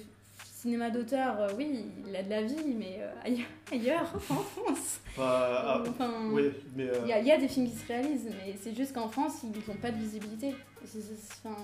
cinéma 0.63 0.91
d'auteur, 0.91 1.41
euh, 1.41 1.49
oui, 1.57 1.87
il 2.07 2.15
a 2.15 2.23
de 2.23 2.31
la 2.31 2.43
vie, 2.43 2.75
mais 2.79 2.99
euh, 3.01 3.11
ailleurs, 3.25 3.47
ailleurs, 3.73 4.13
en 4.15 4.19
France. 4.37 5.01
Enfin, 5.17 5.23
ah, 5.25 5.83
Enfin, 5.89 6.11
oui, 6.33 6.51
mais. 6.77 6.85
euh, 6.89 6.99
il 7.03 7.09
y, 7.09 7.13
a- 7.13 7.21
il 7.21 7.27
y 7.27 7.33
a 7.33 7.39
des 7.39 7.49
films 7.49 7.69
qui 7.71 7.77
se 7.77 7.87
réalisent, 7.87 8.27
mais 8.31 8.55
c'est 8.61 8.75
juste 8.75 8.93
qu'en 8.95 9.09
France, 9.09 9.39
ils 9.43 9.49
n'ont 9.51 9.79
pas 9.81 9.91
de 9.91 9.99
visibilité. 9.99 10.55
Enfin, 10.83 11.57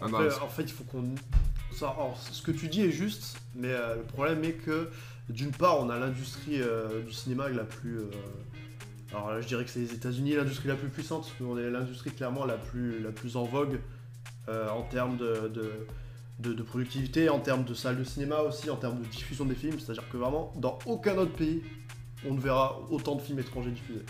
Ah, 0.00 0.04
Après, 0.06 0.30
c'est- 0.30 0.40
en 0.42 0.48
fait, 0.48 0.62
il 0.62 0.72
faut 0.72 0.84
qu'on. 0.84 1.14
ce 1.72 2.42
que 2.42 2.50
tu 2.52 2.68
dis 2.68 2.82
est 2.82 2.90
juste, 2.90 3.38
mais 3.54 3.68
euh, 3.72 3.96
le 3.96 4.02
problème 4.02 4.44
est 4.44 4.52
que, 4.52 4.90
d'une 5.28 5.50
part, 5.52 5.80
on 5.80 5.88
a 5.90 5.98
l'industrie 5.98 6.60
euh, 6.60 7.02
du 7.02 7.12
cinéma 7.12 7.48
la 7.48 7.64
plus. 7.64 7.98
euh, 7.98 8.10
alors 9.12 9.30
là, 9.30 9.40
je 9.40 9.46
dirais 9.46 9.64
que 9.64 9.70
c'est 9.70 9.80
les 9.80 9.94
États-Unis 9.94 10.34
l'industrie 10.36 10.68
la 10.68 10.74
plus 10.76 10.88
puissante, 10.88 11.22
parce 11.22 11.32
qu'on 11.38 11.56
est 11.58 11.70
l'industrie 11.70 12.10
clairement 12.10 12.44
la 12.44 12.56
plus, 12.58 13.00
la 13.00 13.10
plus 13.10 13.36
en 13.36 13.44
vogue 13.44 13.80
euh, 14.48 14.68
en 14.70 14.82
termes 14.82 15.16
de, 15.16 15.48
de, 15.48 15.72
de- 16.38 16.52
de 16.52 16.62
productivité, 16.62 17.28
en 17.28 17.40
termes 17.40 17.64
de 17.64 17.74
salles 17.74 17.98
de 17.98 18.04
cinéma 18.04 18.40
aussi, 18.40 18.70
en 18.70 18.76
termes 18.76 19.00
de 19.00 19.06
diffusion 19.06 19.44
des 19.44 19.54
films. 19.54 19.78
C'est-à-dire 19.80 20.04
que 20.10 20.16
vraiment, 20.16 20.52
dans 20.56 20.78
aucun 20.86 21.16
autre 21.18 21.32
pays, 21.34 21.62
on 22.28 22.34
ne 22.34 22.40
verra 22.40 22.80
autant 22.90 23.16
de 23.16 23.20
films 23.22 23.40
étrangers 23.40 23.70
diffusés. 23.70 24.04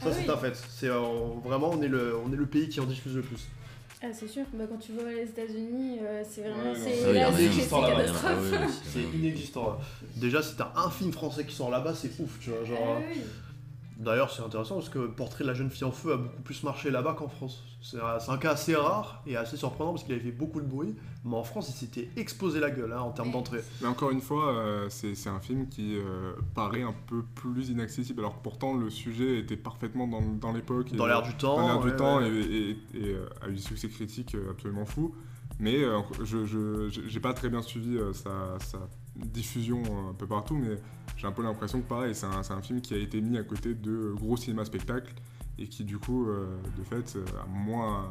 Ça, 0.00 0.06
Ah 0.06 0.12
c'est 0.12 0.24
oui. 0.24 0.30
un 0.30 0.36
fait. 0.36 0.54
C'est 0.70 0.88
euh, 0.88 1.00
vraiment, 1.44 1.70
on 1.72 1.80
est, 1.82 1.88
le, 1.88 2.16
on 2.24 2.32
est 2.32 2.36
le 2.36 2.46
pays 2.46 2.68
qui 2.68 2.80
en 2.80 2.84
diffuse 2.84 3.14
le 3.16 3.22
plus. 3.22 3.46
Ah, 4.02 4.08
c'est 4.12 4.28
sûr, 4.28 4.42
bah, 4.52 4.64
quand 4.68 4.76
tu 4.76 4.92
vois 4.92 5.10
les 5.10 5.22
États-Unis, 5.22 5.98
euh, 6.02 6.22
c'est 6.28 6.42
vraiment. 6.42 6.72
Ouais, 6.72 6.76
c'est 6.78 7.08
a 7.08 7.12
là, 8.60 8.68
c'est- 8.82 9.00
inexistant. 9.16 9.66
là. 9.70 9.78
Déjà, 10.16 10.42
si 10.42 10.56
t'as 10.56 10.72
un 10.76 10.90
film 10.90 11.10
français 11.12 11.44
qui 11.46 11.54
sort 11.54 11.70
là-bas, 11.70 11.94
c'est 11.94 12.10
ouf, 12.20 12.38
tu 12.40 12.50
vois. 12.50 12.64
Genre, 12.64 12.98
Ah 12.98 13.02
oui. 13.10 13.20
D'ailleurs, 13.96 14.30
c'est 14.30 14.42
intéressant 14.42 14.74
parce 14.76 14.88
que 14.88 15.06
Portrait 15.06 15.44
de 15.44 15.48
la 15.48 15.54
jeune 15.54 15.70
fille 15.70 15.84
en 15.84 15.92
feu 15.92 16.12
a 16.14 16.16
beaucoup 16.16 16.42
plus 16.42 16.62
marché 16.64 16.90
là-bas 16.90 17.14
qu'en 17.14 17.28
France. 17.28 17.62
C'est 17.80 17.98
un, 18.00 18.38
cas 18.38 18.52
assez 18.52 18.74
rare 18.74 19.22
et 19.26 19.36
assez 19.36 19.56
surprenant 19.56 19.92
parce 19.92 20.02
qu'il 20.04 20.14
avait 20.14 20.22
fait 20.22 20.32
beaucoup 20.32 20.60
de 20.60 20.66
bruit, 20.66 20.96
mais 21.24 21.36
en 21.36 21.44
France, 21.44 21.68
il 21.68 21.74
s'était 21.74 22.08
explosé 22.16 22.58
la 22.58 22.70
gueule 22.70 22.92
hein, 22.92 23.00
en 23.00 23.10
termes 23.12 23.30
d'entrée. 23.30 23.60
Mais 23.82 23.86
encore 23.86 24.10
une 24.10 24.20
fois, 24.22 24.54
euh, 24.54 24.88
c'est 24.88 25.28
un 25.28 25.38
film 25.38 25.68
qui 25.68 25.96
euh, 25.96 26.32
paraît 26.54 26.82
un 26.82 26.94
peu 27.06 27.22
plus 27.34 27.68
inaccessible, 27.68 28.20
alors 28.20 28.38
que 28.38 28.42
pourtant 28.42 28.74
le 28.74 28.90
sujet 28.90 29.38
était 29.38 29.56
parfaitement 29.56 30.08
dans, 30.08 30.52
l'époque. 30.52 30.92
et- 30.92 30.96
Dans 30.96 31.06
l'air 31.06 31.22
du 31.22 31.34
temps. 31.34 31.56
dans 31.56 31.66
l'air 31.68 31.80
du 31.80 31.94
temps 31.94 32.18
ouais. 32.18 32.30
et, 32.30 32.70
et- 32.70 32.78
et, 32.94 33.14
euh, 33.14 33.28
a 33.42 33.48
eu 33.48 33.52
des 33.54 33.60
succès 33.60 33.88
critiques 33.88 34.36
absolument 34.50 34.86
fous. 34.86 35.14
Mais 35.60 35.84
euh, 35.84 36.00
je 36.24 36.88
j'ai 36.88 37.20
pas 37.20 37.32
très 37.32 37.48
bien 37.48 37.62
suivi 37.62 37.96
sa, 38.12 38.58
sa 38.58 38.78
diffusion 39.16 39.82
euh, 39.84 40.10
un 40.10 40.14
peu 40.14 40.26
partout, 40.26 40.56
mais 40.56 40.76
j'ai 41.16 41.26
un 41.26 41.32
peu 41.32 41.42
l'impression 41.42 41.80
que 41.80 41.88
pareil, 41.88 42.14
c'est 42.14 42.26
un, 42.26 42.40
un 42.48 42.62
film 42.62 42.80
qui 42.80 42.94
a 42.94 42.98
été 42.98 43.20
mis 43.20 43.38
à 43.38 43.42
côté 43.44 43.74
de 43.74 44.12
gros 44.16 44.36
cinéma 44.36 44.64
spectacle 44.64 45.12
et 45.58 45.68
qui 45.68 45.84
du 45.84 45.98
coup, 45.98 46.26
euh, 46.28 46.56
de 46.76 46.82
fait, 46.82 47.14
euh, 47.16 47.24
a 47.42 47.46
moins... 47.46 48.08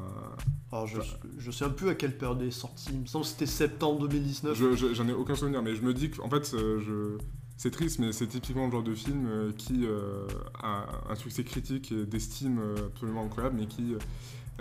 Alors, 0.72 0.88
je, 0.88 1.02
je 1.38 1.52
sais 1.52 1.66
un 1.66 1.70
peu 1.70 1.90
à 1.90 1.96
quelle 1.96 2.18
période 2.18 2.40
il 2.42 2.48
est 2.48 2.52
sorti. 2.52 2.90
Il 2.94 3.02
me 3.02 3.06
semble 3.06 3.26
que 3.26 3.32
c'était 3.32 3.46
septembre 3.46 4.08
2019. 4.08 4.58
Je- 4.58 4.76
je- 4.76 4.94
J'en 4.94 5.08
ai 5.10 5.14
aucun 5.14 5.36
souvenir, 5.36 5.62
mais 5.62 5.76
je 5.76 5.82
me 5.82 5.94
dis 5.94 6.10
qu'en 6.10 6.30
fait, 6.30 6.50
je... 6.56 7.18
c'est 7.58 7.70
triste, 7.72 8.00
mais 8.00 8.14
c'est 8.14 8.28
typiquement 8.28 8.66
le 8.68 8.72
genre 8.72 8.82
de 8.84 8.96
film 8.96 9.54
qui 9.58 9.82
euh, 9.86 10.26
a 10.64 10.86
un 11.10 11.16
succès 11.16 11.44
critique 11.44 11.92
et 11.92 12.06
d'estime 12.06 12.62
absolument 12.88 13.26
incroyable, 13.26 13.58
mais 13.60 13.68
qui, 13.68 13.94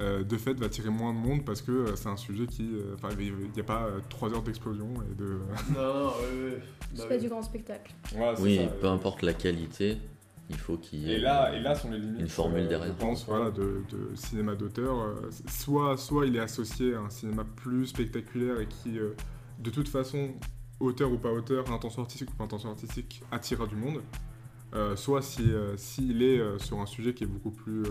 euh, 0.00 0.24
de 0.24 0.36
fait, 0.36 0.54
va 0.54 0.66
attirer 0.66 0.88
moins 0.90 1.12
de 1.12 1.18
monde 1.18 1.44
parce 1.44 1.60
que 1.62 1.70
euh, 1.72 1.96
c'est 1.96 2.08
un 2.08 2.16
sujet 2.16 2.46
qui. 2.46 2.62
euh, 2.74 2.94
Enfin, 2.94 3.08
il 3.18 3.32
n'y 3.54 3.60
a 3.60 3.64
pas 3.64 3.84
euh, 3.86 4.00
trois 4.08 4.32
heures 4.32 4.42
d'explosion 4.42 4.88
et 5.10 5.14
de. 5.14 5.38
Non, 5.74 5.82
non. 6.04 6.12
C'est 6.94 7.02
Bah 7.02 7.08
pas 7.08 7.14
oui. 7.16 7.20
du 7.20 7.28
grand 7.28 7.42
spectacle. 7.42 7.92
Oui, 8.38 8.60
peu 8.80 8.86
importe 8.88 9.22
la 9.22 9.34
qualité, 9.34 9.98
il 10.50 10.56
faut 10.56 10.76
qu'il 10.78 11.00
y 11.00 11.12
ait. 11.12 11.16
Et 11.16 11.18
là, 11.18 11.54
et 11.54 11.60
là 11.60 11.74
sont 11.74 11.90
les 11.90 11.98
limites. 11.98 12.20
Une 12.20 12.28
formule 12.28 12.62
euh, 12.64 12.68
derrière. 12.68 12.94
Je 12.94 13.00
pense, 13.00 13.26
voilà, 13.26 13.50
de, 13.50 13.82
de 13.90 14.14
cinéma 14.14 14.54
d'auteur. 14.54 14.98
euh, 15.00 15.30
soit, 15.48 15.96
soit 15.96 16.26
il 16.26 16.36
est 16.36 16.40
associé 16.40 16.94
à 16.94 17.00
un 17.00 17.10
cinéma 17.10 17.44
plus 17.56 17.86
spectaculaire 17.86 18.60
et 18.60 18.66
qui, 18.66 18.98
euh, 18.98 19.14
de 19.58 19.70
toute 19.70 19.88
façon, 19.88 20.30
auteur 20.80 21.12
ou 21.12 21.18
pas 21.18 21.30
auteur, 21.32 21.70
intention 21.70 22.02
artistique 22.02 22.30
ou 22.30 22.34
pas 22.34 22.44
intention 22.44 22.70
artistique, 22.70 23.22
attirera 23.30 23.66
du 23.66 23.76
monde. 23.76 24.00
Euh, 24.74 24.96
soit 24.96 25.20
si, 25.20 25.42
euh, 25.52 25.76
s'il 25.76 26.22
est 26.22 26.38
euh, 26.40 26.58
sur 26.58 26.80
un 26.80 26.86
sujet 26.86 27.12
qui 27.12 27.24
est 27.24 27.26
beaucoup 27.26 27.50
plus, 27.50 27.82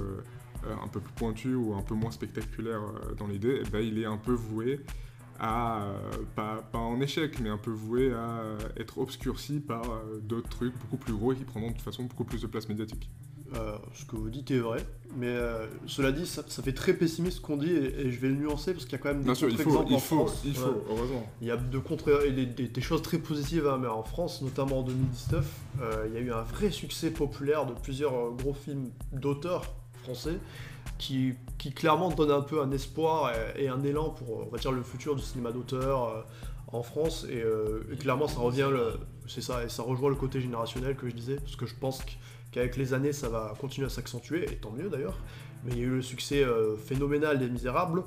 un 0.83 0.87
peu 0.87 0.99
plus 0.99 1.13
pointu 1.13 1.55
ou 1.55 1.73
un 1.73 1.81
peu 1.81 1.95
moins 1.95 2.11
spectaculaire 2.11 2.81
euh, 2.81 3.13
dans 3.15 3.27
l'idée, 3.27 3.61
eh 3.65 3.69
ben, 3.69 3.79
il 3.79 3.97
est 3.99 4.05
un 4.05 4.17
peu 4.17 4.33
voué 4.33 4.81
à, 5.39 5.83
euh, 5.83 5.97
pas, 6.35 6.61
pas 6.71 6.77
en 6.79 6.99
échec, 7.01 7.39
mais 7.41 7.49
un 7.49 7.57
peu 7.57 7.71
voué 7.71 8.13
à 8.13 8.43
être 8.77 8.99
obscurci 8.99 9.59
par 9.59 9.83
euh, 9.89 10.19
d'autres 10.21 10.49
trucs 10.49 10.77
beaucoup 10.79 10.97
plus 10.97 11.13
gros 11.13 11.33
et 11.33 11.35
qui 11.35 11.45
prendront 11.45 11.69
de 11.69 11.75
toute 11.75 11.83
façon 11.83 12.03
beaucoup 12.03 12.25
plus 12.25 12.41
de 12.41 12.47
place 12.47 12.69
médiatique. 12.69 13.09
Euh, 13.55 13.75
ce 13.93 14.05
que 14.05 14.15
vous 14.15 14.29
dites 14.29 14.49
est 14.51 14.59
vrai, 14.59 14.85
mais 15.17 15.27
euh, 15.27 15.67
cela 15.85 16.13
dit, 16.13 16.25
ça, 16.25 16.41
ça 16.47 16.63
fait 16.63 16.71
très 16.71 16.93
pessimiste 16.93 17.37
ce 17.37 17.41
qu'on 17.41 17.57
dit 17.57 17.69
et, 17.71 17.99
et 17.99 18.09
je 18.11 18.17
vais 18.21 18.29
le 18.29 18.35
nuancer 18.35 18.71
parce 18.71 18.85
qu'il 18.85 18.93
y 18.93 18.95
a 18.95 18.99
quand 18.99 19.09
même 19.09 19.23
des 19.23 19.27
contre-exemples 19.29 19.87
il 19.89 19.95
en 19.95 19.99
faut, 19.99 20.15
France. 20.25 20.41
il 20.45 20.55
faut, 20.55 20.69
Ouais. 20.69 20.75
heureusement. 20.89 21.29
Il 21.41 21.47
y 21.47 21.51
a 21.51 21.57
de 21.57 21.77
contre 21.79 22.23
et 22.25 22.31
des, 22.31 22.45
des- 22.45 22.69
des 22.69 22.81
choses 22.81 23.01
très 23.01 23.17
positives, 23.17 23.67
hein, 23.67 23.77
mais 23.81 23.89
en 23.89 24.03
France, 24.03 24.41
notamment 24.41 24.79
en 24.79 24.83
2019, 24.83 25.45
euh, 25.81 26.05
il 26.07 26.13
y 26.13 26.17
a 26.17 26.21
eu 26.21 26.31
un 26.31 26.43
vrai 26.43 26.71
succès 26.71 27.11
populaire 27.11 27.65
de 27.65 27.73
plusieurs 27.73 28.13
euh, 28.13 28.29
gros 28.31 28.53
films 28.53 28.89
d'auteurs 29.11 29.63
français 30.03 30.37
qui, 30.97 31.35
clairement 31.75 32.09
donnent 32.09 32.31
un 32.31 32.41
peu 32.41 32.61
un 32.61 32.71
espoir 32.71 33.31
et, 33.57 33.67
un 33.67 33.83
élan 33.83 34.09
pour, 34.09 34.47
on 34.51 34.71
le 34.71 34.83
futur 34.83 35.15
du 35.15 35.21
cinéma 35.21 35.51
d'auteur 35.51 36.03
euh, 36.03 36.21
en 36.67 36.83
France. 36.83 37.25
Et, 37.29 37.41
euh, 37.41 37.83
et 37.91 37.97
clairement, 37.97 38.27
ça 38.27 38.39
revient, 38.39 38.69
c'est 39.27 39.41
ça, 39.41 39.63
et 39.63 39.69
ça 39.69 39.83
rejoint 39.83 40.09
le 40.09 40.15
côté 40.15 40.41
générationnel 40.41 40.95
que 40.95 41.09
je 41.09 41.15
disais, 41.15 41.35
parce 41.35 41.55
que 41.55 41.65
je 41.65 41.75
pense 41.75 42.03
qu'- 42.03 42.17
qu'avec 42.51 42.77
les 42.77 42.93
années, 42.93 43.13
ça 43.13 43.29
va 43.29 43.53
continuer 43.59 43.87
à 43.87 43.89
s'accentuer, 43.89 44.43
et 44.51 44.57
tant 44.57 44.71
mieux 44.71 44.89
d'ailleurs. 44.89 45.17
Mais 45.63 45.71
il 45.73 45.77
y 45.77 45.81
a 45.81 45.85
eu 45.85 45.95
le 45.95 46.01
succès 46.01 46.43
euh, 46.43 46.75
phénoménal 46.77 47.39
des 47.39 47.49
Misérables. 47.49 48.03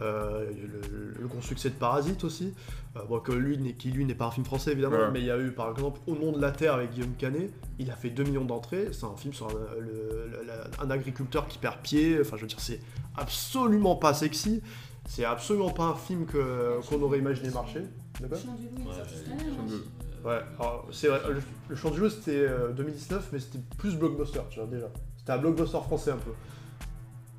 Euh, 0.00 0.50
le, 0.50 1.20
le 1.20 1.26
gros 1.28 1.42
succès 1.42 1.68
de 1.68 1.74
Parasite 1.74 2.24
aussi, 2.24 2.54
euh, 2.96 3.00
bon, 3.08 3.20
que 3.20 3.32
lui, 3.32 3.58
n'est- 3.58 3.74
qui 3.74 3.90
lui 3.90 4.04
n'est 4.06 4.14
pas 4.14 4.24
un 4.26 4.30
film 4.30 4.46
français 4.46 4.72
évidemment, 4.72 4.96
Ouais. 4.96 5.10
mais 5.12 5.20
il 5.20 5.26
y 5.26 5.30
a 5.30 5.38
eu 5.38 5.50
par 5.52 5.70
exemple 5.70 6.00
Au 6.06 6.14
nom 6.14 6.32
de 6.32 6.40
la 6.40 6.50
terre 6.50 6.74
avec 6.74 6.92
Guillaume 6.92 7.14
Canet, 7.18 7.52
il 7.78 7.90
a 7.90 7.94
fait 7.94 8.08
2 8.10 8.24
millions 8.24 8.44
d'entrées, 8.46 8.88
c'est 8.92 9.04
un 9.04 9.16
film 9.16 9.34
sur 9.34 9.48
un, 9.48 9.52
le- 9.78 10.28
le- 10.30 10.46
la- 10.46 10.82
un 10.82 10.90
agriculteur 10.90 11.46
qui 11.46 11.58
perd 11.58 11.78
pied, 11.82 12.18
enfin 12.20 12.36
je 12.36 12.42
veux 12.42 12.48
dire 12.48 12.60
c'est 12.60 12.80
absolument 13.16 13.96
pas 13.96 14.14
sexy, 14.14 14.62
c'est 15.06 15.24
absolument 15.26 15.70
pas 15.70 15.84
un 15.84 15.94
film 15.94 16.24
que- 16.26 16.80
qu'on 16.88 17.02
aurait 17.02 17.18
imaginé 17.18 17.50
marcher. 17.50 17.82
Ouais, 20.24 20.38
c'est 20.92 21.08
vrai, 21.08 21.20
le, 21.28 21.42
le 21.68 21.74
Chant 21.76 21.90
du 21.90 21.98
Loup 22.00 22.08
c'était 22.08 22.46
euh, 22.48 22.70
2019, 22.72 23.30
mais 23.32 23.40
c'était 23.40 23.58
plus 23.76 23.96
blockbuster, 23.96 24.40
tu 24.50 24.60
vois 24.60 24.68
déjà. 24.68 24.86
C'était 25.18 25.32
un 25.32 25.38
blockbuster 25.38 25.78
français 25.82 26.12
un 26.12 26.16
peu. 26.16 26.30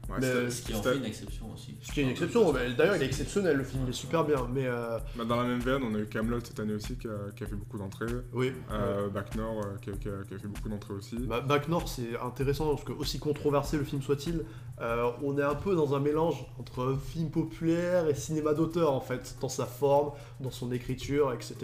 Ouais, 0.10 0.18
Mais, 0.20 0.28
c'était- 0.28 0.50
Ce 0.52 0.62
qui 0.64 0.76
en 0.76 0.82
fait 0.84 0.98
une 0.98 1.06
exception 1.06 1.54
aussi. 1.54 1.76
Ce 1.82 1.92
qui 1.94 2.02
est 2.02 2.04
une 2.04 2.10
exception, 2.10 2.52
mais 2.52 2.74
d'ailleurs 2.74 2.98
il 2.98 3.04
est 3.04 3.06
exceptionnel 3.06 3.56
le 3.58 3.64
film, 3.64 3.84
il 3.86 3.90
est 3.90 3.94
super 3.94 4.26
bien, 4.26 4.48
mais 4.54 4.66
euh, 4.68 5.00
bah, 5.16 5.24
dans 5.24 5.38
la 5.38 5.44
même 5.48 5.60
veine, 5.62 5.82
on 5.82 5.96
a 5.96 6.00
eu 6.00 6.06
Camelot 6.08 6.40
cette 6.44 6.60
année 6.60 6.74
aussi 6.74 6.96
qui 6.98 7.08
a, 7.08 7.32
qui 7.36 7.44
a 7.46 7.48
fait 7.48 7.56
beaucoup 7.56 7.78
d'entrées. 7.78 8.08
oui. 8.34 8.52
Euh, 8.72 9.08
Bac 9.08 9.34
Nord 9.36 9.62
euh, 9.66 9.78
qui, 9.82 9.92
a, 9.92 9.94
qui 9.94 10.10
a- 10.10 10.24
qui 10.28 10.34
a 10.34 10.38
fait 10.40 10.48
beaucoup 10.48 10.68
d'entrées 10.68 10.94
aussi. 10.96 11.16
Bah, 11.20 11.40
Bac 11.40 11.70
Nord, 11.70 11.88
c'est 11.88 12.20
intéressant 12.20 12.70
parce 12.72 12.84
que, 12.84 12.92
aussi 12.92 13.18
controversé 13.20 13.78
le 13.78 13.86
film 13.86 14.02
soit-il, 14.02 14.44
euh, 14.82 15.10
on 15.24 15.38
est 15.38 15.44
un 15.44 15.56
peu 15.56 15.74
dans 15.74 15.96
un 15.96 16.00
mélange 16.02 16.36
entre 16.60 16.98
film 17.12 17.30
populaire 17.32 18.08
et 18.10 18.14
cinéma 18.16 18.54
d'auteur 18.54 18.92
en 18.92 19.00
fait, 19.02 19.38
dans 19.40 19.50
sa 19.50 19.66
forme, 19.66 20.12
dans 20.42 20.52
son 20.52 20.72
écriture, 20.74 21.32
etc. 21.34 21.56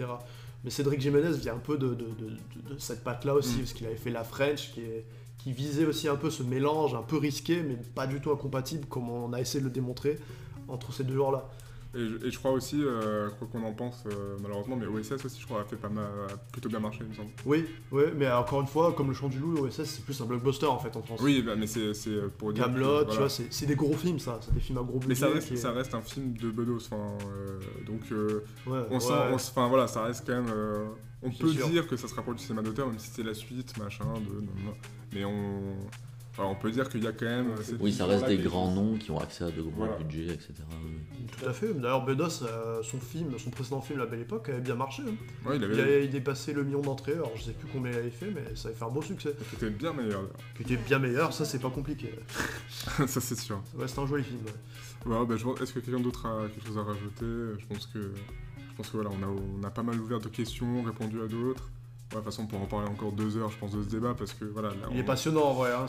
Mais 0.64 0.70
Cédric 0.70 1.00
Jiménez 1.00 1.32
vient 1.38 1.54
un 1.54 1.58
peu 1.58 1.76
de, 1.78 1.88
de- 1.88 1.94
de- 1.94 2.30
de- 2.68 2.74
de 2.74 2.78
cette 2.78 3.02
patte-là 3.04 3.34
aussi, 3.34 3.56
Mm. 3.56 3.58
parce 3.60 3.72
qu'il 3.74 3.86
avait 3.86 3.96
fait 3.96 4.10
La 4.10 4.24
French, 4.24 4.72
qui, 4.72 4.80
est- 4.80 5.04
qui 5.42 5.52
visait 5.52 5.86
aussi 5.86 6.08
un 6.08 6.16
peu 6.16 6.30
ce 6.30 6.42
mélange 6.42 6.94
un 6.94 7.02
peu 7.02 7.16
risqué, 7.16 7.62
mais 7.62 7.76
pas 7.94 8.06
du 8.06 8.20
tout 8.20 8.30
incompatible, 8.30 8.86
comme 8.86 9.08
on 9.08 9.32
a 9.32 9.40
essayé 9.40 9.60
de 9.60 9.64
le 9.64 9.70
démontrer 9.70 10.18
entre 10.68 10.92
ces 10.92 11.04
deux 11.04 11.16
genres-là. 11.16 11.48
Et, 11.94 11.98
je- 12.08 12.26
et 12.26 12.30
je 12.30 12.38
crois 12.38 12.52
aussi, 12.52 12.80
euh, 12.84 13.28
quoi 13.38 13.48
qu'on 13.50 13.64
en 13.64 13.72
pense 13.72 14.04
euh, 14.06 14.36
malheureusement, 14.40 14.76
mais 14.76 14.86
OSS 14.86 15.24
aussi, 15.24 15.40
je 15.40 15.46
crois, 15.46 15.62
a 15.62 15.64
fait 15.64 15.74
pas 15.76 15.88
mal, 15.88 16.04
a 16.32 16.36
plutôt 16.52 16.68
bien 16.68 16.78
marché, 16.78 17.00
il 17.02 17.08
me 17.08 17.14
semble. 17.14 17.30
Oui, 17.44 17.66
oui, 17.90 18.04
mais 18.16 18.30
encore 18.30 18.60
une 18.60 18.68
fois, 18.68 18.92
comme 18.92 19.08
Le 19.08 19.14
Chant 19.14 19.28
du 19.28 19.38
Loup, 19.40 19.58
OSS, 19.64 19.84
c'est 19.84 20.04
plus 20.04 20.20
un 20.20 20.26
blockbuster 20.26 20.66
en 20.66 20.78
fait 20.78 20.94
en 20.96 21.02
France. 21.02 21.20
Oui, 21.22 21.42
bah, 21.42 21.56
mais 21.56 21.66
c'est 21.66 21.92
pour 22.38 22.52
dire. 22.52 22.64
Camelot, 22.66 23.00
tu 23.00 23.04
voilà. 23.06 23.20
vois, 23.20 23.28
c'est 23.28 23.66
des 23.66 23.74
gros 23.74 23.94
films 23.94 24.18
ça, 24.20 24.38
c'est 24.40 24.54
des 24.54 24.60
films 24.60 24.78
à 24.78 24.82
gros 24.82 24.98
budget. 25.00 25.08
Mais 25.08 25.56
ça 25.56 25.72
reste, 25.72 25.90
ça 25.90 25.96
un 25.98 26.02
film 26.02 26.34
de 26.34 26.50
Bedos, 26.50 26.76
enfin, 26.90 26.96
euh, 27.26 27.58
donc 27.86 28.02
euh, 28.12 28.44
Ouais, 28.66 28.80
on 28.90 29.00
sent, 29.00 29.12
ouais. 29.12 29.34
enfin 29.34 29.66
voilà, 29.68 29.88
ça 29.88 30.04
reste 30.04 30.24
quand 30.26 30.34
même. 30.40 30.50
euh, 30.54 30.86
on 31.22 31.30
peut 31.30 31.48
sûr. 31.48 31.68
dire 31.68 31.86
que 31.88 31.96
ça 31.96 32.06
se 32.08 32.14
rapproche 32.14 32.36
du 32.36 32.42
cinéma 32.44 32.62
d'auteur, 32.62 32.86
même 32.86 32.98
si 32.98 33.10
c'est 33.12 33.22
la 33.24 33.34
suite, 33.34 33.76
machin, 33.78 34.04
de, 34.04 34.40
non, 34.40 34.52
non. 34.64 34.72
mais 35.12 35.24
on, 35.24 35.76
enfin, 36.30 36.44
on 36.44 36.54
peut 36.54 36.70
dire 36.70 36.88
qu'il 36.88 37.02
y 37.04 37.06
a 37.06 37.12
quand 37.12 37.24
même. 37.26 37.50
euh, 37.50 37.62
cette 37.62 37.80
Oui, 37.80 37.92
ça 37.92 38.06
reste 38.06 38.26
des 38.26 38.36
qui- 38.36 38.42
grands 38.44 38.70
noms 38.72 38.96
qui 38.96 39.10
ont 39.10 39.18
accès 39.18 39.44
à 39.44 39.50
de 39.50 39.60
gros 39.62 39.70
Voilà. 39.76 39.96
budgets, 39.98 40.32
etc. 40.32 40.52
Tout 41.38 41.48
à 41.48 41.52
fait. 41.52 41.72
D'ailleurs, 41.74 42.04
Bedos, 42.04 42.42
euh, 42.42 42.82
son 42.82 42.98
film, 42.98 43.38
son 43.38 43.50
précédent 43.50 43.80
film, 43.80 43.98
La 43.98 44.06
Belle 44.06 44.20
Époque, 44.20 44.48
avait 44.48 44.60
bien 44.60 44.74
marché. 44.74 45.02
hein. 45.06 45.14
Ouais, 45.48 45.56
il 45.56 45.62
Il 45.62 45.80
avait. 45.80 46.08
dépassé 46.08 46.52
le 46.52 46.64
million 46.64 46.80
d'entrées. 46.80 47.12
Alors, 47.14 47.32
je 47.36 47.42
sais 47.42 47.52
plus 47.52 47.68
combien 47.72 47.92
il 47.92 47.98
avait 47.98 48.10
fait, 48.10 48.30
mais 48.30 48.56
ça 48.56 48.68
avait 48.68 48.76
fait 48.76 48.84
un 48.84 48.88
beau 48.90 49.02
succès. 49.02 49.34
C'était 49.50 49.70
bien 49.70 49.92
meilleur, 49.92 50.22
Qui 50.56 50.62
était 50.62 50.76
bien 50.76 50.98
meilleur, 50.98 51.32
ça 51.32 51.44
c'est 51.44 51.58
pas 51.60 51.70
compliqué. 51.70 52.14
ça 53.06 53.20
c'est 53.20 53.38
sûr. 53.38 53.62
Ouais, 53.76 53.86
c'est 53.88 53.98
un 53.98 54.06
joli 54.06 54.24
film. 54.24 54.40
ouais. 54.44 55.12
Ouais, 55.18 55.24
bah, 55.26 55.36
je 55.36 55.44
vois- 55.44 55.54
Est-ce 55.62 55.72
que 55.72 55.80
quelqu'un 55.80 56.00
d'autre 56.00 56.26
a 56.26 56.46
quelque 56.48 56.66
chose 56.66 56.78
à 56.78 56.82
rajouter? 56.82 57.58
Je 57.58 57.66
pense 57.66 57.86
que, 57.86 58.00
je 58.00 58.74
pense 58.76 58.88
que 58.90 58.96
voilà, 58.98 59.10
on 59.10 59.22
a, 59.22 59.26
on 59.60 59.64
a 59.64 59.70
pas 59.70 59.82
mal 59.82 59.98
ouvert 60.00 60.20
de 60.20 60.28
questions, 60.28 60.82
répondu 60.82 61.20
à 61.22 61.26
d'autres. 61.26 61.70
Ouais, 62.12 62.16
de 62.18 62.24
toute 62.24 62.24
façon, 62.24 62.42
on 62.42 62.46
pourra 62.46 62.62
en 62.62 62.66
parler 62.66 62.88
encore 62.88 63.12
deux 63.12 63.36
heures, 63.36 63.50
je 63.50 63.58
pense, 63.58 63.70
de 63.70 63.82
ce 63.84 63.88
débat 63.88 64.14
parce 64.18 64.32
que 64.32 64.44
voilà. 64.44 64.70
là, 64.70 64.74
Il 64.92 64.98
est 64.98 65.04
passionnant 65.04 65.44
en 65.44 65.54
vrai. 65.54 65.70
hein, 65.72 65.86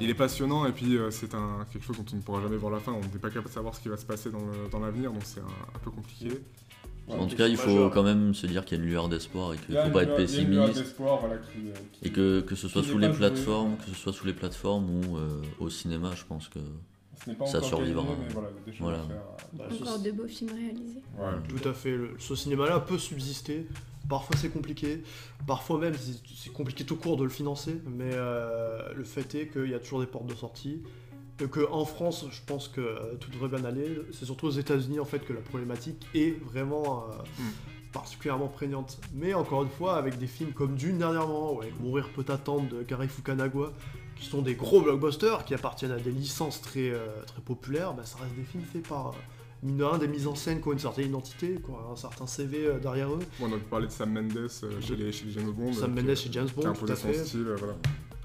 Il 0.00 0.10
est 0.10 0.14
passionnant 0.14 0.66
et 0.66 0.72
puis 0.72 0.96
euh, 0.96 1.10
c'est 1.12 1.32
un, 1.34 1.64
quelque 1.72 1.84
chose 1.84 1.96
dont 1.96 2.04
on 2.12 2.16
ne 2.16 2.22
pourra 2.22 2.42
jamais 2.42 2.56
voir 2.56 2.72
la 2.72 2.80
fin. 2.80 2.92
On 2.92 3.00
n'est 3.00 3.06
pas 3.20 3.28
capable 3.28 3.46
de 3.48 3.52
savoir 3.52 3.74
ce 3.74 3.80
qui 3.80 3.88
va 3.88 3.96
se 3.96 4.04
passer 4.04 4.30
dans 4.30 4.40
le- 4.40 4.68
dans 4.70 4.80
l'avenir, 4.80 5.12
donc 5.12 5.22
c'est 5.24 5.40
un, 5.40 5.44
un 5.44 5.78
peu 5.80 5.90
compliqué. 5.92 6.40
En 7.10 7.26
tout 7.26 7.36
cas, 7.36 7.46
il 7.46 7.56
faut 7.56 7.70
majeur. 7.70 7.90
quand 7.92 8.02
même 8.02 8.34
se 8.34 8.46
dire 8.46 8.64
qu'il 8.66 8.76
y 8.76 8.80
a 8.80 8.84
une 8.84 8.90
lueur 8.90 9.08
d'espoir 9.08 9.54
et 9.54 9.56
qu'il 9.58 9.74
ne 9.76 9.80
faut 9.82 9.90
pas 9.90 10.02
être 10.02 10.16
pessimiste. 10.16 10.94
Et 12.02 12.10
que, 12.10 12.40
que 12.40 12.54
ce 12.54 12.68
soit 12.68 12.82
sous 12.82 12.98
les 12.98 13.06
joué. 13.08 13.16
plateformes, 13.16 13.76
que 13.76 13.84
ce 13.90 13.94
soit 13.94 14.12
sous 14.12 14.26
les 14.26 14.34
plateformes 14.34 14.90
ou 14.90 15.16
euh, 15.16 15.40
au 15.60 15.70
cinéma, 15.70 16.10
je 16.14 16.24
pense 16.24 16.48
que 16.48 16.58
ça 17.46 17.60
survivra. 17.62 18.04
Voilà. 18.80 18.98
Bah, 19.52 19.64
ce- 19.70 19.82
Encore 19.82 19.98
de 20.00 20.10
beaux 20.10 20.26
films 20.26 20.50
réalisés. 20.54 21.02
Tout 21.48 21.68
à 21.68 21.72
fait. 21.72 21.90
Le- 21.96 22.14
ce 22.18 22.34
cinéma-là 22.34 22.80
peut 22.80 22.98
subsister. 22.98 23.66
Parfois 24.08 24.36
c'est 24.36 24.48
compliqué. 24.50 25.02
Parfois 25.46 25.78
même 25.78 25.94
c'est 26.34 26.52
compliqué 26.52 26.84
tout 26.84 26.96
court 26.96 27.16
de 27.16 27.24
le 27.24 27.30
financer. 27.30 27.80
Mais 27.86 28.10
euh, 28.14 28.92
le 28.94 29.04
fait 29.04 29.34
est 29.34 29.48
qu'il 29.48 29.68
y 29.70 29.74
a 29.74 29.78
toujours 29.78 30.00
des 30.00 30.06
portes 30.06 30.26
de 30.26 30.34
sortie. 30.34 30.82
Et 31.40 31.46
qu'en 31.46 31.84
France, 31.84 32.26
je 32.32 32.40
pense 32.46 32.66
que 32.68 32.80
euh, 32.80 33.14
tout 33.20 33.30
devrait 33.30 33.48
bien 33.48 33.64
aller. 33.64 34.00
C'est 34.12 34.24
surtout 34.24 34.46
aux 34.46 34.50
États-Unis 34.50 34.98
en 34.98 35.04
fait 35.04 35.20
que 35.20 35.32
la 35.32 35.40
problématique 35.40 36.04
est 36.14 36.30
vraiment 36.44 37.04
euh, 37.04 37.12
Mm. 37.38 37.92
particulièrement 37.92 38.48
prégnante. 38.48 38.98
Mais 39.14 39.34
encore 39.34 39.62
une 39.62 39.68
fois, 39.70 39.96
avec 39.96 40.18
des 40.18 40.26
films 40.26 40.52
comme 40.52 40.74
Dune 40.74 40.98
dernièrement, 40.98 41.52
ou 41.54 41.60
avec 41.62 41.78
Mourir 41.80 42.08
peut 42.14 42.24
attendre 42.32 42.68
de 42.68 42.82
Kari 42.82 43.08
Fukunaga, 43.08 43.70
qui 44.18 44.26
sont 44.26 44.42
des 44.42 44.54
gros 44.54 44.80
blockbusters 44.80 45.44
qui 45.44 45.54
appartiennent 45.54 45.92
à 45.92 45.98
des 45.98 46.10
licences 46.10 46.60
très, 46.60 46.90
euh, 46.90 47.06
très 47.26 47.40
populaires, 47.40 47.94
bah, 47.94 48.04
ça 48.04 48.18
reste 48.22 48.34
des 48.34 48.44
films 48.44 48.64
faits 48.64 48.86
par. 48.88 49.08
euh, 49.08 49.12
mine 49.62 49.76
de 49.78 49.98
des 49.98 50.06
mises 50.08 50.26
en 50.28 50.34
scène 50.36 50.60
qui 50.60 50.68
ont 50.68 50.72
une 50.72 50.78
certaine 50.78 51.06
identité, 51.08 51.56
qui 51.56 51.70
ont 51.70 51.92
un 51.92 51.96
certain 51.96 52.26
CV 52.28 52.66
euh, 52.66 52.78
derrière 52.78 53.10
eux. 53.12 53.18
Bon, 53.40 53.48
on 53.50 53.54
a 53.56 53.58
parlé 53.58 53.86
de 53.88 53.92
Sam 53.92 54.12
Mendes 54.12 54.36
euh, 54.36 54.80
chez, 54.80 54.94
les, 54.94 55.10
chez 55.10 55.24
les 55.26 55.32
James 55.32 55.50
Bond. 55.50 55.72
Sam 55.72 55.92
Mendes 55.94 56.10
et 56.10 56.16
James 56.30 56.46
qui 56.46 56.52
a 56.52 56.54
Bond, 56.54 56.62
tout 56.62 56.68
imposé 56.68 56.92
à 56.92 56.96
son 56.96 57.08
fait. 57.08 57.24
style, 57.24 57.54
voilà. 57.58 57.74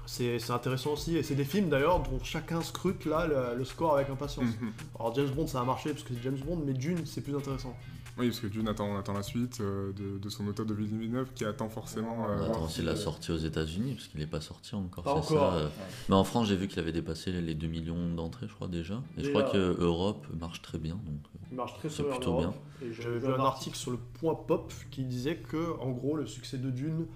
C'est 0.06 0.50
intéressant 0.50 0.92
aussi, 0.92 1.16
et 1.16 1.22
c'est 1.22 1.34
des 1.34 1.46
films 1.46 1.70
d'ailleurs 1.70 1.98
dont 2.00 2.18
chacun 2.22 2.60
scrute 2.60 3.06
là 3.06 3.26
le, 3.26 3.56
le 3.58 3.64
score 3.64 3.94
avec 3.96 4.10
impatience. 4.10 4.44
Mhm. 4.60 4.70
Alors 5.00 5.14
James 5.14 5.30
Bond 5.30 5.46
ça 5.46 5.60
a 5.60 5.64
marché 5.64 5.90
parce 5.90 6.02
que 6.04 6.12
c'est 6.14 6.22
James 6.22 6.38
Bond, 6.44 6.60
mais 6.64 6.74
Dune 6.74 6.98
c'est 7.06 7.22
plus 7.22 7.34
intéressant. 7.34 7.74
Oui, 8.16 8.28
parce 8.28 8.38
que 8.40 8.46
Dune 8.46 8.68
attend, 8.68 8.96
attend 8.96 9.12
la 9.12 9.24
suite 9.24 9.60
euh, 9.60 9.92
de, 9.92 10.18
de 10.18 10.28
son 10.28 10.46
auteur 10.46 10.64
de 10.66 10.72
Villeneuve 10.74 11.32
qui 11.34 11.44
attend 11.44 11.68
forcément. 11.68 12.28
euh, 12.28 12.38
On 12.42 12.50
attend 12.50 12.68
si, 12.68 12.82
la 12.82 12.94
sortie 12.94 13.32
aux 13.32 13.36
États-Unis, 13.38 13.94
parce 13.94 14.06
qu'il 14.06 14.20
n'est 14.20 14.26
pas 14.28 14.40
sorti 14.40 14.74
encore. 14.76 15.02
Pas 15.02 15.20
c'est 15.22 15.34
encore. 15.34 15.52
ça, 15.52 15.58
euh. 15.58 15.68
Mais 16.08 16.14
en 16.14 16.22
France, 16.24 16.46
j'ai 16.46 16.54
vu 16.56 16.68
qu'il 16.68 16.78
avait 16.78 16.92
dépassé 16.92 17.32
les 17.32 17.54
2 17.54 17.66
millions 17.66 18.08
d'entrées, 18.14 18.46
je 18.48 18.54
crois 18.54 18.68
déjà. 18.68 19.02
Et 19.18 19.24
je 19.24 19.30
crois 19.30 19.42
que 19.42 19.76
Europe 19.80 20.26
marche 20.38 20.62
très 20.62 20.78
bien. 20.78 20.94
Donc, 20.94 21.20
euh, 21.34 21.38
Il 21.50 21.56
marche 21.56 21.74
très 21.74 21.88
C'est 21.90 22.02
bien 22.04 22.12
en 22.12 22.14
plutôt 22.16 22.30
Europe. 22.40 22.54
Et 22.82 22.92
j'ai 22.92 23.18
vu 23.18 23.26
un 23.26 23.40
article 23.40 23.76
sur 23.76 23.90
le 23.90 23.98
point 23.98 24.34
pop 24.36 24.72
qui 24.92 25.02
disait 25.04 25.36
que 25.36 25.76
en 25.80 25.90
gros 25.90 26.14
le 26.16 26.26
succès 26.26 26.58
de 26.58 26.70
Dune, 26.70 27.06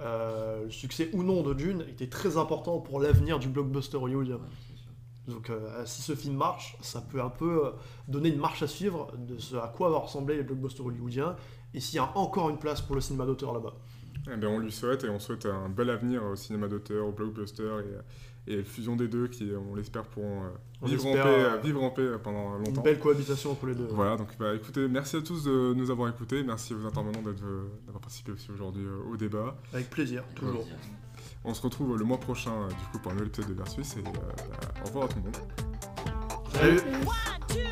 euh, 0.00 0.64
le 0.64 0.70
succès 0.70 1.08
ou 1.14 1.22
non 1.22 1.42
de 1.42 1.54
Dune 1.54 1.84
était 1.88 2.08
très 2.08 2.36
important 2.36 2.78
pour 2.80 3.00
l'avenir 3.00 3.38
du 3.38 3.48
blockbuster 3.48 3.96
hollywoodien. 3.96 4.38
Donc 5.28 5.50
euh, 5.50 5.82
si 5.86 6.02
ce 6.02 6.14
film 6.14 6.36
marche, 6.36 6.76
ça 6.80 7.00
peut 7.00 7.20
un 7.22 7.30
peu 7.30 7.66
euh, 7.66 7.70
donner 8.08 8.30
une 8.30 8.40
marche 8.40 8.62
à 8.62 8.66
suivre 8.66 9.12
de 9.16 9.38
ce 9.38 9.56
à 9.56 9.68
quoi 9.68 9.88
va 9.90 9.98
ressembler 9.98 10.36
les 10.36 10.42
blockbusters 10.42 10.84
hollywoodiens 10.84 11.36
et 11.74 11.80
s'il 11.80 11.96
y 11.96 12.00
a 12.00 12.16
encore 12.16 12.50
une 12.50 12.58
place 12.58 12.80
pour 12.80 12.96
le 12.96 13.00
cinéma 13.00 13.24
d'auteur 13.24 13.52
là-bas. 13.52 13.74
Eh 14.30 14.36
ben, 14.36 14.48
on 14.48 14.58
lui 14.58 14.70
souhaite 14.70 15.04
et 15.04 15.08
on 15.08 15.18
souhaite 15.18 15.46
un 15.46 15.68
bel 15.68 15.90
avenir 15.90 16.24
au 16.24 16.36
cinéma 16.36 16.68
d'auteur, 16.68 17.06
au 17.06 17.12
blockbuster 17.12 17.78
et, 18.46 18.62
fusion 18.64 18.96
des 18.96 19.08
deux 19.08 19.28
qui, 19.28 19.50
on 19.70 19.74
l'espère, 19.74 20.04
pourront 20.04 20.42
euh, 20.44 20.48
On 20.80 20.86
vivre, 20.86 21.06
en 21.06 21.12
paix, 21.12 21.20
euh, 21.24 21.56
vivre 21.58 21.82
en 21.82 21.90
paix 21.90 22.08
pendant 22.22 22.58
Une 22.58 22.66
longtemps. 22.66 22.82
belle 22.82 22.98
cohabitation 22.98 23.52
entre 23.52 23.66
les 23.66 23.74
deux. 23.74 23.86
Voilà, 23.90 24.16
donc 24.16 24.28
bah, 24.38 24.54
écoutez, 24.54 24.88
merci 24.88 25.16
à 25.16 25.22
tous 25.22 25.44
de 25.44 25.74
nous 25.74 25.90
avoir 25.90 26.08
écoutés, 26.08 26.42
merci 26.42 26.74
aux 26.74 26.84
intervenants 26.84 27.22
d'être, 27.22 27.42
d'avoir 27.86 28.00
participé 28.00 28.32
aussi 28.32 28.50
aujourd'hui 28.50 28.84
euh, 28.84 29.12
au 29.12 29.16
débat. 29.16 29.56
Avec 29.72 29.90
plaisir, 29.90 30.24
toujours. 30.34 30.66
On 31.44 31.54
se 31.54 31.62
retrouve 31.62 31.96
le 31.96 32.04
mois 32.04 32.18
prochain 32.18 32.52
euh, 32.52 32.68
du 32.68 32.84
coup 32.92 32.98
pour 33.00 33.10
un 33.10 33.14
nouvel 33.14 33.28
épisode 33.28 33.48
de 33.48 33.54
Versus 33.54 33.96
et 33.96 34.00
euh, 34.00 34.02
bah, 34.02 34.68
au 34.82 34.86
revoir 34.86 35.04
à 35.06 35.08
tout 35.08 35.16
le 35.16 35.24
monde. 35.24 35.36
Salut 36.52 36.78
One, 36.78 37.71